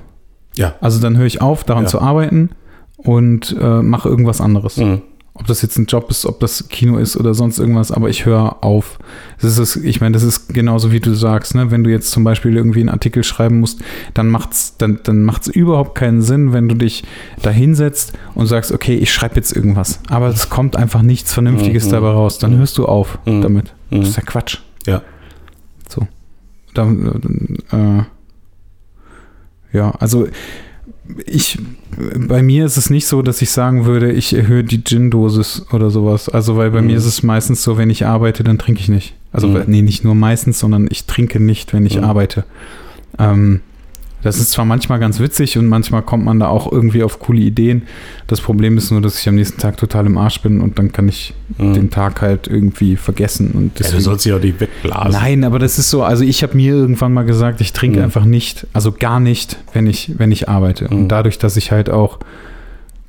Ja. 0.56 0.74
Also 0.82 1.00
dann 1.00 1.18
höre 1.18 1.26
ich 1.28 1.42
auf, 1.42 1.64
daran 1.64 1.84
Ja. 1.84 1.90
zu 1.90 2.02
arbeiten 2.02 2.50
und 2.98 3.56
äh, 3.60 3.82
mache 3.84 4.10
irgendwas 4.10 4.42
anderes. 4.42 4.78
Mhm. 4.78 5.02
Ob 5.38 5.48
das 5.48 5.62
jetzt 5.62 5.78
ein 5.78 5.86
Job 5.86 6.10
ist, 6.10 6.26
ob 6.26 6.40
das 6.40 6.70
Kino 6.70 6.98
ist 6.98 7.18
oder 7.18 7.34
sonst 7.34 7.60
irgendwas, 7.60 7.92
aber 7.92 8.10
ich 8.10 8.26
höre 8.26 8.64
auf. 8.64 8.98
Das 9.42 9.58
ist, 9.58 9.76
ich 9.76 10.00
meine, 10.00 10.14
das 10.14 10.24
ist 10.24 10.54
genauso 10.54 10.94
wie 10.94 11.02
du 11.02 11.14
sagst, 11.14 11.56
ne? 11.56 11.72
wenn 11.72 11.84
du 11.84 11.90
jetzt 11.92 12.12
zum 12.12 12.24
Beispiel 12.24 12.56
irgendwie 12.56 12.80
einen 12.80 12.88
Artikel 12.90 13.22
schreiben 13.22 13.60
musst, 13.60 13.82
dann 14.14 14.30
macht's, 14.30 14.78
dann, 14.78 15.02
dann 15.04 15.24
macht's 15.24 15.48
überhaupt 15.50 15.96
keinen 15.96 16.22
Sinn, 16.22 16.54
wenn 16.54 16.70
du 16.70 16.76
dich 16.76 17.04
da 17.42 17.50
hinsetzt 17.50 18.14
und 18.34 18.48
sagst, 18.48 18.72
okay, 18.72 18.96
ich 18.96 19.12
schreibe 19.14 19.36
jetzt 19.36 19.52
irgendwas. 19.54 20.00
Aber 20.08 20.28
es 20.30 20.50
kommt 20.50 20.78
einfach 20.78 21.02
nichts 21.02 21.34
Vernünftiges 21.34 21.88
Mhm. 21.88 21.92
dabei 21.92 22.10
raus. 22.12 22.38
Dann 22.40 22.58
hörst 22.58 22.78
du 22.78 22.86
auf 22.86 23.20
Mhm. 23.26 23.42
damit. 23.42 23.74
Mhm. 23.90 24.00
Das 24.00 24.10
ist 24.10 24.16
ja 24.16 24.24
Quatsch. 24.24 24.60
Ja. 24.88 25.02
So. 25.90 26.08
Da, 26.74 26.90
äh, 27.72 28.04
ja, 29.78 29.92
also 30.00 30.28
ich, 31.26 31.60
bei 32.28 32.42
mir 32.42 32.66
ist 32.66 32.78
es 32.78 32.90
nicht 32.90 33.06
so, 33.08 33.22
dass 33.22 33.42
ich 33.42 33.52
sagen 33.52 33.86
würde, 33.86 34.12
ich 34.12 34.34
erhöhe 34.34 34.64
die 34.64 34.84
Gin-Dosis 34.84 35.66
oder 35.72 35.90
sowas. 35.90 36.30
Also, 36.30 36.58
weil 36.58 36.72
bei 36.72 36.82
Mhm. 36.82 36.88
mir 36.88 36.98
ist 36.98 37.06
es 37.06 37.24
meistens 37.24 37.64
so, 37.64 37.78
wenn 37.78 37.90
ich 37.90 38.06
arbeite, 38.06 38.44
dann 38.44 38.58
trinke 38.58 38.82
ich 38.82 38.90
nicht. 38.90 39.14
Also, 39.32 39.48
Mhm. 39.48 39.64
nee, 39.68 39.82
nicht 39.82 40.04
nur 40.04 40.16
meistens, 40.16 40.60
sondern 40.60 40.88
ich 40.90 41.06
trinke 41.06 41.40
nicht, 41.40 41.74
wenn 41.74 41.86
ich 41.86 41.98
Mhm. 41.98 42.04
arbeite. 42.06 42.44
Ähm, 43.20 43.62
das 44.26 44.38
ist 44.40 44.52
zwar 44.52 44.66
manchmal 44.66 45.00
ganz 45.00 45.20
witzig 45.20 45.58
und 45.58 45.68
manchmal 45.68 46.02
kommt 46.02 46.26
man 46.26 46.40
da 46.40 46.48
auch 46.48 46.72
irgendwie 46.72 47.04
auf 47.04 47.20
coole 47.20 47.40
Ideen. 47.42 47.84
Das 48.28 48.42
Problem 48.42 48.76
ist 48.78 48.90
nur, 48.92 49.00
dass 49.00 49.20
ich 49.20 49.30
am 49.30 49.36
nächsten 49.36 49.60
Tag 49.62 49.78
total 49.78 50.08
im 50.08 50.18
Arsch 50.18 50.42
bin 50.42 50.62
und 50.62 50.80
dann 50.80 50.92
kann 50.92 51.08
ich 51.08 51.34
Mhm. 51.60 51.74
den 51.76 51.90
Tag 51.92 52.22
halt 52.22 52.48
irgendwie 52.48 52.96
vergessen. 52.96 53.52
Und 53.54 53.64
Ja, 53.64 53.70
du 53.70 53.84
deswegen, 53.84 54.02
sollst 54.02 54.26
dich 54.26 54.34
auch 54.34 54.40
nicht 54.42 54.60
wegblasen. 54.60 55.12
Nein, 55.12 55.44
aber 55.44 55.60
das 55.60 55.78
ist 55.78 55.92
so, 55.92 56.02
also 56.04 56.24
ich 56.24 56.42
habe 56.44 56.58
mir 56.58 56.74
irgendwann 56.74 57.14
mal 57.14 57.24
gesagt, 57.24 57.62
ich 57.62 57.72
trinke 57.72 58.00
Mhm. 58.00 58.06
einfach 58.06 58.26
nicht, 58.26 58.66
also 58.74 58.92
gar 58.92 59.20
nicht, 59.20 59.58
wenn 59.74 59.86
ich, 59.86 60.14
wenn 60.18 60.32
ich 60.32 60.50
arbeite. 60.50 60.86
Mhm. 60.92 60.98
Und 61.04 61.08
dadurch, 61.10 61.38
dass 61.38 61.56
ich 61.56 61.72
halt 61.72 61.90
auch 61.92 62.18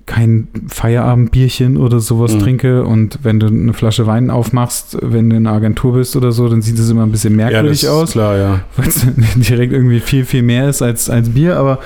kein 0.06 0.46
Feierabendbierchen 0.68 1.76
oder 1.76 2.00
sowas 2.00 2.34
Mhm. 2.34 2.38
trinke 2.40 2.84
und 2.84 3.18
wenn 3.22 3.40
du 3.40 3.46
eine 3.48 3.72
Flasche 3.74 4.06
Wein 4.06 4.30
aufmachst, 4.30 4.96
wenn 5.02 5.30
du 5.30 5.36
in 5.36 5.46
einer 5.46 5.56
Agentur 5.56 5.94
bist 5.94 6.16
oder 6.16 6.32
so, 6.32 6.48
dann 6.48 6.62
sieht 6.62 6.78
es 6.78 6.88
immer 6.90 7.02
ein 7.02 7.10
bisschen 7.10 7.38
ja, 7.38 7.46
merkwürdig 7.48 7.82
ist 7.82 7.88
aus, 7.88 8.12
klar, 8.12 8.36
ja. 8.36 8.60
weil 8.76 8.88
es 8.88 9.04
direkt 9.34 9.72
irgendwie 9.72 10.00
viel, 10.00 10.24
viel 10.24 10.42
mehr 10.42 10.68
ist 10.68 10.80
als, 10.82 11.10
als 11.10 11.30
Bier, 11.30 11.56
aber 11.56 11.80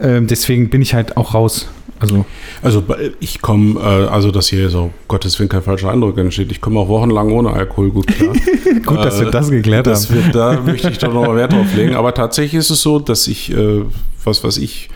ähm, 0.00 0.26
deswegen 0.26 0.70
bin 0.70 0.80
ich 0.82 0.94
halt 0.94 1.16
auch 1.16 1.34
raus. 1.34 1.68
Also, 1.98 2.26
Also 2.62 2.82
ich 3.20 3.40
komme, 3.40 3.80
äh, 3.80 4.06
also 4.08 4.30
dass 4.30 4.48
hier 4.48 4.68
so 4.68 4.90
Gottes 5.08 5.38
Willen 5.38 5.48
kein 5.48 5.62
falscher 5.62 5.90
Eindruck 5.90 6.18
entsteht. 6.18 6.50
Ich 6.52 6.60
komme 6.60 6.78
auch 6.80 6.88
wochenlang 6.88 7.30
ohne 7.32 7.50
Alkohol 7.54 7.90
gut 7.90 8.06
klar. 8.08 8.34
gut, 8.84 8.98
dass 9.04 9.18
wir 9.18 9.28
Äh, 9.28 9.30
das 9.30 9.50
geklärt 9.50 9.86
Das 9.86 10.10
haben. 10.10 10.24
wird, 10.24 10.34
da 10.34 10.60
möchte 10.60 10.90
ich 10.90 10.98
doch 10.98 11.12
noch 11.14 11.26
mal 11.26 11.36
Wert 11.36 11.52
drauf 11.54 11.74
legen. 11.74 11.94
Aber 11.94 12.12
tatsächlich 12.12 12.58
ist 12.58 12.68
es 12.70 12.82
so, 12.82 12.98
dass 12.98 13.26
ich, 13.28 13.50
äh, 13.50 13.82
was 14.24 14.44
was 14.44 14.58
ich, 14.58 14.90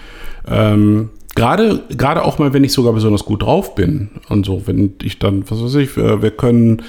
ähm, 0.46 1.08
gerade 1.34 1.84
gerade 1.90 2.24
auch 2.24 2.38
mal, 2.38 2.52
wenn 2.52 2.64
ich 2.64 2.72
sogar 2.72 2.92
besonders 2.92 3.24
gut 3.24 3.42
drauf 3.42 3.74
bin 3.74 4.10
und 4.28 4.46
so, 4.46 4.66
wenn 4.66 4.94
ich 5.02 5.18
dann, 5.18 5.48
was 5.50 5.62
weiß 5.62 5.74
ich, 5.76 5.96
äh, 5.96 6.22
wir 6.22 6.30
können 6.30 6.82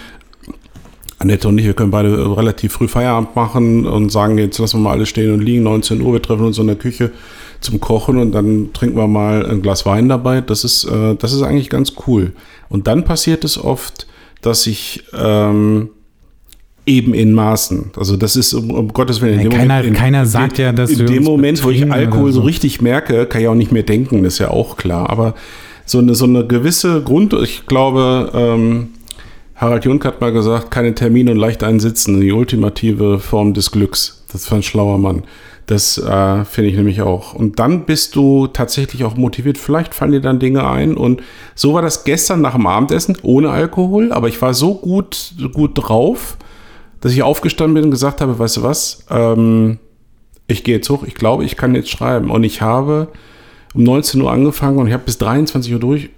Annette 1.19 1.47
und 1.47 1.57
ich, 1.59 1.65
wir 1.65 1.73
können 1.73 1.91
beide 1.91 2.35
relativ 2.35 2.73
früh 2.73 2.87
Feierabend 2.87 3.35
machen 3.35 3.85
und 3.85 4.11
sagen, 4.11 4.37
jetzt 4.37 4.57
lassen 4.57 4.79
wir 4.79 4.85
mal 4.85 4.91
alles 4.91 5.09
stehen 5.09 5.33
und 5.33 5.41
liegen, 5.41 5.63
19 5.63 6.01
Uhr, 6.01 6.13
wir 6.13 6.21
treffen 6.21 6.45
uns 6.45 6.57
in 6.57 6.67
der 6.67 6.75
Küche 6.75 7.11
zum 7.59 7.79
Kochen 7.79 8.17
und 8.17 8.31
dann 8.31 8.73
trinken 8.73 8.97
wir 8.97 9.07
mal 9.07 9.45
ein 9.45 9.61
Glas 9.61 9.85
Wein 9.85 10.09
dabei. 10.09 10.41
Das 10.41 10.63
ist, 10.63 10.83
äh, 10.85 11.15
das 11.15 11.31
ist 11.31 11.43
eigentlich 11.43 11.69
ganz 11.69 11.93
cool. 12.07 12.33
Und 12.69 12.87
dann 12.87 13.05
passiert 13.05 13.43
es 13.43 13.63
oft, 13.63 14.07
dass 14.41 14.65
ich 14.65 15.03
ähm, 15.13 15.89
eben 16.85 17.13
in 17.13 17.33
Maßen, 17.33 17.91
also 17.95 18.17
das 18.17 18.35
ist 18.35 18.53
um, 18.53 18.71
um 18.71 18.87
Gottes 18.89 19.21
Willen. 19.21 19.39
in 19.39 19.49
dem 19.49 19.57
keiner- 19.57 19.83
in, 19.83 19.93
keiner 19.93 20.21
in, 20.21 20.25
sagt 20.25 20.57
ja, 20.57 20.71
dass 20.71 20.89
in 20.91 21.05
dem 21.05 21.23
Moment, 21.23 21.63
wo 21.63 21.69
ich 21.69 21.89
Alkohol 21.91 22.31
so 22.31 22.41
so. 22.41 22.45
richtig 22.45 22.81
merke, 22.81 23.25
kann 23.27 23.41
ich 23.41 23.47
auch 23.47 23.55
nicht 23.55 23.71
mehr 23.71 23.83
denken, 23.83 24.23
das 24.23 24.33
ist 24.33 24.39
ja 24.39 24.49
auch 24.49 24.77
klar. 24.77 25.09
Aber 25.09 25.35
so 25.85 25.99
eine, 25.99 26.15
so 26.15 26.25
eine 26.25 26.45
gewisse 26.47 27.01
Grund, 27.01 27.33
ich 27.33 27.65
glaube, 27.67 28.31
ähm, 28.33 28.89
Harald 29.55 29.85
Junk 29.85 30.05
hat 30.05 30.21
mal 30.21 30.31
gesagt, 30.31 30.71
keine 30.71 30.95
Termine 30.95 31.31
und 31.31 31.37
leicht 31.37 31.63
einsitzen, 31.63 32.19
die 32.19 32.31
ultimative 32.31 33.19
Form 33.19 33.53
des 33.53 33.71
Glücks. 33.71 34.23
Das 34.31 34.49
war 34.49 34.57
ein 34.57 34.63
schlauer 34.63 34.97
Mann. 34.97 35.23
Das 35.67 35.97
äh, 35.99 36.43
finde 36.45 36.71
ich 36.71 36.75
nämlich 36.75 37.01
auch. 37.01 37.33
Und 37.35 37.59
dann 37.59 37.85
bist 37.85 38.15
du 38.15 38.47
tatsächlich 38.47 39.03
auch 39.03 39.15
motiviert. 39.15 39.57
Vielleicht 39.59 39.93
fallen 39.93 40.11
dir 40.13 40.19
dann 40.19 40.39
Dinge 40.39 40.67
ein. 40.67 40.97
Und 40.97 41.21
so 41.53 41.73
war 41.75 41.81
das 41.83 42.03
gestern 42.03 42.41
nach 42.41 42.55
dem 42.55 42.65
Abendessen, 42.65 43.17
ohne 43.21 43.51
Alkohol. 43.51 44.11
Aber 44.11 44.27
ich 44.27 44.41
war 44.41 44.53
so 44.55 44.73
gut, 44.73 45.33
gut 45.53 45.71
drauf, 45.75 46.37
dass 47.01 47.11
ich 47.11 47.23
aufgestanden 47.23 47.73
bin 47.73 47.83
und 47.85 47.91
gesagt 47.91 48.21
habe, 48.21 48.39
weißt 48.39 48.57
du 48.57 48.63
was, 48.63 49.05
ähm, 49.09 49.79
ich 50.47 50.63
gehe 50.63 50.75
jetzt 50.75 50.89
hoch, 50.89 51.03
ich 51.03 51.15
glaube, 51.15 51.43
ich 51.43 51.57
kann 51.57 51.75
jetzt 51.75 51.89
schreiben. 51.89 52.29
Und 52.29 52.43
ich 52.43 52.61
habe 52.61 53.07
um 53.73 53.83
19 53.83 54.21
Uhr 54.21 54.31
angefangen 54.31 54.77
und 54.77 54.87
ich 54.87 54.93
habe 54.93 55.03
bis 55.03 55.17
23 55.17 55.73
Uhr 55.73 55.79
durch, 55.79 56.09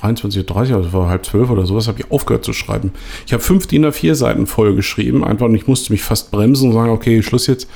23.30 0.00 0.70
Uhr, 0.70 0.76
also 0.76 0.92
war 0.92 1.08
halb 1.08 1.24
zwölf 1.24 1.50
oder 1.50 1.66
sowas, 1.66 1.86
habe 1.86 2.00
ich 2.00 2.10
aufgehört 2.10 2.44
zu 2.44 2.52
schreiben. 2.52 2.92
Ich 3.26 3.32
habe 3.32 3.42
fünf 3.42 3.66
DIN 3.66 3.86
A4 3.86 4.14
Seiten 4.14 4.46
voll 4.46 4.74
geschrieben, 4.74 5.24
einfach 5.24 5.46
und 5.46 5.54
ich 5.54 5.66
musste 5.66 5.92
mich 5.92 6.02
fast 6.02 6.30
bremsen 6.30 6.70
und 6.70 6.74
sagen, 6.74 6.90
okay, 6.90 7.22
Schluss 7.22 7.46
jetzt, 7.46 7.68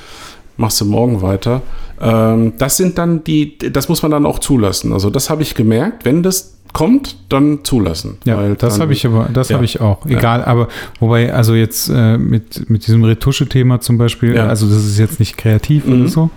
machst 0.57 0.81
du 0.81 0.85
morgen 0.85 1.21
weiter. 1.21 1.61
Ähm, 2.01 2.53
das 2.57 2.75
sind 2.75 2.97
dann 2.97 3.23
die, 3.23 3.57
das 3.57 3.87
muss 3.87 4.01
man 4.01 4.11
dann 4.11 4.25
auch 4.25 4.39
zulassen. 4.39 4.91
Also 4.91 5.09
das 5.09 5.29
habe 5.29 5.41
ich 5.41 5.55
gemerkt, 5.55 6.03
wenn 6.03 6.21
das 6.21 6.58
kommt, 6.73 7.15
dann 7.29 7.59
zulassen. 7.63 8.17
Ja, 8.25 8.47
das 8.55 8.73
dann- 8.73 8.81
habe 8.83 8.93
ich 8.93 9.05
aber, 9.05 9.27
das 9.33 9.49
Ja. 9.49 9.55
habe 9.55 9.65
ich 9.65 9.81
auch. 9.81 10.05
Egal, 10.05 10.43
aber 10.45 10.67
wobei, 10.99 11.33
also 11.33 11.55
jetzt 11.55 11.89
äh, 11.89 12.17
mit, 12.17 12.69
mit 12.69 12.85
diesem 12.87 13.03
Retusche-Thema 13.03 13.79
zum 13.81 13.97
Beispiel, 13.97 14.35
Ja. 14.35 14.47
also 14.47 14.67
das 14.67 14.77
ist 14.85 14.97
jetzt 14.99 15.19
nicht 15.19 15.37
kreativ 15.37 15.85
Mhm. 15.85 15.93
oder 16.01 16.07
so. 16.09 16.29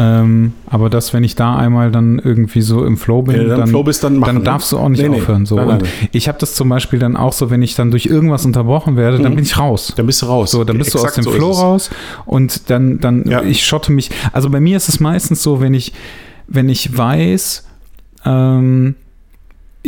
Ähm, 0.00 0.52
aber 0.66 0.90
das, 0.90 1.12
wenn 1.12 1.24
ich 1.24 1.34
da 1.34 1.56
einmal 1.56 1.90
dann 1.90 2.20
irgendwie 2.20 2.60
so 2.60 2.84
im 2.84 2.96
Flow 2.96 3.22
bin, 3.22 3.36
dann, 3.48 3.58
dann, 3.60 3.68
Flow 3.68 3.82
bist, 3.82 4.04
dann 4.04 4.18
machen. 4.18 4.36
dann 4.36 4.44
darfst 4.44 4.70
du 4.70 4.78
auch 4.78 4.88
nicht 4.88 5.02
Nee, 5.02 5.08
aufhören. 5.08 5.44
So. 5.44 5.56
Nein, 5.56 5.68
Und 5.68 5.82
nein. 5.82 5.90
ich 6.12 6.28
habe 6.28 6.38
das 6.38 6.54
zum 6.54 6.68
Beispiel 6.68 7.00
dann 7.00 7.16
auch 7.16 7.32
so, 7.32 7.50
wenn 7.50 7.62
ich 7.62 7.74
dann 7.74 7.90
durch 7.90 8.06
irgendwas 8.06 8.44
unterbrochen 8.46 8.96
werde, 8.96 9.18
dann 9.18 9.32
Mhm. 9.32 9.36
bin 9.36 9.44
ich 9.44 9.58
raus. 9.58 9.92
Dann 9.96 10.06
bist 10.06 10.22
du 10.22 10.26
raus. 10.26 10.52
So, 10.52 10.62
dann 10.62 10.78
bist 10.78 10.94
du 10.94 10.98
aus 10.98 11.04
Exakt 11.04 11.16
dem 11.16 11.24
so 11.24 11.30
Flow 11.32 11.50
raus 11.50 11.90
und 12.26 12.70
dann, 12.70 13.00
dann 13.00 13.24
Ja. 13.28 13.42
ich 13.42 13.64
schotte 13.66 13.90
mich. 13.90 14.10
Also 14.32 14.50
bei 14.50 14.60
mir 14.60 14.76
ist 14.76 14.88
es 14.88 15.00
meistens 15.00 15.42
so, 15.42 15.60
wenn 15.60 15.74
ich, 15.74 15.92
wenn 16.46 16.68
ich 16.68 16.96
weiß, 16.96 17.66
ähm, 18.24 18.94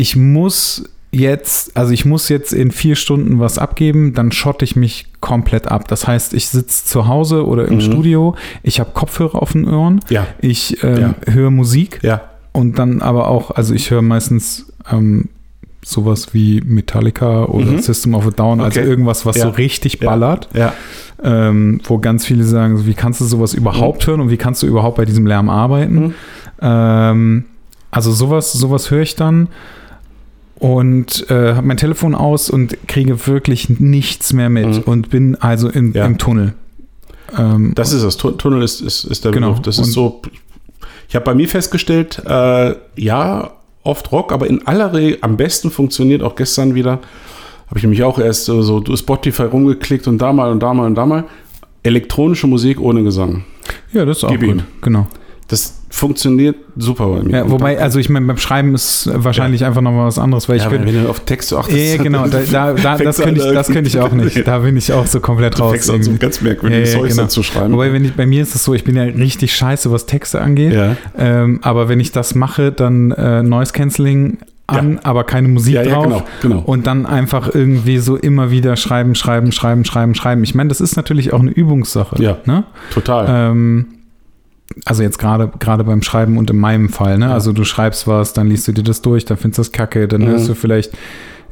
ich 0.00 0.16
muss 0.16 0.84
jetzt, 1.12 1.76
also 1.76 1.92
ich 1.92 2.04
muss 2.04 2.28
jetzt 2.28 2.52
in 2.52 2.70
vier 2.70 2.94
Stunden 2.94 3.40
was 3.40 3.58
abgeben, 3.58 4.14
dann 4.14 4.30
schotte 4.32 4.64
ich 4.64 4.76
mich 4.76 5.06
komplett 5.20 5.66
ab. 5.68 5.88
Das 5.88 6.06
heißt, 6.06 6.34
ich 6.34 6.48
sitze 6.48 6.84
zu 6.84 7.08
Hause 7.08 7.44
oder 7.46 7.66
im 7.66 7.74
Mhm. 7.76 7.80
Studio, 7.80 8.34
ich 8.62 8.78
habe 8.80 8.90
Kopfhörer 8.94 9.42
auf 9.42 9.52
den 9.52 9.68
Ohren, 9.68 10.00
Ja, 10.08 10.26
ich 10.40 10.82
ähm, 10.84 11.14
Ja. 11.26 11.32
höre 11.32 11.50
Musik 11.50 11.98
ja. 12.02 12.22
und 12.52 12.78
dann 12.78 13.02
aber 13.02 13.28
auch, 13.28 13.50
also 13.50 13.74
ich 13.74 13.90
höre 13.90 14.02
meistens 14.02 14.72
ähm, 14.90 15.28
sowas 15.84 16.32
wie 16.32 16.60
Metallica 16.64 17.44
oder 17.46 17.72
Mhm. 17.72 17.78
System 17.80 18.14
of 18.14 18.26
a 18.26 18.30
Down, 18.30 18.60
also 18.60 18.78
Okay. 18.80 18.88
irgendwas, 18.88 19.26
was 19.26 19.36
so 19.40 19.48
richtig 19.48 19.98
ballert 19.98 20.48
ähm, 21.22 21.80
wo 21.84 21.98
ganz 21.98 22.24
viele 22.24 22.44
sagen, 22.44 22.86
wie 22.86 22.94
kannst 22.94 23.20
du 23.20 23.24
sowas 23.26 23.52
überhaupt 23.52 24.06
hören 24.06 24.20
und 24.22 24.30
wie 24.30 24.36
kannst 24.38 24.62
du 24.62 24.66
überhaupt 24.66 24.96
bei 24.96 25.04
diesem 25.04 25.26
Lärm 25.26 25.50
arbeiten? 25.50 25.94
Mhm. 26.00 26.14
Ähm, 26.62 27.44
also 27.90 28.12
sowas, 28.12 28.52
sowas 28.52 28.90
höre 28.90 29.02
ich 29.02 29.16
dann 29.16 29.48
und 30.60 31.28
äh, 31.30 31.54
habe 31.54 31.66
mein 31.66 31.76
Telefon 31.78 32.14
aus 32.14 32.48
und 32.50 32.76
kriege 32.86 33.26
wirklich 33.26 33.68
nichts 33.80 34.32
mehr 34.32 34.48
mit 34.50 34.66
Mhm. 34.68 34.82
und 34.84 35.10
bin 35.10 35.34
also 35.36 35.68
im, 35.68 35.92
Ja. 35.92 36.04
im 36.06 36.18
Tunnel. 36.18 36.52
Ähm, 37.36 37.72
Das 37.74 37.92
ist 37.92 38.04
das. 38.04 38.16
Tu- 38.16 38.32
Tunnel 38.32 38.62
ist, 38.62 38.80
ist, 38.80 39.04
ist 39.04 39.24
der 39.24 39.32
Genau. 39.32 39.48
Begriff. 39.48 39.62
Das 39.64 39.78
Und- 39.78 39.84
ist 39.84 39.92
so. 39.94 40.20
Ich 41.08 41.16
habe 41.16 41.24
bei 41.24 41.34
mir 41.34 41.48
festgestellt, 41.48 42.22
äh, 42.26 42.74
ja, 42.96 43.50
oft 43.82 44.12
Rock, 44.12 44.32
aber 44.32 44.46
in 44.48 44.64
aller 44.66 44.92
Regel 44.92 45.18
am 45.22 45.36
besten 45.36 45.70
funktioniert 45.70 46.22
auch 46.22 46.36
gestern 46.36 46.74
wieder. 46.74 47.00
Habe 47.66 47.78
ich 47.78 47.82
nämlich 47.82 48.02
auch 48.04 48.18
erst 48.18 48.44
so, 48.44 48.62
so 48.62 48.84
Spotify 48.96 49.44
rumgeklickt 49.44 50.06
und 50.08 50.18
da 50.18 50.32
mal 50.32 50.50
und 50.52 50.60
da 50.62 50.74
mal 50.74 50.86
und 50.86 50.94
da 50.94 51.06
mal. 51.06 51.24
Elektronische 51.82 52.46
Musik 52.46 52.80
ohne 52.80 53.02
Gesang. 53.02 53.44
Ja, 53.92 54.04
das 54.04 54.18
ist 54.18 54.24
auch 54.24 54.30
Gib 54.30 54.40
gut. 54.40 54.48
ihm. 54.50 54.62
Genau. 54.82 55.06
Das 55.48 55.79
funktioniert 55.92 56.56
super 56.76 57.08
bei 57.08 57.22
mir. 57.22 57.36
Ja, 57.38 57.50
wobei, 57.50 57.78
also 57.80 57.98
ich 57.98 58.08
meine, 58.08 58.24
beim 58.26 58.36
Schreiben 58.38 58.74
ist 58.74 59.10
wahrscheinlich 59.12 59.64
einfach 59.64 59.80
noch 59.80 59.90
mal 59.90 60.06
was 60.06 60.18
anderes, 60.18 60.48
weil 60.48 60.56
ich 60.56 60.62
ja, 60.62 60.68
bin. 60.68 60.86
wenn 60.86 61.02
du 61.02 61.10
auf 61.10 61.20
Texte 61.20 61.58
achtest, 61.58 61.76
Ja, 61.76 61.96
ja, 61.96 61.96
genau, 62.02 62.28
da, 62.28 62.40
da, 62.50 62.72
da, 62.74 62.96
das, 62.96 63.18
könnte 63.18 63.40
ich, 63.44 63.52
das 63.52 63.66
könnte 63.66 63.88
ich 63.88 63.98
auch 63.98 64.12
nicht. 64.12 64.46
Da 64.46 64.58
bin 64.60 64.76
ich 64.76 64.92
auch 64.92 65.06
so 65.06 65.20
komplett 65.20 65.58
du 65.58 65.62
raus. 65.64 65.72
fängst 65.72 65.90
an, 65.90 66.02
so 66.02 66.12
ganz 66.18 66.40
merkwürdiges 66.40 66.94
Ja, 66.94 67.00
ja, 67.00 67.06
genau. 67.08 67.26
zu 67.26 67.42
schreiben. 67.42 67.72
Wobei, 67.74 67.92
wenn 67.92 68.04
ich, 68.04 68.14
bei 68.14 68.24
mir 68.24 68.40
ist 68.42 68.54
es 68.54 68.62
so, 68.64 68.72
ich 68.72 68.84
bin 68.84 68.94
ja 68.96 69.02
richtig 69.02 69.54
scheiße, 69.54 69.90
was 69.90 70.06
Texte 70.06 70.40
angeht. 70.40 70.72
ja. 70.72 70.96
Ähm, 71.18 71.58
aber 71.62 71.88
wenn 71.88 71.98
ich 71.98 72.12
das 72.12 72.34
mache, 72.36 72.70
dann 72.70 73.10
äh, 73.10 73.42
Noise 73.42 73.72
Cancelling 73.72 74.38
an, 74.68 75.00
aber 75.02 75.24
keine 75.24 75.48
Musik 75.48 75.74
Ja, 75.74 75.82
ja, 75.82 75.94
drauf. 75.94 76.04
genau, 76.04 76.22
genau. 76.40 76.58
Und 76.60 76.86
dann 76.86 77.04
einfach 77.04 77.52
irgendwie 77.52 77.98
so 77.98 78.14
immer 78.16 78.52
wieder 78.52 78.76
schreiben, 78.76 79.16
schreiben, 79.16 79.50
schreiben, 79.50 79.84
schreiben, 79.84 80.14
schreiben. 80.14 80.44
Ich 80.44 80.54
meine, 80.54 80.68
das 80.68 80.80
ist 80.80 80.94
natürlich 80.96 81.32
auch 81.32 81.40
eine 81.40 81.50
Übungssache. 81.50 82.22
Ja. 82.22 82.38
Ne? 82.46 82.62
Total. 82.94 83.50
Ähm, 83.50 83.86
also 84.84 85.02
jetzt 85.02 85.18
gerade 85.18 85.50
gerade 85.58 85.84
beim 85.84 86.02
Schreiben 86.02 86.38
und 86.38 86.50
in 86.50 86.56
meinem 86.58 86.88
Fall, 86.88 87.18
ne? 87.18 87.26
Ja. 87.26 87.32
Also 87.32 87.52
du 87.52 87.64
schreibst 87.64 88.06
was, 88.06 88.32
dann 88.32 88.46
liest 88.46 88.68
du 88.68 88.72
dir 88.72 88.84
das 88.84 89.02
durch, 89.02 89.24
dann 89.24 89.36
findest 89.36 89.58
du 89.58 89.62
das 89.62 89.72
kacke, 89.72 90.06
dann 90.08 90.22
Mhm. 90.22 90.26
hörst 90.28 90.48
du 90.48 90.54
vielleicht 90.54 90.92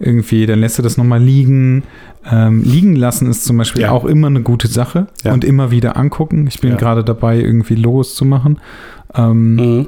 irgendwie, 0.01 0.47
dann 0.47 0.61
lässt 0.61 0.79
du 0.79 0.83
das 0.83 0.97
nochmal 0.97 1.21
liegen. 1.23 1.83
Ähm, 2.31 2.63
liegen 2.63 2.95
lassen 2.95 3.29
ist 3.29 3.45
zum 3.45 3.57
Beispiel 3.57 3.83
Ja. 3.83 3.91
auch 3.91 4.05
immer 4.05 4.27
eine 4.29 4.43
gute 4.43 4.69
Sache 4.69 5.07
Ja. 5.25 5.33
und 5.33 5.45
immer 5.45 5.71
wieder 5.71 5.97
angucken. 5.97 6.47
Ich 6.47 6.61
bin 6.61 6.77
gerade 6.77 7.03
dabei, 7.03 7.39
irgendwie 7.41 7.75
Logos 7.75 8.15
zu 8.15 8.25
machen. 8.25 8.59
Ähm, 9.15 9.55
mhm. 9.57 9.87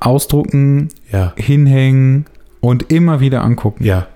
Ausdrucken, 0.00 0.88
Ja. 1.10 1.32
hinhängen 1.36 2.26
und 2.60 2.90
immer 2.92 3.20
wieder 3.20 3.42
angucken. 3.44 3.84
Ja. 3.84 4.06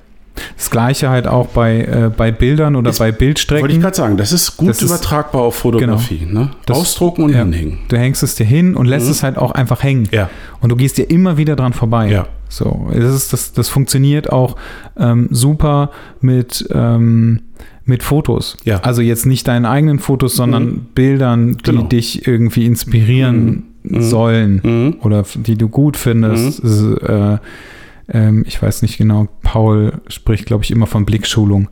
Das 0.57 0.71
gleiche 0.71 1.09
halt 1.09 1.27
auch 1.27 1.49
bei, 1.49 1.81
äh, 1.81 2.11
bei 2.15 2.31
Bildern 2.33 2.77
oder 2.77 2.91
Ist- 2.91 2.99
bei 2.99 3.07
Wollte 3.07 3.15
ich 3.15 3.19
Bildstrecken. 3.19 3.81
gerade 3.81 3.97
sagen, 3.97 4.17
das 4.17 4.33
ist 4.33 4.57
gut 4.57 4.69
Das 4.69 4.77
ist- 4.77 4.89
genau. 4.89 4.95
übertragbar 4.95 5.43
auf 5.43 5.57
Fotografie. 5.57 6.27
Ne? 6.31 6.51
Das- 6.67 6.77
Ausdrucken 6.79 7.23
und 7.25 7.31
ja. 7.33 7.39
hinhängen. 7.39 7.79
Du 7.89 7.97
hängst 7.97 8.23
es 8.23 8.35
dir 8.35 8.45
hin 8.47 8.75
und 8.77 8.87
lässt 8.87 9.07
Mhm. 9.07 9.13
es 9.13 9.23
halt 9.23 9.39
auch 9.39 9.53
einfach 9.53 9.83
hängen. 9.83 10.09
Ja. 10.13 10.29
Und 10.61 10.71
du 10.71 10.77
gehst 10.77 10.99
dir 10.99 11.11
immer 11.11 11.37
wieder 11.37 11.57
dran 11.57 11.73
vorbei. 11.73 12.09
Ja. 12.11 12.27
So, 12.49 12.89
das, 12.95 13.13
ist, 13.15 13.33
das, 13.33 13.53
das 13.53 13.69
funktioniert 13.69 14.31
auch 14.31 14.57
ähm, 14.97 15.29
super 15.33 15.91
mit, 16.21 16.69
ähm, 16.73 17.41
mit 17.85 18.03
Fotos. 18.03 18.57
Ja. 18.65 18.79
Also 18.81 19.03
jetzt 19.03 19.27
nicht 19.27 19.49
deinen 19.49 19.65
eigenen 19.65 19.99
Fotos, 19.99 20.37
sondern 20.37 20.65
Mhm. 20.65 20.81
Bildern, 20.95 21.53
die 21.59 21.63
Genau. 21.63 21.83
dich 21.85 22.27
irgendwie 22.27 22.67
inspirieren 22.67 23.65
Mhm. 23.83 24.03
sollen 24.03 24.61
Mhm. 24.63 24.97
oder 25.01 25.25
die 25.35 25.57
du 25.57 25.69
gut 25.69 25.97
findest. 25.97 26.59
Es 26.65 26.81
ist, 26.81 27.03
äh, 27.03 27.39
ähm, 28.09 28.45
ich 28.47 28.61
weiß 28.61 28.83
nicht 28.83 28.99
genau, 28.99 29.29
Paul 29.43 29.95
spricht, 30.09 30.47
glaube 30.47 30.65
ich, 30.65 30.71
immer 30.71 30.87
von 30.87 31.05
Blickschulung. 31.07 31.69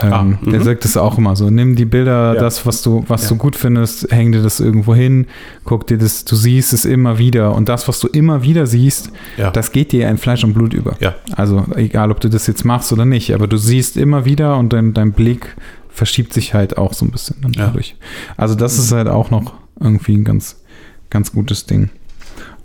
Ähm, 0.00 0.12
Ah, 0.12 0.24
der 0.50 0.60
mhm. 0.60 0.64
sagt 0.64 0.84
es 0.84 0.96
auch 0.96 1.16
immer 1.18 1.34
so. 1.34 1.48
Nimm 1.50 1.74
die 1.74 1.86
Bilder, 1.86 2.34
Ja. 2.34 2.40
das, 2.40 2.66
was 2.66 2.82
du, 2.82 3.04
was 3.08 3.22
Ja. 3.22 3.30
du 3.30 3.36
gut 3.36 3.56
findest, 3.56 4.12
häng 4.12 4.30
dir 4.32 4.42
das 4.42 4.60
irgendwo 4.60 4.94
hin, 4.94 5.26
guck 5.64 5.86
dir 5.86 5.96
das, 5.98 6.24
du 6.24 6.36
siehst 6.36 6.72
es 6.72 6.84
immer 6.84 7.18
wieder. 7.18 7.54
Und 7.54 7.68
das, 7.68 7.88
was 7.88 7.98
du 7.98 8.06
immer 8.06 8.42
wieder 8.42 8.66
siehst, 8.66 9.10
Ja. 9.38 9.50
das 9.50 9.72
geht 9.72 9.90
dir 9.92 10.08
in 10.08 10.18
Fleisch 10.18 10.44
und 10.44 10.52
Blut 10.52 10.74
über. 10.74 10.96
Also 11.34 11.64
egal, 11.74 12.10
ob 12.12 12.20
du 12.20 12.28
das 12.28 12.46
jetzt 12.46 12.64
machst 12.64 12.92
oder 12.92 13.06
nicht, 13.06 13.34
aber 13.34 13.46
du 13.48 13.56
siehst 13.56 13.96
immer 13.96 14.24
wieder 14.24 14.58
und 14.58 14.72
dein, 14.72 14.92
dein 14.94 15.12
Blick 15.12 15.56
verschiebt 15.88 16.32
sich 16.32 16.54
halt 16.54 16.76
auch 16.78 16.92
so 16.92 17.04
ein 17.06 17.10
bisschen 17.10 17.36
dann 17.40 17.52
dadurch. 17.52 17.96
Also 18.36 18.54
das 18.54 18.78
ist 18.78 18.92
halt 18.92 19.08
auch 19.08 19.30
noch 19.30 19.54
irgendwie 19.80 20.14
ein 20.16 20.22
ganz, 20.24 20.62
ganz 21.10 21.32
gutes 21.32 21.64
Ding. 21.66 21.88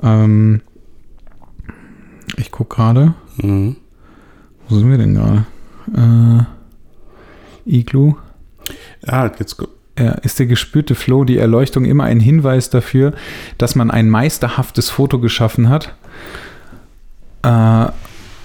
Ähm, 0.03 0.61
ich 2.37 2.51
gucke 2.51 2.75
gerade. 2.75 3.13
Mhm. 3.37 3.75
Wo 4.67 4.75
sind 4.77 4.89
wir 4.89 4.97
denn 4.97 5.13
gerade? 5.13 5.45
Äh, 7.65 7.69
Iglu. 7.69 8.15
Ja, 9.05 9.31
jetzt 9.37 9.57
Ja, 9.97 10.11
ist 10.13 10.39
der 10.39 10.45
gespürte 10.47 10.95
Flow, 10.95 11.23
die 11.23 11.37
Erleuchtung 11.37 11.85
immer 11.85 12.05
ein 12.05 12.19
Hinweis 12.19 12.69
dafür, 12.69 13.13
dass 13.57 13.75
man 13.75 13.91
ein 13.91 14.09
meisterhaftes 14.09 14.89
Foto 14.89 15.19
geschaffen 15.19 15.69
hat 15.69 15.93
äh, 17.43 17.85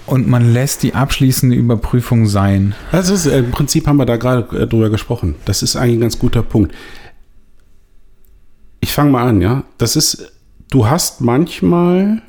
und 0.05 0.27
man 0.27 0.53
lässt 0.53 0.83
die 0.83 0.93
abschließende 0.93 1.55
Überprüfung 1.55 2.27
sein. 2.27 2.75
Das 2.91 3.09
ist, 3.09 3.25
äh, 3.25 3.39
im 3.39 3.51
Prinzip 3.51 3.87
haben 3.87 3.97
wir 3.97 4.05
da 4.05 4.17
gerade 4.17 4.57
äh, 4.57 4.67
drüber 4.67 4.89
gesprochen. 4.89 5.35
Das 5.45 5.63
ist 5.63 5.75
eigentlich 5.75 5.97
ein 5.97 6.01
ganz 6.01 6.19
guter 6.19 6.43
Punkt. 6.43 6.73
Ich 8.81 8.93
fange 8.93 9.11
mal 9.11 9.27
an, 9.27 9.41
ja. 9.41 9.63
Das 9.77 9.95
ist, 9.95 10.31
du 10.71 10.87
hast 10.87 11.21
manchmal, 11.21 12.21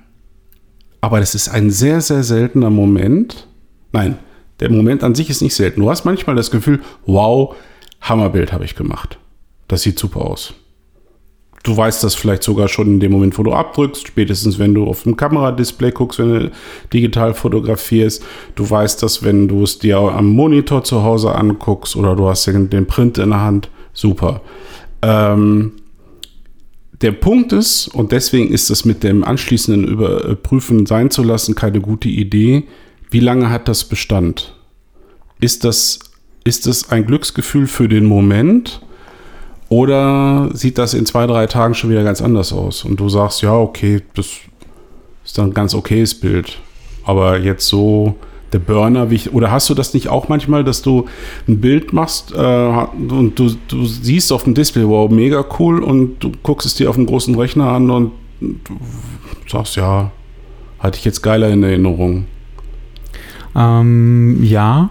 aber 1.00 1.20
das 1.20 1.34
ist 1.34 1.48
ein 1.48 1.70
sehr, 1.70 2.00
sehr 2.00 2.22
seltener 2.22 2.70
Moment. 2.70 3.46
Nein, 3.92 4.18
der 4.60 4.70
Moment 4.70 5.02
an 5.02 5.14
sich 5.14 5.30
ist 5.30 5.42
nicht 5.42 5.54
selten. 5.54 5.80
Du 5.80 5.90
hast 5.90 6.04
manchmal 6.04 6.36
das 6.36 6.50
Gefühl, 6.50 6.80
wow, 7.06 7.54
Hammerbild 8.02 8.52
habe 8.52 8.64
ich 8.64 8.74
gemacht. 8.74 9.18
Das 9.68 9.82
sieht 9.82 9.98
super 9.98 10.20
aus. 10.20 10.54
Du 11.62 11.76
weißt 11.76 12.02
das 12.02 12.14
vielleicht 12.14 12.42
sogar 12.42 12.68
schon 12.68 12.88
in 12.88 13.00
dem 13.00 13.12
Moment, 13.12 13.36
wo 13.38 13.42
du 13.42 13.52
abdrückst, 13.52 14.08
spätestens 14.08 14.58
wenn 14.58 14.72
du 14.72 14.86
auf 14.86 15.02
dem 15.02 15.16
Kameradisplay 15.16 15.90
guckst, 15.90 16.18
wenn 16.18 16.28
du 16.32 16.50
digital 16.92 17.34
fotografierst. 17.34 18.24
Du 18.54 18.68
weißt 18.68 19.02
das, 19.02 19.22
wenn 19.22 19.46
du 19.46 19.64
es 19.64 19.78
dir 19.78 19.98
am 19.98 20.30
Monitor 20.30 20.84
zu 20.84 21.02
Hause 21.02 21.34
anguckst 21.34 21.96
oder 21.96 22.16
du 22.16 22.28
hast 22.28 22.46
den, 22.46 22.86
Print 22.86 23.18
in 23.18 23.30
der 23.30 23.42
Hand. 23.42 23.68
Super. 23.92 24.40
Ähm, 25.02 25.72
der 27.00 27.12
Punkt 27.12 27.52
ist, 27.52 27.88
und 27.88 28.12
deswegen 28.12 28.52
ist 28.52 28.70
das 28.70 28.84
mit 28.84 29.02
dem 29.02 29.24
anschließenden 29.24 29.84
Überprüfen 29.84 30.86
sein 30.86 31.10
zu 31.10 31.22
lassen 31.22 31.54
keine 31.54 31.80
gute 31.80 32.08
Idee, 32.08 32.64
wie 33.10 33.20
lange 33.20 33.50
hat 33.50 33.68
das 33.68 33.84
Bestand? 33.84 34.54
Ist 35.40 35.64
das, 35.64 35.98
ist 36.44 36.66
das 36.66 36.90
ein 36.90 37.06
Glücksgefühl 37.06 37.66
für 37.66 37.88
den 37.88 38.04
Moment? 38.04 38.82
Oder 39.68 40.50
sieht 40.52 40.78
das 40.78 40.94
in 40.94 41.06
zwei, 41.06 41.26
drei 41.26 41.46
Tagen 41.46 41.74
schon 41.74 41.90
wieder 41.90 42.04
ganz 42.04 42.20
anders 42.20 42.52
aus? 42.52 42.84
Und 42.84 43.00
du 43.00 43.08
sagst, 43.08 43.42
ja, 43.42 43.54
okay, 43.54 44.02
das 44.14 44.26
ist 45.24 45.38
dann 45.38 45.50
ein 45.50 45.54
ganz 45.54 45.74
okayes 45.74 46.14
Bild. 46.14 46.58
Aber 47.04 47.38
jetzt 47.38 47.66
so 47.66 48.16
der 48.52 48.58
Burner, 48.58 49.10
wie 49.10 49.14
ich, 49.16 49.32
oder 49.32 49.50
hast 49.50 49.68
du 49.70 49.74
das 49.74 49.94
nicht 49.94 50.08
auch 50.08 50.28
manchmal, 50.28 50.64
dass 50.64 50.82
du 50.82 51.06
ein 51.48 51.60
Bild 51.60 51.92
machst 51.92 52.32
äh, 52.32 52.36
und 52.36 53.32
du, 53.38 53.54
du 53.68 53.86
siehst 53.86 54.32
auf 54.32 54.44
dem 54.44 54.54
Display, 54.54 54.86
wow, 54.86 55.10
mega 55.10 55.44
cool, 55.58 55.82
und 55.82 56.18
du 56.20 56.32
guckst 56.42 56.66
es 56.66 56.74
dir 56.74 56.90
auf 56.90 56.96
dem 56.96 57.06
großen 57.06 57.34
Rechner 57.34 57.68
an 57.68 57.90
und 57.90 58.12
du 58.40 58.58
sagst, 59.48 59.76
ja, 59.76 60.10
hatte 60.78 60.98
ich 60.98 61.04
jetzt 61.04 61.22
geiler 61.22 61.48
in 61.50 61.62
Erinnerung. 61.62 62.26
Ähm, 63.54 64.42
ja 64.42 64.90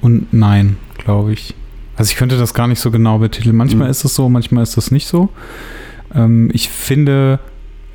und 0.00 0.32
nein, 0.32 0.76
glaube 0.98 1.32
ich. 1.32 1.54
Also 1.96 2.10
ich 2.12 2.16
könnte 2.16 2.38
das 2.38 2.54
gar 2.54 2.68
nicht 2.68 2.80
so 2.80 2.90
genau 2.90 3.18
betiteln. 3.18 3.56
Manchmal 3.56 3.86
Mhm. 3.86 3.90
ist 3.90 4.04
es 4.04 4.14
so, 4.14 4.28
manchmal 4.28 4.62
ist 4.62 4.76
es 4.76 4.90
nicht 4.90 5.06
so. 5.06 5.28
Ähm, 6.14 6.50
ich 6.52 6.68
finde 6.68 7.40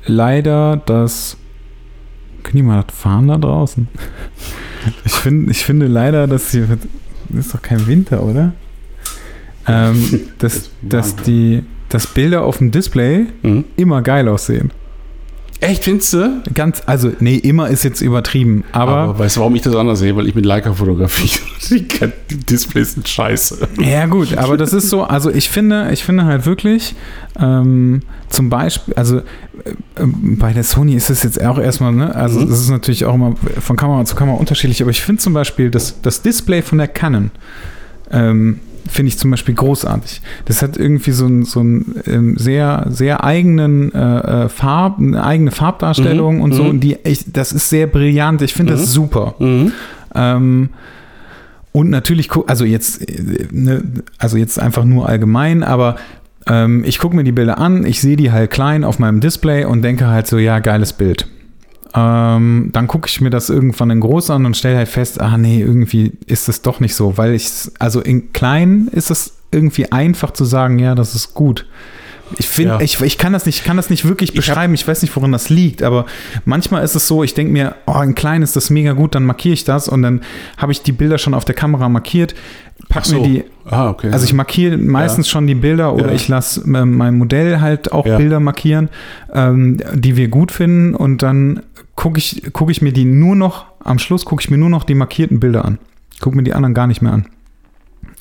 leider, 0.06 0.76
dass. 0.76 1.36
Können 2.44 2.56
die 2.58 2.62
mal 2.62 2.84
das 2.86 2.96
fahren 2.96 3.26
da 3.26 3.36
draußen? 3.36 3.88
Ich, 5.04 5.12
find, 5.12 5.50
ich 5.50 5.64
finde 5.64 5.86
leider, 5.86 6.26
dass 6.28 6.50
hier. 6.52 6.68
Das 7.30 7.46
ist 7.46 7.54
doch 7.54 7.62
kein 7.62 7.86
Winter, 7.88 8.22
oder? 8.22 8.52
Ähm, 9.66 10.20
dass, 10.38 10.70
dass, 10.82 11.16
die, 11.16 11.62
dass 11.88 12.06
Bilder 12.06 12.42
auf 12.42 12.58
dem 12.58 12.70
Display 12.70 13.26
Mhm. 13.42 13.64
immer 13.76 14.02
geil 14.02 14.28
aussehen. 14.28 14.70
Echt, 15.60 15.84
findest 15.84 16.12
du? 16.12 16.42
Ganz, 16.52 16.82
also, 16.84 17.12
nee, 17.20 17.36
immer 17.36 17.68
ist 17.68 17.84
jetzt 17.84 18.02
übertrieben, 18.02 18.64
aber, 18.72 18.92
Aber, 18.96 19.18
weißt 19.20 19.36
du, 19.36 19.40
warum 19.40 19.54
ich 19.54 19.62
das 19.62 19.74
anders 19.74 20.00
sehe? 20.00 20.14
Weil 20.14 20.26
ich 20.28 20.34
mit 20.34 20.44
Leica 20.44 20.74
fotografiere. 20.74 21.40
Die, 22.30 22.36
Displays 22.36 22.92
sind 22.92 23.08
scheiße. 23.08 23.66
Ja, 23.80 24.04
gut, 24.04 24.36
aber 24.36 24.58
das 24.58 24.74
ist 24.74 24.90
so, 24.90 25.04
also 25.04 25.30
ich 25.30 25.48
finde, 25.48 25.88
ich 25.92 26.04
finde 26.04 26.26
halt 26.26 26.44
wirklich, 26.44 26.94
ähm, 27.40 28.00
zum 28.28 28.50
Beispiel, 28.50 28.92
also 28.94 29.22
bei 29.96 30.52
der 30.52 30.64
Sony 30.64 30.94
ist 30.94 31.08
es 31.10 31.22
jetzt 31.22 31.42
auch 31.42 31.58
erstmal, 31.58 31.92
ne, 31.92 32.14
also 32.14 32.40
Mhm. 32.40 32.48
das 32.48 32.60
ist 32.60 32.70
natürlich 32.70 33.04
auch 33.04 33.14
immer 33.14 33.34
von 33.60 33.76
Kamera 33.76 34.04
zu 34.04 34.14
Kamera 34.16 34.36
unterschiedlich, 34.36 34.82
aber 34.82 34.90
ich 34.90 35.02
finde 35.02 35.22
zum 35.22 35.32
Beispiel 35.32 35.70
das, 35.70 36.00
das 36.02 36.22
Display 36.22 36.62
von 36.62 36.78
der 36.78 36.88
Canon, 36.88 37.30
ähm, 38.10 38.60
finde 38.86 39.08
ich 39.08 39.18
zum 39.18 39.30
Beispiel 39.30 39.54
großartig. 39.54 40.20
Das 40.44 40.60
hat 40.60 40.76
irgendwie 40.76 41.12
so 41.12 41.24
einen 41.24 41.44
so 41.44 41.60
ähm, 41.60 42.36
sehr, 42.36 42.86
sehr 42.90 43.24
eigenen 43.24 43.92
äh, 43.94 44.44
äh, 44.44 44.48
Farb, 44.50 44.98
eine 44.98 45.24
eigene 45.24 45.50
Farbdarstellung 45.50 46.36
Mhm, 46.36 46.42
und 46.42 46.52
so. 46.52 46.64
mhm. 46.64 46.68
Und 46.70 46.80
die 46.80 47.02
echt, 47.04 47.34
das 47.34 47.52
ist 47.52 47.70
sehr 47.70 47.86
brillant. 47.86 48.42
Ich 48.42 48.52
finde 48.52 48.74
Mhm. 48.74 48.76
das 48.76 48.92
super. 48.92 49.34
Mhm. 49.38 49.72
Ähm, 50.14 50.68
und 51.72 51.88
natürlich, 51.90 52.28
also 52.46 52.66
jetzt, 52.66 53.08
äh, 53.08 53.48
ne, 53.50 53.82
also 54.18 54.36
jetzt 54.36 54.58
einfach 54.60 54.84
nur 54.84 55.08
allgemein, 55.08 55.62
aber 55.62 55.96
ähm, 56.46 56.84
ich 56.84 56.98
gucke 56.98 57.16
mir 57.16 57.24
die 57.24 57.32
Bilder 57.32 57.58
an, 57.58 57.84
ich 57.86 58.00
sehe 58.00 58.16
die 58.16 58.32
halt 58.32 58.50
klein 58.50 58.84
auf 58.84 58.98
meinem 58.98 59.20
Display 59.20 59.64
und 59.64 59.82
denke 59.82 60.06
halt 60.06 60.26
so, 60.26 60.38
ja, 60.38 60.58
geiles 60.58 60.92
Bild. 60.92 61.28
Ähm, 61.94 62.70
dann 62.72 62.88
gucke 62.88 63.08
ich 63.08 63.20
mir 63.20 63.30
das 63.30 63.50
irgendwann 63.50 63.90
in 63.90 64.00
groß 64.00 64.30
an 64.30 64.46
und 64.46 64.56
stelle 64.56 64.78
halt 64.78 64.88
fest, 64.88 65.20
ah 65.20 65.38
nee, 65.38 65.60
irgendwie 65.60 66.12
ist 66.26 66.48
es 66.48 66.60
doch 66.62 66.80
nicht 66.80 66.94
so, 66.94 67.16
weil 67.16 67.34
ich, 67.34 67.50
also 67.78 68.00
in 68.00 68.32
klein 68.32 68.88
ist 68.90 69.10
es 69.10 69.38
irgendwie 69.52 69.92
einfach 69.92 70.32
zu 70.32 70.44
sagen, 70.44 70.78
ja, 70.80 70.94
das 70.94 71.14
ist 71.14 71.34
gut. 71.34 71.66
Ich 72.38 72.48
finde, 72.48 72.74
Ja. 72.74 72.80
ich, 72.80 73.00
ich 73.00 73.18
kann 73.18 73.32
das 73.32 73.44
nicht, 73.46 73.58
ich 73.60 73.64
kann 73.64 73.76
das 73.76 73.90
nicht 73.90 74.04
wirklich 74.06 74.30
Ich 74.30 74.36
beschreiben. 74.36 74.72
Ich 74.74 74.86
weiß 74.88 75.02
nicht, 75.02 75.14
woran 75.14 75.30
das 75.32 75.50
liegt, 75.50 75.82
aber 75.82 76.06
manchmal 76.44 76.82
ist 76.82 76.94
es 76.94 77.06
so, 77.06 77.22
ich 77.22 77.34
denke 77.34 77.52
mir, 77.52 77.74
oh, 77.86 77.92
ein 77.92 78.14
kleines, 78.14 78.52
das 78.52 78.64
ist 78.64 78.70
mega 78.70 78.92
gut, 78.92 79.14
dann 79.14 79.24
markiere 79.24 79.52
ich 79.54 79.64
das 79.64 79.88
und 79.88 80.02
dann 80.02 80.22
habe 80.56 80.72
ich 80.72 80.82
die 80.82 80.92
Bilder 80.92 81.18
schon 81.18 81.34
auf 81.34 81.44
der 81.44 81.54
Kamera 81.54 81.88
markiert, 81.88 82.34
pack 82.88 83.04
so. 83.04 83.20
mir 83.20 83.28
die, 83.28 83.44
Ah, 83.66 83.90
okay. 83.90 84.10
also 84.10 84.24
ich 84.24 84.32
markiere 84.32 84.76
meistens 84.78 85.28
schon 85.28 85.46
die 85.46 85.54
Bilder 85.54 85.94
oder 85.94 86.08
Ja. 86.08 86.12
ich 86.14 86.26
lasse 86.28 86.62
ähm, 86.62 86.96
mein 86.96 87.16
Modell 87.18 87.60
halt 87.60 87.92
auch 87.92 88.06
Ja. 88.06 88.16
Bilder 88.16 88.40
markieren, 88.40 88.88
ähm, 89.32 89.78
die 89.94 90.16
wir 90.16 90.28
gut 90.28 90.50
finden 90.50 90.94
und 90.94 91.22
dann 91.22 91.60
gucke 91.94 92.18
ich, 92.18 92.42
guck 92.52 92.70
ich 92.70 92.82
mir 92.82 92.92
die 92.92 93.04
nur 93.04 93.36
noch, 93.36 93.66
am 93.84 93.98
Schluss 93.98 94.24
gucke 94.24 94.42
ich 94.42 94.50
mir 94.50 94.58
nur 94.58 94.70
noch 94.70 94.84
die 94.84 94.94
markierten 94.94 95.40
Bilder 95.40 95.64
an. 95.64 95.78
Gucke 96.20 96.36
mir 96.36 96.42
die 96.42 96.54
anderen 96.54 96.74
gar 96.74 96.86
nicht 96.86 97.02
mehr 97.02 97.12
an. 97.12 97.26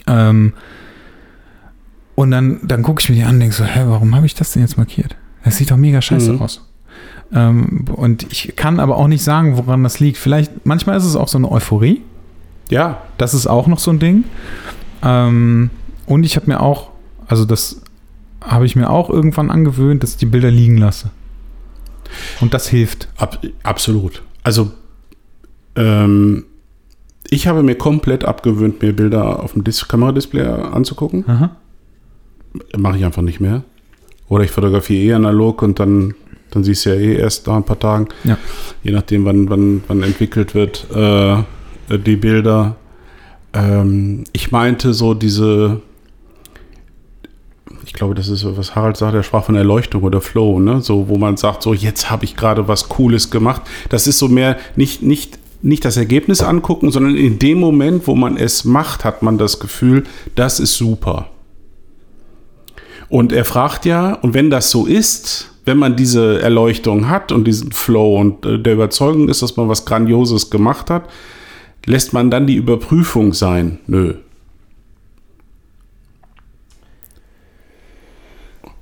Ähm, 0.07 0.53
und 2.15 2.31
dann, 2.31 2.59
dann 2.63 2.83
gucke 2.83 3.01
ich 3.01 3.09
mir 3.09 3.15
die 3.15 3.23
an 3.23 3.35
und 3.35 3.39
denke 3.39 3.55
so, 3.55 3.63
hä, 3.63 3.81
warum 3.87 4.15
habe 4.15 4.25
ich 4.25 4.35
das 4.35 4.51
denn 4.51 4.61
jetzt 4.61 4.77
markiert? 4.77 5.15
Das 5.43 5.57
sieht 5.57 5.71
doch 5.71 5.77
mega 5.77 6.01
scheiße 6.01 6.33
Mhm. 6.33 6.41
aus. 6.41 6.61
Ähm, 7.33 7.85
und 7.95 8.31
ich 8.31 8.53
kann 8.55 8.79
aber 8.79 8.97
auch 8.97 9.07
nicht 9.07 9.23
sagen, 9.23 9.57
woran 9.57 9.83
das 9.83 9.99
liegt. 9.99 10.17
Vielleicht, 10.17 10.65
manchmal 10.65 10.97
ist 10.97 11.05
es 11.05 11.15
auch 11.15 11.27
so 11.27 11.37
eine 11.37 11.51
Euphorie. 11.51 12.01
ja, 12.69 13.01
Das 13.17 13.33
ist 13.33 13.47
auch 13.47 13.67
noch 13.67 13.79
so 13.79 13.91
ein 13.91 13.99
Ding. 13.99 14.23
Ähm, 15.03 15.69
und 16.05 16.25
ich 16.25 16.35
habe 16.35 16.47
mir 16.47 16.59
auch, 16.61 16.91
also 17.27 17.45
das 17.45 17.81
habe 18.41 18.65
ich 18.65 18.75
mir 18.75 18.89
auch 18.89 19.09
irgendwann 19.09 19.49
angewöhnt, 19.49 20.03
dass 20.03 20.11
ich 20.11 20.17
die 20.17 20.25
Bilder 20.25 20.51
liegen 20.51 20.77
lasse. 20.77 21.09
Und 22.41 22.53
das 22.53 22.67
hilft. 22.67 23.07
ab, 23.17 23.39
absolut. 23.63 24.21
Also, 24.43 24.71
ähm, 25.75 26.45
ich 27.29 27.47
habe 27.47 27.63
mir 27.63 27.75
komplett 27.75 28.25
abgewöhnt, 28.25 28.81
mir 28.81 28.95
Bilder 28.95 29.41
auf 29.41 29.53
dem 29.53 29.63
Dis 29.63 29.87
Kameradisplay 29.87 30.43
anzugucken. 30.45 31.23
Aha. 31.27 31.55
Mache 32.77 32.97
ich 32.97 33.05
einfach 33.05 33.21
nicht 33.21 33.39
mehr. 33.39 33.63
Oder 34.29 34.43
ich 34.43 34.51
fotografiere 34.51 35.03
eh 35.03 35.13
analog 35.13 35.61
und 35.61 35.79
dann, 35.79 36.13
dann 36.51 36.63
siehst 36.63 36.85
du 36.85 36.89
ja 36.91 36.95
eh 36.95 37.15
erst 37.17 37.47
nach 37.47 37.55
ein 37.55 37.65
paar 37.65 37.79
Tagen, 37.79 38.07
Ja. 38.23 38.37
je 38.83 38.91
nachdem, 38.91 39.25
wann, 39.25 39.49
wann, 39.49 39.83
wann 39.87 40.03
entwickelt 40.03 40.55
wird, 40.55 40.85
äh, 40.95 41.43
die 41.97 42.15
Bilder. 42.15 42.75
Ähm, 43.53 44.23
ich 44.33 44.51
meinte 44.51 44.93
so 44.93 45.13
diese, 45.13 45.81
ich 47.85 47.93
glaube, 47.93 48.15
das 48.15 48.27
ist 48.29 48.45
was 48.57 48.75
Harald 48.75 48.97
sagt, 48.97 49.13
er 49.13 49.23
sprach 49.23 49.43
von 49.45 49.55
Erleuchtung 49.55 50.03
oder 50.03 50.21
Flow, 50.21 50.59
ne? 50.59 50.81
So, 50.81 51.07
wo 51.09 51.17
man 51.17 51.37
sagt, 51.37 51.63
so, 51.63 51.73
jetzt 51.73 52.09
habe 52.09 52.25
ich 52.25 52.35
gerade 52.35 52.67
was 52.67 52.89
Cooles 52.89 53.29
gemacht. 53.29 53.61
Das 53.89 54.07
ist 54.07 54.19
so 54.19 54.27
mehr 54.27 54.57
nicht, 54.75 55.03
nicht, 55.03 55.37
nicht 55.61 55.85
das 55.85 55.97
Ergebnis 55.97 56.41
angucken, 56.41 56.91
sondern 56.91 57.15
in 57.15 57.39
dem 57.39 57.59
Moment, 57.59 58.07
wo 58.07 58.15
man 58.15 58.37
es 58.37 58.63
macht, 58.63 59.05
hat 59.05 59.21
man 59.21 59.37
das 59.37 59.59
Gefühl, 59.59 60.03
das 60.35 60.59
ist 60.59 60.75
super. 60.77 61.29
Und 63.13 63.31
er 63.31 63.45
fragt 63.45 63.85
ja, 63.85 64.13
und 64.15 64.33
wenn 64.33 64.49
das 64.49 64.71
so 64.71 64.87
ist, 64.87 65.51
wenn 65.65 65.77
man 65.77 65.95
diese 65.95 66.41
Erleuchtung 66.41 67.09
hat 67.09 67.31
und 67.31 67.45
diesen 67.45 67.71
Flow 67.71 68.19
und 68.19 68.43
äh, 68.43 68.57
der 68.57 68.73
Überzeugung 68.73 69.29
ist, 69.29 69.43
dass 69.43 69.55
man 69.55 69.69
was 69.69 69.85
Grandioses 69.85 70.49
gemacht 70.49 70.89
hat, 70.89 71.07
lässt 71.85 72.13
man 72.13 72.31
dann 72.31 72.47
die 72.47 72.55
Überprüfung 72.55 73.33
sein? 73.33 73.77
Nö. 73.85 74.15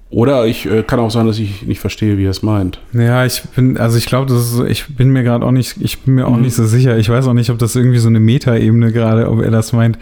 Oder 0.09 0.45
ich 0.45 0.65
äh, 0.65 0.84
kann 0.84 0.99
auch 0.99 1.11
sein, 1.11 1.25
dass 1.27 1.38
ich 1.39 1.63
nicht 1.63 1.79
verstehe, 1.79 2.17
wie 2.17 2.25
er 2.25 2.32
es 2.32 2.41
meint. 2.41 2.82
Ja, 2.93 3.25
ich 3.25 3.41
bin, 3.55 3.77
also 3.77 3.97
ich 3.97 4.05
glaube, 4.05 4.27
das 4.32 4.41
ist, 4.43 4.51
so- 4.51 4.65
ich 4.65 4.95
bin 4.95 5.09
mir 5.09 5.23
gerade 5.23 5.45
auch 5.45 5.51
nicht, 5.51 5.75
ich 5.79 5.99
bin 5.99 6.15
mir 6.15 6.27
auch 6.27 6.36
Mhm. 6.36 6.41
nicht 6.43 6.55
so 6.55 6.65
sicher. 6.65 6.97
Ich 6.97 7.09
weiß 7.09 7.27
auch 7.27 7.34
nicht, 7.34 7.49
ob 7.49 7.59
das 7.59 7.75
irgendwie 7.75 7.99
so 7.99 8.09
eine 8.09 8.19
Metaebene 8.19 8.91
gerade, 8.91 9.29
ob 9.29 9.41
er 9.41 9.51
das 9.51 9.71
meint. 9.73 9.97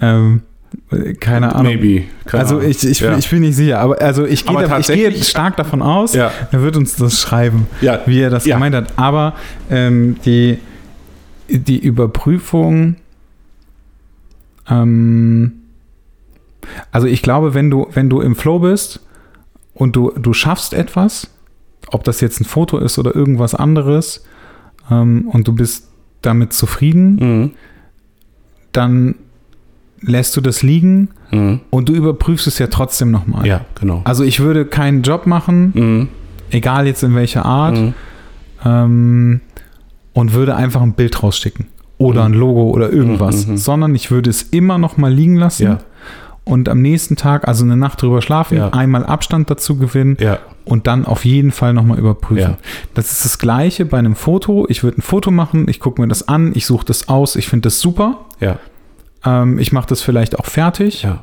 Ähm, 0.00 0.42
keine 1.20 1.54
Ahnung. 1.54 1.72
Maybe. 1.74 2.04
Keine 2.24 2.42
Also 2.42 2.56
Ahnung. 2.58 2.70
ich, 2.70 2.84
ich, 2.86 3.00
ja. 3.00 3.16
ich 3.16 3.28
bin 3.30 3.40
nicht 3.40 3.56
sicher, 3.56 3.80
aber 3.80 4.00
also 4.00 4.24
ich 4.24 4.44
gehe, 4.46 4.66
da, 4.66 4.78
ich 4.78 4.86
gehe 4.86 5.12
stark 5.22 5.56
davon 5.56 5.82
aus, 5.82 6.14
Ja. 6.14 6.30
er 6.52 6.62
wird 6.62 6.76
uns 6.76 6.96
das 6.96 7.20
schreiben, 7.20 7.66
Ja. 7.80 8.00
wie 8.06 8.20
er 8.20 8.30
das 8.30 8.44
gemeint 8.44 8.74
hat. 8.74 8.92
Aber 8.96 9.34
ähm, 9.70 10.16
die, 10.24 10.58
die 11.48 11.78
Überprüfung, 11.78 12.96
ähm, 14.68 15.52
also 16.92 17.06
ich 17.06 17.22
glaube, 17.22 17.54
wenn 17.54 17.70
du, 17.70 17.86
wenn 17.92 18.08
du 18.08 18.20
im 18.20 18.34
Flow 18.36 18.58
bist 18.58 19.00
und 19.74 19.96
du, 19.96 20.10
du 20.16 20.32
schaffst 20.32 20.72
etwas, 20.72 21.28
ob 21.88 22.04
das 22.04 22.20
jetzt 22.20 22.40
ein 22.40 22.44
Foto 22.44 22.78
ist 22.78 22.98
oder 22.98 23.14
irgendwas 23.14 23.54
anderes, 23.54 24.24
ähm, 24.90 25.28
und 25.28 25.46
du 25.48 25.52
bist 25.52 25.88
damit 26.22 26.52
zufrieden, 26.54 27.14
Mhm. 27.16 27.50
dann 28.72 29.14
lässt 30.06 30.36
du 30.36 30.40
das 30.40 30.62
liegen 30.62 31.08
Mhm. 31.30 31.60
und 31.70 31.88
du 31.88 31.92
überprüfst 31.94 32.46
es 32.46 32.58
ja 32.58 32.66
trotzdem 32.68 33.10
nochmal. 33.10 33.46
Ja, 33.46 33.62
genau. 33.80 34.02
Also 34.04 34.24
ich 34.24 34.40
würde 34.40 34.64
keinen 34.66 35.02
Job 35.02 35.26
machen, 35.26 35.72
Mhm. 35.74 36.08
egal 36.50 36.86
jetzt 36.86 37.02
in 37.02 37.14
welcher 37.14 37.44
Art, 37.44 37.76
Mhm. 37.76 37.94
ähm, 38.64 39.40
und 40.12 40.32
würde 40.32 40.54
einfach 40.56 40.82
ein 40.82 40.92
Bild 40.92 41.22
rausschicken. 41.22 41.66
Oder 41.98 42.20
Mhm. 42.28 42.34
ein 42.34 42.38
Logo 42.38 42.70
oder 42.70 42.90
irgendwas. 42.92 43.46
Mhm, 43.46 43.52
mhm. 43.52 43.56
Sondern 43.56 43.94
ich 43.94 44.10
würde 44.10 44.30
es 44.30 44.42
immer 44.42 44.78
nochmal 44.78 45.12
liegen 45.12 45.36
lassen 45.36 45.64
Ja. 45.64 45.78
und 46.44 46.68
am 46.68 46.82
nächsten 46.82 47.16
Tag, 47.16 47.46
also 47.48 47.64
eine 47.64 47.76
Nacht 47.76 48.02
drüber 48.02 48.20
schlafen, 48.22 48.58
Ja. 48.58 48.68
einmal 48.70 49.04
Abstand 49.06 49.50
dazu 49.50 49.76
gewinnen 49.76 50.16
Ja. 50.20 50.38
und 50.64 50.86
dann 50.86 51.04
auf 51.04 51.24
jeden 51.24 51.50
Fall 51.52 51.72
nochmal 51.72 51.98
überprüfen. 51.98 52.56
Das 52.94 53.12
ist 53.12 53.24
das 53.24 53.38
Gleiche 53.38 53.84
bei 53.86 53.98
einem 53.98 54.14
Foto. 54.16 54.66
Ich 54.68 54.82
würde 54.82 54.98
ein 54.98 55.02
Foto 55.02 55.30
machen, 55.30 55.66
ich 55.68 55.80
gucke 55.80 56.00
mir 56.02 56.08
das 56.08 56.26
an, 56.28 56.52
ich 56.54 56.66
suche 56.66 56.84
das 56.86 57.08
aus, 57.08 57.36
ich 57.36 57.48
finde 57.48 57.66
das 57.68 57.80
super. 57.80 58.18
Ja. 58.40 58.58
Ähm, 59.24 59.58
ich 59.58 59.72
mache 59.72 59.86
das 59.88 60.00
vielleicht 60.02 60.38
auch 60.38 60.46
fertig. 60.46 61.02
Ja. 61.02 61.22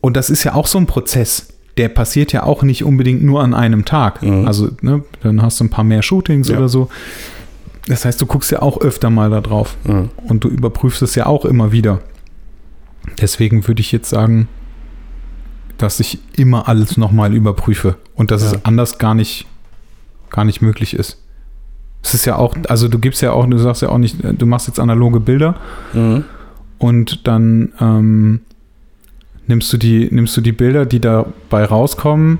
Und 0.00 0.16
das 0.16 0.30
ist 0.30 0.44
ja 0.44 0.54
auch 0.54 0.66
so 0.66 0.78
ein 0.78 0.86
Prozess. 0.86 1.48
Der 1.76 1.88
passiert 1.88 2.32
ja 2.32 2.42
auch 2.44 2.62
nicht 2.62 2.84
unbedingt 2.84 3.22
nur 3.22 3.42
an 3.42 3.52
einem 3.54 3.84
Tag. 3.84 4.22
Mhm. 4.22 4.46
Also, 4.46 4.70
ne, 4.80 5.02
dann 5.22 5.42
hast 5.42 5.60
du 5.60 5.64
ein 5.64 5.70
paar 5.70 5.84
mehr 5.84 6.02
Shootings 6.02 6.48
Ja. 6.48 6.56
oder 6.58 6.68
so. 6.68 6.88
Das 7.86 8.04
heißt, 8.04 8.20
du 8.20 8.26
guckst 8.26 8.50
ja 8.50 8.62
auch 8.62 8.80
öfter 8.80 9.10
mal 9.10 9.30
da 9.30 9.40
drauf 9.40 9.76
Mhm. 9.84 10.10
und 10.28 10.42
du 10.44 10.48
überprüfst 10.48 11.02
es 11.02 11.14
ja 11.14 11.26
auch 11.26 11.44
immer 11.44 11.72
wieder. 11.72 12.00
Deswegen 13.20 13.66
würde 13.68 13.80
ich 13.80 13.92
jetzt 13.92 14.08
sagen, 14.10 14.48
dass 15.78 16.00
ich 16.00 16.18
immer 16.36 16.68
alles 16.68 16.96
nochmal 16.96 17.34
überprüfe 17.34 17.96
und 18.14 18.30
dass 18.30 18.42
Ja. 18.42 18.52
es 18.56 18.64
anders 18.64 18.98
gar 18.98 19.14
nicht, 19.14 19.46
gar 20.30 20.44
nicht 20.44 20.62
möglich 20.62 20.94
ist. 20.94 21.22
Es 22.02 22.14
ist 22.14 22.24
ja 22.24 22.36
auch, 22.36 22.56
also 22.68 22.88
du 22.88 22.98
gibst 22.98 23.20
ja 23.22 23.32
auch, 23.32 23.46
du 23.46 23.58
sagst 23.58 23.82
ja 23.82 23.88
auch 23.90 23.98
nicht, 23.98 24.16
du 24.22 24.46
machst 24.46 24.68
jetzt 24.68 24.80
analoge 24.80 25.20
Bilder 25.20 25.56
Mhm. 25.92 26.24
Und 26.78 27.26
dann 27.26 27.72
ähm, 27.80 28.40
nimmst, 29.46 29.72
du 29.72 29.76
die, 29.76 30.08
nimmst 30.10 30.36
du 30.36 30.40
die 30.40 30.52
Bilder, 30.52 30.86
die 30.86 31.00
dabei 31.00 31.64
rauskommen 31.64 32.38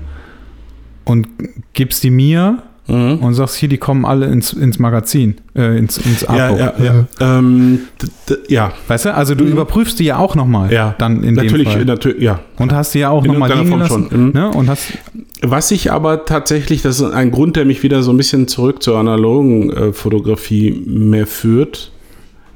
und 1.05 1.27
gibst 1.73 2.03
die 2.03 2.11
mir 2.11 2.63
Mhm. 2.89 3.17
und 3.17 3.33
sagst, 3.33 3.57
hier, 3.57 3.67
die 3.67 3.77
kommen 3.77 4.05
alle 4.05 4.27
ins, 4.27 4.53
ins 4.53 4.79
Magazin, 4.79 5.35
äh, 5.57 5.77
ins, 5.77 5.97
ins 5.97 6.21
Ja, 6.21 6.29
Artbook. 6.29 6.59
ja, 6.79 7.05
ja. 7.19 7.37
Ähm, 7.37 7.79
d- 8.01 8.07
d- 8.29 8.37
ja, 8.53 8.71
Weißt 8.87 9.03
du, 9.03 9.13
also 9.13 9.35
du 9.35 9.43
Mhm. 9.43 9.51
überprüfst 9.51 9.99
die 9.99 10.05
ja 10.05 10.17
auch 10.19 10.35
nochmal 10.35 10.71
ja. 10.71 10.95
dann 10.97 11.21
in 11.21 11.33
natürlich, 11.33 11.67
dem 11.67 11.73
Fall. 11.79 11.83
natürlich, 11.85 12.21
ja. 12.21 12.39
Und 12.57 12.71
hast 12.71 12.93
die 12.93 12.99
ja 12.99 13.09
auch 13.09 13.25
nochmal 13.25 13.51
liegen 13.51 13.77
lassen. 13.77 14.07
schon, 14.09 14.27
mhm. 14.27 14.31
Ne? 14.31 14.47
Und 14.51 14.69
hast, 14.69 14.93
Was 15.41 15.69
ich 15.71 15.91
aber 15.91 16.23
tatsächlich, 16.23 16.81
das 16.81 17.01
ist 17.01 17.11
ein 17.11 17.31
Grund, 17.31 17.57
der 17.57 17.65
mich 17.65 17.83
wieder 17.83 18.03
so 18.03 18.11
ein 18.11 18.17
bisschen 18.17 18.47
zurück 18.47 18.81
zur 18.81 18.97
analogen 18.97 19.69
äh, 19.69 19.91
Fotografie 19.91 20.71
mehr 20.87 21.27
führt, 21.27 21.91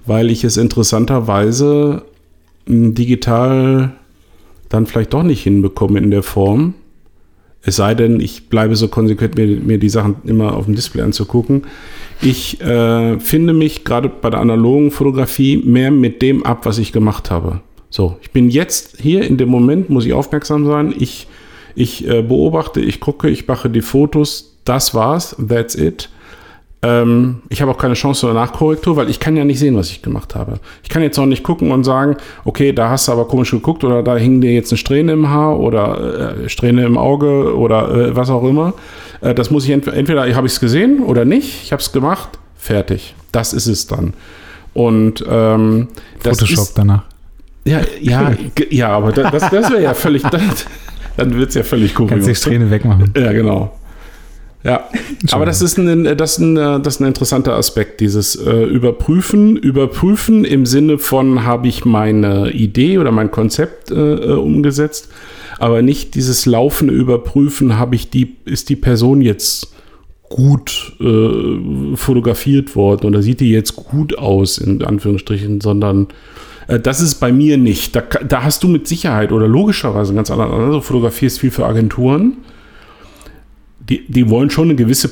weil 0.05 0.31
ich 0.31 0.43
es 0.43 0.57
interessanterweise 0.57 2.03
m, 2.67 2.93
digital 2.93 3.93
dann 4.69 4.85
vielleicht 4.85 5.13
doch 5.13 5.23
nicht 5.23 5.43
hinbekomme 5.43 5.99
in 5.99 6.11
der 6.11 6.23
Form. 6.23 6.73
Es 7.63 7.75
sei 7.75 7.93
denn, 7.93 8.19
ich 8.19 8.49
bleibe 8.49 8.75
so 8.75 8.87
konsequent, 8.87 9.35
mir, 9.35 9.45
mir 9.45 9.77
die 9.77 9.89
Sachen 9.89 10.15
immer 10.25 10.55
auf 10.55 10.65
dem 10.65 10.75
Display 10.75 11.03
anzugucken. 11.03 11.63
Ich 12.21 12.59
äh, 12.61 13.19
finde 13.19 13.53
mich 13.53 13.83
gerade 13.83 14.09
bei 14.09 14.29
der 14.29 14.39
analogen 14.39 14.89
Fotografie 14.91 15.57
mehr 15.57 15.91
mit 15.91 16.21
dem 16.21 16.43
ab, 16.45 16.65
was 16.65 16.79
ich 16.79 16.91
gemacht 16.91 17.29
habe. 17.29 17.61
So, 17.89 18.17
ich 18.21 18.31
bin 18.31 18.49
jetzt 18.49 18.97
hier 18.99 19.23
in 19.23 19.37
dem 19.37 19.49
Moment, 19.49 19.89
muss 19.89 20.05
ich 20.05 20.13
aufmerksam 20.13 20.65
sein. 20.65 20.95
Ich, 20.97 21.27
ich 21.75 22.07
äh, 22.07 22.21
beobachte, 22.21 22.79
ich 22.79 22.99
gucke, 22.99 23.29
ich 23.29 23.47
mache 23.47 23.69
die 23.69 23.81
Fotos. 23.81 24.57
Das 24.63 24.95
war's, 24.95 25.35
that's 25.47 25.75
it. 25.75 26.09
Ähm, 26.83 27.43
ich 27.49 27.61
habe 27.61 27.71
auch 27.71 27.77
keine 27.77 27.93
Chance 27.93 28.21
zur 28.21 28.33
Nachkorrektur, 28.33 28.95
weil 28.95 29.09
ich 29.09 29.19
kann 29.19 29.37
ja 29.37 29.45
nicht 29.45 29.59
sehen, 29.59 29.75
was 29.75 29.91
ich 29.91 30.01
gemacht 30.01 30.33
habe. 30.33 30.59
Ich 30.81 30.89
kann 30.89 31.03
jetzt 31.03 31.19
auch 31.19 31.27
nicht 31.27 31.43
gucken 31.43 31.71
und 31.71 31.83
sagen, 31.83 32.17
okay, 32.43 32.73
da 32.73 32.89
hast 32.89 33.07
du 33.07 33.11
aber 33.11 33.27
komisch 33.27 33.51
geguckt 33.51 33.83
oder 33.83 34.01
da 34.01 34.15
hing 34.17 34.41
dir 34.41 34.51
jetzt 34.51 34.71
eine 34.71 34.79
Strähne 34.79 35.11
im 35.11 35.29
Haar 35.29 35.59
oder 35.59 36.43
äh, 36.43 36.49
Strähne 36.49 36.85
im 36.85 36.97
Auge 36.97 37.55
oder 37.55 37.93
äh, 37.93 38.15
was 38.15 38.31
auch 38.31 38.43
immer. 38.43 38.73
Äh, 39.21 39.35
das 39.35 39.51
muss 39.51 39.65
ich 39.65 39.69
entweder, 39.69 39.95
entweder 39.95 40.35
habe 40.35 40.47
ich 40.47 40.53
es 40.53 40.59
gesehen 40.59 41.03
oder 41.03 41.23
nicht. 41.23 41.63
Ich 41.63 41.71
habe 41.71 41.81
es 41.81 41.91
gemacht, 41.91 42.39
fertig. 42.57 43.13
Das 43.31 43.53
ist 43.53 43.67
es 43.67 43.85
dann. 43.85 44.13
Und 44.73 45.23
ähm, 45.29 45.87
das 46.23 46.39
Photoshop 46.39 46.63
ist, 46.63 46.77
danach. 46.77 47.03
ja, 47.63 47.81
ja, 48.01 48.31
ja, 48.71 48.89
aber 48.89 49.11
das, 49.11 49.31
das, 49.31 49.49
das 49.51 49.69
wäre 49.69 49.83
ja 49.83 49.93
völlig, 49.93 50.23
dann, 50.31 50.41
dann 51.15 51.35
wird 51.35 51.49
es 51.49 51.55
ja 51.55 51.63
völlig 51.63 51.93
Kannst 51.93 52.27
die. 52.27 52.33
Strähne 52.33 52.71
wegmachen. 52.71 53.13
Ja, 53.15 53.31
genau. 53.33 53.71
Ja, 54.63 54.87
aber 55.31 55.45
das 55.45 55.61
ist 55.61 55.77
ein, 55.79 56.03
das 56.17 56.33
ist 56.33 56.39
ein, 56.39 56.55
das 56.55 56.95
ist 56.95 56.99
ein 56.99 57.07
interessanter 57.07 57.53
Aspekt, 57.53 57.99
dieses 57.99 58.35
äh, 58.35 58.63
Überprüfen. 58.63 59.57
Überprüfen 59.57 60.45
im 60.45 60.67
Sinne 60.67 60.99
von, 60.99 61.45
habe 61.45 61.67
ich 61.67 61.83
meine 61.83 62.51
Idee 62.51 62.99
oder 62.99 63.11
mein 63.11 63.31
Konzept 63.31 63.89
äh, 63.89 63.95
äh, 63.95 64.33
umgesetzt, 64.33 65.09
aber 65.57 65.81
nicht 65.81 66.13
dieses 66.13 66.45
laufende 66.45 66.93
Überprüfen, 66.93 67.79
habe 67.79 67.95
ich 67.95 68.11
die, 68.11 68.35
ist 68.45 68.69
die 68.69 68.75
Person 68.75 69.21
jetzt 69.21 69.73
gut 70.29 70.93
äh, 71.01 71.95
fotografiert 71.95 72.75
worden 72.75 73.07
oder 73.07 73.21
sieht 73.21 73.41
die 73.41 73.51
jetzt 73.51 73.75
gut 73.75 74.17
aus, 74.17 74.59
in 74.59 74.83
Anführungsstrichen, 74.83 75.59
sondern 75.59 76.07
äh, 76.67 76.79
das 76.79 77.01
ist 77.01 77.15
bei 77.15 77.31
mir 77.31 77.57
nicht. 77.57 77.95
Da, 77.95 78.01
da 78.01 78.43
hast 78.43 78.63
du 78.63 78.67
mit 78.67 78.87
Sicherheit 78.87 79.31
oder 79.31 79.47
logischerweise 79.47 80.13
ganz 80.13 80.29
anderen, 80.29 80.53
also 80.53 80.81
fotografierst 80.81 81.39
viel 81.39 81.51
für 81.51 81.65
Agenturen 81.65 82.37
die, 83.89 84.05
die 84.07 84.29
wollen 84.29 84.49
schon 84.49 84.65
eine 84.65 84.75
gewisse 84.75 85.09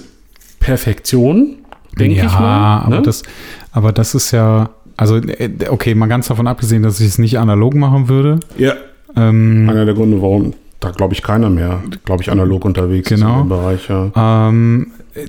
Perfektion, 0.59 1.55
denke 1.97 2.17
ja, 2.17 2.25
ich 2.25 2.33
mal. 2.33 2.81
Aber, 2.81 2.95
ne? 2.97 3.01
das, 3.01 3.23
aber 3.71 3.91
das 3.91 4.15
ist 4.15 4.31
ja, 4.31 4.69
also 4.97 5.17
äh, 5.17 5.49
okay, 5.69 5.95
mal 5.95 6.07
ganz 6.07 6.27
davon 6.27 6.47
abgesehen, 6.47 6.83
dass 6.83 6.99
ich 6.99 7.07
es 7.07 7.17
nicht 7.17 7.39
analog 7.39 7.75
machen 7.75 8.09
würde. 8.09 8.39
Ja. 8.57 8.73
Ähm, 9.15 9.67
Einer 9.69 9.85
der 9.85 9.95
Gründe, 9.95 10.21
warum 10.21 10.53
da 10.79 10.91
glaube 10.91 11.13
ich 11.13 11.21
keiner 11.21 11.49
mehr, 11.49 11.83
glaube 12.05 12.23
ich, 12.23 12.31
analog 12.31 12.63
unterwegs 12.63 13.09
Genau. 13.09 13.27
ist 13.27 13.33
in 13.33 13.39
dem 13.39 13.49
Bereich. 13.49 13.89
Ja. 13.89 14.47
ähm, 14.47 14.91
äh, 15.13 15.25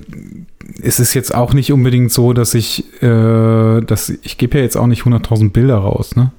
es 0.81 0.99
ist 0.99 1.13
jetzt 1.13 1.35
auch 1.35 1.53
nicht 1.53 1.73
unbedingt 1.73 2.11
so, 2.11 2.31
dass 2.31 2.53
ich, 2.53 2.85
äh, 3.03 3.81
dass 3.81 4.09
ich 4.09 4.37
gebe 4.37 4.57
ja 4.57 4.63
jetzt 4.63 4.77
auch 4.77 4.87
nicht 4.87 5.03
100.000 5.03 5.51
Bilder 5.51 5.75
raus, 5.75 6.15
ne? 6.15 6.31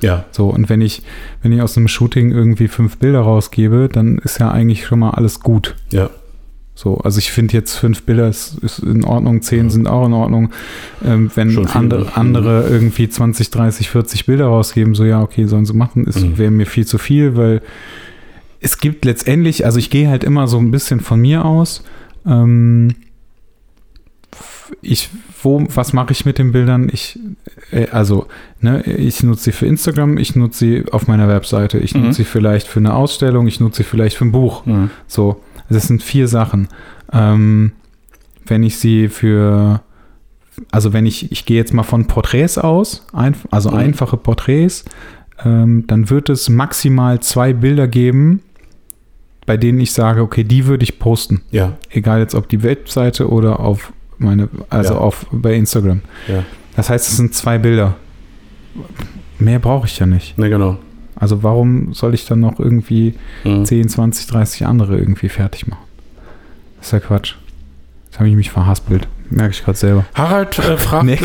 ja. 0.00 0.24
So, 0.30 0.48
und 0.48 0.68
wenn 0.68 0.80
ich, 0.82 1.02
wenn 1.42 1.52
ich 1.52 1.62
aus 1.62 1.76
einem 1.76 1.88
Shooting 1.88 2.30
irgendwie 2.30 2.68
fünf 2.68 2.98
Bilder 2.98 3.20
rausgebe, 3.20 3.88
dann 3.90 4.18
ist 4.18 4.38
ja 4.38 4.50
eigentlich 4.50 4.86
schon 4.86 4.98
mal 4.98 5.10
alles 5.10 5.40
gut. 5.40 5.74
Ja. 5.90 6.10
So, 6.80 6.98
also 6.98 7.18
ich 7.18 7.32
finde 7.32 7.54
jetzt 7.54 7.74
fünf 7.74 8.04
Bilder 8.04 8.28
ist, 8.28 8.56
ist 8.62 8.78
in 8.78 9.02
Ordnung, 9.04 9.42
zehn 9.42 9.68
sind 9.68 9.88
auch 9.88 10.06
in 10.06 10.12
Ordnung. 10.12 10.50
Ähm, 11.04 11.28
wenn 11.34 11.66
andere, 11.66 12.16
andere 12.16 12.68
irgendwie 12.68 13.08
20, 13.08 13.50
30, 13.50 13.90
40 13.90 14.26
Bilder 14.26 14.46
rausgeben, 14.46 14.94
so 14.94 15.04
ja, 15.04 15.20
okay, 15.20 15.46
sollen 15.46 15.66
sie 15.66 15.72
machen, 15.74 16.06
ist 16.06 16.20
Mhm. 16.22 16.38
wäre 16.38 16.52
mir 16.52 16.66
viel 16.66 16.86
zu 16.86 16.98
viel, 16.98 17.36
weil 17.36 17.62
es 18.60 18.78
gibt 18.78 19.04
letztendlich, 19.04 19.64
also 19.64 19.80
ich 19.80 19.90
gehe 19.90 20.08
halt 20.08 20.22
immer 20.22 20.46
so 20.46 20.58
ein 20.58 20.70
bisschen 20.70 21.00
von 21.00 21.18
mir 21.20 21.44
aus. 21.44 21.82
Ähm, 22.24 22.94
ich, 24.80 25.10
wo, 25.42 25.66
was 25.74 25.92
mache 25.92 26.12
ich 26.12 26.24
mit 26.26 26.38
den 26.38 26.52
Bildern? 26.52 26.90
Ich, 26.92 27.18
äh, 27.72 27.88
also, 27.88 28.26
ne, 28.60 28.82
ich 28.84 29.22
nutze 29.24 29.44
sie 29.44 29.52
für 29.52 29.66
Instagram, 29.66 30.16
ich 30.18 30.36
nutze 30.36 30.58
sie 30.60 30.84
auf 30.92 31.08
meiner 31.08 31.26
Webseite, 31.28 31.78
ich 31.78 31.94
Mhm. 31.94 32.02
nutze 32.02 32.18
sie 32.18 32.24
vielleicht 32.24 32.68
für 32.68 32.78
eine 32.78 32.94
Ausstellung, 32.94 33.48
ich 33.48 33.58
nutze 33.60 33.78
sie 33.78 33.88
vielleicht 33.88 34.16
für 34.16 34.26
ein 34.26 34.32
Buch. 34.32 34.64
Mhm. 34.66 34.90
So, 35.08 35.40
das 35.70 35.86
sind 35.88 36.02
vier 36.02 36.28
Sachen. 36.28 36.68
Ähm, 37.12 37.72
wenn 38.46 38.62
ich 38.62 38.78
sie 38.78 39.08
für, 39.08 39.80
also 40.70 40.92
wenn 40.92 41.06
ich, 41.06 41.30
ich 41.32 41.44
gehe 41.44 41.56
jetzt 41.56 41.74
mal 41.74 41.82
von 41.82 42.06
Porträts 42.06 42.58
aus, 42.58 43.06
ein, 43.12 43.34
also 43.50 43.70
Mhm. 43.70 43.76
einfache 43.76 44.16
Porträts, 44.16 44.84
ähm, 45.44 45.84
dann 45.86 46.10
wird 46.10 46.28
es 46.30 46.48
maximal 46.48 47.20
zwei 47.20 47.52
Bilder 47.52 47.86
geben, 47.88 48.40
bei 49.46 49.56
denen 49.56 49.80
ich 49.80 49.92
sage, 49.92 50.22
okay, 50.22 50.44
die 50.44 50.66
würde 50.66 50.82
ich 50.84 50.98
posten. 50.98 51.42
Ja. 51.50 51.76
Egal 51.90 52.20
jetzt 52.20 52.34
ob 52.34 52.48
die 52.48 52.62
Webseite 52.62 53.28
oder 53.30 53.60
auf 53.60 53.92
meine, 54.18 54.48
also 54.68 54.94
Ja. 54.94 55.00
auf 55.00 55.26
bei 55.30 55.54
Instagram. 55.54 56.00
Ja. 56.26 56.44
Das 56.76 56.90
heißt, 56.90 57.08
es 57.08 57.16
sind 57.16 57.34
zwei 57.34 57.58
Bilder. 57.58 57.96
Mehr 59.38 59.58
brauche 59.58 59.86
ich 59.86 59.98
ja 59.98 60.06
nicht. 60.06 60.36
Ne, 60.38 60.48
genau. 60.50 60.78
Also 61.18 61.42
warum 61.42 61.92
soll 61.94 62.14
ich 62.14 62.26
dann 62.26 62.40
noch 62.40 62.58
irgendwie 62.58 63.14
Mhm. 63.44 63.64
10, 63.64 63.88
20, 63.88 64.26
30 64.28 64.66
andere 64.66 64.96
irgendwie 64.98 65.28
fertig 65.28 65.66
machen. 65.66 65.82
Das 66.78 66.86
ist 66.86 66.92
ja 66.92 67.00
Quatsch. 67.00 67.34
Jetzt 68.06 68.18
habe 68.20 68.28
ich 68.28 68.36
mich 68.36 68.50
verhaspelt. 68.50 69.08
Merke 69.30 69.52
ich 69.52 69.62
gerade 69.62 69.76
selber. 69.76 70.06
Harald 70.14 70.58
äh, 70.58 70.78
fragte, 70.78 71.18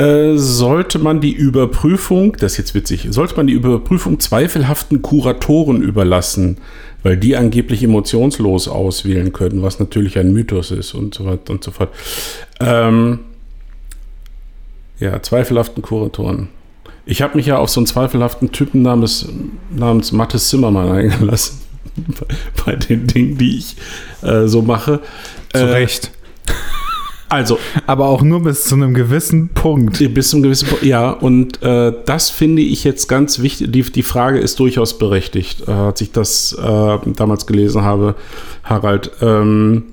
äh, 0.00 0.36
sollte 0.36 0.98
man 1.00 1.20
die 1.20 1.32
Überprüfung, 1.32 2.36
das 2.38 2.52
ist 2.52 2.58
jetzt 2.58 2.74
witzig, 2.74 3.08
sollte 3.10 3.34
man 3.36 3.48
die 3.48 3.54
Überprüfung 3.54 4.20
zweifelhaften 4.20 5.02
Kuratoren 5.02 5.82
überlassen, 5.82 6.58
weil 7.02 7.16
die 7.16 7.36
angeblich 7.36 7.82
emotionslos 7.82 8.68
auswählen 8.68 9.32
können, 9.32 9.62
was 9.62 9.80
natürlich 9.80 10.18
ein 10.18 10.32
Mythos 10.32 10.70
ist 10.70 10.94
und 10.94 11.14
so 11.14 11.24
weiter 11.26 11.52
und 11.52 11.64
so 11.64 11.72
fort. 11.72 11.88
Ähm, 12.60 13.18
ja, 15.00 15.20
zweifelhaften 15.20 15.82
Kuratoren. 15.82 16.48
Ich 17.04 17.22
habe 17.22 17.36
mich 17.36 17.46
ja 17.46 17.58
auf 17.58 17.68
so 17.68 17.80
einen 17.80 17.86
zweifelhaften 17.86 18.52
Typen 18.52 18.82
namens, 18.82 19.28
namens 19.70 20.12
Mathis 20.12 20.48
Zimmermann 20.48 20.90
eingelassen. 20.90 21.60
bei, 22.64 22.76
den 22.76 23.06
Dingen, 23.06 23.36
die 23.38 23.58
ich 23.58 23.76
äh, 24.22 24.46
so 24.46 24.62
mache. 24.62 25.00
Zu 25.52 25.58
Äh, 25.58 25.64
Recht. 25.64 26.10
Also, 27.28 27.58
Aber 27.86 28.08
auch 28.08 28.20
nur 28.20 28.42
bis 28.42 28.64
zu 28.64 28.74
einem 28.74 28.92
gewissen 28.92 29.48
Punkt. 29.48 29.98
bis 30.12 30.28
zum 30.28 30.42
gewissen 30.42 30.68
Punkt. 30.68 30.84
Ja, 30.84 31.10
und 31.10 31.62
äh, 31.62 31.92
das 32.04 32.28
finde 32.28 32.60
ich 32.60 32.84
jetzt 32.84 33.08
ganz 33.08 33.40
wichtig. 33.40 33.72
Die, 33.72 33.82
die 33.82 34.02
Frage 34.02 34.38
ist 34.38 34.58
durchaus 34.58 34.98
berechtigt, 34.98 35.66
äh, 35.66 35.70
als 35.70 36.02
ich 36.02 36.12
das 36.12 36.52
äh, 36.52 36.98
damals 37.16 37.46
gelesen 37.46 37.82
habe, 37.82 38.16
Harald. 38.64 39.12
Ähm, 39.22 39.84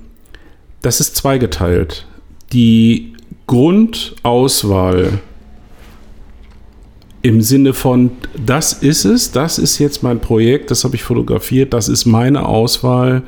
das 0.82 1.00
ist 1.00 1.16
zweigeteilt. 1.16 2.06
Die 2.52 3.14
Grundauswahl 3.48 5.20
im 7.22 7.42
Sinne 7.42 7.74
von, 7.74 8.12
das 8.46 8.74
ist 8.74 9.06
es, 9.06 9.32
das 9.32 9.60
ist 9.60 9.80
jetzt 9.80 10.04
mein 10.04 10.20
Projekt, 10.20 10.72
das 10.72 10.84
habe 10.84 10.96
ich 10.96 11.04
fotografiert, 11.04 11.74
das 11.74 11.90
ist 11.90 12.06
meine 12.06 12.46
Auswahl. 12.46 13.24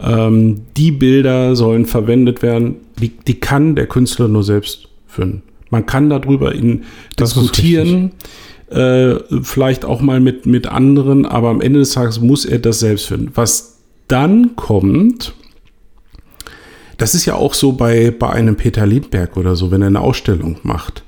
Ähm, 0.00 0.62
die 0.76 0.90
Bilder 0.90 1.54
sollen 1.56 1.86
verwendet 1.86 2.42
werden, 2.42 2.76
die, 3.00 3.10
die 3.10 3.38
kann 3.38 3.76
der 3.76 3.86
Künstler 3.86 4.28
nur 4.28 4.42
selbst 4.42 4.88
führen. 5.06 5.42
Man 5.70 5.86
kann 5.86 6.10
darüber 6.10 6.54
in, 6.54 6.82
Das 7.16 7.34
diskutieren, 7.34 8.12
äh, 8.70 9.16
vielleicht 9.42 9.84
auch 9.84 10.00
mal 10.00 10.20
mit, 10.20 10.46
mit 10.46 10.66
anderen, 10.66 11.26
aber 11.26 11.50
am 11.50 11.60
Ende 11.60 11.80
des 11.80 11.92
Tages 11.92 12.20
muss 12.20 12.44
er 12.44 12.58
das 12.58 12.80
selbst 12.80 13.06
finden. 13.06 13.30
Was 13.34 13.78
dann 14.08 14.56
kommt, 14.56 15.34
das 16.96 17.14
ist 17.14 17.26
ja 17.26 17.34
auch 17.34 17.54
so 17.54 17.72
bei, 17.72 18.10
bei 18.10 18.30
einem 18.30 18.56
Peter 18.56 18.86
Lindberg 18.86 19.36
oder 19.36 19.54
so, 19.54 19.70
wenn 19.70 19.82
er 19.82 19.88
eine 19.88 20.00
Ausstellung 20.00 20.58
macht. 20.62 21.04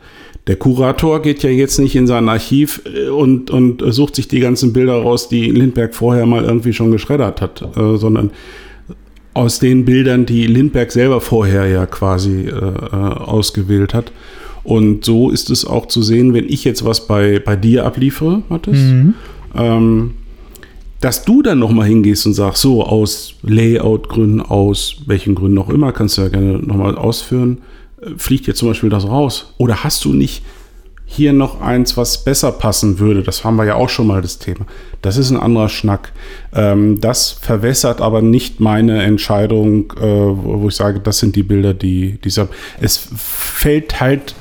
Der 0.51 0.57
Kurator 0.57 1.23
geht 1.23 1.45
ja 1.45 1.51
jetzt 1.51 1.79
nicht 1.79 1.95
in 1.95 2.09
sein 2.09 2.29
Archiv 2.29 2.83
äh, 2.85 3.09
und, 3.09 3.53
und 3.53 3.85
sucht 3.87 4.17
sich 4.17 4.27
die 4.27 4.41
ganzen 4.41 4.73
Bilder 4.73 4.95
raus, 4.95 5.29
die 5.29 5.49
Lindberg 5.49 5.95
vorher 5.95 6.27
mal 6.27 6.43
irgendwie 6.43 6.73
schon 6.73 6.91
geschreddert 6.91 7.41
hat, 7.41 7.63
äh, 7.77 7.97
sondern 7.97 8.33
aus 9.33 9.61
den 9.61 9.85
Bildern, 9.85 10.27
die 10.27 10.49
Lindberg 10.49 10.91
selber 10.91 11.21
vorher 11.21 11.69
ja 11.69 11.87
quasi 11.87 12.49
äh, 12.49 12.51
äh, 12.51 12.97
ausgewählt 12.97 13.95
hat. 13.95 14.11
Und 14.65 15.05
so 15.05 15.31
ist 15.31 15.51
es 15.51 15.65
auch 15.65 15.87
zu 15.87 16.03
sehen, 16.03 16.35
wenn 16.35 16.49
ich 16.49 16.65
jetzt 16.65 16.85
was 16.85 17.07
bei, 17.07 17.39
bei 17.39 17.55
dir 17.55 17.87
abliefere, 17.87 18.43
Mathis, 18.49 18.81
Mhm. 18.81 19.15
ähm, 19.55 20.11
dass 21.01 21.25
du 21.25 21.43
dann 21.43 21.61
nochmal 21.61 21.87
hingehst 21.87 22.27
und 22.27 22.35
sagst, 22.35 22.61
so 22.61 22.83
aus 22.83 23.35
Layout-Gründen, 23.45 24.41
aus 24.41 24.97
welchen 25.07 25.37
Gründen 25.37 25.59
auch 25.59 25.71
immer, 25.71 25.93
kannst 25.93 26.19
du 26.19 26.23
ja 26.23 26.29
gerne 26.29 26.59
nochmal 26.59 26.97
ausführen, 26.97 27.59
äh, 27.59 27.80
fliegt 28.17 28.47
dir 28.47 28.55
zum 28.55 28.69
Beispiel 28.69 28.91
das 28.91 29.05
raus? 29.07 29.55
Oder 29.59 29.85
hast 29.85 30.05
du 30.05 30.13
nicht 30.13 30.43
hier 31.13 31.33
noch 31.33 31.61
eins, 31.61 31.97
was 31.97 32.23
besser 32.25 32.53
passen 32.53 32.99
würde? 33.01 33.23
Das 33.23 33.43
haben 33.45 33.57
wir 33.57 33.65
ja 33.65 33.75
auch 33.75 33.89
schon 33.89 34.07
mal 34.07 34.23
das 34.23 34.39
Thema. 34.39 34.65
Das 35.03 35.17
ist 35.17 35.31
ein 35.31 35.37
anderer 35.41 35.69
Schnack. 35.69 36.13
Ähm, 36.55 37.01
das 37.01 37.31
verwässert 37.33 38.01
aber 38.01 38.23
nicht 38.23 38.61
meine 38.61 39.03
Entscheidung, 39.03 39.93
äh, 39.97 40.03
wo 40.03 40.69
ich 40.69 40.77
sage, 40.77 41.01
das 41.01 41.19
sind 41.19 41.35
die 41.37 41.43
Bilder, 41.43 41.75
die, 41.75 42.19
die 42.23 42.29
ich- 42.29 42.41
es 42.81 43.09
fällt 43.17 44.01
halt 44.01 44.35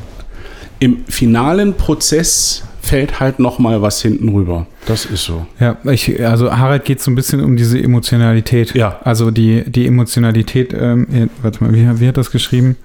im 0.79 1.03
finalen 1.07 1.73
Prozess 1.73 2.63
fällt 2.81 3.19
halt 3.19 3.39
noch 3.39 3.59
mal 3.59 3.81
was 3.81 4.01
hinten 4.01 4.29
rüber. 4.29 4.65
Das 4.87 5.05
ist 5.05 5.25
so. 5.25 5.45
Ja, 5.59 5.77
ich, 5.91 6.23
also 6.25 6.51
Harald 6.55 6.85
geht 6.85 7.01
so 7.01 7.11
ein 7.11 7.15
bisschen 7.15 7.43
um 7.43 7.57
diese 7.57 7.77
Emotionalität. 7.77 8.73
Ja. 8.73 8.99
Also 9.03 9.29
die, 9.31 9.63
die 9.69 9.85
Emotionalität, 9.85 10.73
ähm, 10.73 11.05
äh, 11.13 11.27
warte 11.41 11.63
mal, 11.63 11.73
wie, 11.73 11.99
wie 11.99 12.07
hat 12.07 12.17
das 12.17 12.31
geschrieben? 12.31 12.77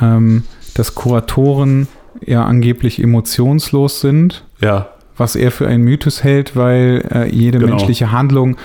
Ähm, 0.00 0.44
dass 0.74 0.94
Kuratoren 0.94 1.88
ja 2.24 2.44
angeblich 2.44 3.02
emotionslos 3.02 4.00
sind, 4.00 4.44
Ja, 4.60 4.88
was 5.16 5.36
er 5.36 5.50
für 5.50 5.66
einen 5.68 5.84
Mythos 5.84 6.22
hält, 6.24 6.56
weil 6.56 7.04
äh, 7.12 7.28
jede 7.28 7.58
Genau. 7.58 7.70
menschliche 7.76 8.10
Handlung 8.12 8.56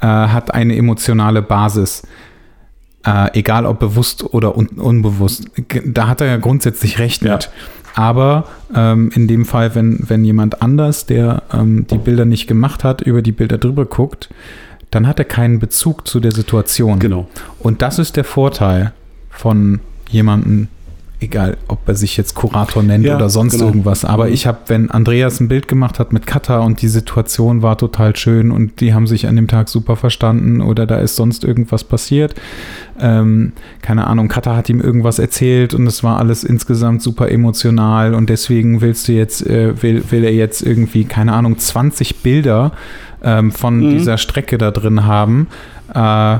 äh, 0.00 0.06
hat 0.06 0.54
eine 0.54 0.76
emotionale 0.76 1.42
Basis. 1.42 2.02
Äh, 3.04 3.38
egal 3.38 3.66
ob 3.66 3.78
bewusst 3.78 4.22
oder 4.34 4.56
un 4.56 4.66
unbewusst. 4.68 5.46
Da 5.84 6.08
hat 6.08 6.20
er 6.20 6.26
ja 6.26 6.36
grundsätzlich 6.38 6.98
recht 6.98 7.22
Ja. 7.22 7.34
mit. 7.34 7.50
Aber 7.94 8.44
ähm, 8.74 9.10
in 9.14 9.26
dem 9.26 9.44
Fall, 9.46 9.74
wenn, 9.74 10.00
wenn 10.08 10.24
jemand 10.24 10.60
anders, 10.60 11.06
der 11.06 11.42
ähm, 11.52 11.86
die 11.86 11.98
Bilder 11.98 12.24
nicht 12.26 12.46
gemacht 12.46 12.84
hat, 12.84 13.00
über 13.00 13.22
die 13.22 13.32
Bilder 13.32 13.56
drüber 13.58 13.86
guckt, 13.86 14.28
dann 14.90 15.06
hat 15.06 15.18
er 15.18 15.24
keinen 15.24 15.58
Bezug 15.60 16.06
zu 16.06 16.20
der 16.20 16.32
Situation. 16.32 16.98
genau. 16.98 17.26
Und 17.58 17.80
das 17.82 17.98
ist 17.98 18.16
der 18.16 18.24
Vorteil 18.24 18.92
von 19.30 19.80
jemandem 20.10 20.68
egal, 21.18 21.56
ob 21.68 21.78
er 21.88 21.94
sich 21.94 22.18
jetzt 22.18 22.34
Kurator 22.34 22.82
nennt 22.82 23.06
Ja, 23.06 23.16
oder 23.16 23.30
sonst 23.30 23.54
genau. 23.54 23.68
irgendwas. 23.68 24.04
Aber 24.04 24.26
Mhm. 24.26 24.34
ich 24.34 24.46
habe, 24.46 24.58
wenn 24.66 24.90
Andreas 24.90 25.40
ein 25.40 25.48
Bild 25.48 25.66
gemacht 25.66 25.98
hat 25.98 26.12
mit 26.12 26.26
Katha 26.26 26.58
und 26.58 26.82
die 26.82 26.88
Situation 26.88 27.62
war 27.62 27.78
total 27.78 28.14
schön 28.16 28.50
und 28.50 28.80
die 28.82 28.92
haben 28.92 29.06
sich 29.06 29.26
an 29.26 29.34
dem 29.34 29.48
Tag 29.48 29.70
super 29.70 29.96
verstanden 29.96 30.60
oder 30.60 30.86
da 30.86 30.98
ist 30.98 31.16
sonst 31.16 31.42
irgendwas 31.42 31.84
passiert. 31.84 32.34
Ähm, 33.00 33.52
keine 33.80 34.06
Ahnung, 34.06 34.28
Katha 34.28 34.54
hat 34.56 34.68
ihm 34.68 34.82
irgendwas 34.82 35.18
erzählt 35.18 35.72
und 35.72 35.86
es 35.86 36.04
war 36.04 36.18
alles 36.18 36.44
insgesamt 36.44 37.00
super 37.00 37.30
emotional 37.30 38.12
und 38.14 38.28
deswegen 38.28 38.82
willst 38.82 39.08
du 39.08 39.12
jetzt, 39.12 39.46
äh, 39.46 39.82
will, 39.82 40.04
will 40.10 40.22
er 40.22 40.34
jetzt 40.34 40.60
irgendwie, 40.62 41.04
keine 41.06 41.32
Ahnung, 41.32 41.56
20 41.56 42.16
Bilder 42.22 42.72
ähm, 43.22 43.52
von 43.52 43.78
Mhm. 43.80 43.90
dieser 43.90 44.18
Strecke 44.18 44.58
da 44.58 44.70
drin 44.70 45.06
haben. 45.06 45.46
Äh, 45.94 46.38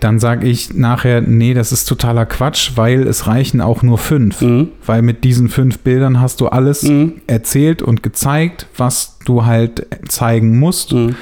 dann 0.00 0.18
sage 0.18 0.46
ich 0.48 0.74
nachher, 0.74 1.20
nee, 1.20 1.54
das 1.54 1.72
ist 1.72 1.84
totaler 1.86 2.26
Quatsch, 2.26 2.72
weil 2.76 3.06
es 3.06 3.26
reichen 3.26 3.60
auch 3.60 3.82
nur 3.82 3.98
fünf. 3.98 4.40
Mhm. 4.40 4.68
Weil 4.86 5.02
mit 5.02 5.24
diesen 5.24 5.48
fünf 5.48 5.78
Bildern 5.80 6.20
hast 6.20 6.40
du 6.40 6.48
alles 6.48 6.82
Mhm. 6.82 7.14
erzählt 7.26 7.82
und 7.82 8.02
gezeigt, 8.02 8.66
was 8.76 9.18
du 9.24 9.44
halt 9.46 9.86
zeigen 10.08 10.58
musst, 10.58 10.92
Mhm. 10.92 11.14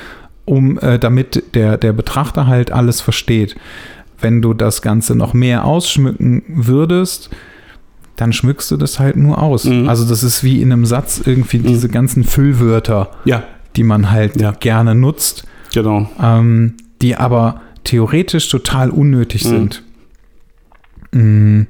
um 0.45 0.79
äh, 0.79 0.99
damit 0.99 1.55
der, 1.55 1.77
der 1.77 1.93
Betrachter 1.93 2.47
halt 2.47 2.71
alles 2.73 3.01
versteht. 3.01 3.57
Wenn 4.21 4.41
du 4.43 4.55
das 4.55 4.81
Ganze 4.83 5.15
noch 5.15 5.35
mehr 5.35 5.65
ausschmücken 5.65 6.43
würdest, 6.49 7.31
dann 8.17 8.33
schmückst 8.33 8.71
du 8.71 8.77
das 8.79 8.99
halt 8.99 9.17
nur 9.17 9.43
aus. 9.43 9.65
Mhm. 9.65 9.89
Also 9.89 10.09
das 10.09 10.23
ist 10.23 10.43
wie 10.43 10.63
in 10.63 10.73
einem 10.73 10.87
Satz 10.87 11.21
irgendwie 11.25 11.59
diese 11.59 11.89
ganzen 11.89 12.25
Füllwörter, 12.25 13.11
Ja, 13.27 13.43
die 13.77 13.83
man 13.83 14.11
halt 14.11 14.41
Ja. 14.41 14.53
gerne 14.53 14.95
nutzt 14.95 15.45
genau. 15.75 16.09
ähm, 16.23 16.75
die 17.03 17.15
aber 17.17 17.61
theoretisch 17.87 18.49
total 18.49 18.91
unnötig 18.91 19.45
Mhm. 19.45 19.49
sind. 19.49 19.83
Mm, 21.13 21.63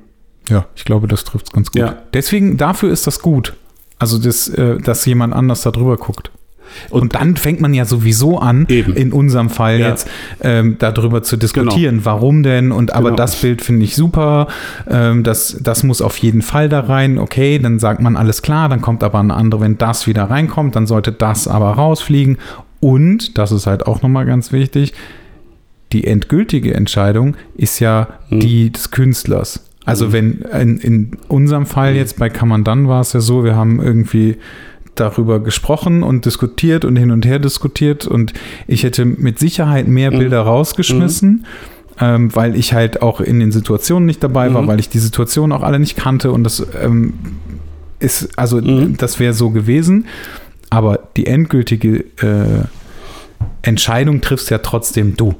ja, 0.49 0.67
ich 0.75 0.85
glaube, 0.85 1.07
das 1.09 1.25
trifft 1.25 1.47
es 1.47 1.53
ganz 1.53 1.71
gut. 1.71 1.81
Ja. 1.81 1.97
Deswegen, 2.13 2.57
dafür 2.57 2.91
ist 2.91 3.07
das 3.07 3.21
gut. 3.21 3.55
Also, 3.99 4.19
das, 4.19 4.49
äh, 4.49 4.79
dass 4.79 5.05
jemand 5.07 5.35
anders 5.35 5.63
da 5.63 5.71
drüber 5.71 5.97
guckt. 5.97 6.31
Und, 6.91 7.15
dann 7.15 7.37
fängt 7.37 7.61
man 7.61 7.73
ja 7.75 7.85
sowieso 7.85 8.39
an, 8.41 8.67
Eben. 8.69 8.93
in 8.95 9.13
unserem 9.13 9.51
Fall 9.51 9.79
Ja. 9.79 9.89
jetzt, 9.91 10.09
ähm, 10.43 10.77
darüber 10.81 11.23
zu 11.23 11.37
diskutieren, 11.37 12.01
warum 12.05 12.43
denn 12.43 12.73
und 12.73 12.93
aber 12.93 13.11
Genau. 13.11 13.17
das 13.17 13.37
Bild 13.37 13.63
finde 13.63 13.85
ich 13.85 13.95
super, 13.95 14.49
ähm, 14.91 15.23
das, 15.23 15.59
das 15.63 15.85
muss 15.85 16.03
auf 16.03 16.17
jeden 16.19 16.43
Fall 16.43 16.69
da 16.69 16.81
rein, 16.81 17.19
okay, 17.21 17.61
dann 17.61 17.79
sagt 17.79 18.03
man 18.03 18.17
alles 18.17 18.43
klar, 18.43 18.69
dann 18.69 18.81
kommt 18.83 19.05
aber 19.05 19.21
ein 19.21 19.31
andere, 19.31 19.61
wenn 19.61 19.79
das 19.79 20.09
wieder 20.09 20.25
reinkommt, 20.25 20.75
dann 20.75 20.89
sollte 20.89 21.13
das 21.13 21.47
aber 21.47 21.71
rausfliegen 21.71 22.37
und, 22.81 23.39
das 23.39 23.53
ist 23.53 23.67
halt 23.69 23.87
auch 23.87 24.03
nochmal 24.03 24.27
ganz 24.27 24.51
wichtig, 24.51 24.93
die 25.97 26.05
endgültige 26.07 26.75
Entscheidung 26.75 27.37
ist 27.57 27.81
ja 27.81 28.09
Mhm. 28.29 28.41
die 28.41 28.71
des 28.71 28.91
Künstlers. 28.91 29.61
Also 29.87 30.09
Mhm. 30.09 30.13
wenn 30.13 30.33
in, 30.61 30.79
in 30.79 31.11
unserem 31.29 31.65
Fall 31.65 31.93
Mhm. 31.93 31.97
jetzt 31.97 32.19
bei 32.19 32.29
Kammern 32.29 32.65
war 32.87 33.01
es 33.01 33.15
ja 33.15 33.21
so, 33.21 33.45
wir 33.45 33.57
haben 33.57 33.81
irgendwie 33.81 34.37
darüber 34.95 35.41
gesprochen 35.41 36.03
und 36.03 36.25
diskutiert 36.27 36.85
und 36.85 36.97
hin 36.97 37.11
und 37.11 37.25
her 37.25 37.39
diskutiert 37.39 38.07
und 38.07 38.35
ich 38.67 38.83
hätte 38.83 39.05
mit 39.07 39.39
Sicherheit 39.39 39.89
mehr 39.89 40.11
Mhm. 40.11 40.19
Bilder 40.19 40.41
rausgeschmissen, 40.43 41.47
ähm, 42.01 42.35
weil 42.35 42.57
ich 42.57 42.75
halt 42.75 43.01
auch 43.01 43.21
in 43.23 43.41
den 43.41 43.53
Situationen 43.53 44.05
nicht 44.07 44.23
dabei 44.23 44.53
war, 44.53 44.63
Mhm. 44.63 44.67
weil 44.67 44.81
ich 44.81 44.89
die 44.91 44.99
Situationen 44.99 45.53
auch 45.57 45.63
alle 45.63 45.79
nicht 45.79 45.97
kannte 45.97 46.31
und 46.31 46.45
das 46.45 46.67
ähm, 46.83 47.15
ist, 48.01 48.39
also 48.39 48.61
das 48.61 49.19
wäre 49.19 49.33
so 49.33 49.49
gewesen, 49.51 50.07
aber 50.69 50.99
die 51.17 51.27
endgültige 51.27 52.05
äh, 52.21 52.65
Entscheidung 53.63 54.21
triffst 54.21 54.51
ja 54.51 54.59
trotzdem 54.59 55.17
du. 55.17 55.35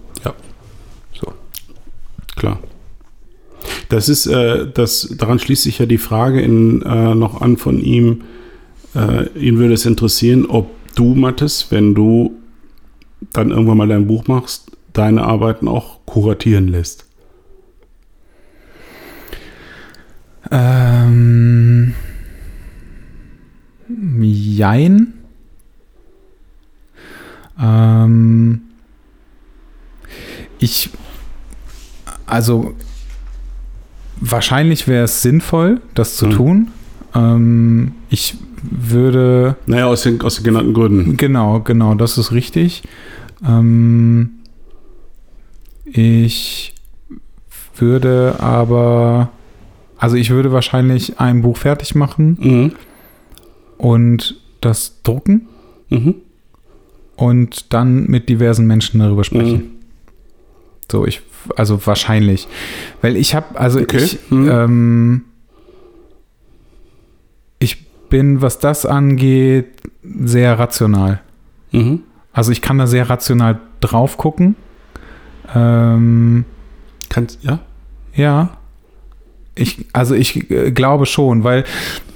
Klar. 2.37 2.61
Das 3.89 4.09
ist, 4.09 4.27
äh, 4.27 4.71
das, 4.73 5.15
daran 5.17 5.39
schließt 5.39 5.63
sich 5.65 5.79
ja 5.79 5.87
die 5.87 5.99
Frage 5.99 6.41
in, 6.41 6.83
äh, 6.83 7.15
noch 7.15 7.41
an 7.41 7.57
von 7.57 7.81
ihm. 7.81 8.23
Äh, 8.95 9.29
ihn 9.39 9.59
würde 9.59 9.75
es 9.75 9.87
interessieren, 9.87 10.47
ob 10.47 10.71
du, 10.95 11.15
Mathis, 11.15 11.67
wenn 11.71 11.95
du 11.95 12.37
dann 13.33 13.51
irgendwann 13.51 13.79
mal 13.79 13.89
dein 13.89 14.07
Buch 14.07 14.27
machst, 14.27 14.71
deine 14.93 15.23
Arbeiten 15.23 15.69
auch 15.69 16.01
kuratieren 16.07 16.69
lässt. 16.69 17.07
Ähm, 20.51 21.95
jein. 24.21 25.15
Ähm, 27.61 28.63
ich, 30.59 30.91
also 32.27 32.75
wahrscheinlich 34.21 34.89
wäre 34.89 35.05
es 35.05 35.23
sinnvoll, 35.23 35.81
das 35.95 36.17
zu 36.17 36.27
Mhm. 36.27 36.31
tun. 36.33 36.69
Ähm, 37.15 37.93
ich 38.11 38.37
würde 38.63 39.57
Naja, 39.67 39.87
aus 39.87 40.03
den, 40.03 40.21
aus 40.23 40.37
den 40.37 40.45
genannten 40.45 40.75
Gründen. 40.75 41.17
Genau, 41.17 41.61
genau, 41.61 41.95
das 41.95 42.19
ist 42.19 42.33
richtig. 42.33 42.83
Ähm, 43.47 44.31
ich 45.85 46.75
würde 47.77 48.37
aber, 48.41 49.31
also 49.99 50.17
ich 50.17 50.31
würde 50.31 50.51
wahrscheinlich 50.53 51.21
ein 51.21 51.43
Buch 51.43 51.57
fertig 51.59 51.95
machen 51.95 52.39
Mhm. 52.41 52.73
und 53.79 54.41
das 54.61 55.03
drucken 55.03 55.47
Mhm. 55.91 56.15
und 57.17 57.73
dann 57.73 58.07
mit 58.07 58.29
diversen 58.29 58.67
Menschen 58.67 58.99
darüber 59.01 59.23
sprechen. 59.25 59.53
Mhm. 59.59 59.71
So, 60.91 61.07
ich, 61.07 61.21
also 61.57 61.85
wahrscheinlich. 61.87 62.49
Weil 63.03 63.17
ich 63.17 63.35
habe, 63.35 63.59
also 63.59 63.81
Okay. 63.81 63.99
ich, 63.99 64.19
Mhm. 64.31 64.49
ähm, 64.51 65.23
ich 67.59 67.87
bin, 68.09 68.43
was 68.43 68.59
das 68.59 68.87
angeht, 68.87 69.67
sehr 70.03 70.59
rational. 70.59 71.21
Mhm. 71.73 72.01
Also 72.33 72.53
ich 72.53 72.63
kann 72.63 72.79
da 72.79 72.87
sehr 72.87 73.09
rational 73.09 73.59
drauf 73.81 74.17
gucken. 74.19 74.57
Ähm, 75.55 76.45
Kannst, 77.09 77.43
ja? 77.43 77.61
ja. 78.15 78.57
Ich, 79.55 79.87
also 79.95 80.15
ich 80.15 80.51
äh, 80.51 80.71
glaube 80.71 81.07
schon, 81.07 81.43
weil 81.45 81.65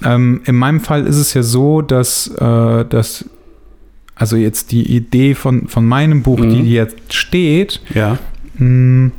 ähm, 0.04 0.42
in 0.44 0.56
meinem 0.56 0.80
Fall 0.80 1.06
ist 1.06 1.16
es 1.16 1.32
ja 1.32 1.42
so, 1.42 1.80
dass, 1.80 2.26
äh, 2.28 2.84
dass 2.84 3.24
also 4.14 4.36
jetzt 4.36 4.72
die 4.72 4.94
Idee 4.94 5.34
von, 5.34 5.66
von 5.68 5.86
meinem 5.86 6.22
Buch, 6.22 6.38
Mhm. 6.38 6.50
die 6.50 6.72
jetzt 6.72 7.14
steht, 7.14 7.80
Ja. 7.94 8.18
mh, 8.58 9.12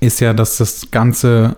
ist 0.00 0.20
ja, 0.20 0.32
dass 0.32 0.56
das 0.58 0.90
Ganze 0.90 1.56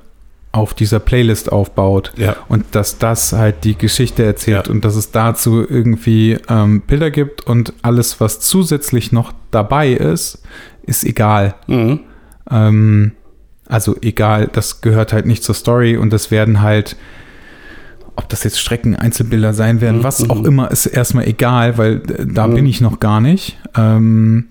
auf 0.52 0.72
dieser 0.72 1.00
Playlist 1.00 1.52
aufbaut 1.52 2.12
Ja. 2.16 2.36
und 2.48 2.64
dass 2.72 2.96
das 2.98 3.32
halt 3.34 3.64
die 3.64 3.76
Geschichte 3.76 4.24
erzählt 4.24 4.66
Ja. 4.68 4.72
und 4.72 4.84
dass 4.86 4.96
es 4.96 5.10
dazu 5.10 5.60
irgendwie 5.68 6.38
ähm, 6.48 6.80
Bilder 6.80 7.10
gibt 7.10 7.46
und 7.46 7.74
alles, 7.82 8.20
was 8.20 8.40
zusätzlich 8.40 9.12
noch 9.12 9.32
dabei 9.50 9.92
ist, 9.92 10.42
ist 10.84 11.04
egal. 11.04 11.56
Mhm. 11.66 12.00
Ähm, 12.50 13.12
also 13.68 13.96
egal, 14.00 14.48
das 14.50 14.80
gehört 14.80 15.12
halt 15.12 15.26
nicht 15.26 15.42
zur 15.44 15.54
Story 15.54 15.96
und 15.98 16.10
das 16.10 16.30
werden 16.30 16.62
halt, 16.62 16.96
ob 18.14 18.28
das 18.30 18.44
jetzt 18.44 18.58
Strecken, 18.60 18.96
Einzelbilder 18.96 19.52
sein 19.52 19.82
werden, 19.82 19.98
Mhm, 19.98 20.04
was 20.04 20.30
auch 20.30 20.38
mhm. 20.40 20.46
immer, 20.46 20.70
ist 20.70 20.86
erstmal 20.86 21.26
egal, 21.28 21.76
weil 21.76 21.96
äh, 22.08 22.24
da 22.26 22.46
Mhm. 22.46 22.54
bin 22.54 22.66
ich 22.66 22.80
noch 22.80 22.98
gar 22.98 23.20
nicht. 23.20 23.58
Ähm, 23.76 24.46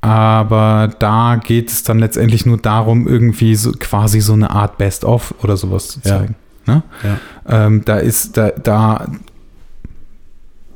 aber 0.00 0.90
da 0.98 1.36
geht 1.42 1.68
es 1.70 1.82
dann 1.82 1.98
letztendlich 1.98 2.46
nur 2.46 2.56
darum, 2.58 3.06
irgendwie 3.06 3.54
so 3.54 3.72
quasi 3.78 4.20
so 4.20 4.32
eine 4.32 4.50
Art 4.50 4.78
Best-of 4.78 5.34
oder 5.42 5.56
sowas 5.56 5.88
zu 5.88 6.00
Ja. 6.04 6.18
zeigen. 6.18 6.34
Ne? 6.66 6.82
Ja. 7.02 7.66
Ähm, 7.66 7.84
da 7.84 7.96
ist, 7.98 8.36
da, 8.36 8.50
da, 8.50 9.06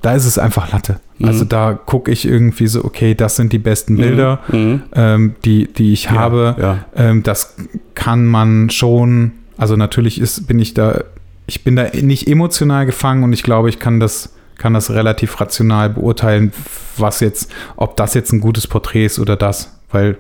da 0.03 0.13
ist 0.13 0.27
es 0.27 0.39
einfach 0.39 0.73
Latte. 0.73 1.01
Mhm. 1.19 1.29
Also 1.29 1.45
da 1.45 1.73
gucke 1.73 2.11
ich 2.11 2.27
irgendwie 2.27 2.67
so, 2.67 2.85
okay, 2.85 3.15
das 3.15 3.37
sind 3.37 3.53
die 3.53 3.59
besten 3.59 3.97
Bilder, 3.97 4.41
Mhm. 4.49 4.83
ähm, 4.95 5.35
die, 5.45 5.73
die 5.73 5.93
ich 5.93 6.05
Ja, 6.05 6.11
habe. 6.13 6.57
Ja. 6.61 6.79
Ähm, 6.95 7.23
das 7.23 7.55
kann 7.95 8.27
man 8.27 8.69
schon, 8.71 9.33
also 9.57 9.77
natürlich 9.77 10.21
ist, 10.21 10.47
bin 10.47 10.59
ich 10.59 10.75
da, 10.75 11.03
ich 11.47 11.65
bin 11.65 11.77
da 11.77 11.85
nicht 11.95 12.29
emotional 12.29 12.85
gefangen 12.85 13.23
und 13.25 13.33
ich 13.33 13.43
glaube, 13.43 13.69
ich 13.71 13.79
kann 13.79 14.01
das, 14.01 14.34
kann 14.59 14.75
das 14.75 14.91
relativ 14.91 15.41
rational 15.41 15.91
beurteilen, 15.91 16.53
was 16.97 17.21
jetzt, 17.21 17.51
ob 17.77 17.97
das 17.97 18.15
jetzt 18.15 18.33
ein 18.33 18.41
gutes 18.41 18.67
Porträt 18.67 19.07
ist 19.07 19.19
oder 19.19 19.37
das, 19.37 19.79
weil, 19.91 20.17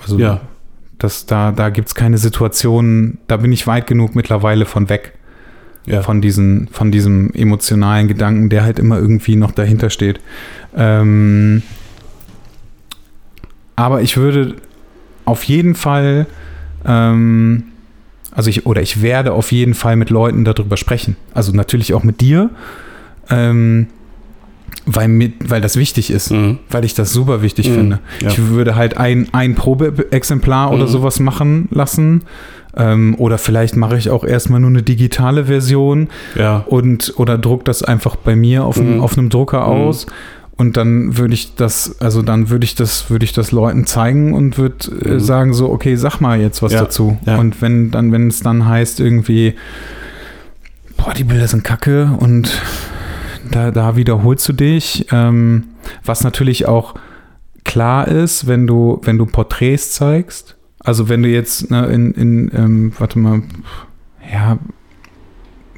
also, 0.00 0.18
Ja. 0.18 0.40
das, 0.98 1.26
da, 1.26 1.52
da 1.52 1.70
gibt 1.70 1.88
es 1.88 1.94
keine 1.94 2.18
Situationen, 2.18 3.18
da 3.26 3.36
bin 3.36 3.52
ich 3.52 3.66
weit 3.66 3.86
genug 3.86 4.14
mittlerweile 4.14 4.64
von 4.66 4.88
weg, 4.88 5.14
Ja. 5.84 6.02
von, 6.02 6.20
diesen, 6.22 6.68
von 6.68 6.92
diesem 6.92 7.32
emotionalen 7.34 8.06
Gedanken, 8.08 8.48
der 8.48 8.62
halt 8.62 8.78
immer 8.78 8.98
irgendwie 8.98 9.34
noch 9.36 9.50
dahinter 9.52 9.90
steht. 9.90 10.20
Ähm, 10.76 11.62
aber 13.76 14.02
ich 14.02 14.16
würde 14.16 14.56
auf 15.24 15.44
jeden 15.44 15.74
Fall, 15.74 16.26
ähm, 16.86 17.64
also 18.30 18.48
ich, 18.50 18.66
oder 18.66 18.80
ich 18.82 19.02
werde 19.02 19.32
auf 19.32 19.52
jeden 19.52 19.74
Fall 19.74 19.96
mit 19.96 20.10
Leuten 20.10 20.44
darüber 20.44 20.76
sprechen. 20.76 21.16
Also 21.34 21.52
natürlich 21.52 21.94
auch 21.94 22.04
mit 22.04 22.20
dir, 22.20 22.50
ähm, 23.30 23.86
weil, 24.86 25.06
mit, 25.08 25.34
weil 25.48 25.60
das 25.60 25.76
wichtig 25.76 26.10
ist, 26.10 26.32
Mhm. 26.32 26.58
weil 26.70 26.84
ich 26.84 26.94
das 26.94 27.12
super 27.12 27.40
wichtig 27.42 27.68
Mhm. 27.68 27.74
finde. 27.74 27.98
Ja. 28.20 28.28
Ich 28.30 28.48
würde 28.48 28.74
halt 28.74 28.96
ein, 28.96 29.28
ein 29.32 29.54
Probeexemplar 29.54 30.72
oder 30.72 30.84
Mhm. 30.86 30.88
sowas 30.90 31.20
machen 31.20 31.68
lassen. 31.70 32.22
Ähm, 32.74 33.14
oder 33.18 33.36
vielleicht 33.36 33.76
mache 33.76 33.98
ich 33.98 34.08
auch 34.10 34.24
erstmal 34.24 34.58
nur 34.58 34.70
eine 34.70 34.82
digitale 34.82 35.44
Version 35.44 36.08
Ja. 36.34 36.64
und 36.66 37.12
oder 37.16 37.36
druck 37.36 37.64
das 37.66 37.82
einfach 37.82 38.16
bei 38.16 38.34
mir 38.34 38.64
auf, 38.64 38.78
einem 38.78 38.94
Mhm. 38.96 39.00
auf 39.02 39.16
einem 39.18 39.28
Drucker 39.28 39.66
aus. 39.66 40.06
Und 40.56 40.76
dann 40.78 41.18
würde 41.18 41.34
ich 41.34 41.54
das, 41.54 42.00
also 42.00 42.22
dann 42.22 42.48
würde 42.50 42.64
ich 42.64 42.74
das, 42.74 43.10
würde 43.10 43.24
ich 43.24 43.32
das 43.34 43.52
Leuten 43.52 43.84
zeigen 43.84 44.32
und 44.32 44.56
würde 44.58 44.76
äh, 45.04 45.14
Mhm. 45.14 45.20
sagen 45.20 45.52
so, 45.54 45.70
okay, 45.70 45.96
sag 45.96 46.20
mal 46.20 46.40
jetzt 46.40 46.62
was 46.62 46.72
Ja, 46.72 46.80
dazu. 46.80 47.18
Und 47.26 47.60
wenn 47.60 47.90
dann, 47.90 48.10
wenn 48.10 48.28
es 48.28 48.40
dann 48.40 48.66
heißt 48.66 49.00
irgendwie, 49.00 49.54
boah, 50.96 51.12
die 51.14 51.24
Bilder 51.24 51.48
sind 51.48 51.64
kacke 51.64 52.12
und 52.18 52.50
da, 53.52 53.70
da 53.70 53.96
wiederholst 53.96 54.48
du 54.48 54.52
dich, 54.52 55.06
ähm, 55.12 55.64
was 56.04 56.24
natürlich 56.24 56.66
auch 56.66 56.94
klar 57.64 58.08
ist, 58.08 58.46
wenn 58.48 58.66
du, 58.66 59.00
wenn 59.04 59.18
du 59.18 59.26
Porträts 59.26 59.92
zeigst. 59.92 60.56
Also 60.80 61.08
wenn 61.08 61.22
du 61.22 61.28
jetzt 61.28 61.70
ne, 61.70 61.86
in, 61.86 62.12
in 62.12 62.50
ähm, 62.54 62.92
warte 62.98 63.18
mal, 63.20 63.42
ja, 64.32 64.58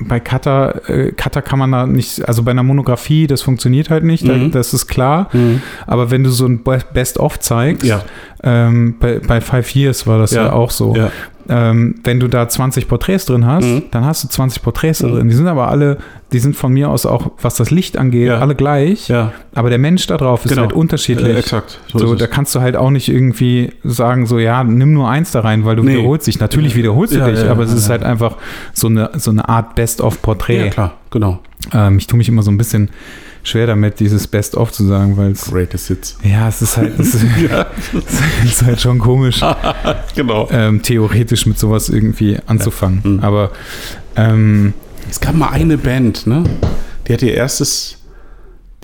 bei 0.00 0.18
Cutter, 0.18 0.88
äh, 0.88 1.12
Cutter 1.12 1.40
kann 1.42 1.58
man 1.58 1.70
da 1.72 1.86
nicht, 1.86 2.26
also 2.26 2.42
bei 2.42 2.50
einer 2.50 2.62
Monographie, 2.64 3.26
das 3.26 3.42
funktioniert 3.42 3.90
halt 3.90 4.02
nicht, 4.02 4.26
da, 4.26 4.32
Mhm. 4.32 4.50
das 4.50 4.74
ist 4.74 4.86
klar. 4.88 5.28
Mhm. 5.32 5.62
Aber 5.86 6.10
wenn 6.10 6.24
du 6.24 6.30
so 6.30 6.46
ein 6.46 6.62
Be- 6.64 6.80
Best-of 6.92 7.38
zeigst, 7.38 7.84
Ja. 7.86 8.02
Ähm, 8.44 8.96
bei, 9.00 9.18
bei 9.26 9.40
Five 9.40 9.74
Years 9.74 10.06
war 10.06 10.18
das 10.18 10.32
ja, 10.32 10.44
Ja. 10.44 10.52
auch 10.52 10.70
so. 10.70 10.94
Ja. 10.94 11.10
Ähm, 11.46 11.96
wenn 12.04 12.20
du 12.20 12.28
da 12.28 12.48
20 12.48 12.88
Porträts 12.88 13.26
drin 13.26 13.44
hast, 13.46 13.64
Mhm. 13.66 13.82
dann 13.90 14.04
hast 14.06 14.24
du 14.24 14.28
20 14.28 14.62
Porträts 14.62 15.02
Mhm. 15.02 15.10
drin. 15.12 15.28
Die 15.28 15.34
sind 15.34 15.46
aber 15.46 15.68
alle, 15.68 15.98
die 16.32 16.38
sind 16.38 16.56
von 16.56 16.72
mir 16.72 16.88
aus 16.88 17.04
auch, 17.04 17.32
was 17.42 17.56
das 17.56 17.70
Licht 17.70 17.98
angeht, 17.98 18.28
Ja. 18.28 18.38
alle 18.38 18.54
gleich. 18.54 19.08
Ja. 19.08 19.32
Aber 19.54 19.68
der 19.68 19.78
Mensch 19.78 20.06
da 20.06 20.16
drauf 20.16 20.44
ist 20.46 20.50
Genau. 20.50 20.62
halt 20.62 20.72
unterschiedlich. 20.72 21.34
Äh, 21.34 21.38
exakt. 21.40 21.80
So, 21.92 22.14
ist 22.14 22.20
da 22.22 22.26
kannst 22.28 22.54
du 22.54 22.60
halt 22.62 22.76
auch 22.76 22.88
nicht 22.88 23.10
irgendwie 23.10 23.72
sagen, 23.84 24.24
so, 24.26 24.38
ja, 24.38 24.64
nimm 24.64 24.94
nur 24.94 25.08
eins 25.10 25.32
da 25.32 25.40
rein, 25.40 25.66
weil 25.66 25.76
du 25.76 25.82
Nee. 25.82 25.92
wiederholst 25.98 26.26
dich. 26.26 26.40
Natürlich 26.40 26.76
wiederholst 26.76 27.14
du 27.14 27.18
Ja, 27.18 27.28
dich, 27.28 27.42
ja, 27.42 27.50
aber 27.50 27.64
es 27.64 27.72
ist 27.74 27.90
halt 27.90 28.02
einfach 28.04 28.36
so 28.72 28.86
eine, 28.86 29.10
so 29.16 29.30
eine 29.30 29.46
Art 29.46 29.74
Best-of-Porträt. 29.74 30.64
ja, 30.64 30.70
klar, 30.70 30.94
genau. 31.10 31.40
ähm, 31.74 31.98
ich 31.98 32.06
tue 32.06 32.16
mich 32.16 32.28
immer 32.30 32.42
so 32.42 32.50
ein 32.50 32.56
bisschen 32.58 32.88
schwer 33.44 33.66
damit, 33.68 34.00
dieses 34.00 34.26
Best-of 34.26 34.72
zu 34.72 34.84
sagen, 34.86 35.16
weil 35.16 35.30
es, 35.32 35.44
Greatest 35.44 35.88
Hits. 35.88 36.16
ja, 36.24 36.48
es 36.48 36.60
ist 36.62 36.76
halt, 36.76 36.98
es 36.98 37.14
ist, 37.14 37.24
Ja, 37.48 37.66
es 38.44 38.50
ist 38.52 38.62
halt 38.64 38.80
schon 38.80 38.98
komisch, 38.98 39.40
genau. 40.16 40.48
ähm, 40.50 40.82
theoretisch 40.82 41.46
mit 41.46 41.58
sowas 41.58 41.88
irgendwie 41.88 42.38
anzufangen. 42.46 43.00
Mhm. 43.04 43.20
Aber, 43.20 43.50
ähm, 44.16 44.74
Es 45.10 45.20
gab 45.20 45.34
mal 45.36 45.50
eine 45.50 45.78
Band, 45.78 46.26
ne? 46.26 46.42
Die 47.06 47.12
hat 47.12 47.22
ihr 47.22 47.34
erstes, 47.34 47.98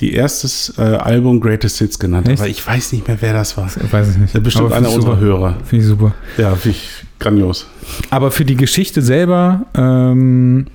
die 0.00 0.12
erstes 0.12 0.74
äh, 0.78 0.82
Album 0.82 1.40
Greatest 1.40 1.78
Hits 1.78 1.98
genannt. 1.98 2.28
Echt? 2.28 2.38
Aber 2.40 2.48
ich 2.48 2.64
weiß 2.66 2.92
nicht 2.92 3.08
mehr, 3.08 3.16
wer 3.20 3.32
das 3.32 3.56
war. 3.56 3.68
weiß 3.90 4.10
ich 4.10 4.16
nicht. 4.18 4.42
Bestimmt 4.42 4.66
Aber 4.66 4.76
einer 4.76 4.90
unserer. 4.90 5.18
Hörer. 5.18 5.56
Finde 5.64 5.84
ich 5.84 5.88
super. 5.90 6.14
Ja, 6.36 6.54
finde 6.54 6.76
ich 6.76 6.90
grandios. 7.18 7.66
Aber 8.10 8.30
für 8.30 8.44
die 8.44 8.56
Geschichte 8.56 9.00
selber, 9.02 9.64
ähm, 9.74 10.66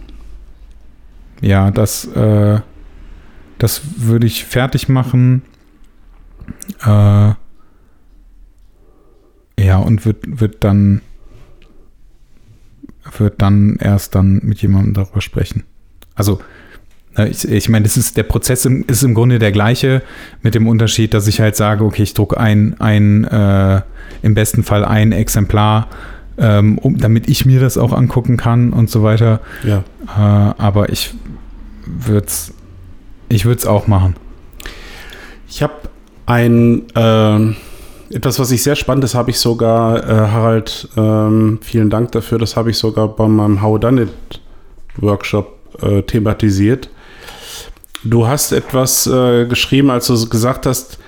ja, 1.42 1.70
das, 1.72 2.06
äh, 2.16 2.60
das 3.58 3.82
würde 3.98 4.28
ich 4.28 4.46
fertig 4.46 4.90
machen. 4.90 5.42
Äh, 6.84 7.34
ja, 9.58 9.78
und 9.78 10.06
wird, 10.06 10.40
wird 10.40 10.64
dann 10.64 11.02
wird 13.18 13.42
dann 13.42 13.78
erst 13.78 14.16
dann 14.16 14.42
mit 14.44 14.62
jemandem 14.62 14.94
darüber 14.94 15.22
sprechen. 15.22 15.64
Also, 16.16 16.42
ne, 17.18 17.30
ich, 17.30 17.48
ich 17.48 17.70
meine, 17.70 17.84
das 17.84 17.98
ist 17.98 18.18
der 18.18 18.24
Prozess 18.24 18.66
im, 18.66 18.84
ist 18.88 19.04
im 19.04 19.14
Grunde 19.14 19.40
der 19.40 19.52
gleiche, 19.52 20.02
mit 20.42 20.56
dem 20.56 20.68
Unterschied, 20.68 21.14
dass 21.14 21.28
ich 21.28 21.40
halt 21.40 21.56
sage, 21.56 21.84
okay, 21.84 22.04
ich 22.04 22.14
drucke 22.14 22.40
ein, 22.40 22.80
ein 22.80 23.24
äh, 23.26 23.82
im 24.22 24.34
besten 24.34 24.64
Fall 24.64 24.84
ein 24.84 25.12
Exemplar, 25.12 25.88
ähm, 26.38 26.78
um, 26.80 26.98
damit 26.98 27.30
ich 27.30 27.46
mir 27.46 27.60
das 27.60 27.78
auch 27.78 27.94
angucken 27.94 28.38
kann 28.38 28.74
und 28.74 28.90
so 28.90 29.04
weiter. 29.04 29.40
Ja. 29.64 29.84
Äh, 30.08 30.56
aber 30.58 30.90
ich 30.90 31.14
würde 31.86 32.28
es 32.28 32.54
ich 33.30 33.46
würd's 33.46 33.66
auch 33.66 33.88
machen. 33.88 34.16
Ich 35.48 35.62
habe 35.62 35.74
ein 36.26 36.84
ähm, 36.96 37.56
etwas, 38.10 38.40
was 38.40 38.52
ich 38.52 38.64
sehr 38.64 38.76
spannend 38.76 39.04
ist, 39.04 39.16
habe 39.16 39.32
ich 39.32 39.40
sogar, 39.40 39.98
äh, 40.04 40.30
Harald, 40.30 40.88
ähm, 40.96 41.60
vielen 41.62 41.90
Dank 41.90 42.12
dafür, 42.12 42.38
das 42.38 42.56
habe 42.56 42.70
ich 42.70 42.78
sogar 42.78 43.08
bei 43.08 43.28
meinem 43.28 43.62
How 43.62 43.80
Done 43.80 44.04
It 44.04 44.42
Workshop 44.98 45.58
äh, 45.82 46.02
thematisiert. 46.04 46.90
Du 48.04 48.28
hast 48.28 48.52
etwas 48.52 49.08
äh, 49.08 49.46
geschrieben, 49.46 49.90
als 49.90 50.08
du 50.08 50.30
gesagt 50.30 50.66
hast, 50.66 51.00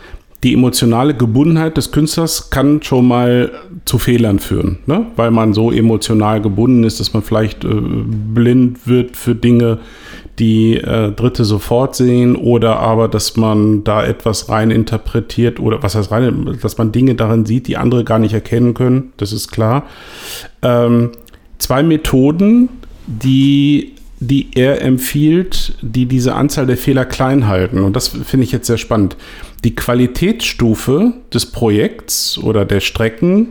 die 0.44 0.54
emotionale 0.54 1.16
Gebundenheit 1.16 1.78
des 1.78 1.92
Künstlers 1.92 2.50
kann 2.50 2.82
schon 2.84 3.08
mal 3.08 3.52
zu 3.86 3.98
Fehlern 3.98 4.40
führen, 4.40 4.80
ne? 4.86 5.08
weil 5.16 5.32
man 5.32 5.54
so 5.54 5.72
emotional 5.72 6.42
gebunden 6.42 6.84
ist, 6.84 7.00
dass 7.00 7.14
man 7.14 7.24
vielleicht 7.24 7.64
äh, 7.64 7.70
blind 7.70 8.88
wird 8.88 9.18
für 9.18 9.36
Dinge, 9.36 9.80
die 10.40 10.76
äh, 10.76 11.12
Dritte 11.12 11.46
sofort 11.46 11.96
sehen 11.96 12.36
oder 12.36 12.80
aber, 12.80 13.08
dass 13.08 13.38
man 13.38 13.84
da 13.84 14.06
etwas 14.06 14.50
rein 14.50 14.70
interpretiert 14.70 15.60
oder 15.60 15.82
was 15.82 15.96
heißt 15.96 16.12
rein, 16.12 16.58
dass 16.62 16.78
man 16.78 16.92
Dinge 16.92 17.16
darin 17.16 17.46
sieht, 17.46 17.68
die 17.68 17.78
andere 17.78 18.04
gar 18.04 18.20
nicht 18.20 18.34
erkennen 18.34 18.74
können, 18.74 19.14
das 19.18 19.34
ist 19.34 19.52
klar. 19.52 19.88
Ähm, 20.62 21.12
zwei 21.58 21.82
Methoden, 21.82 22.70
die, 23.08 23.96
die 24.20 24.50
er 24.54 24.82
empfiehlt, 24.82 25.76
die 25.82 26.06
diese 26.06 26.36
Anzahl 26.36 26.68
der 26.68 26.78
Fehler 26.78 27.06
klein 27.06 27.48
halten. 27.48 27.84
Und 27.84 27.96
das 27.96 28.10
finde 28.10 28.44
ich 28.44 28.52
jetzt 28.52 28.68
sehr 28.68 28.78
spannend. 28.78 29.18
Die 29.64 29.76
Qualitätsstufe 29.76 31.14
des 31.34 31.48
Projekts 31.48 32.38
oder 32.38 32.64
der 32.64 32.80
Strecken 32.80 33.50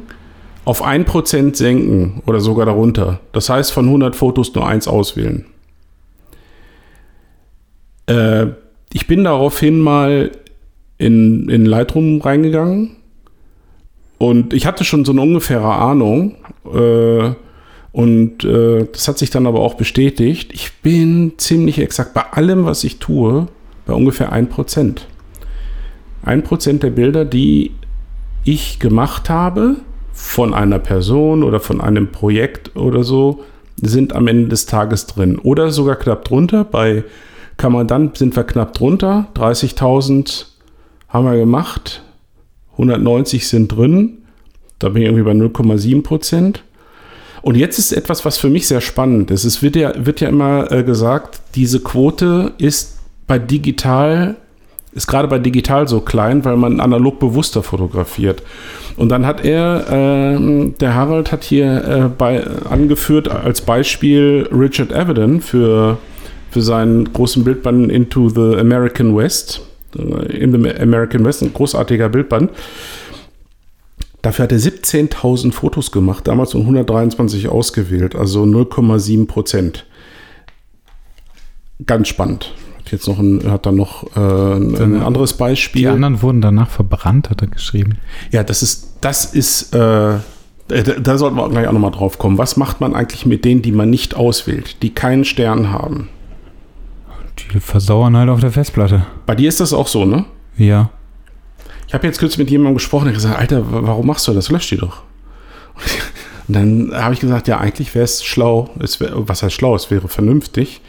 auf 0.65 0.85
1% 0.85 1.57
senken 1.57 2.23
oder 2.27 2.41
sogar 2.41 2.67
darunter. 2.67 3.21
Das 3.33 3.49
heißt, 3.49 3.73
von 3.73 3.87
100 3.87 4.15
Fotos 4.15 4.55
nur 4.55 4.67
eins 4.67 4.87
auswählen. 4.87 5.47
Äh, 8.07 8.47
ich 8.93 9.07
bin 9.07 9.25
daraufhin 9.25 9.81
mal 9.81 10.31
in, 10.99 11.49
in 11.49 11.67
Lightroom 11.67 12.21
reingegangen 12.21 12.97
und 14.19 14.55
ich 14.55 14.67
hatte 14.67 14.85
schon 14.85 15.05
so 15.05 15.13
eine 15.13 15.21
ungefähre 15.21 15.75
Ahnung. 15.75 16.37
Äh, 16.73 17.33
und 17.93 18.45
äh, 18.45 18.87
das 18.93 19.09
hat 19.09 19.19
sich 19.19 19.31
dann 19.31 19.47
aber 19.47 19.61
auch 19.61 19.75
bestätigt. 19.75 20.53
Ich 20.53 20.75
bin 20.83 21.35
ziemlich 21.39 21.79
exakt 21.79 22.13
bei 22.13 22.23
allem, 22.31 22.65
was 22.65 22.85
ich 22.85 22.99
tue, 22.99 23.49
bei 23.87 23.95
ungefähr 23.95 24.33
1%. 24.33 24.99
1% 26.25 26.79
der 26.79 26.91
Bilder, 26.91 27.25
die 27.25 27.73
ich 28.45 28.79
gemacht 28.79 29.31
habe, 29.31 29.77
von 30.13 30.55
einer 30.55 30.79
Person 30.79 31.43
oder 31.43 31.61
von 31.61 31.81
einem 31.81 32.09
Projekt 32.09 32.77
oder 32.77 33.05
so, 33.05 33.45
sind 33.81 34.15
am 34.15 34.27
Ende 34.27 34.49
des 34.49 34.67
Tages 34.67 35.07
drin. 35.07 35.39
Oder 35.39 35.71
sogar 35.71 35.97
knapp 35.97 36.25
drunter. 36.25 36.65
Bei 36.65 37.05
Kammerdant 37.57 38.19
sind 38.19 38.37
wir 38.37 38.45
knapp 38.45 38.75
drunter. 38.75 39.29
30.000 39.35 40.47
haben 41.09 41.25
wir 41.25 41.37
gemacht. 41.37 42.03
190 42.73 43.49
sind 43.49 43.69
drin. 43.69 44.19
Da 44.79 44.91
bin 44.91 45.03
ich 45.03 45.09
irgendwie 45.09 45.25
bei 45.25 45.33
0,7 45.33 46.03
Prozent. 46.03 46.63
Und 47.43 47.55
jetzt 47.55 47.79
ist 47.79 47.93
etwas, 47.93 48.25
was 48.25 48.39
für 48.39 48.51
mich 48.51 48.67
sehr 48.67 48.81
spannend 48.81 49.31
ist. 49.31 49.45
Es 49.45 49.63
wird 49.63 49.77
ja, 49.77 49.93
wird 49.97 50.21
ja 50.21 50.29
immer 50.29 50.71
äh, 50.73 50.83
gesagt, 50.83 51.41
diese 51.55 51.81
Quote 51.81 52.53
ist 52.59 52.99
bei 53.27 53.39
digital, 53.39 54.37
ist 54.93 55.07
gerade 55.07 55.29
bei 55.29 55.39
digital 55.39 55.87
so 55.87 56.01
klein, 56.01 56.45
weil 56.45 56.57
man 56.57 56.81
analog 56.81 57.21
bewusster 57.21 57.63
fotografiert. 57.63 58.43
Und 58.97 59.11
dann 59.11 59.27
hat 59.27 59.45
er, 59.45 59.87
äh, 59.91 60.71
der 60.81 60.95
Harald 60.95 61.33
hat 61.33 61.45
hier 61.45 61.85
äh, 61.85 62.09
bei, 62.09 62.45
angeführt 62.69 63.29
als 63.29 63.61
Beispiel 63.61 64.49
Richard 64.51 64.93
Avedon 64.93 65.41
für, 65.41 65.99
für 66.57 66.63
seinen 66.63 67.13
großen 67.13 67.45
Bildband 67.45 67.93
Into 67.93 68.31
the 68.31 68.59
American 68.59 69.15
West. 69.15 69.61
Äh, 69.95 70.39
In 70.39 70.53
the 70.53 70.71
American 70.81 71.23
West, 71.23 71.43
ein 71.43 71.53
großartiger 71.53 72.09
Bildband. 72.09 72.51
Dafür 74.23 74.45
hat 74.45 74.53
er 74.53 74.59
17.000 74.59 75.53
Fotos 75.53 75.93
gemacht, 75.93 76.27
damals 76.27 76.55
und 76.55 76.63
123 76.63 77.49
ausgewählt, 77.49 78.17
also 78.17 78.45
0,7 78.45 79.27
Prozent. 79.27 79.85
Ganz 81.85 82.09
spannend. 82.09 82.55
Hat 82.79 82.91
jetzt 82.91 83.07
noch 83.07 83.19
ein, 83.19 83.51
hat 83.51 83.67
dann 83.67 83.77
noch 83.77 84.17
äh, 84.17 84.19
ein, 84.19 84.75
ein 84.77 85.03
anderes 85.03 85.35
Beispiel. 85.35 85.83
Die 85.83 85.89
anderen 85.89 86.23
wurden 86.23 86.41
danach 86.41 86.71
verbrannt, 86.71 87.29
hat 87.29 87.43
er 87.43 87.49
geschrieben. 87.49 87.99
Ja, 88.33 88.45
das 88.45 88.63
ist, 88.63 88.95
das 89.03 89.27
ist, 89.27 89.75
äh, 89.75 89.79
da, 89.79 90.23
da 90.69 91.19
sollten 91.19 91.37
wir 91.37 91.51
gleich 91.51 91.69
auch 91.69 91.73
nochmal 91.73 91.91
drauf 91.91 92.17
kommen. 92.17 92.39
Was 92.39 92.57
macht 92.57 92.81
man 92.81 92.95
eigentlich 92.95 93.27
mit 93.27 93.45
denen, 93.45 93.61
die 93.61 93.73
man 93.73 93.91
nicht 93.91 94.17
auswählt, 94.17 94.83
die 94.83 94.95
keinen 94.95 95.27
Stern 95.27 95.71
haben? 95.71 96.09
Die 97.39 97.61
versauern 97.61 98.17
halt 98.17 98.29
auf 98.31 98.41
der 98.41 98.51
Festplatte. 98.53 99.07
Bei 99.27 99.35
dir 99.35 99.49
ist 99.49 99.61
das 99.61 99.73
auch 99.73 99.87
so, 99.89 100.05
ne? 100.05 100.25
Ja. 100.57 100.91
Ich 101.87 101.95
habe 101.95 102.07
jetzt 102.07 102.19
kürzlich 102.19 102.39
mit 102.39 102.51
jemandem 102.51 102.75
gesprochen, 102.75 103.05
der 103.07 103.15
gesagt, 103.15 103.39
Alter, 103.39 103.71
wa- 103.71 103.81
warum 103.83 104.07
machst 104.07 104.27
du 104.27 104.33
das? 104.33 104.51
Lösch 104.51 104.69
die 104.69 104.77
doch. 104.79 105.03
Und 106.49 106.55
dann 106.57 106.91
habe 106.95 107.15
ich 107.15 107.21
gesagt, 107.21 107.49
ja, 107.49 107.59
eigentlich 107.59 107.95
wäre 107.95 108.05
es 108.05 108.25
schlau. 108.25 108.71
Es 108.81 109.01
wär, 109.01 109.11
was 109.15 109.43
heißt 109.43 109.55
schlau? 109.55 109.75
Es 109.75 109.91
wäre 109.91 110.09
vernünftig. 110.09 110.81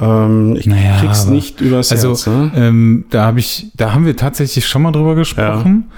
Ähm, 0.00 0.56
ich 0.56 0.66
Naja, 0.66 0.98
krieg's 1.00 1.22
aber- 1.22 1.32
nicht 1.32 1.60
übers 1.60 1.90
Also, 1.92 2.08
Herz. 2.10 2.26
Ne? 2.26 2.52
ähm, 2.54 3.04
da 3.10 3.24
habe 3.26 3.40
ich, 3.40 3.66
da 3.74 3.92
haben 3.92 4.06
wir 4.06 4.16
tatsächlich 4.16 4.66
schon 4.66 4.82
mal 4.82 4.92
drüber 4.92 5.14
gesprochen. 5.14 5.90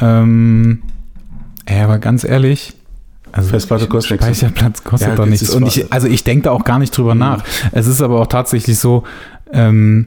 Ähm, 0.00 0.82
ja, 1.68 1.84
aber 1.84 1.98
ganz 1.98 2.24
ehrlich, 2.24 2.74
Also 3.30 3.48
Festplatte 3.50 3.86
kostet 3.88 4.20
nichts. 4.20 4.38
Speicherplatz 4.38 4.84
kostet 4.84 5.10
Ja, 5.10 5.14
doch 5.16 5.26
nichts. 5.26 5.50
Und 5.50 5.66
ich, 5.66 5.90
also 5.92 6.06
ich 6.06 6.22
denke 6.24 6.44
da 6.44 6.50
auch 6.50 6.64
gar 6.64 6.78
nicht 6.78 6.96
drüber 6.96 7.14
Mhm. 7.14 7.20
nach. 7.20 7.44
Es 7.72 7.86
ist 7.86 8.00
aber 8.02 8.20
auch 8.20 8.26
tatsächlich 8.26 8.78
so, 8.78 9.04
ähm, 9.52 10.06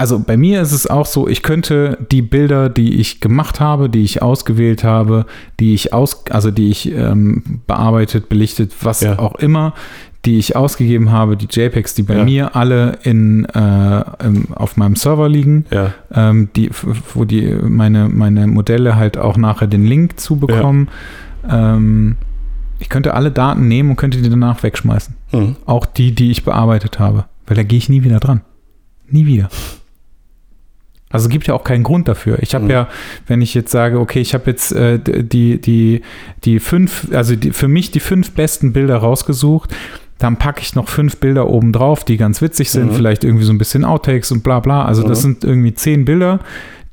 also 0.00 0.20
bei 0.20 0.36
mir 0.36 0.62
ist 0.62 0.70
es 0.70 0.86
auch 0.86 1.06
so, 1.06 1.26
ich 1.26 1.42
könnte 1.42 1.98
die 2.12 2.22
Bilder, 2.22 2.68
die 2.68 3.00
ich 3.00 3.20
gemacht 3.20 3.58
habe, 3.58 3.90
die 3.90 4.04
ich 4.04 4.22
ausgewählt 4.22 4.84
habe, 4.84 5.26
die 5.58 5.74
ich 5.74 5.92
aus, 5.92 6.24
also 6.30 6.52
die 6.52 6.70
ich 6.70 6.92
ähm, 6.92 7.42
bearbeitet, 7.66 8.28
belichtet, 8.28 8.72
was 8.82 9.00
Ja. 9.00 9.18
auch 9.18 9.34
immer, 9.36 9.74
die 10.24 10.38
ich 10.38 10.54
ausgegeben 10.54 11.10
habe, 11.10 11.36
die 11.36 11.46
JPEGs, 11.50 11.94
die 11.94 12.04
bei 12.04 12.18
Ja. 12.18 12.24
mir 12.24 12.54
alle 12.54 12.98
in, 13.02 13.44
äh, 13.46 14.04
im, 14.24 14.52
auf 14.54 14.76
meinem 14.76 14.94
Server 14.94 15.28
liegen, 15.28 15.64
Ja, 15.72 15.92
ähm, 16.14 16.48
die, 16.54 16.70
wo 17.14 17.24
die 17.24 17.56
meine, 17.68 18.08
meine 18.08 18.46
Modelle 18.46 18.94
halt 18.94 19.18
auch 19.18 19.36
nachher 19.36 19.66
den 19.66 19.84
Link 19.84 20.20
zu 20.20 20.36
bekommen. 20.36 20.88
Ähm, 21.48 22.14
ich 22.78 22.88
könnte 22.88 23.14
alle 23.14 23.32
Daten 23.32 23.66
nehmen 23.66 23.90
und 23.90 23.96
könnte 23.96 24.22
die 24.22 24.28
danach 24.30 24.62
wegschmeißen. 24.62 25.16
mhm. 25.32 25.56
Auch 25.66 25.86
die, 25.86 26.14
die 26.14 26.30
ich 26.30 26.44
bearbeitet 26.44 27.00
habe. 27.00 27.24
Weil 27.48 27.56
da 27.56 27.62
gehe 27.64 27.78
ich 27.78 27.88
nie 27.88 28.04
wieder 28.04 28.20
dran. 28.20 28.42
Nie 29.10 29.26
wieder. 29.26 29.48
Also 31.10 31.26
es 31.26 31.30
gibt 31.30 31.46
ja 31.46 31.54
auch 31.54 31.64
keinen 31.64 31.84
Grund 31.84 32.06
dafür. 32.06 32.38
Ich 32.42 32.54
habe 32.54 32.64
Mhm. 32.66 32.70
ja, 32.70 32.88
wenn 33.26 33.40
ich 33.40 33.54
jetzt 33.54 33.70
sage, 33.72 33.98
okay, 33.98 34.20
ich 34.20 34.34
habe 34.34 34.50
jetzt 34.50 34.72
äh, 34.72 34.98
die, 34.98 35.58
die, 35.60 36.02
die 36.44 36.60
fünf, 36.60 37.08
also 37.12 37.34
die, 37.34 37.52
für 37.52 37.68
mich 37.68 37.90
die 37.90 38.00
fünf 38.00 38.32
besten 38.32 38.74
Bilder 38.74 38.98
rausgesucht, 38.98 39.74
dann 40.18 40.36
packe 40.36 40.60
ich 40.60 40.74
noch 40.74 40.88
fünf 40.88 41.16
Bilder 41.16 41.48
oben 41.48 41.72
drauf, 41.72 42.04
die 42.04 42.18
ganz 42.18 42.42
witzig 42.42 42.70
sind, 42.70 42.90
Mhm. 42.92 42.96
vielleicht 42.96 43.24
irgendwie 43.24 43.44
so 43.44 43.52
ein 43.52 43.58
bisschen 43.58 43.84
Outtakes 43.86 44.30
und 44.32 44.42
bla 44.42 44.60
bla. 44.60 44.84
Also 44.84 45.02
das 45.02 45.20
Mhm. 45.20 45.22
sind 45.22 45.44
irgendwie 45.44 45.72
zehn 45.74 46.04
Bilder, 46.04 46.40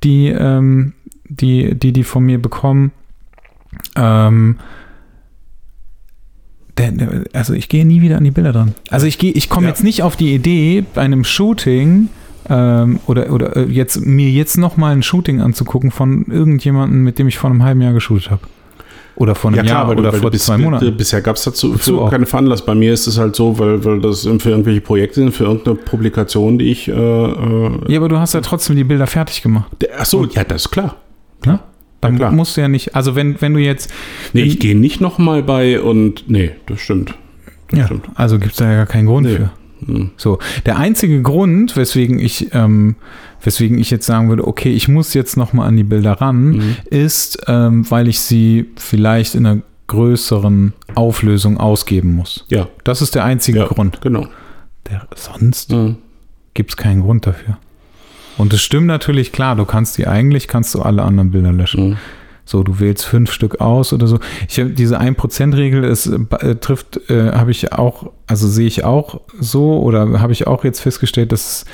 die, 0.04 0.28
ähm, 0.30 0.94
die, 1.28 1.76
die, 1.76 1.92
die 1.92 2.04
von 2.04 2.24
mir 2.24 2.42
bekommen. 2.42 2.92
Ähm, 3.98 4.58
also 7.34 7.54
ich 7.54 7.70
gehe 7.70 7.86
nie 7.86 8.02
wieder 8.02 8.18
an 8.18 8.24
die 8.24 8.32
Bilder 8.32 8.52
dran. 8.52 8.76
Also 8.90 9.06
ich 9.08 9.18
gehe, 9.18 9.32
ich 9.32 9.50
komme 9.50 9.68
Ja. 9.68 9.72
jetzt 9.72 9.84
nicht 9.84 10.04
auf 10.04 10.16
die 10.16 10.34
Idee, 10.34 10.84
bei 10.94 11.02
einem 11.02 11.24
Shooting 11.24 12.10
ähm, 12.50 13.00
oder, 13.08 13.32
oder 13.32 13.56
äh, 13.56 13.64
jetzt 13.66 14.06
mir 14.06 14.30
jetzt 14.30 14.58
noch 14.58 14.78
mal 14.78 14.92
ein 14.92 15.02
Shooting 15.04 15.42
anzugucken 15.42 15.92
von 15.92 16.26
irgendjemandem, 16.30 17.04
mit 17.04 17.18
dem 17.18 17.28
ich 17.28 17.38
vor 17.38 17.50
einem 17.50 17.64
halben 17.64 17.82
Jahr 17.82 17.94
geshootet 17.94 18.30
habe. 18.30 18.42
Oder 19.18 19.34
vor 19.34 19.50
einem 19.52 19.64
Jahr 19.66 19.88
weil 19.88 19.96
du- 19.96 20.02
oder 20.02 20.12
vor 20.12 20.30
du 20.30 20.32
bist- 20.32 20.46
zwei 20.46 20.58
Monaten. 20.58 20.98
Bisher 20.98 21.22
gab 21.22 21.38
es 21.38 21.44
dazu 21.46 21.72
Dazu 21.72 21.96
für 21.96 22.02
auch. 22.02 22.12
keine 22.12 22.26
Veranlass. 22.26 22.66
Bei 22.66 22.76
mir 22.76 22.92
ist 22.94 23.08
es 23.08 23.18
halt 23.18 23.34
so, 23.38 23.58
weil, 23.58 23.84
weil 23.86 24.02
das 24.02 24.24
für 24.24 24.50
irgendwelche 24.50 24.82
Projekte 24.82 25.22
sind, 25.22 25.32
für 25.34 25.46
irgendeine 25.46 25.78
Publikation, 25.78 26.60
die 26.60 26.66
ich. 26.72 26.90
Äh, 26.90 26.92
äh, 26.92 27.72
Ja, 27.88 28.00
aber 28.00 28.10
du 28.10 28.18
hast 28.20 28.34
ja 28.34 28.42
trotzdem 28.42 28.76
die 28.76 28.84
Bilder 28.84 29.08
fertig 29.08 29.42
gemacht. 29.42 29.72
ach 29.98 30.06
so, 30.06 30.26
ja, 30.26 30.44
das 30.44 30.64
ist 30.66 30.72
klar. 30.72 30.98
Ne? 31.46 31.60
Dann 32.08 32.18
klar. 32.18 32.32
musst 32.32 32.58
du 32.58 32.62
ja 32.62 32.68
nicht, 32.68 32.96
also 32.96 33.16
wenn, 33.16 33.40
wenn 33.42 33.54
du 33.54 33.60
jetzt. 33.60 33.92
Nee, 34.34 34.44
ich 34.44 34.60
gehe 34.60 34.76
nicht 34.78 35.02
nochmal 35.02 35.44
bei 35.44 35.82
und. 35.82 36.30
Nee, 36.30 36.52
das 36.68 36.80
stimmt. 36.82 37.14
Das 37.70 37.80
ja, 37.80 37.86
stimmt. 37.86 38.10
also 38.16 38.38
gibt 38.40 38.52
es 38.52 38.58
da 38.58 38.70
ja 38.70 38.76
gar 38.78 38.86
keinen 38.86 39.08
Grund 39.08 39.28
Nee. 39.28 39.36
für. 39.38 39.52
Hm. 39.88 40.12
So, 40.18 40.40
der 40.66 40.78
einzige 40.78 41.22
Grund, 41.22 41.76
weswegen 41.76 42.18
ich, 42.20 42.48
ähm, 42.54 42.96
weswegen 43.44 43.78
ich 43.78 43.92
jetzt 43.92 44.06
sagen 44.06 44.30
würde, 44.30 44.48
okay, 44.48 44.72
ich 44.72 44.88
muss 44.88 45.14
jetzt 45.14 45.36
noch 45.38 45.52
mal 45.54 45.66
an 45.68 45.76
die 45.76 45.84
Bilder 45.84 46.14
ran, 46.14 46.50
Mhm. 46.52 46.76
ist, 46.90 47.44
ähm, 47.48 47.90
weil 47.92 48.08
ich 48.08 48.20
sie 48.22 48.68
vielleicht 48.78 49.36
in 49.36 49.46
einer 49.46 49.62
größeren 49.88 50.74
Auflösung 50.96 51.58
ausgeben 51.58 52.14
muss. 52.16 52.46
Ja, 52.50 52.68
Das 52.84 53.02
ist 53.02 53.16
der 53.16 53.26
einzige 53.26 53.60
ja 53.60 53.66
Grund. 53.66 54.00
genau. 54.02 54.28
Der, 54.90 55.08
sonst 55.16 55.72
Mhm. 55.72 55.98
gibt 56.54 56.72
es 56.72 56.78
keinen 56.78 57.02
Grund 57.02 57.26
dafür. 57.28 57.58
Und 58.38 58.54
es 58.54 58.62
stimmt 58.62 58.88
natürlich, 58.88 59.32
klar, 59.32 59.56
du 59.56 59.66
kannst 59.66 59.98
die 59.98 60.08
eigentlich, 60.08 60.48
kannst 60.48 60.74
du 60.76 60.82
alle 60.82 61.04
anderen 61.04 61.32
Bilder 61.32 61.52
löschen. 61.52 61.90
Mhm. 61.92 61.98
So, 62.48 62.62
du 62.64 62.80
wählst 62.80 63.06
fünf 63.06 63.32
Stück 63.32 63.60
aus 63.60 63.92
oder 63.92 64.06
so. 64.06 64.20
Ich 64.48 64.60
habe 64.60 64.70
diese 64.70 65.00
1%-Regel, 65.00 65.84
es 65.84 66.06
äh, 66.08 66.56
trifft, 66.56 67.10
äh, 67.10 67.32
habe 67.32 67.50
ich 67.52 67.74
auch, 67.74 68.12
also 68.28 68.48
sehe 68.48 68.68
ich 68.68 68.84
auch 68.84 69.22
so 69.40 69.80
oder 69.80 70.20
habe 70.22 70.32
ich 70.32 70.46
auch 70.46 70.64
jetzt 70.64 70.80
festgestellt, 70.82 71.32
dass 71.32 71.64
es 71.64 71.66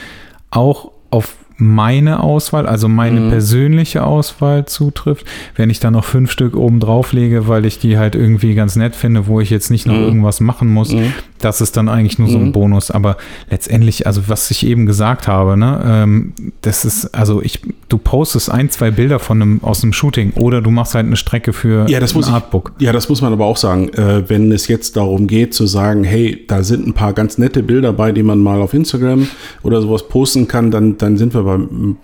auch 0.50 0.92
auf 1.10 1.36
meine 1.58 2.22
Auswahl, 2.24 2.66
also 2.68 2.88
meine 2.88 3.20
Mhm. 3.20 3.30
persönliche 3.32 4.04
Auswahl 4.04 4.66
zutrifft. 4.66 5.26
Wenn 5.56 5.70
ich 5.70 5.80
da 5.80 5.92
noch 5.92 6.06
fünf 6.06 6.32
Stück 6.32 6.56
oben 6.56 6.80
drauf 6.80 7.12
lege, 7.12 7.48
weil 7.48 7.66
ich 7.66 7.78
die 7.78 7.98
halt 7.98 8.16
irgendwie 8.16 8.56
ganz 8.56 8.76
nett 8.78 8.96
finde, 8.96 9.28
wo 9.28 9.42
ich 9.42 9.50
jetzt 9.50 9.70
nicht 9.72 9.86
noch 9.86 9.94
Mhm. 9.96 10.04
irgendwas 10.04 10.40
machen 10.40 10.70
muss, 10.74 10.92
Mhm. 10.94 11.14
Das 11.42 11.62
ist 11.62 11.76
dann 11.78 11.90
eigentlich 11.90 12.18
nur 12.20 12.28
so 12.30 12.38
ein 12.38 12.46
Mhm. 12.48 12.52
Bonus. 12.54 12.92
Aber 12.92 13.18
letztendlich, 13.50 14.08
also 14.08 14.24
was 14.28 14.50
ich 14.52 14.66
eben 14.66 14.86
gesagt 14.86 15.28
habe, 15.28 15.58
ne, 15.58 15.82
ähm, 15.86 16.34
das 16.62 16.86
ist, 16.86 17.14
also 17.16 17.42
ich, 17.42 17.62
du 17.90 17.98
postest 17.98 18.50
ein, 18.52 18.70
zwei 18.70 18.92
Bilder 18.92 19.20
von 19.20 19.42
einem, 19.42 19.64
aus 19.64 19.84
einem 19.84 19.94
Shooting 19.94 20.34
oder 20.34 20.62
du 20.62 20.72
machst 20.72 20.96
halt 20.96 21.06
eine 21.06 21.16
Strecke 21.16 21.54
für 21.54 21.88
Ja, 21.90 22.00
das 22.00 22.14
muss 22.14 22.26
ein 22.28 22.30
ich- 22.30 22.36
Artbook. 22.36 22.74
Ja, 22.80 22.94
das 22.94 23.10
muss 23.10 23.22
man 23.22 23.34
aber 23.34 23.46
auch 23.46 23.58
sagen. 23.58 23.90
Äh, 23.90 24.30
wenn 24.30 24.52
es 24.52 24.68
jetzt 24.68 24.96
darum 24.98 25.28
geht 25.28 25.54
zu 25.54 25.68
sagen, 25.68 26.04
hey, 26.04 26.44
da 26.48 26.64
sind 26.64 26.88
ein 26.88 26.94
paar 26.94 27.14
ganz 27.14 27.38
nette 27.38 27.64
Bilder 27.64 27.94
bei, 27.94 28.12
die 28.12 28.24
man 28.24 28.40
mal 28.40 28.62
auf 28.62 28.74
Instagram 28.74 29.28
oder 29.64 29.82
sowas 29.82 30.08
posten 30.08 30.48
kann, 30.48 30.72
dann, 30.72 30.98
dann 30.98 31.18
sind 31.18 31.34
wir 31.34 31.44
bei, 31.44 31.58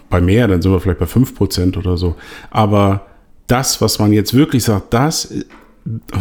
bei 0.10 0.22
mehr, 0.22 0.48
dann 0.48 0.62
sind 0.62 0.72
wir 0.72 0.80
vielleicht 0.80 1.00
bei 1.00 1.06
5% 1.06 1.78
oder 1.78 1.98
so. 1.98 2.16
Aber 2.50 3.02
das, 3.48 3.80
was 3.82 4.00
man 4.00 4.12
jetzt 4.12 4.34
wirklich 4.34 4.64
sagt, 4.64 4.94
das, 4.94 5.34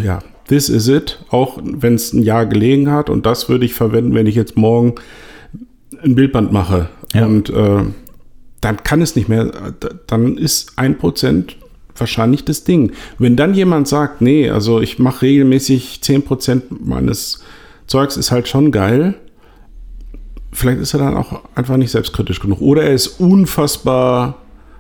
ja, 0.02 0.20
this 0.48 0.68
is 0.68 0.88
it, 0.88 1.18
auch 1.30 1.58
wenn 1.62 1.94
es 1.94 2.12
ein 2.12 2.22
Jahr 2.22 2.46
gelegen 2.46 2.90
hat 2.90 3.10
und 3.10 3.26
das 3.26 3.48
würde 3.48 3.64
ich 3.64 3.74
verwenden, 3.74 4.14
wenn 4.14 4.26
ich 4.26 4.34
jetzt 4.34 4.56
morgen 4.56 4.94
ein 6.02 6.14
Bildband 6.14 6.52
mache. 6.52 6.88
Ja. 7.14 7.26
Und 7.26 7.50
äh, 7.50 7.84
dann 8.60 8.82
kann 8.82 9.00
es 9.02 9.16
nicht 9.16 9.28
mehr, 9.28 9.74
dann 10.06 10.36
ist 10.36 10.72
ein 10.76 10.98
Prozent 10.98 11.56
wahrscheinlich 11.96 12.44
das 12.44 12.64
Ding. 12.64 12.92
Wenn 13.18 13.36
dann 13.36 13.54
jemand 13.54 13.88
sagt, 13.88 14.20
nee, 14.20 14.50
also 14.50 14.80
ich 14.80 14.98
mache 14.98 15.22
regelmäßig 15.22 16.00
10% 16.02 16.62
meines 16.68 17.42
Zeugs, 17.86 18.16
ist 18.16 18.30
halt 18.30 18.48
schon 18.48 18.72
geil, 18.72 19.14
vielleicht 20.52 20.80
ist 20.80 20.94
er 20.94 21.00
dann 21.00 21.16
auch 21.16 21.42
einfach 21.54 21.76
nicht 21.76 21.90
selbstkritisch 21.90 22.40
genug. 22.40 22.60
Oder 22.60 22.84
er 22.84 22.94
ist 22.94 23.20
unfassbar, 23.20 24.36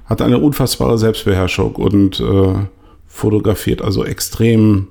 hat 0.06 0.22
eine 0.22 0.38
unfassbare 0.38 0.98
Selbstbeherrschung 0.98 1.76
und 1.76 2.20
äh, 2.20 2.54
fotografiert 3.16 3.82
also 3.82 4.04
extrem 4.04 4.88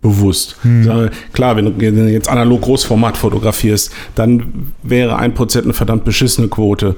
bewusst. 0.00 0.56
Sage, 0.84 1.10
Klar, 1.32 1.56
wenn 1.56 1.78
du 1.78 1.84
jetzt 2.10 2.28
analog 2.28 2.62
Großformat 2.62 3.16
fotografierst, 3.16 3.92
dann 4.14 4.72
wäre 4.82 5.16
ein 5.16 5.34
Prozent 5.34 5.64
eine 5.64 5.74
verdammt 5.74 6.04
beschissene 6.04 6.48
Quote. 6.48 6.94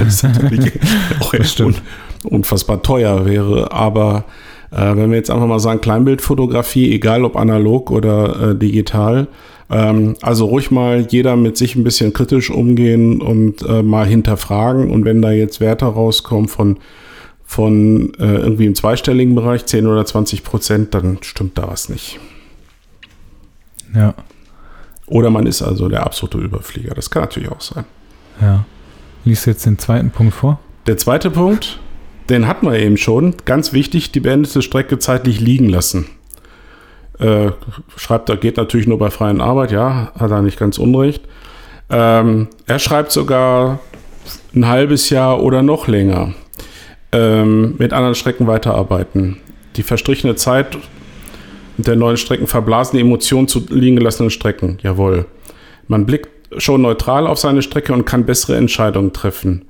das 0.00 0.14
ist 0.14 0.22
natürlich 0.24 0.72
auch 1.20 1.32
echt 1.32 1.60
un, 1.60 1.76
unfassbar 2.24 2.82
teuer 2.82 3.24
wäre. 3.24 3.70
Aber 3.70 4.24
äh, 4.72 4.96
wenn 4.96 5.10
wir 5.10 5.16
jetzt 5.16 5.30
einfach 5.30 5.46
mal 5.46 5.60
sagen, 5.60 5.80
Kleinbildfotografie, 5.80 6.92
egal 6.92 7.24
ob 7.24 7.36
analog 7.36 7.90
oder 7.92 8.50
äh, 8.50 8.54
digital, 8.56 9.28
ähm, 9.70 10.14
also 10.20 10.46
ruhig 10.46 10.72
mal 10.72 11.06
jeder 11.08 11.36
mit 11.36 11.56
sich 11.56 11.76
ein 11.76 11.84
bisschen 11.84 12.12
kritisch 12.12 12.50
umgehen 12.50 13.20
und 13.20 13.62
äh, 13.62 13.82
mal 13.82 14.06
hinterfragen. 14.06 14.90
Und 14.90 15.04
wenn 15.04 15.22
da 15.22 15.30
jetzt 15.30 15.60
Werte 15.60 15.86
rauskommen 15.86 16.48
von 16.48 16.78
von 17.48 18.12
äh, 18.18 18.26
irgendwie 18.26 18.66
im 18.66 18.74
zweistelligen 18.74 19.34
Bereich, 19.34 19.64
10 19.64 19.86
oder 19.86 20.04
20 20.04 20.44
Prozent, 20.44 20.92
dann 20.94 21.18
stimmt 21.22 21.56
da 21.56 21.66
was 21.66 21.88
nicht. 21.88 22.20
Ja, 23.94 24.14
Oder 25.06 25.30
man 25.30 25.46
ist 25.46 25.62
also 25.62 25.88
der 25.88 26.04
absolute 26.04 26.36
Überflieger. 26.36 26.94
Das 26.94 27.08
kann 27.08 27.22
natürlich 27.22 27.50
auch 27.50 27.62
sein. 27.62 27.86
ja. 28.40 28.66
Lies 29.24 29.46
jetzt 29.46 29.64
den 29.64 29.78
zweiten 29.78 30.10
Punkt 30.10 30.34
vor. 30.34 30.60
Der 30.86 30.98
zweite 30.98 31.30
Punkt, 31.30 31.80
den 32.28 32.46
hatten 32.46 32.66
wir 32.66 32.78
eben 32.78 32.98
schon. 32.98 33.34
Ganz 33.46 33.72
wichtig, 33.72 34.12
die 34.12 34.20
beendete 34.20 34.60
Strecke 34.60 34.98
zeitlich 34.98 35.40
liegen 35.40 35.70
lassen. 35.70 36.06
Äh, 37.18 37.52
schreibt, 37.96 38.28
da 38.28 38.36
geht 38.36 38.58
natürlich 38.58 38.86
nur 38.86 38.98
bei 38.98 39.08
freien 39.08 39.40
Arbeit, 39.40 39.72
ja, 39.72 40.12
hat 40.18 40.30
er 40.30 40.42
nicht 40.42 40.58
ganz 40.58 40.76
unrecht. 40.76 41.24
Ähm, 41.88 42.48
er 42.66 42.78
schreibt 42.78 43.10
sogar 43.10 43.80
ein 44.54 44.66
halbes 44.66 45.08
Jahr 45.08 45.42
oder 45.42 45.62
noch 45.62 45.88
länger 45.88 46.34
ähm, 47.12 47.74
mit 47.78 47.92
anderen 47.92 48.14
Strecken 48.14 48.46
weiterarbeiten. 48.46 49.38
Die 49.76 49.82
verstrichene 49.82 50.36
Zeit 50.36 50.78
der 51.76 51.96
neuen 51.96 52.16
Strecken 52.16 52.46
verblasen 52.46 52.96
die 52.96 53.02
Emotionen 53.02 53.48
zu 53.48 53.64
liegen 53.68 53.96
gelassenen 53.96 54.30
Strecken. 54.30 54.78
Jawohl. 54.82 55.26
Man 55.86 56.06
blickt 56.06 56.28
schon 56.60 56.82
neutral 56.82 57.26
auf 57.26 57.38
seine 57.38 57.62
Strecke 57.62 57.92
und 57.92 58.04
kann 58.04 58.26
bessere 58.26 58.56
Entscheidungen 58.56 59.12
treffen. 59.12 59.64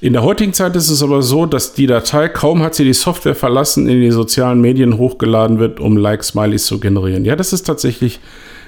In 0.00 0.12
der 0.12 0.22
heutigen 0.22 0.52
Zeit 0.52 0.74
ist 0.76 0.90
es 0.90 1.02
aber 1.02 1.22
so, 1.22 1.46
dass 1.46 1.74
die 1.74 1.86
Datei, 1.86 2.28
kaum 2.28 2.62
hat 2.62 2.74
sie 2.74 2.84
die 2.84 2.92
Software 2.92 3.36
verlassen, 3.36 3.88
in 3.88 4.00
die 4.00 4.10
sozialen 4.10 4.60
Medien 4.60 4.98
hochgeladen 4.98 5.58
wird, 5.58 5.80
um 5.80 5.96
Like-Smileys 5.96 6.66
zu 6.66 6.80
generieren. 6.80 7.24
Ja, 7.24 7.36
das 7.36 7.52
ist 7.52 7.62
tatsächlich 7.62 8.20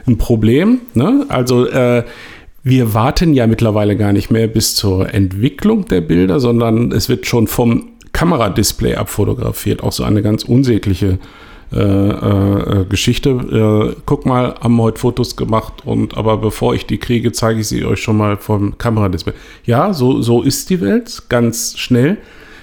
ein 0.07 0.17
Problem. 0.17 0.81
Ne? 0.95 1.27
Also 1.29 1.67
äh, 1.67 2.05
wir 2.63 2.95
warten 2.95 3.35
ja 3.35 3.47
mittlerweile 3.47 3.97
gar 3.97 4.13
nicht 4.13 4.31
mehr 4.31 4.47
bis 4.47 4.77
zur 4.77 5.13
Entwicklung 5.13 5.87
der 5.87 6.01
Bilder, 6.01 6.39
sondern 6.39 6.93
es 6.93 7.09
wird 7.09 7.27
schon 7.27 7.49
vom 7.49 7.89
Kameradisplay 8.23 8.95
abfotografiert. 8.95 9.83
Auch 9.83 9.91
so 9.91 10.05
eine 10.05 10.23
ganz 10.23 10.45
unsägliche 10.45 11.19
äh, 11.73 11.77
äh, 11.81 12.85
Geschichte. 12.89 13.31
Äh, 13.31 14.01
guck 14.07 14.27
mal, 14.27 14.55
haben 14.61 14.81
heute 14.81 15.01
Fotos 15.01 15.35
gemacht 15.35 15.73
und 15.85 16.17
aber 16.17 16.37
bevor 16.37 16.73
ich 16.73 16.87
die 16.87 16.99
kriege, 16.99 17.33
zeige 17.33 17.63
ich 17.63 17.67
sie 17.67 17.85
euch 17.85 18.01
schon 18.01 18.17
mal 18.17 18.37
vom 18.37 18.79
Kameradisplay. 18.79 19.33
Ja, 19.65 19.93
so, 19.93 20.23
so 20.23 20.41
ist 20.41 20.71
die 20.71 20.81
Welt, 20.81 21.25
ganz 21.31 21.77
schnell. 21.77 22.17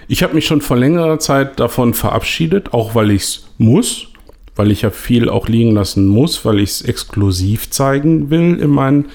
Ich 0.08 0.24
habe 0.24 0.34
mich 0.34 0.46
schon 0.46 0.62
vor 0.62 0.78
längerer 0.78 1.20
Zeit 1.20 1.60
davon 1.60 1.94
verabschiedet, 1.94 2.74
auch 2.74 2.96
weil 2.96 3.12
ich 3.12 3.24
es 3.24 3.48
muss, 3.58 4.08
weil 4.56 4.72
ich 4.72 4.84
ja 4.84 4.92
viel 4.92 5.28
auch 5.28 5.50
liegen 5.50 5.72
lassen 5.72 6.08
muss, 6.08 6.46
weil 6.46 6.60
ich 6.60 6.70
es 6.70 6.82
exklusiv 6.84 7.70
zeigen 7.70 8.30
will 8.30 8.62
in 8.62 8.70
meinen 8.70 9.08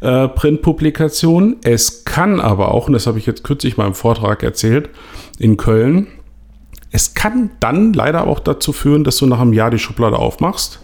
äh, 0.00 0.28
Printpublikationen. 0.28 1.56
Es 1.62 2.06
kann 2.06 2.40
aber 2.40 2.72
auch, 2.72 2.86
und 2.86 2.94
das 2.94 3.06
habe 3.06 3.18
ich 3.18 3.26
jetzt 3.26 3.44
kürzlich 3.44 3.76
mal 3.76 3.86
im 3.86 3.94
Vortrag 3.94 4.42
erzählt, 4.42 4.88
in 5.40 5.56
Köln, 5.56 6.06
es 6.92 7.14
kann 7.14 7.50
dann 7.60 7.92
leider 7.92 8.26
auch 8.26 8.38
dazu 8.38 8.72
führen, 8.72 9.02
dass 9.04 9.16
du 9.16 9.26
nach 9.26 9.40
einem 9.40 9.52
Jahr 9.52 9.70
die 9.70 9.78
Schublade 9.78 10.16
aufmachst 10.16 10.80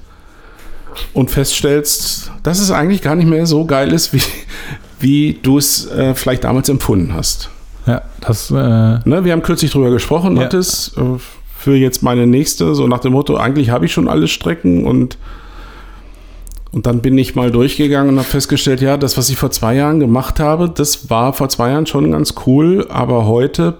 und 1.13 1.31
feststellst, 1.31 2.33
dass 2.43 2.59
es 2.59 2.71
eigentlich 2.71 3.03
gar 3.03 3.15
nicht 3.17 3.29
mehr 3.29 3.47
so 3.47 3.67
geil 3.67 3.93
ist, 3.93 4.13
wie, 4.13 4.23
wie 4.99 5.39
du 5.43 5.59
es 5.59 5.87
äh, 5.91 6.15
vielleicht 6.15 6.45
damals 6.45 6.69
empfunden 6.69 7.13
hast. 7.13 7.51
Ja, 7.87 8.03
das. 8.21 8.51
Äh, 8.51 8.55
Ne, 8.55 9.25
wir 9.25 9.33
haben 9.33 9.43
kürzlich 9.43 9.71
drüber 9.71 9.91
gesprochen, 9.91 10.37
Ja. 10.37 10.45
Mathis, 10.45 10.93
äh, 10.97 11.03
für 11.59 11.75
jetzt 11.77 12.03
meine 12.03 12.27
nächste, 12.27 12.75
so 12.75 12.87
nach 12.87 13.01
dem 13.01 13.13
Motto, 13.13 13.37
eigentlich 13.37 13.71
habe 13.71 13.85
ich 13.87 13.93
schon 13.93 14.09
alle 14.09 14.29
Strecken 14.29 14.87
und, 14.87 15.19
und 16.71 16.87
dann 16.87 17.01
bin 17.01 17.19
ich 17.19 17.35
mal 17.35 17.51
durchgegangen 17.51 18.11
und 18.11 18.19
habe 18.19 18.29
festgestellt, 18.29 18.81
ja, 18.81 18.97
das, 18.97 19.19
was 19.19 19.29
ich 19.29 19.37
vor 19.37 19.51
zwei 19.51 19.75
Jahren 19.75 20.01
gemacht 20.01 20.41
habe, 20.41 20.71
das 20.71 21.11
war 21.11 21.33
vor 21.33 21.49
zwei 21.49 21.71
Jahren 21.71 21.87
schon 21.87 22.11
ganz 22.13 22.35
cool, 22.47 22.87
aber 22.89 23.27
heute 23.27 23.75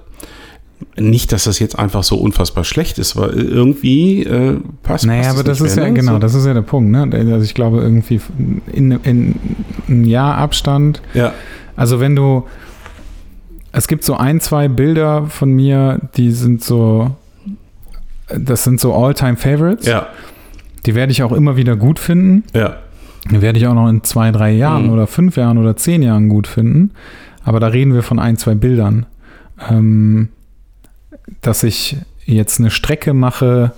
nicht, 0.99 1.33
dass 1.33 1.45
das 1.45 1.59
jetzt 1.59 1.79
einfach 1.79 2.03
so 2.03 2.17
unfassbar 2.17 2.65
schlecht 2.65 2.99
ist, 2.99 3.17
aber 3.17 3.33
irgendwie 3.33 4.25
äh, 4.25 4.59
passt 4.83 5.07
naja, 5.07 5.23
passt 5.23 5.35
aber 5.35 5.45
das 5.45 5.61
ist 5.61 5.77
ja, 5.77 5.85
ne? 5.85 5.95
genau, 5.95 6.13
So. 6.13 6.19
das 6.19 6.35
ist 6.35 6.47
ja 6.47 6.55
der 6.55 6.63
Punkt, 6.63 6.91
ne? 6.91 7.09
Also 7.31 7.45
ich 7.45 7.55
glaube, 7.55 7.79
irgendwie 7.81 8.21
in, 8.73 8.93
in 8.93 9.35
ein 9.89 10.05
Jahr 10.05 10.37
Abstand 10.37 11.01
Ja, 11.15 11.33
Also 11.77 11.99
wenn 12.01 12.15
du, 12.17 12.45
es 13.73 13.89
gibt 13.89 14.05
so 14.05 14.17
ein, 14.17 14.41
zwei 14.41 14.69
Bilder 14.69 15.27
von 15.27 15.51
mir, 15.53 16.01
die 16.17 16.31
sind 16.33 16.63
so, 16.63 17.11
das 18.29 18.65
sind 18.65 18.81
so 18.81 18.95
All-Time-Favorites. 18.95 19.87
ja, 19.87 20.07
Die 20.85 20.95
werde 20.95 21.13
ich 21.13 21.23
auch 21.23 21.33
immer 21.33 21.57
wieder 21.57 21.77
gut 21.77 21.99
finden. 21.99 22.45
ja. 22.55 22.77
Die 23.29 23.43
werde 23.43 23.59
ich 23.59 23.67
auch 23.67 23.75
noch 23.75 23.89
in 23.89 24.05
zwei, 24.05 24.31
drei 24.31 24.53
Jahren 24.53 24.85
Mhm. 24.87 24.93
oder 24.93 25.09
fünf 25.09 25.37
Jahren 25.37 25.59
oder 25.59 25.77
zehn 25.77 26.01
Jahren 26.01 26.29
gut 26.29 26.47
finden. 26.47 26.93
Aber 27.45 27.59
da 27.59 27.67
reden 27.67 27.93
wir 27.93 28.05
von 28.05 28.21
ein, 28.21 28.37
zwei 28.37 28.55
Bildern. 28.55 29.05
Ähm, 29.69 30.29
dass 31.43 31.63
ich 31.63 31.97
jetzt 32.25 32.61
eine 32.61 32.71
Strecke 32.71 33.15
mache, 33.15 33.73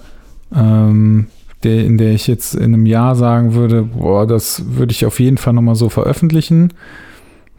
ähm, 0.55 1.27
der, 1.65 1.85
in 1.85 1.99
der 1.99 2.12
ich 2.12 2.27
jetzt 2.27 2.55
in 2.55 2.73
einem 2.75 2.87
Jahr 2.87 3.16
sagen 3.16 3.55
würde, 3.55 3.83
boah, 3.83 4.27
das 4.27 4.62
würde 4.77 4.93
ich 4.93 5.05
auf 5.07 5.19
jeden 5.20 5.39
Fall 5.39 5.53
nochmal 5.53 5.75
so 5.75 5.89
veröffentlichen. 5.89 6.73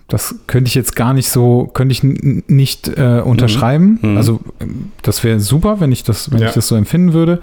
Das 0.08 0.36
könnte 0.48 0.70
ich 0.70 0.76
jetzt 0.76 0.96
gar 0.96 1.14
nicht 1.14 1.30
so, 1.30 1.70
könnte 1.72 1.92
ich 1.92 2.02
nicht 2.02 2.88
äh, 2.88 3.22
unterschreiben. 3.24 4.00
Mhm. 4.02 4.18
Also 4.18 4.40
ähm, 4.60 4.92
das 5.04 5.24
wäre 5.24 5.40
super, 5.40 5.80
wenn 5.82 5.92
ich 5.92 6.04
das, 6.04 6.32
wenn 6.32 6.40
Ja. 6.40 6.48
ich 6.48 6.54
das 6.54 6.68
so 6.68 6.76
empfinden 6.76 7.14
würde. 7.14 7.42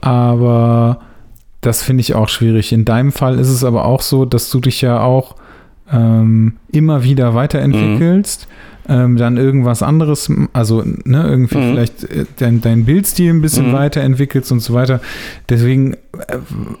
Aber 0.00 1.00
das 1.60 1.82
finde 1.82 2.00
ich 2.00 2.14
auch 2.14 2.28
schwierig. 2.28 2.72
In 2.72 2.84
deinem 2.84 3.12
Fall 3.12 3.38
ist 3.38 3.48
es 3.48 3.64
aber 3.64 3.84
auch 3.84 4.00
so, 4.00 4.24
dass 4.24 4.48
du 4.50 4.60
dich 4.60 4.80
ja 4.80 5.00
auch 5.00 5.34
ähm, 5.92 6.54
immer 6.70 7.02
wieder 7.02 7.34
weiterentwickelst, 7.34 8.46
ähm, 8.88 9.16
dann 9.16 9.36
irgendwas 9.36 9.82
anderes, 9.82 10.30
also 10.52 10.82
ne, 11.04 11.22
irgendwie 11.28 11.56
Mhm. 11.58 11.70
vielleicht 11.72 12.04
äh, 12.04 12.24
dein, 12.38 12.60
dein 12.60 12.84
Bildstil 12.86 13.30
ein 13.32 13.42
bisschen 13.42 13.68
Mhm. 13.68 13.72
weiterentwickelst 13.74 14.50
und 14.50 14.60
so 14.60 14.72
weiter. 14.74 15.00
Deswegen, 15.48 15.94
äh, 15.94 15.98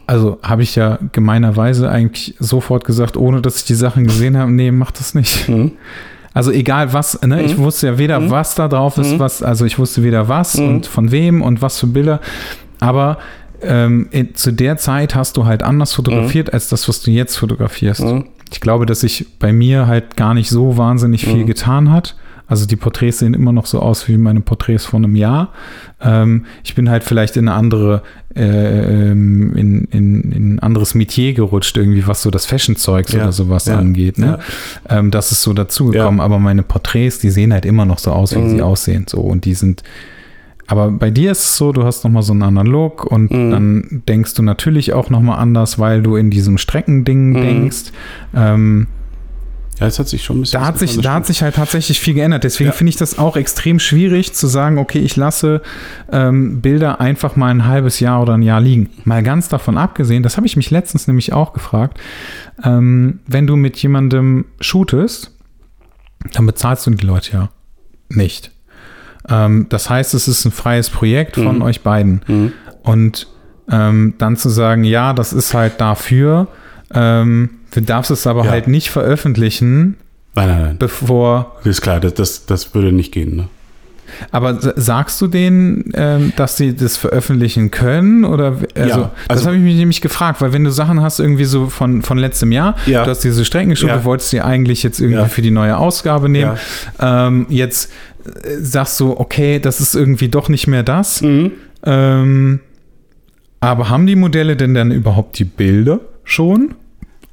also 0.06 0.38
habe 0.42 0.62
ich 0.62 0.74
ja 0.74 0.98
gemeinerweise 1.12 1.90
eigentlich 1.90 2.34
sofort 2.38 2.84
gesagt, 2.84 3.16
ohne 3.16 3.42
dass 3.42 3.56
ich 3.58 3.64
die 3.64 3.74
Sachen 3.74 4.04
gesehen 4.04 4.36
habe, 4.38 4.50
nee, 4.50 4.70
mach 4.70 4.90
das 4.90 5.14
nicht. 5.14 5.48
Mhm. 5.48 5.72
Also 6.34 6.50
egal 6.52 6.92
was, 6.92 7.20
ne, 7.22 7.42
ich 7.42 7.56
Mhm. 7.58 7.62
wusste 7.62 7.88
ja 7.88 7.98
weder, 7.98 8.20
Mhm. 8.20 8.30
was 8.30 8.54
da 8.54 8.68
drauf 8.68 8.96
ist, 8.98 9.12
Mhm. 9.14 9.18
was, 9.18 9.42
also 9.42 9.64
ich 9.64 9.78
wusste 9.78 10.02
weder 10.02 10.28
was 10.28 10.56
Mhm. 10.56 10.68
und 10.68 10.86
von 10.86 11.10
wem 11.10 11.42
und 11.42 11.62
was 11.62 11.78
für 11.80 11.86
Bilder, 11.88 12.20
aber 12.80 13.18
ähm, 13.60 14.06
in, 14.12 14.36
zu 14.36 14.52
der 14.52 14.76
Zeit 14.76 15.16
hast 15.16 15.36
du 15.36 15.44
halt 15.44 15.64
anders 15.64 15.92
fotografiert 15.92 16.52
als 16.52 16.68
das, 16.68 16.88
was 16.88 17.02
du 17.02 17.10
jetzt 17.10 17.36
fotografierst. 17.36 18.04
Ich 18.52 18.60
glaube, 18.60 18.86
dass 18.86 19.00
sich 19.00 19.26
bei 19.38 19.52
mir 19.52 19.86
halt 19.86 20.16
gar 20.16 20.34
nicht 20.34 20.48
so 20.50 20.76
wahnsinnig 20.76 21.24
viel 21.26 21.42
Mhm. 21.44 21.46
getan 21.46 21.90
hat. 21.90 22.16
Also 22.50 22.64
die 22.66 22.76
Porträts 22.76 23.18
sehen 23.18 23.34
immer 23.34 23.52
noch 23.52 23.66
so 23.66 23.78
aus 23.80 24.08
wie 24.08 24.16
meine 24.16 24.40
Porträts 24.40 24.86
von 24.86 25.04
einem 25.04 25.16
Jahr. 25.16 25.52
Ähm, 26.00 26.46
ich 26.64 26.74
bin 26.74 26.88
halt 26.88 27.04
vielleicht 27.04 27.36
in 27.36 27.46
eine 27.46 27.54
andere, 27.58 28.02
äh, 28.34 29.10
ähm, 29.10 29.54
in, 29.54 29.84
in, 29.90 30.32
in 30.32 30.54
ein 30.54 30.58
anderes 30.60 30.94
Metier 30.94 31.34
gerutscht, 31.34 31.76
irgendwie, 31.76 32.06
was 32.06 32.22
so 32.22 32.30
das 32.30 32.46
Fashion-Zeugs 32.46 33.12
Ja, 33.12 33.22
oder 33.24 33.32
sowas 33.32 33.66
ja, 33.66 33.76
angeht. 33.78 34.16
Ne? 34.18 34.38
Ähm, 34.88 35.10
das 35.10 35.30
ist 35.30 35.42
so 35.42 35.52
dazugekommen. 35.52 36.20
Aber 36.20 36.38
meine 36.38 36.62
Porträts, 36.62 37.18
die 37.18 37.28
sehen 37.28 37.52
halt 37.52 37.66
immer 37.66 37.84
noch 37.84 37.98
so 37.98 38.12
aus, 38.12 38.34
wie 38.34 38.38
Mhm. 38.38 38.48
sie 38.50 38.62
aussehen. 38.62 39.04
So 39.08 39.18
und 39.18 39.44
die 39.44 39.52
sind. 39.54 39.82
Aber 40.70 40.90
bei 40.90 41.10
dir 41.10 41.32
ist 41.32 41.44
es 41.44 41.56
so, 41.56 41.72
du 41.72 41.82
hast 41.84 42.04
nochmal 42.04 42.22
so 42.22 42.32
einen 42.34 42.66
Look 42.66 43.04
und 43.04 43.30
Mhm. 43.32 43.50
dann 43.50 44.02
denkst 44.06 44.34
du 44.34 44.42
natürlich 44.42 44.92
auch 44.92 45.08
nochmal 45.10 45.38
anders, 45.38 45.78
weil 45.78 46.02
du 46.02 46.14
in 46.16 46.30
diesem 46.30 46.58
Streckending 46.58 47.30
Mhm. 47.30 47.40
denkst. 47.40 47.84
Ähm, 48.34 48.86
Ja, 49.80 49.86
es 49.86 50.00
hat 50.00 50.08
sich 50.08 50.24
schon 50.24 50.38
ein 50.38 50.40
bisschen 50.40 50.58
da 50.60 50.66
hat, 50.66 50.76
sich, 50.78 50.98
da 51.00 51.14
hat 51.14 51.24
sich 51.26 51.40
halt 51.40 51.54
tatsächlich 51.54 52.00
viel 52.00 52.14
geändert. 52.14 52.42
Deswegen 52.42 52.70
Ja. 52.70 52.74
finde 52.74 52.90
ich 52.90 52.96
das 52.96 53.16
auch 53.16 53.36
extrem 53.36 53.78
schwierig 53.78 54.32
zu 54.34 54.48
sagen, 54.48 54.76
okay, 54.76 54.98
ich 54.98 55.14
lasse 55.14 55.62
ähm, 56.10 56.60
Bilder 56.60 57.00
einfach 57.00 57.36
mal 57.36 57.46
ein 57.46 57.64
halbes 57.64 58.00
Jahr 58.00 58.20
oder 58.20 58.34
ein 58.34 58.42
Jahr 58.42 58.60
liegen. 58.60 58.90
Mal 59.04 59.22
ganz 59.22 59.48
davon 59.48 59.78
abgesehen, 59.78 60.24
das 60.24 60.36
habe 60.36 60.48
ich 60.48 60.56
mich 60.56 60.72
letztens 60.72 61.06
nämlich 61.06 61.32
auch 61.32 61.52
gefragt, 61.52 61.96
ähm, 62.64 63.20
wenn 63.28 63.46
du 63.46 63.54
mit 63.54 63.76
jemandem 63.78 64.46
shootest, 64.60 65.32
dann 66.32 66.44
bezahlst 66.44 66.84
du 66.88 66.90
die 66.90 67.06
Leute 67.06 67.32
ja 67.34 67.48
nicht. 68.08 68.50
Ähm, 69.30 69.66
das 69.68 69.90
heißt, 69.90 70.14
es 70.14 70.28
ist 70.28 70.44
ein 70.44 70.52
freies 70.52 70.90
Projekt 70.90 71.34
von 71.36 71.56
Mhm. 71.56 71.62
euch 71.62 71.82
beiden. 71.82 72.22
Mhm. 72.26 72.52
Und 72.82 73.26
ähm, 73.70 74.14
dann 74.18 74.36
zu 74.36 74.48
sagen, 74.48 74.84
ja, 74.84 75.12
das 75.12 75.32
ist 75.32 75.52
halt 75.54 75.80
dafür, 75.80 76.48
ähm, 76.94 77.50
du 77.74 77.82
darfst 77.82 78.10
es 78.10 78.26
aber 78.26 78.44
Ja. 78.44 78.50
halt 78.50 78.66
nicht 78.68 78.88
veröffentlichen, 78.90 79.96
Nein, 80.34 80.48
nein, 80.48 80.62
nein. 80.62 80.76
bevor. 80.78 81.56
Ist 81.64 81.82
klar, 81.82 82.00
das, 82.00 82.14
das, 82.14 82.46
das 82.46 82.74
würde 82.74 82.92
nicht 82.92 83.12
gehen. 83.12 83.36
Ne? 83.36 83.48
Aber 84.32 84.58
sagst 84.80 85.20
du 85.20 85.26
denen, 85.26 85.90
ähm, 85.92 86.32
dass 86.36 86.56
sie 86.56 86.74
das 86.74 86.96
veröffentlichen 86.96 87.70
können? 87.70 88.24
Oder 88.24 88.56
also, 88.74 89.00
Ja, 89.00 89.10
das 89.28 89.38
also- 89.38 89.46
habe 89.48 89.56
ich 89.58 89.62
mich 89.62 89.76
nämlich 89.76 90.00
gefragt, 90.00 90.40
weil 90.40 90.54
wenn 90.54 90.64
du 90.64 90.70
Sachen 90.70 91.02
hast, 91.02 91.20
irgendwie 91.20 91.44
so 91.44 91.66
von, 91.66 92.00
von 92.00 92.16
letztem 92.16 92.50
Jahr, 92.50 92.74
Ja. 92.86 93.04
du 93.04 93.10
hast 93.10 93.22
diese 93.22 93.44
Streckenschuhe, 93.44 93.90
Ja. 93.90 93.96
du 93.98 94.04
wolltest 94.04 94.32
die 94.32 94.40
eigentlich 94.40 94.82
jetzt 94.82 94.98
irgendwie 94.98 95.20
Ja. 95.20 95.26
für 95.28 95.42
die 95.42 95.50
neue 95.50 95.76
Ausgabe 95.76 96.30
nehmen. 96.30 96.52
Ähm, 97.00 97.44
jetzt 97.50 97.92
sagst 98.60 98.98
du, 99.00 99.18
okay, 99.18 99.58
das 99.58 99.80
ist 99.80 99.94
irgendwie 99.94 100.28
doch 100.28 100.48
nicht 100.48 100.66
mehr 100.66 100.82
das. 100.82 101.22
Mhm. 101.22 101.52
Ähm, 101.84 102.60
aber 103.60 103.88
haben 103.90 104.06
die 104.06 104.16
Modelle 104.16 104.56
denn 104.56 104.74
dann 104.74 104.90
überhaupt 104.92 105.38
die 105.38 105.44
Bilder 105.44 106.00
schon? 106.24 106.74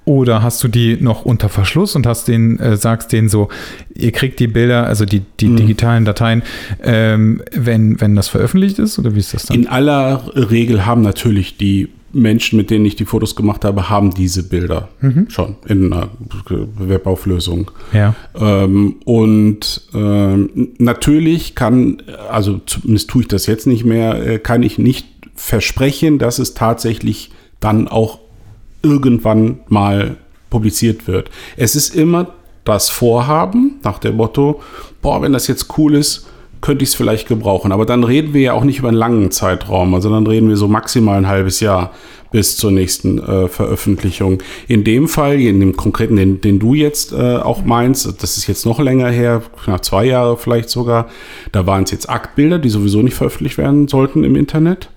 Oder 0.06 0.44
hast 0.44 0.64
du 0.64 0.68
die 0.68 0.98
noch 1.02 1.26
unter 1.26 1.50
Verschluss 1.50 1.96
und 1.96 2.06
hast 2.06 2.28
den, 2.28 2.60
äh, 2.60 2.78
sagst 2.78 3.12
denen 3.12 3.28
so, 3.28 3.50
ihr 3.96 4.12
kriegt 4.12 4.40
die 4.40 4.46
Bilder, 4.48 4.86
also 4.86 5.04
die, 5.06 5.24
die 5.40 5.48
Mhm. 5.48 5.56
digitalen 5.58 6.06
Dateien, 6.06 6.44
ähm, 6.84 7.42
wenn, 7.52 8.00
wenn 8.00 8.16
das 8.16 8.28
veröffentlicht 8.28 8.78
ist? 8.78 9.00
Oder 9.00 9.16
wie 9.16 9.20
ist 9.20 9.34
das 9.34 9.48
dann? 9.48 9.58
In 9.58 9.68
aller 9.68 10.24
Regel 10.36 10.86
haben 10.86 11.02
natürlich 11.02 11.58
die 11.58 11.90
Menschen, 12.16 12.58
mit 12.58 12.70
denen 12.70 12.86
ich 12.86 12.96
die 12.96 13.06
Fotos 13.06 13.36
gemacht 13.36 13.66
habe, 13.66 13.90
haben 13.90 14.14
diese 14.14 14.44
Bilder 14.48 14.88
Mhm. 15.02 15.30
schon 15.30 15.56
in 15.68 15.92
einer 15.92 16.10
Webauflösung. 16.78 17.72
ja. 17.94 18.16
Ähm, 18.36 18.96
und 19.06 19.82
ähm, 19.94 20.50
natürlich 20.78 21.56
kann, 21.56 22.02
also 22.30 22.60
zumindest 22.66 23.10
tue 23.10 23.24
ich 23.24 23.28
das 23.28 23.46
jetzt 23.46 23.68
nicht 23.68 23.86
mehr, 23.86 24.16
äh, 24.26 24.40
kann 24.40 24.64
ich 24.64 24.78
nicht 24.78 25.08
versprechen, 25.36 26.18
dass 26.18 26.40
es 26.40 26.54
tatsächlich 26.54 27.32
dann 27.60 27.88
auch 27.88 28.20
irgendwann 28.82 29.60
mal 29.68 30.18
publiziert 30.50 31.08
wird. 31.08 31.30
Es 31.58 31.76
ist 31.76 31.96
immer 31.96 32.28
das 32.64 32.90
Vorhaben 32.90 33.80
nach 33.84 34.00
dem 34.00 34.16
Motto, 34.16 34.62
boah, 35.02 35.22
wenn 35.22 35.34
das 35.34 35.48
jetzt 35.48 35.78
cool 35.78 35.96
ist, 35.96 36.28
könnte 36.66 36.82
ich 36.82 36.90
es 36.90 36.96
vielleicht 36.96 37.28
gebrauchen. 37.28 37.72
Aber 37.72 37.86
dann 37.86 38.04
reden 38.04 38.34
wir 38.34 38.42
ja 38.42 38.54
auch 38.54 38.64
nicht 38.64 38.80
über 38.80 38.88
einen 38.88 38.98
langen 38.98 39.30
Zeitraum, 39.30 39.94
also 39.94 40.10
dann 40.10 40.26
reden 40.26 40.50
wir 40.50 40.58
so 40.58 40.68
maximal 40.68 41.16
ein 41.16 41.28
halbes 41.28 41.60
Jahr 41.60 41.92
bis 42.32 42.58
zur 42.58 42.72
nächsten 42.72 43.20
äh, 43.20 43.48
Veröffentlichung. 43.48 44.40
In 44.68 44.84
dem 44.84 45.08
Fall, 45.08 45.40
in 45.40 45.60
dem 45.60 45.78
konkreten, 45.78 46.16
den, 46.16 46.42
den 46.42 46.58
du 46.58 46.74
jetzt 46.74 47.14
äh, 47.14 47.38
auch 47.38 47.64
meinst, 47.64 48.22
das 48.22 48.38
ist 48.38 48.48
jetzt 48.48 48.66
noch 48.66 48.80
länger 48.80 49.10
her, 49.10 49.44
nach 49.68 49.82
zwei 49.82 50.06
Jahre 50.06 50.38
vielleicht 50.38 50.70
sogar, 50.70 51.08
da 51.52 51.68
waren 51.68 51.84
es 51.84 51.92
jetzt 51.92 52.10
Aktbilder, 52.10 52.58
die 52.58 52.70
sowieso 52.70 53.04
nicht 53.04 53.14
veröffentlicht 53.14 53.60
werden 53.60 53.88
sollten 53.88 54.24
im 54.24 54.36
Internet. 54.36 54.90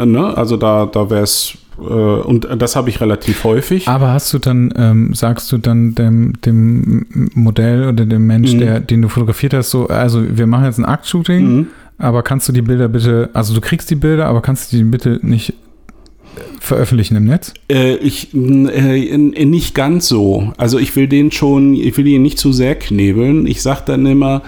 Äh, 0.00 0.06
ne? 0.06 0.36
Also 0.36 0.56
da, 0.56 0.86
da 0.86 1.10
wäre 1.10 1.24
es, 1.24 1.58
und 1.78 2.46
das 2.58 2.74
habe 2.76 2.90
ich 2.90 3.00
relativ 3.00 3.44
häufig. 3.44 3.86
Aber 3.88 4.12
hast 4.12 4.32
du 4.34 4.38
dann, 4.38 4.72
ähm, 4.76 5.14
sagst 5.14 5.50
du 5.52 5.58
dann 5.58 5.94
dem, 5.94 6.34
dem 6.44 7.06
Modell 7.34 7.88
oder 7.88 8.04
dem 8.04 8.26
Mensch, 8.26 8.52
Mhm. 8.54 8.58
der, 8.58 8.80
den 8.80 9.02
du 9.02 9.08
fotografiert 9.08 9.54
hast, 9.54 9.70
so, 9.70 9.86
also 9.86 10.22
wir 10.36 10.46
machen 10.46 10.64
jetzt 10.64 10.78
ein 10.78 10.84
Aktshooting, 10.84 11.56
Mhm. 11.56 11.66
aber 11.98 12.22
kannst 12.22 12.48
du 12.48 12.52
die 12.52 12.62
Bilder 12.62 12.88
bitte, 12.88 13.30
also 13.32 13.54
du 13.54 13.60
kriegst 13.60 13.90
die 13.90 13.94
Bilder, 13.94 14.26
aber 14.26 14.42
kannst 14.42 14.72
du 14.72 14.76
die 14.76 14.84
bitte 14.84 15.20
nicht 15.22 15.54
veröffentlichen 16.60 17.16
im 17.16 17.24
Netz? 17.24 17.52
Äh, 17.70 17.96
ich 17.96 18.32
äh, 18.34 19.16
nicht 19.16 19.74
ganz 19.74 20.08
so. 20.08 20.52
Also 20.56 20.78
ich 20.78 20.94
will 20.96 21.08
den 21.08 21.30
schon, 21.32 21.74
ich 21.74 21.96
will 21.96 22.06
ihn 22.06 22.22
nicht 22.22 22.38
zu 22.38 22.52
sehr 22.52 22.74
knebeln. 22.74 23.46
Ich 23.46 23.62
sage 23.62 23.82
dann 23.86 24.06
immer, 24.06 24.42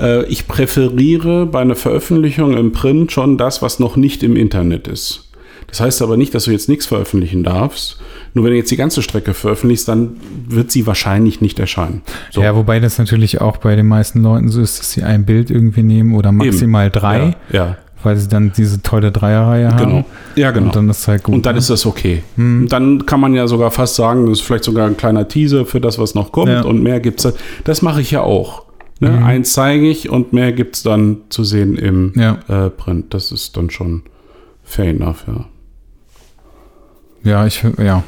äh, 0.00 0.24
ich 0.26 0.46
präferiere 0.46 1.46
bei 1.46 1.60
einer 1.60 1.74
Veröffentlichung 1.74 2.56
im 2.56 2.72
Print 2.72 3.12
schon 3.12 3.38
das, 3.38 3.62
was 3.62 3.78
noch 3.80 3.96
nicht 3.96 4.22
im 4.22 4.36
Internet 4.36 4.86
ist. 4.88 5.28
Das 5.72 5.80
heißt 5.80 6.02
aber 6.02 6.18
nicht, 6.18 6.34
dass 6.34 6.44
du 6.44 6.50
jetzt 6.50 6.68
nichts 6.68 6.84
veröffentlichen 6.84 7.42
darfst. 7.44 7.98
Nur 8.34 8.44
wenn 8.44 8.52
du 8.52 8.58
jetzt 8.58 8.70
die 8.70 8.76
ganze 8.76 9.00
Strecke 9.02 9.32
veröffentlichst, 9.32 9.88
dann 9.88 10.16
wird 10.46 10.70
sie 10.70 10.86
wahrscheinlich 10.86 11.40
nicht 11.40 11.58
erscheinen. 11.58 12.02
So. 12.30 12.42
Ja, 12.42 12.54
wobei 12.54 12.78
das 12.78 12.98
natürlich 12.98 13.40
auch 13.40 13.56
bei 13.56 13.74
den 13.74 13.86
meisten 13.86 14.22
Leuten 14.22 14.50
so 14.50 14.60
ist, 14.60 14.78
dass 14.78 14.92
sie 14.92 15.02
ein 15.02 15.24
Bild 15.24 15.50
irgendwie 15.50 15.82
nehmen 15.82 16.14
oder 16.14 16.30
maximal 16.30 16.86
Eben. 16.86 16.92
drei. 16.92 17.36
Ja, 17.50 17.58
ja 17.58 17.76
weil 18.04 18.16
sie 18.16 18.28
dann 18.28 18.52
diese 18.56 18.82
tolle 18.82 19.12
Dreierreihe 19.12 19.68
haben. 19.68 19.78
Genau. 19.78 20.04
Ja, 20.34 20.50
genau. 20.50 20.66
Und 20.66 20.76
dann 20.76 20.90
ist 20.90 21.06
halt 21.06 21.22
gut. 21.22 21.36
Und 21.36 21.46
dann 21.46 21.54
ne? 21.54 21.60
ist 21.60 21.70
das 21.70 21.86
okay. 21.86 22.24
Hm. 22.34 22.66
Dann 22.68 23.06
kann 23.06 23.20
man 23.20 23.32
ja 23.32 23.46
sogar 23.46 23.70
fast 23.70 23.94
sagen, 23.94 24.26
das 24.26 24.40
ist 24.40 24.44
vielleicht 24.44 24.64
sogar 24.64 24.88
ein 24.88 24.96
kleiner 24.96 25.28
Teaser 25.28 25.66
für 25.66 25.80
das, 25.80 26.00
was 26.00 26.16
noch 26.16 26.32
kommt 26.32 26.50
ja. 26.50 26.62
und 26.62 26.82
mehr 26.82 26.98
gibt 26.98 27.24
es. 27.24 27.32
Das 27.62 27.80
mache 27.80 28.00
ich 28.00 28.10
ja 28.10 28.22
auch. 28.22 28.64
Ne? 28.98 29.10
Mhm. 29.10 29.24
Eins 29.24 29.52
zeige 29.52 29.88
ich 29.88 30.10
und 30.10 30.32
mehr 30.32 30.52
gibt 30.52 30.76
es 30.76 30.82
dann 30.82 31.18
zu 31.28 31.44
sehen 31.44 31.76
im 31.76 32.12
ja. 32.16 32.38
äh, 32.48 32.70
Print. 32.70 33.14
Das 33.14 33.30
ist 33.30 33.56
dann 33.56 33.70
schon 33.70 34.02
fair 34.64 34.90
enough, 34.90 35.24
ja. 35.26 35.46
Ja, 37.24 37.46
ich, 37.46 37.62
ja. 37.78 38.02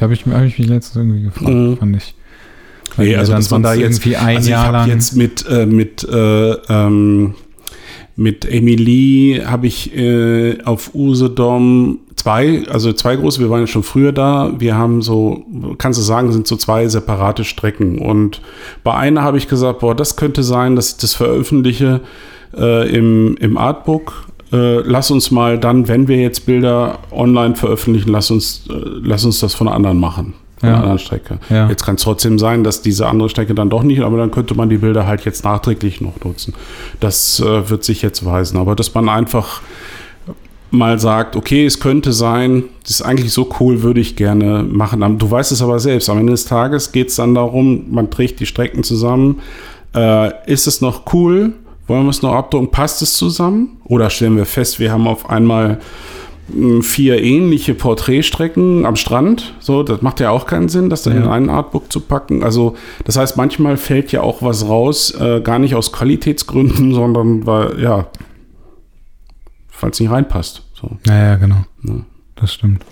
Habe 0.00 0.14
ich, 0.14 0.24
hab 0.24 0.42
ich 0.44 0.58
mich 0.58 0.68
letztens 0.68 0.96
irgendwie 0.96 1.22
gefragt, 1.24 1.54
mhm. 1.54 1.76
fand 1.76 1.96
ich. 1.96 2.14
Nee, 2.96 3.16
also 3.16 3.32
dass 3.32 3.50
man 3.50 3.62
da 3.62 3.74
jetzt, 3.74 3.98
irgendwie 3.98 4.16
ein 4.16 4.36
also 4.38 4.50
Jahr 4.50 4.72
lang 4.72 4.88
jetzt 4.88 5.14
mit, 5.14 5.46
äh, 5.48 5.66
mit 5.66 6.02
äh, 6.04 6.52
ähm, 6.68 7.34
mit 8.16 8.44
Emilie 8.44 9.50
habe 9.50 9.66
ich 9.66 9.96
äh, 9.96 10.60
auf 10.64 10.94
Usedom 10.94 12.00
zwei, 12.16 12.64
also 12.68 12.92
zwei 12.92 13.16
große, 13.16 13.40
wir 13.40 13.48
waren 13.48 13.60
ja 13.60 13.66
schon 13.66 13.82
früher 13.82 14.12
da. 14.12 14.52
Wir 14.58 14.76
haben 14.76 15.00
so, 15.00 15.46
kannst 15.78 15.98
du 15.98 16.02
sagen, 16.02 16.30
sind 16.30 16.46
so 16.46 16.56
zwei 16.56 16.86
separate 16.88 17.44
Strecken. 17.44 17.98
Und 17.98 18.42
bei 18.84 18.94
einer 18.94 19.22
habe 19.22 19.38
ich 19.38 19.48
gesagt, 19.48 19.78
boah, 19.78 19.94
das 19.94 20.16
könnte 20.16 20.42
sein, 20.42 20.76
dass 20.76 20.90
ich 20.90 20.96
das 20.98 21.14
veröffentliche 21.14 22.02
äh, 22.54 22.94
im, 22.94 23.36
im 23.38 23.56
Artbook. 23.56 24.26
Äh, 24.52 24.80
lass 24.80 25.10
uns 25.10 25.30
mal 25.30 25.58
dann, 25.58 25.88
wenn 25.88 26.08
wir 26.08 26.16
jetzt 26.16 26.46
Bilder 26.46 26.98
online 27.10 27.54
veröffentlichen, 27.54 28.10
lass 28.10 28.30
uns, 28.30 28.64
äh, 28.68 28.74
lass 29.02 29.24
uns 29.24 29.40
das 29.40 29.54
von 29.54 29.68
anderen 29.68 29.98
machen 29.98 30.34
von 30.60 30.68
ja. 30.68 30.74
einer 30.74 30.82
anderen 30.82 30.98
Strecke. 30.98 31.38
Ja. 31.48 31.68
Jetzt 31.68 31.84
kann 31.84 31.94
es 31.94 32.02
trotzdem 32.02 32.38
sein, 32.38 32.64
dass 32.64 32.82
diese 32.82 33.06
andere 33.06 33.30
Strecke 33.30 33.54
dann 33.54 33.70
doch 33.70 33.82
nicht, 33.82 34.02
aber 34.02 34.18
dann 34.18 34.30
könnte 34.30 34.54
man 34.54 34.68
die 34.68 34.76
Bilder 34.76 35.06
halt 35.06 35.24
jetzt 35.24 35.42
nachträglich 35.42 36.00
noch 36.02 36.22
nutzen. 36.22 36.54
Das 37.00 37.40
äh, 37.40 37.70
wird 37.70 37.82
sich 37.82 38.02
jetzt 38.02 38.24
weisen. 38.26 38.58
Aber 38.58 38.76
dass 38.76 38.94
man 38.94 39.08
einfach 39.08 39.62
mal 40.70 40.98
sagt, 40.98 41.34
okay, 41.34 41.64
es 41.64 41.80
könnte 41.80 42.12
sein, 42.12 42.64
das 42.82 42.90
ist 42.90 43.02
eigentlich 43.02 43.32
so 43.32 43.48
cool, 43.58 43.82
würde 43.82 44.00
ich 44.00 44.16
gerne 44.16 44.62
machen. 44.62 45.18
Du 45.18 45.30
weißt 45.30 45.50
es 45.50 45.62
aber 45.62 45.80
selbst. 45.80 46.10
Am 46.10 46.18
Ende 46.18 46.32
des 46.32 46.44
Tages 46.44 46.92
geht 46.92 47.08
es 47.08 47.16
dann 47.16 47.34
darum, 47.34 47.86
man 47.90 48.10
trägt 48.10 48.38
die 48.38 48.46
Strecken 48.46 48.84
zusammen. 48.84 49.40
Äh, 49.94 50.30
ist 50.46 50.66
es 50.66 50.80
noch 50.80 51.12
cool? 51.12 51.54
Wollen 51.90 52.04
wir 52.04 52.10
es 52.10 52.22
noch 52.22 52.34
abdrucken? 52.34 52.70
Passt 52.70 53.02
es 53.02 53.16
zusammen? 53.16 53.80
Oder 53.82 54.10
stellen 54.10 54.36
wir 54.36 54.46
fest, 54.46 54.78
wir 54.78 54.92
haben 54.92 55.08
auf 55.08 55.28
einmal 55.28 55.80
vier 56.82 57.20
ähnliche 57.20 57.74
Porträtstrecken 57.74 58.86
am 58.86 58.94
Strand. 58.94 59.54
So, 59.58 59.82
das 59.82 60.00
macht 60.00 60.20
ja 60.20 60.30
auch 60.30 60.46
keinen 60.46 60.68
Sinn, 60.68 60.88
das 60.88 61.02
dann 61.02 61.16
ja. 61.16 61.22
in 61.22 61.28
einen 61.28 61.50
Artbook 61.50 61.90
zu 61.90 61.98
packen. 61.98 62.44
Also, 62.44 62.76
das 63.06 63.16
heißt, 63.16 63.36
manchmal 63.36 63.76
fällt 63.76 64.12
ja 64.12 64.20
auch 64.20 64.40
was 64.40 64.68
raus, 64.68 65.12
äh, 65.18 65.40
gar 65.40 65.58
nicht 65.58 65.74
aus 65.74 65.90
Qualitätsgründen, 65.90 66.94
sondern 66.94 67.44
weil, 67.44 67.80
ja, 67.82 68.06
falls 69.68 69.98
nicht 69.98 70.12
reinpasst. 70.12 70.62
So. 70.80 70.96
Ja, 71.08 71.30
ja, 71.30 71.36
genau. 71.38 71.64
Ja. 71.82 71.94
Das 72.36 72.54
stimmt. 72.54 72.84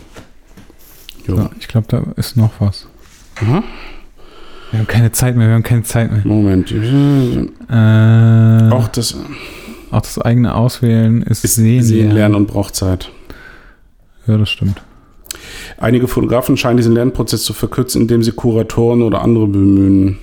So, 1.25 1.49
ich 1.61 1.69
glaube, 1.69 1.87
da 1.89 2.03
ist 2.17 2.37
noch 2.37 2.51
was. 2.59 2.89
Aha. 3.43 3.63
Wir 4.71 4.81
haben 4.81 4.87
keine 4.87 5.13
Zeit 5.13 5.37
mehr, 5.37 5.49
wir 5.49 5.55
haben 5.55 5.63
keine 5.63 5.83
Zeit 5.83 6.13
mehr. 6.13 6.21
Moment. 6.25 6.71
Äh, 6.71 8.75
auch 8.75 8.89
das. 8.89 9.17
Auch 9.91 10.03
das 10.03 10.19
eigene 10.19 10.55
Auswählen 10.55 11.23
ist, 11.23 11.45
ist 11.45 11.55
sehen, 11.55 11.83
sehen 11.83 12.11
lernen 12.11 12.35
und 12.35 12.47
braucht 12.47 12.75
Zeit. 12.75 13.11
Ja, 14.27 14.37
das 14.37 14.51
stimmt. 14.51 14.83
Einige 15.79 16.09
Fotografen 16.09 16.57
scheinen 16.57 16.77
diesen 16.77 16.93
Lernprozess 16.93 17.45
zu 17.45 17.55
verkürzen, 17.55 18.03
indem 18.03 18.23
sie 18.23 18.33
Kuratoren 18.33 19.03
oder 19.03 19.23
andere 19.23 19.47
bemühen. 19.47 20.19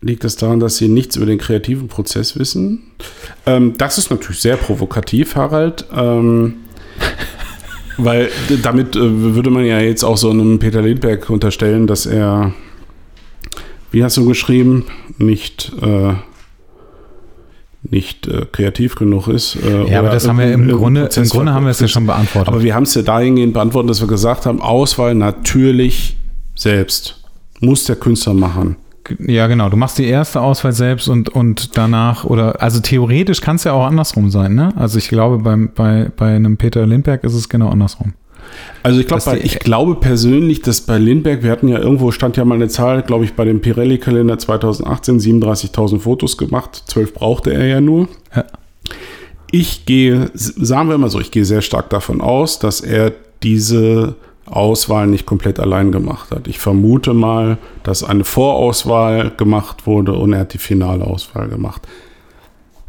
Liegt 0.00 0.24
es 0.24 0.36
das 0.36 0.40
daran, 0.40 0.60
dass 0.60 0.78
sie 0.78 0.88
nichts 0.88 1.16
über 1.16 1.26
den 1.26 1.36
kreativen 1.36 1.88
Prozess 1.88 2.38
wissen? 2.38 2.82
Ähm, 3.44 3.74
das 3.76 3.98
ist 3.98 4.10
natürlich 4.10 4.40
sehr 4.40 4.56
provokativ, 4.56 5.36
Harald. 5.36 5.84
Ähm, 5.94 6.54
weil 8.04 8.30
damit 8.62 8.96
äh, 8.96 9.00
würde 9.34 9.50
man 9.50 9.64
ja 9.64 9.80
jetzt 9.80 10.04
auch 10.04 10.16
so 10.16 10.30
einem 10.30 10.58
Peter 10.58 10.82
Lindberg 10.82 11.30
unterstellen, 11.30 11.86
dass 11.86 12.06
er, 12.06 12.52
wie 13.90 14.04
hast 14.04 14.16
du 14.16 14.26
geschrieben, 14.26 14.86
nicht 15.18 15.72
äh, 15.82 16.14
nicht 17.82 18.26
äh, 18.26 18.46
kreativ 18.50 18.94
genug 18.94 19.28
ist. 19.28 19.56
Äh, 19.56 19.90
ja, 19.90 20.00
aber 20.00 20.10
das 20.10 20.28
haben 20.28 20.38
wir 20.38 20.52
im, 20.52 20.68
im 20.68 20.76
Grunde, 20.76 21.08
im 21.14 21.28
Grunde 21.28 21.54
haben 21.54 21.64
wir 21.64 21.70
es 21.70 21.80
ja 21.80 21.88
schon 21.88 22.06
beantwortet. 22.06 22.48
Aber 22.48 22.62
wir 22.62 22.74
haben 22.74 22.82
es 22.82 22.94
ja 22.94 23.02
dahingehend 23.02 23.54
beantwortet, 23.54 23.90
dass 23.90 24.00
wir 24.00 24.08
gesagt 24.08 24.46
haben, 24.46 24.60
Auswahl 24.60 25.14
natürlich 25.14 26.16
selbst. 26.54 27.22
Muss 27.60 27.84
der 27.84 27.96
Künstler 27.96 28.34
machen. 28.34 28.76
Ja, 29.18 29.46
genau. 29.46 29.68
Du 29.68 29.76
machst 29.76 29.98
die 29.98 30.06
erste 30.06 30.40
Auswahl 30.40 30.72
selbst 30.72 31.08
und, 31.08 31.28
und 31.28 31.76
danach, 31.76 32.24
oder, 32.24 32.62
also 32.62 32.80
theoretisch 32.80 33.40
kann 33.40 33.56
es 33.56 33.64
ja 33.64 33.72
auch 33.72 33.84
andersrum 33.84 34.30
sein, 34.30 34.54
ne? 34.54 34.72
Also 34.76 34.98
ich 34.98 35.08
glaube, 35.08 35.38
beim, 35.38 35.70
bei, 35.74 36.10
bei 36.16 36.34
einem 36.34 36.56
Peter 36.56 36.86
Lindberg 36.86 37.24
ist 37.24 37.34
es 37.34 37.48
genau 37.48 37.68
andersrum. 37.68 38.14
Also 38.82 39.00
ich 39.00 39.06
glaube, 39.06 39.38
ich 39.38 39.58
glaube 39.58 39.94
persönlich, 39.96 40.62
dass 40.62 40.80
bei 40.80 40.98
Lindberg, 40.98 41.42
wir 41.42 41.50
hatten 41.50 41.68
ja 41.68 41.78
irgendwo 41.78 42.10
stand 42.10 42.36
ja 42.36 42.44
mal 42.44 42.54
eine 42.54 42.68
Zahl, 42.68 43.02
glaube 43.02 43.24
ich, 43.24 43.34
bei 43.34 43.44
dem 43.44 43.60
Pirelli-Kalender 43.60 44.38
2018 44.38 45.20
37.000 45.20 45.98
Fotos 45.98 46.38
gemacht. 46.38 46.82
12 46.86 47.14
brauchte 47.14 47.52
er 47.52 47.66
ja 47.66 47.80
nur. 47.80 48.08
Ja. 48.34 48.44
Ich 49.50 49.84
gehe, 49.84 50.30
sagen 50.34 50.88
wir 50.88 50.98
mal 50.98 51.10
so, 51.10 51.20
ich 51.20 51.30
gehe 51.30 51.44
sehr 51.44 51.60
stark 51.60 51.90
davon 51.90 52.20
aus, 52.20 52.58
dass 52.58 52.80
er 52.80 53.12
diese 53.42 54.14
Auswahl 54.50 55.06
nicht 55.06 55.26
komplett 55.26 55.60
allein 55.60 55.92
gemacht 55.92 56.30
hat. 56.30 56.48
Ich 56.48 56.58
vermute 56.58 57.14
mal, 57.14 57.58
dass 57.82 58.02
eine 58.02 58.24
Vorauswahl 58.24 59.30
gemacht 59.36 59.86
wurde 59.86 60.12
und 60.12 60.32
er 60.32 60.40
hat 60.40 60.54
die 60.54 60.58
finale 60.58 61.04
Auswahl 61.04 61.48
gemacht. 61.48 61.86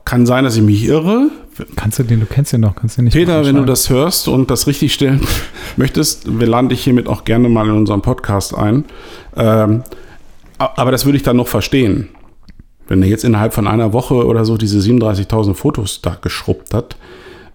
Kann 0.03 0.25
sein, 0.25 0.43
dass 0.43 0.55
ich 0.55 0.63
mich 0.63 0.83
irre. 0.85 1.29
Kannst 1.75 1.99
du 1.99 2.03
den, 2.03 2.21
du 2.21 2.25
kennst 2.25 2.53
den 2.53 2.63
doch, 2.63 2.75
kannst 2.75 2.97
du 2.97 3.03
nicht. 3.03 3.13
Peter, 3.13 3.45
wenn 3.45 3.55
du 3.55 3.65
das 3.65 3.89
hörst 3.89 4.27
und 4.27 4.49
das 4.49 4.65
richtig 4.65 4.93
stellen 4.93 5.21
möchtest, 5.77 6.39
wir 6.39 6.47
laden 6.47 6.69
dich 6.69 6.83
hiermit 6.83 7.07
auch 7.07 7.23
gerne 7.23 7.49
mal 7.49 7.67
in 7.67 7.75
unserem 7.75 8.01
Podcast 8.01 8.55
ein. 8.55 8.85
Ähm, 9.35 9.83
aber 10.57 10.91
das 10.91 11.05
würde 11.05 11.17
ich 11.17 11.23
dann 11.23 11.37
noch 11.37 11.47
verstehen. 11.47 12.09
Wenn 12.87 13.03
er 13.03 13.09
jetzt 13.09 13.23
innerhalb 13.23 13.53
von 13.53 13.67
einer 13.67 13.93
Woche 13.93 14.25
oder 14.25 14.43
so 14.45 14.57
diese 14.57 14.79
37.000 14.79 15.53
Fotos 15.53 16.01
da 16.01 16.17
geschrubbt 16.19 16.73
hat, 16.73 16.97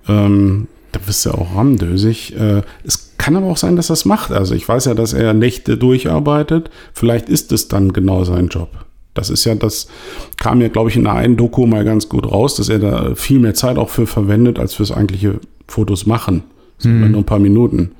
ähm, 0.09 0.69
da 0.93 1.01
bist 1.05 1.27
du 1.27 1.33
auch 1.33 1.57
ramdösig. 1.57 2.37
Äh, 2.39 2.63
es 2.85 3.06
kann 3.19 3.37
aber 3.37 3.47
auch 3.47 3.57
sein, 3.57 3.77
dass 3.77 3.91
er 3.91 3.95
es 3.95 4.05
macht. 4.05 4.33
Also 4.33 4.55
ich 4.55 4.69
weiß 4.69 4.87
ja, 4.87 4.95
dass 4.95 5.13
er 5.13 5.35
Nächte 5.35 5.77
durcharbeitet. 5.77 6.71
Vielleicht 6.93 7.29
ist 7.29 7.53
es 7.53 7.69
dann 7.69 7.93
genau 7.93 8.25
sein 8.25 8.49
Job. 8.49 8.71
Das 9.15 9.31
ist 9.31 9.45
ja, 9.45 9.55
das 9.55 9.89
kam 10.37 10.61
ja, 10.61 10.69
glaube 10.69 10.91
ich, 10.91 10.97
in 10.97 11.05
der 11.05 11.15
einen 11.15 11.37
Doku 11.37 11.67
mal 11.67 11.85
ganz 11.85 12.09
gut 12.09 12.31
raus, 12.31 12.57
dass 12.57 12.69
er 12.69 12.79
da 12.79 13.15
viel 13.15 13.39
mehr 13.39 13.55
Zeit 13.55 13.79
auch 13.79 13.89
für 13.89 14.07
verwendet, 14.07 14.59
als 14.59 14.75
fürs 14.75 14.93
eigentliche 14.93 15.41
Fotos 15.67 16.07
machen. 16.07 16.45
Mhm. 16.83 17.13
Nur 17.13 17.21
ein 17.21 17.27
paar 17.27 17.39
Minuten. 17.39 17.93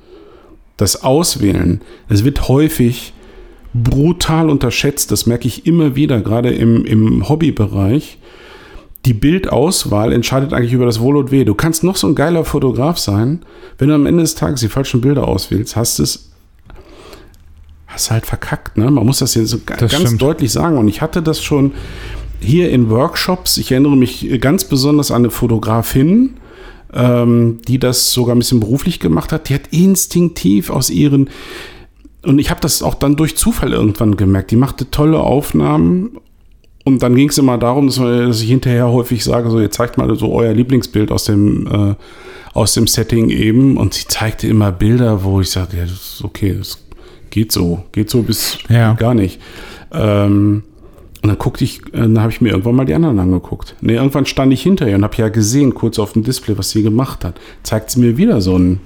Das 0.77 1.03
Auswählen, 1.03 1.81
es 2.07 2.23
wird 2.23 2.47
häufig 2.47 3.13
brutal 3.73 4.49
unterschätzt, 4.49 5.11
das 5.11 5.25
merke 5.25 5.47
ich 5.47 5.65
immer 5.65 5.95
wieder, 5.95 6.21
gerade 6.21 6.51
im, 6.51 6.85
im 6.85 7.27
Hobbybereich. 7.27 8.19
Die 9.07 9.13
Bildauswahl 9.13 10.11
entscheidet 10.11 10.51
eigentlich 10.51 10.73
über 10.73 10.85
das 10.85 10.99
Wohl 10.99 11.15
und 11.15 11.31
Weh. 11.31 11.45
Du 11.45 11.55
kannst 11.55 11.81
noch 11.81 11.95
so 11.95 12.07
ein 12.07 12.13
geiler 12.13 12.43
Fotograf 12.43 12.97
sein, 12.97 13.39
wenn 13.77 13.87
du 13.87 13.95
am 13.95 14.05
Ende 14.05 14.21
des 14.21 14.35
Tages 14.35 14.59
die 14.59 14.67
falschen 14.67 14.99
Bilder 14.99 15.29
auswählst, 15.29 15.77
hast 15.77 15.99
es 15.99 16.29
hast 17.87 18.11
halt 18.11 18.25
verkackt. 18.25 18.77
Ne? 18.77 18.91
Man 18.91 19.05
muss 19.05 19.19
das 19.19 19.33
jetzt 19.35 19.51
so 19.51 19.59
das 19.65 19.79
ganz 19.79 19.93
stimmt. 19.93 20.21
deutlich 20.21 20.51
sagen. 20.51 20.77
Und 20.77 20.89
ich 20.89 21.01
hatte 21.01 21.21
das 21.21 21.41
schon 21.41 21.71
hier 22.41 22.69
in 22.69 22.89
Workshops. 22.89 23.55
Ich 23.55 23.71
erinnere 23.71 23.95
mich 23.95 24.27
ganz 24.41 24.65
besonders 24.65 25.09
an 25.09 25.21
eine 25.21 25.29
Fotografin, 25.29 26.33
ähm, 26.93 27.59
die 27.65 27.79
das 27.79 28.11
sogar 28.11 28.35
ein 28.35 28.39
bisschen 28.39 28.59
beruflich 28.59 28.99
gemacht 28.99 29.31
hat. 29.31 29.47
Die 29.47 29.53
hat 29.53 29.67
instinktiv 29.71 30.69
aus 30.69 30.89
ihren 30.89 31.29
und 32.23 32.39
ich 32.39 32.49
habe 32.49 32.59
das 32.59 32.81
auch 32.81 32.95
dann 32.95 33.15
durch 33.15 33.37
Zufall 33.37 33.71
irgendwann 33.71 34.17
gemerkt. 34.17 34.51
Die 34.51 34.57
machte 34.57 34.91
tolle 34.91 35.21
Aufnahmen 35.21 36.17
und 36.87 37.03
dann 37.03 37.15
ging 37.15 37.27
es 37.27 37.37
immer 37.37 37.57
darum, 37.57 37.87
dass, 37.87 37.97
dass, 37.97 38.41
ich 38.41 38.47
hinterher 38.47 38.87
häufig 38.87 39.21
sage, 39.21 39.49
so, 39.49 39.59
ihr 39.59 39.69
zeigt 39.69 39.97
mal 39.97 40.15
so 40.15 40.31
euer 40.31 40.53
Lieblingsbild 40.53 41.11
aus 41.11 41.25
dem, 41.25 41.67
äh, 41.67 41.95
aus 42.53 42.75
dem 42.75 42.87
Setting 42.87 43.29
eben. 43.29 43.75
Und 43.75 43.93
sie 43.93 44.07
zeigte 44.07 44.47
immer 44.47 44.71
Bilder, 44.71 45.25
wo 45.25 45.41
ich 45.41 45.49
sage, 45.49 45.75
ja, 45.75 45.83
das 45.83 45.91
ist 45.91 46.23
okay, 46.23 46.55
das 46.57 46.81
geht 47.29 47.51
so, 47.51 47.83
geht 47.91 48.09
so 48.09 48.21
bis 48.21 48.59
ja. 48.69 48.93
gar 48.93 49.13
nicht. 49.13 49.41
Ähm, 49.91 50.63
und 51.21 51.27
dann 51.27 51.37
guckte 51.37 51.65
ich, 51.65 51.81
äh, 51.87 51.97
dann 51.99 52.21
habe 52.21 52.31
ich 52.31 52.39
mir 52.39 52.51
irgendwann 52.51 52.75
mal 52.75 52.85
die 52.85 52.93
anderen 52.93 53.19
angeguckt. 53.19 53.75
Nee, 53.81 53.95
irgendwann 53.95 54.25
stand 54.25 54.53
ich 54.53 54.63
hinter 54.63 54.87
ihr 54.87 54.95
und 54.95 55.03
habe 55.03 55.17
ja 55.17 55.27
gesehen, 55.27 55.73
kurz 55.73 55.99
auf 55.99 56.13
dem 56.13 56.23
Display, 56.23 56.57
was 56.57 56.69
sie 56.69 56.83
gemacht 56.83 57.25
hat. 57.25 57.37
Zeigt 57.63 57.91
sie 57.91 57.99
mir 57.99 58.15
wieder 58.15 58.39
so 58.39 58.55
einen 58.55 58.79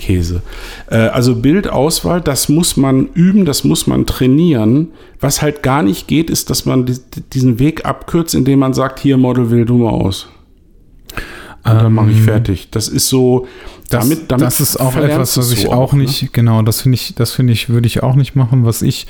Käse. 0.00 0.42
Äh, 0.90 0.96
also 0.96 1.36
Bildauswahl, 1.36 2.20
das 2.20 2.48
muss 2.48 2.76
man 2.76 3.08
üben, 3.14 3.44
das 3.44 3.62
muss 3.62 3.86
man 3.86 4.06
trainieren. 4.06 4.88
Was 5.20 5.42
halt 5.42 5.62
gar 5.62 5.82
nicht 5.82 6.08
geht, 6.08 6.30
ist, 6.30 6.50
dass 6.50 6.66
man 6.66 6.90
diesen 7.32 7.58
Weg 7.58 7.84
abkürzt, 7.84 8.34
indem 8.34 8.58
man 8.58 8.74
sagt, 8.74 8.98
hier 8.98 9.16
Model, 9.16 9.50
wähl 9.50 9.66
du 9.66 9.78
mal 9.78 9.90
aus. 9.90 10.28
Und 11.62 11.74
dann 11.74 11.92
mache 11.92 12.10
ich 12.10 12.16
Ähm, 12.18 12.24
fertig. 12.24 12.68
Das 12.70 12.88
ist 12.88 13.08
so, 13.08 13.46
damit, 13.90 14.30
damit 14.30 14.46
das 14.46 14.60
ist 14.60 14.78
auch 14.78 14.96
etwas, 14.96 15.36
was 15.36 15.52
ich 15.52 15.62
so 15.62 15.72
auch 15.72 15.92
ne? 15.92 16.02
nicht, 16.02 16.32
genau, 16.32 16.62
das 16.62 16.80
finde 16.80 16.94
ich, 16.94 17.14
das 17.16 17.32
finde 17.32 17.52
ich, 17.52 17.68
würde 17.68 17.86
ich 17.86 18.02
auch 18.02 18.14
nicht 18.14 18.34
machen. 18.34 18.64
Was 18.64 18.80
ich 18.82 19.06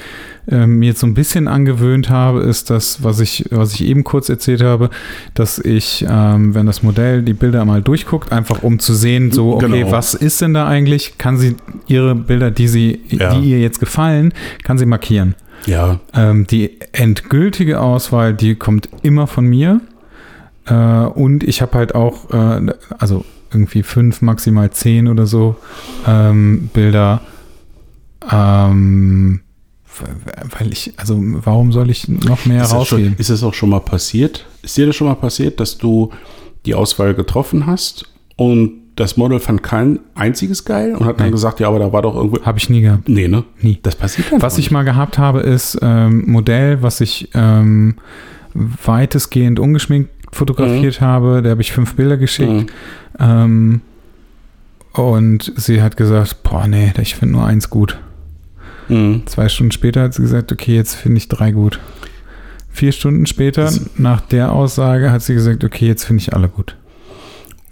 ähm, 0.51 0.79
mir 0.81 0.87
jetzt 0.87 1.01
so 1.01 1.07
ein 1.07 1.15
bisschen 1.15 1.47
angewöhnt 1.47 2.11
habe, 2.11 2.41
ist 2.41 2.71
das, 2.71 3.05
was 3.05 3.21
ich, 3.21 3.45
was 3.51 3.75
ich 3.75 3.85
eben 3.85 4.03
kurz 4.03 4.29
erzählt 4.29 4.63
habe, 4.63 4.91
dass 5.35 5.59
ich, 5.61 6.05
ähm, 6.09 6.55
wenn 6.55 6.67
das 6.67 6.83
Modell 6.83 7.23
die 7.23 7.35
Bilder 7.35 7.65
mal 7.65 7.83
durchguckt, 7.83 8.33
einfach 8.33 8.63
um 8.65 8.79
zu 8.81 8.95
sehen, 8.95 9.31
so, 9.31 9.55
okay, 9.55 9.83
Genau. 9.83 9.93
was 9.93 10.15
ist 10.15 10.41
denn 10.41 10.53
da 10.55 10.67
eigentlich? 10.67 11.19
Kann 11.19 11.37
sie 11.39 11.55
ihre 11.87 12.15
Bilder, 12.17 12.51
die 12.51 12.67
sie, 12.67 13.01
Ja. 13.09 13.35
die 13.35 13.49
ihr 13.51 13.61
jetzt 13.61 13.79
gefallen, 13.81 14.33
kann 14.65 14.77
sie 14.77 14.87
markieren. 14.87 15.35
Ja, 15.67 16.01
Ähm, 16.15 16.47
die 16.47 16.79
endgültige 16.93 17.81
Auswahl, 17.81 18.33
die 18.35 18.55
kommt 18.55 18.89
immer 19.03 19.27
von 19.27 19.45
mir. 19.45 19.81
Äh, 20.71 20.75
und 20.75 21.45
ich 21.45 21.61
habe 21.61 21.77
halt 21.77 21.95
auch, 21.95 22.31
äh, 22.31 22.73
also 22.99 23.25
irgendwie 23.53 23.83
fünf, 23.83 24.23
maximal 24.23 24.71
zehn 24.71 25.09
oder 25.09 25.27
so 25.27 25.57
ähm, 26.07 26.71
Bilder. 26.73 27.21
Ähm, 28.31 29.41
weil 30.59 30.73
ich, 30.73 30.95
also 30.97 31.19
warum 31.21 31.73
soll 31.73 31.91
ich 31.91 32.09
noch 32.09 32.47
mehr 32.47 32.63
ist, 32.63 32.73
rausgeben? 32.73 33.17
ist 33.19 33.29
es 33.29 33.43
auch 33.43 33.55
schon 33.55 33.71
mal 33.71 33.81
passiert? 33.81 34.47
Ist 34.63 34.77
dir 34.77 34.87
das 34.87 34.97
schon 34.97 35.09
mal 35.09 35.15
passiert, 35.15 35.61
dass 35.61 35.79
du 35.79 36.11
die 36.65 36.75
Auswahl 36.75 37.15
getroffen 37.15 37.67
hast 37.67 38.07
und 38.37 38.73
das 38.97 39.17
Model 39.17 39.41
fand 39.41 39.63
kein 39.63 40.01
einziges 40.15 40.65
geil 40.65 40.95
und 40.95 41.07
hat 41.07 41.19
dann 41.19 41.27
Nein. 41.27 41.33
gesagt, 41.33 41.61
ja, 41.61 41.69
aber 41.69 41.79
da 41.79 41.93
war 41.93 42.03
doch 42.03 42.15
irgendwo. 42.15 42.43
Habe 42.43 42.59
ich 42.59 42.69
nie 42.69 42.83
gehabt. 42.83 43.09
Nee, 43.09 43.29
ne? 43.29 43.45
Nie. 43.61 43.79
Das 43.83 43.97
passiert 43.97 44.33
einfach 44.33 44.47
Was 44.47 44.59
ich 44.59 44.71
mal 44.71 44.83
gehabt 44.83 45.17
habe, 45.17 45.41
ist 45.41 45.79
ähm, 45.81 46.31
Modell, 46.31 46.83
was 46.83 47.01
ich 47.01 47.31
ähm, 47.35 47.97
weitestgehend 48.53 49.59
ungeschminkt 49.59 50.11
fotografiert 50.33 51.01
habe. 51.01 51.43
Da 51.43 51.51
habe 51.51 51.61
ich 51.63 51.73
fünf 51.73 51.95
Bilder 51.97 52.17
geschickt. 52.17 52.51
nicht. 52.51 52.71
Ähm, 53.19 53.81
und 54.93 55.53
sie 55.57 55.83
hat 55.83 55.97
gesagt, 55.97 56.43
boah, 56.43 56.67
nee, 56.67 56.93
ich 57.01 57.15
finde 57.15 57.37
nur 57.37 57.47
eins 57.47 57.71
gut. 57.71 57.99
Mhm. 58.89 58.97
Mhm. 58.97 59.27
Zwei 59.27 59.49
Stunden 59.49 59.71
später 59.73 60.03
hat 60.03 60.15
sie 60.15 60.23
gesagt, 60.23 60.51
okay, 60.53 60.75
jetzt 60.75 60.95
finde 60.97 61.19
ich 61.19 61.29
drei 61.29 61.53
gut. 61.53 61.79
Vier 62.73 62.93
Stunden 62.93 63.27
später, 63.27 63.63
Das- 63.65 63.81
nach 63.99 64.21
der 64.21 64.53
Aussage, 64.53 65.13
hat 65.13 65.23
sie 65.23 65.35
gesagt, 65.35 65.63
okay, 65.65 65.87
jetzt 65.87 66.05
finde 66.05 66.23
ich 66.23 66.35
alle 66.35 66.49
gut. 66.49 66.77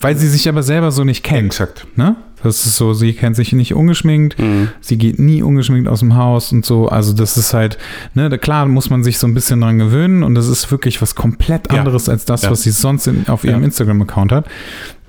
Weil 0.00 0.16
sie 0.16 0.28
sich 0.28 0.48
aber 0.48 0.62
selber 0.62 0.92
so 0.92 1.02
nicht 1.02 1.24
kennt. 1.24 1.46
Exakt. 1.46 1.86
Ne? 1.96 2.14
Das 2.42 2.64
ist 2.66 2.76
so, 2.76 2.92
sie 2.94 3.12
kennt 3.14 3.34
sich 3.36 3.52
nicht 3.52 3.74
ungeschminkt, 3.74 4.38
Mhm. 4.38 4.68
sie 4.80 4.96
geht 4.96 5.18
nie 5.18 5.42
ungeschminkt 5.42 5.88
aus 5.88 6.00
dem 6.00 6.14
Haus 6.16 6.52
und 6.52 6.64
so. 6.64 6.88
Also 6.88 7.12
das 7.12 7.36
ist 7.36 7.52
halt, 7.54 7.78
ne, 8.14 8.28
da- 8.28 8.38
klar 8.38 8.66
muss 8.66 8.90
man 8.90 9.02
sich 9.02 9.18
so 9.18 9.26
ein 9.26 9.34
bisschen 9.34 9.60
dran 9.60 9.78
gewöhnen 9.78 10.22
und 10.22 10.34
das 10.34 10.46
ist 10.46 10.70
wirklich 10.70 11.02
was 11.02 11.14
komplett 11.14 11.72
Ja. 11.72 11.78
anderes 11.80 12.08
als 12.08 12.24
das, 12.24 12.42
Ja. 12.42 12.50
was 12.50 12.62
sie 12.62 12.70
sonst 12.70 13.06
in, 13.08 13.26
auf 13.28 13.44
ihrem 13.44 13.60
Ja. 13.60 13.64
Instagram-Account 13.66 14.30
hat. 14.32 14.46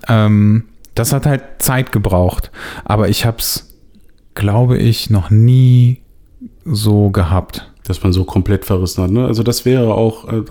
Ähm, 0.07 0.63
das 0.95 1.13
hat 1.13 1.25
halt 1.25 1.43
Zeit 1.59 1.91
gebraucht. 1.91 2.51
Aber 2.83 3.09
ich 3.09 3.25
habe 3.25 3.37
es, 3.37 3.75
glaube 4.33 4.77
ich, 4.77 5.09
noch 5.09 5.29
nie 5.29 5.99
so 6.65 7.09
gehabt. 7.09 7.71
Dass 7.89 8.01
man 8.03 8.13
so 8.13 8.23
komplett 8.23 8.63
verrissen 8.65 9.03
hat. 9.03 9.09
Ne? 9.11 9.25
Also 9.25 9.43
das 9.43 9.65
wäre 9.65 9.93
auch. 9.95 10.31
Äh, 10.31 10.43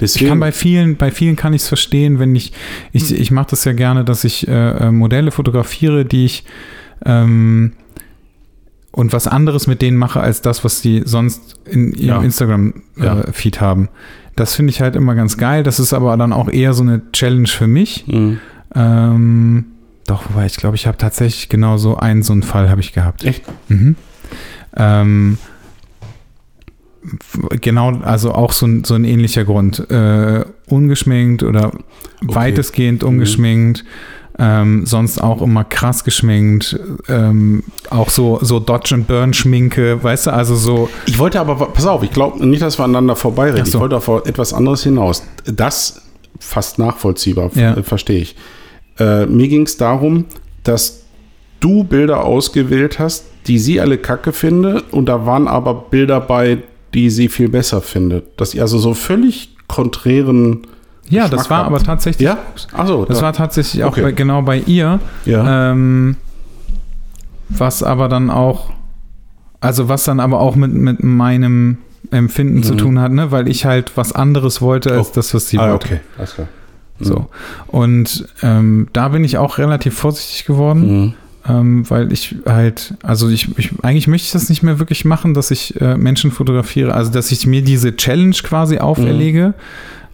deswegen, 0.00 0.24
Ich 0.24 0.28
kann 0.28 0.40
bei 0.40 0.52
vielen, 0.52 0.96
bei 0.96 1.10
vielen 1.10 1.36
kann 1.36 1.54
ich 1.54 1.62
es 1.62 1.68
verstehen, 1.68 2.18
wenn 2.18 2.34
ich, 2.36 2.52
ich, 2.92 3.14
ich 3.18 3.30
mache 3.30 3.46
das 3.50 3.64
ja 3.64 3.72
gerne, 3.72 4.04
dass 4.04 4.24
ich 4.24 4.46
äh, 4.48 4.70
äh, 4.88 4.90
Modelle 4.90 5.30
fotografiere, 5.30 6.04
die 6.04 6.24
ich 6.26 6.44
ähm, 7.06 7.72
und 8.90 9.12
was 9.12 9.26
anderes 9.26 9.66
mit 9.66 9.82
denen 9.82 9.96
mache, 9.96 10.20
als 10.20 10.42
das, 10.42 10.64
was 10.64 10.80
die 10.82 11.02
sonst 11.04 11.60
in 11.64 11.92
ihrem 11.94 12.18
Ja. 12.18 12.22
Instagram-Feed 12.22 13.56
Ja. 13.56 13.60
haben. 13.62 13.88
Das 14.36 14.54
finde 14.56 14.70
ich 14.70 14.80
halt 14.80 14.96
immer 14.96 15.14
ganz 15.14 15.36
geil. 15.36 15.62
Das 15.62 15.78
ist 15.78 15.92
aber 15.92 16.16
dann 16.16 16.32
auch 16.32 16.48
eher 16.48 16.74
so 16.74 16.82
eine 16.82 17.02
Challenge 17.12 17.46
für 17.48 17.66
mich. 17.68 18.04
Mhm. 18.08 18.38
Ähm, 18.74 19.64
doch, 20.06 20.28
wobei 20.28 20.46
ich 20.46 20.56
glaube, 20.56 20.74
ich 20.76 20.86
habe 20.88 20.96
tatsächlich 20.98 21.48
genau 21.48 21.76
so 21.76 21.96
einen, 21.96 22.22
so 22.24 22.32
einen 22.32 22.42
Fall 22.42 22.68
habe 22.68 22.80
ich 22.80 22.92
gehabt. 22.92 23.24
Echt? 23.24 23.44
Mhm. 23.68 23.94
Ähm, 24.76 25.38
genau, 27.60 27.92
also 28.02 28.32
auch 28.32 28.52
so 28.52 28.66
ein, 28.66 28.84
so 28.84 28.94
ein 28.94 29.04
ähnlicher 29.04 29.44
Grund. 29.44 29.88
Äh, 29.90 30.44
ungeschminkt 30.68 31.42
oder 31.42 31.72
weitestgehend 32.22 33.02
Mhm. 33.02 33.08
ungeschminkt. 33.08 33.84
Ähm, 34.36 34.84
sonst 34.84 35.22
auch 35.22 35.42
immer 35.42 35.62
krass 35.62 36.02
geschminkt. 36.02 36.76
Ähm, 37.08 37.62
auch 37.90 38.08
so, 38.10 38.40
so 38.42 38.58
Dodge 38.58 38.92
and 38.96 39.06
Burn 39.06 39.32
Schminke, 39.32 40.02
weißt 40.02 40.26
du, 40.26 40.32
also 40.32 40.56
so. 40.56 40.88
Ich 41.06 41.18
wollte 41.20 41.38
aber, 41.38 41.54
pass 41.66 41.86
auf, 41.86 42.02
ich 42.02 42.10
glaube 42.10 42.44
nicht, 42.44 42.60
dass 42.60 42.76
wir 42.78 42.84
aneinander 42.84 43.14
vorbeireden. 43.14 43.64
So. 43.64 43.78
Ich 43.78 43.80
wollte 43.80 43.96
auf 43.96 44.08
etwas 44.26 44.52
anderes 44.52 44.82
hinaus. 44.82 45.22
Das 45.44 46.02
fast 46.40 46.80
nachvollziehbar, 46.80 47.50
Ja. 47.54 47.74
äh, 47.76 47.82
verstehe 47.84 48.22
ich. 48.22 48.34
Äh, 48.98 49.26
mir 49.26 49.46
ging 49.46 49.62
es 49.62 49.76
darum, 49.76 50.24
dass 50.64 51.04
du 51.60 51.84
Bilder 51.84 52.24
ausgewählt 52.24 52.98
hast, 52.98 53.26
die 53.46 53.60
sie 53.60 53.80
alle 53.80 53.98
kacke 53.98 54.32
finde 54.32 54.82
und 54.90 55.06
da 55.06 55.26
waren 55.26 55.46
aber 55.46 55.74
Bilder 55.74 56.20
bei, 56.20 56.58
die 56.94 57.10
sie 57.10 57.28
viel 57.28 57.48
besser 57.48 57.80
findet. 57.80 58.40
Dass 58.40 58.54
ihr 58.54 58.62
also 58.62 58.78
so 58.78 58.94
völlig 58.94 59.50
konträren. 59.66 60.62
Ja, 61.08 61.24
Geschmack 61.24 61.38
das 61.38 61.50
war 61.50 61.58
habt. 61.58 61.66
aber 61.66 61.78
tatsächlich. 61.80 62.24
Ja? 62.24 62.38
Achso, 62.72 63.04
Das 63.04 63.20
war 63.20 63.32
tatsächlich 63.32 63.84
auch 63.84 63.88
Okay. 63.88 64.02
bei, 64.02 64.12
genau 64.12 64.42
bei 64.42 64.58
ihr. 64.60 65.00
ja. 65.26 65.72
Ähm, 65.72 66.16
was 67.50 67.82
aber 67.82 68.08
dann 68.08 68.30
auch, 68.30 68.70
also 69.60 69.88
was 69.88 70.04
dann 70.04 70.18
aber 70.20 70.40
auch 70.40 70.56
mit, 70.56 70.72
mit 70.72 71.02
meinem 71.04 71.78
Empfinden 72.10 72.62
zu 72.62 72.72
Mhm. 72.74 72.78
tun 72.78 73.00
hat, 73.00 73.12
ne? 73.12 73.30
weil 73.30 73.48
ich 73.48 73.64
halt 73.66 73.96
was 73.96 74.12
anderes 74.12 74.62
wollte 74.62 74.92
als 74.92 75.08
Oh. 75.08 75.12
das, 75.14 75.34
was 75.34 75.48
sie 75.48 75.58
ah, 75.58 75.70
wollte. 75.72 75.86
okay. 75.86 76.00
Alles 76.18 76.34
klar. 76.34 76.48
So. 77.00 77.26
Und 77.66 78.26
ähm, 78.42 78.88
da 78.92 79.08
bin 79.08 79.24
ich 79.24 79.36
auch 79.36 79.58
relativ 79.58 79.94
vorsichtig 79.98 80.46
geworden, 80.46 81.00
Mhm. 81.02 81.14
Ähm, 81.46 81.88
weil 81.90 82.12
ich 82.12 82.36
halt, 82.46 82.94
also 83.02 83.28
ich, 83.28 83.56
ich, 83.58 83.72
eigentlich 83.82 84.06
möchte 84.06 84.26
ich 84.26 84.32
das 84.32 84.48
nicht 84.48 84.62
mehr 84.62 84.78
wirklich 84.78 85.04
machen, 85.04 85.34
dass 85.34 85.50
ich 85.50 85.80
äh, 85.80 85.96
Menschen 85.96 86.30
fotografiere, 86.30 86.94
also 86.94 87.10
dass 87.10 87.30
ich 87.32 87.46
mir 87.46 87.62
diese 87.62 87.96
Challenge 87.96 88.36
quasi 88.42 88.78
auferlege, 88.78 89.54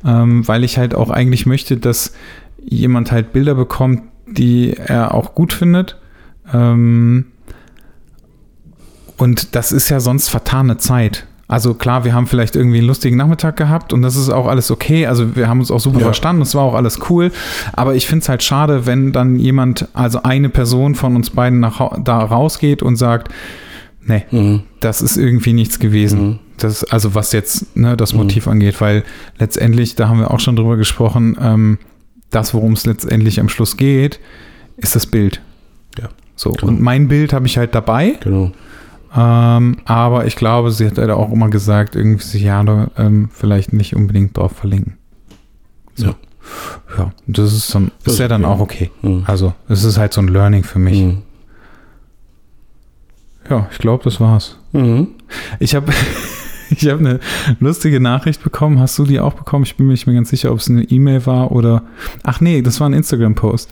ähm, 0.04 0.46
weil 0.48 0.64
ich 0.64 0.78
halt 0.78 0.94
auch 0.94 1.10
eigentlich 1.10 1.46
möchte, 1.46 1.76
dass 1.76 2.14
jemand 2.58 3.12
halt 3.12 3.32
Bilder 3.32 3.54
bekommt, 3.54 4.02
die 4.26 4.72
er 4.76 5.14
auch 5.14 5.34
gut 5.34 5.52
findet. 5.52 5.96
Ähm, 6.52 7.26
und 9.16 9.54
das 9.54 9.70
ist 9.70 9.88
ja 9.88 10.00
sonst 10.00 10.30
vertane 10.30 10.78
Zeit. 10.78 11.26
Also 11.50 11.74
klar, 11.74 12.04
wir 12.04 12.14
haben 12.14 12.26
vielleicht 12.28 12.54
irgendwie 12.54 12.78
einen 12.78 12.86
lustigen 12.86 13.16
Nachmittag 13.16 13.56
gehabt 13.56 13.92
und 13.92 14.02
das 14.02 14.14
ist 14.14 14.28
auch 14.30 14.46
alles 14.46 14.70
okay. 14.70 15.06
Also 15.06 15.34
wir 15.34 15.48
haben 15.48 15.58
uns 15.58 15.70
auch 15.72 15.80
super 15.80 15.98
Ja. 15.98 16.04
verstanden, 16.04 16.42
es 16.42 16.54
war 16.54 16.62
auch 16.62 16.74
alles 16.74 17.00
cool. 17.10 17.32
Aber 17.72 17.94
ich 17.96 18.06
finde 18.06 18.22
es 18.22 18.28
halt 18.28 18.42
schade, 18.44 18.86
wenn 18.86 19.12
dann 19.12 19.36
jemand, 19.36 19.88
also 19.92 20.22
eine 20.22 20.48
Person 20.48 20.94
von 20.94 21.16
uns 21.16 21.30
beiden 21.30 21.58
nach, 21.58 21.98
da 22.04 22.18
rausgeht 22.20 22.82
und 22.84 22.94
sagt, 22.96 23.32
nee, 24.06 24.24
Mhm. 24.30 24.62
das 24.78 25.02
ist 25.02 25.16
irgendwie 25.16 25.52
nichts 25.52 25.80
gewesen. 25.80 26.20
Mhm. 26.24 26.38
Das, 26.58 26.84
also 26.84 27.14
was 27.16 27.32
jetzt 27.32 27.76
ne, 27.76 27.96
das 27.96 28.12
Mhm. 28.12 28.20
Motiv 28.20 28.46
angeht, 28.46 28.80
weil 28.80 29.02
letztendlich, 29.38 29.96
da 29.96 30.08
haben 30.08 30.20
wir 30.20 30.30
auch 30.30 30.40
schon 30.40 30.54
drüber 30.56 30.76
gesprochen, 30.76 31.36
ähm, 31.40 31.78
das, 32.30 32.54
worum 32.54 32.74
es 32.74 32.86
letztendlich 32.86 33.40
am 33.40 33.48
Schluss 33.48 33.76
geht, 33.76 34.20
ist 34.76 34.94
das 34.94 35.06
Bild. 35.06 35.40
Ja, 35.98 36.10
So, 36.36 36.52
genau. 36.52 36.68
und 36.68 36.80
mein 36.80 37.08
Bild 37.08 37.32
habe 37.32 37.46
ich 37.46 37.58
halt 37.58 37.74
dabei, 37.74 38.14
Genau. 38.20 38.52
Ähm, 39.16 39.78
aber 39.84 40.26
ich 40.26 40.36
glaube, 40.36 40.70
sie 40.70 40.86
hat 40.86 40.98
halt 40.98 41.10
auch 41.10 41.32
immer 41.32 41.50
gesagt, 41.50 41.96
irgendwie, 41.96 42.22
so, 42.22 42.38
ja, 42.38 42.62
da, 42.62 42.90
ähm, 42.96 43.28
vielleicht 43.32 43.72
nicht 43.72 43.96
unbedingt 43.96 44.36
drauf 44.36 44.52
verlinken. 44.52 44.98
So. 45.94 46.06
Ja. 46.06 46.14
Ja, 46.96 47.12
das 47.26 47.52
ist, 47.52 47.74
dann, 47.74 47.92
ist 48.04 48.18
ja 48.18 48.28
dann 48.28 48.44
auch 48.44 48.60
okay. 48.60 48.90
Mhm. 49.02 49.24
Also, 49.26 49.52
es 49.68 49.84
ist 49.84 49.98
halt 49.98 50.12
so 50.12 50.20
ein 50.20 50.28
Learning 50.28 50.64
für 50.64 50.78
mich. 50.78 51.00
Mhm. 51.00 51.22
Ja, 53.48 53.68
ich 53.70 53.78
glaube, 53.78 54.04
das 54.04 54.20
war's. 54.20 54.58
Mhm. 54.72 55.08
Ich 55.58 55.74
habe 55.74 55.92
ich 56.70 56.88
hab 56.88 56.98
eine 56.98 57.20
lustige 57.58 58.00
Nachricht 58.00 58.42
bekommen. 58.42 58.80
Hast 58.80 58.98
du 58.98 59.04
die 59.04 59.20
auch 59.20 59.34
bekommen? 59.34 59.64
Ich 59.64 59.76
bin 59.76 59.86
mir 59.86 59.92
nicht 59.92 60.06
mehr 60.06 60.16
ganz 60.16 60.30
sicher, 60.30 60.52
ob 60.52 60.58
es 60.58 60.68
eine 60.68 60.82
E-Mail 60.84 61.26
war 61.26 61.52
oder. 61.52 61.82
Ach 62.22 62.40
nee, 62.40 62.62
das 62.62 62.80
war 62.80 62.88
ein 62.88 62.92
Instagram-Post. 62.94 63.70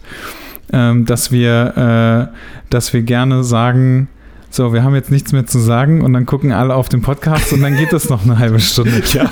Ähm, 0.72 1.06
dass 1.06 1.32
wir, 1.32 2.30
äh, 2.30 2.36
dass 2.70 2.92
wir 2.92 3.02
gerne 3.02 3.42
sagen, 3.42 4.08
so, 4.50 4.72
wir 4.72 4.82
haben 4.82 4.94
jetzt 4.94 5.10
nichts 5.10 5.32
mehr 5.32 5.46
zu 5.46 5.58
sagen 5.58 6.00
und 6.02 6.12
dann 6.14 6.24
gucken 6.26 6.52
alle 6.52 6.74
auf 6.74 6.88
den 6.88 7.02
Podcast 7.02 7.52
und 7.52 7.60
dann 7.62 7.76
geht 7.76 7.92
das 7.92 8.08
noch 8.08 8.24
eine 8.24 8.38
halbe 8.38 8.58
Stunde. 8.60 9.02
Ja, 9.12 9.30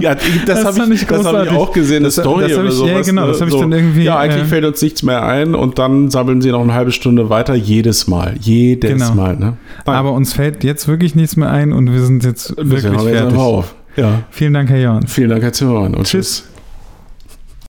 ja 0.00 0.14
das, 0.14 0.62
Das 0.62 0.64
habe 0.80 0.94
ich, 0.94 1.04
das 1.06 1.24
hab 1.26 1.44
ich 1.44 1.50
auch 1.50 1.72
gesehen, 1.72 1.96
eine 1.98 2.04
Das- 2.06 2.14
Story 2.14 2.48
das 2.48 2.58
oder 2.58 2.68
ich- 2.68 2.74
sowas. 2.74 2.90
ja, 2.92 3.00
genau, 3.02 3.22
ne? 3.22 3.28
das 3.32 3.40
hab 3.40 3.48
ich 3.48 3.54
dann 3.54 3.72
irgendwie, 3.72 4.04
Ja, 4.04 4.18
eigentlich 4.18 4.42
äh, 4.44 4.46
fällt 4.46 4.64
uns 4.64 4.80
nichts 4.82 5.02
mehr 5.02 5.24
ein 5.24 5.54
und 5.54 5.78
dann 5.78 6.10
sammeln 6.10 6.40
sie 6.42 6.50
noch 6.52 6.62
eine 6.62 6.74
halbe 6.74 6.92
Stunde 6.92 7.28
weiter, 7.28 7.54
jedes 7.54 8.06
Mal. 8.06 8.34
Jedes 8.40 8.90
Genau. 8.92 9.14
Mal, 9.14 9.36
ne? 9.36 9.56
Aber 9.84 10.12
uns 10.12 10.32
fällt 10.32 10.62
jetzt 10.64 10.86
wirklich 10.88 11.14
nichts 11.14 11.36
mehr 11.36 11.50
ein 11.50 11.72
und 11.72 11.92
wir 11.92 12.00
sind 12.00 12.24
jetzt 12.24 12.56
wir 12.56 12.70
wirklich 12.70 12.84
jetzt 12.92 13.02
fertig. 13.02 13.22
einfach 13.22 13.38
auf. 13.42 13.74
Ja, 13.96 14.22
Vielen 14.30 14.52
Dank, 14.54 14.68
Herr 14.70 14.78
Jörn. 14.78 15.06
vielen 15.06 15.30
Dank, 15.30 15.42
Herr 15.42 15.52
Zimmermann. 15.52 15.94
Und 15.94 16.04
Tschüss. 16.06 16.44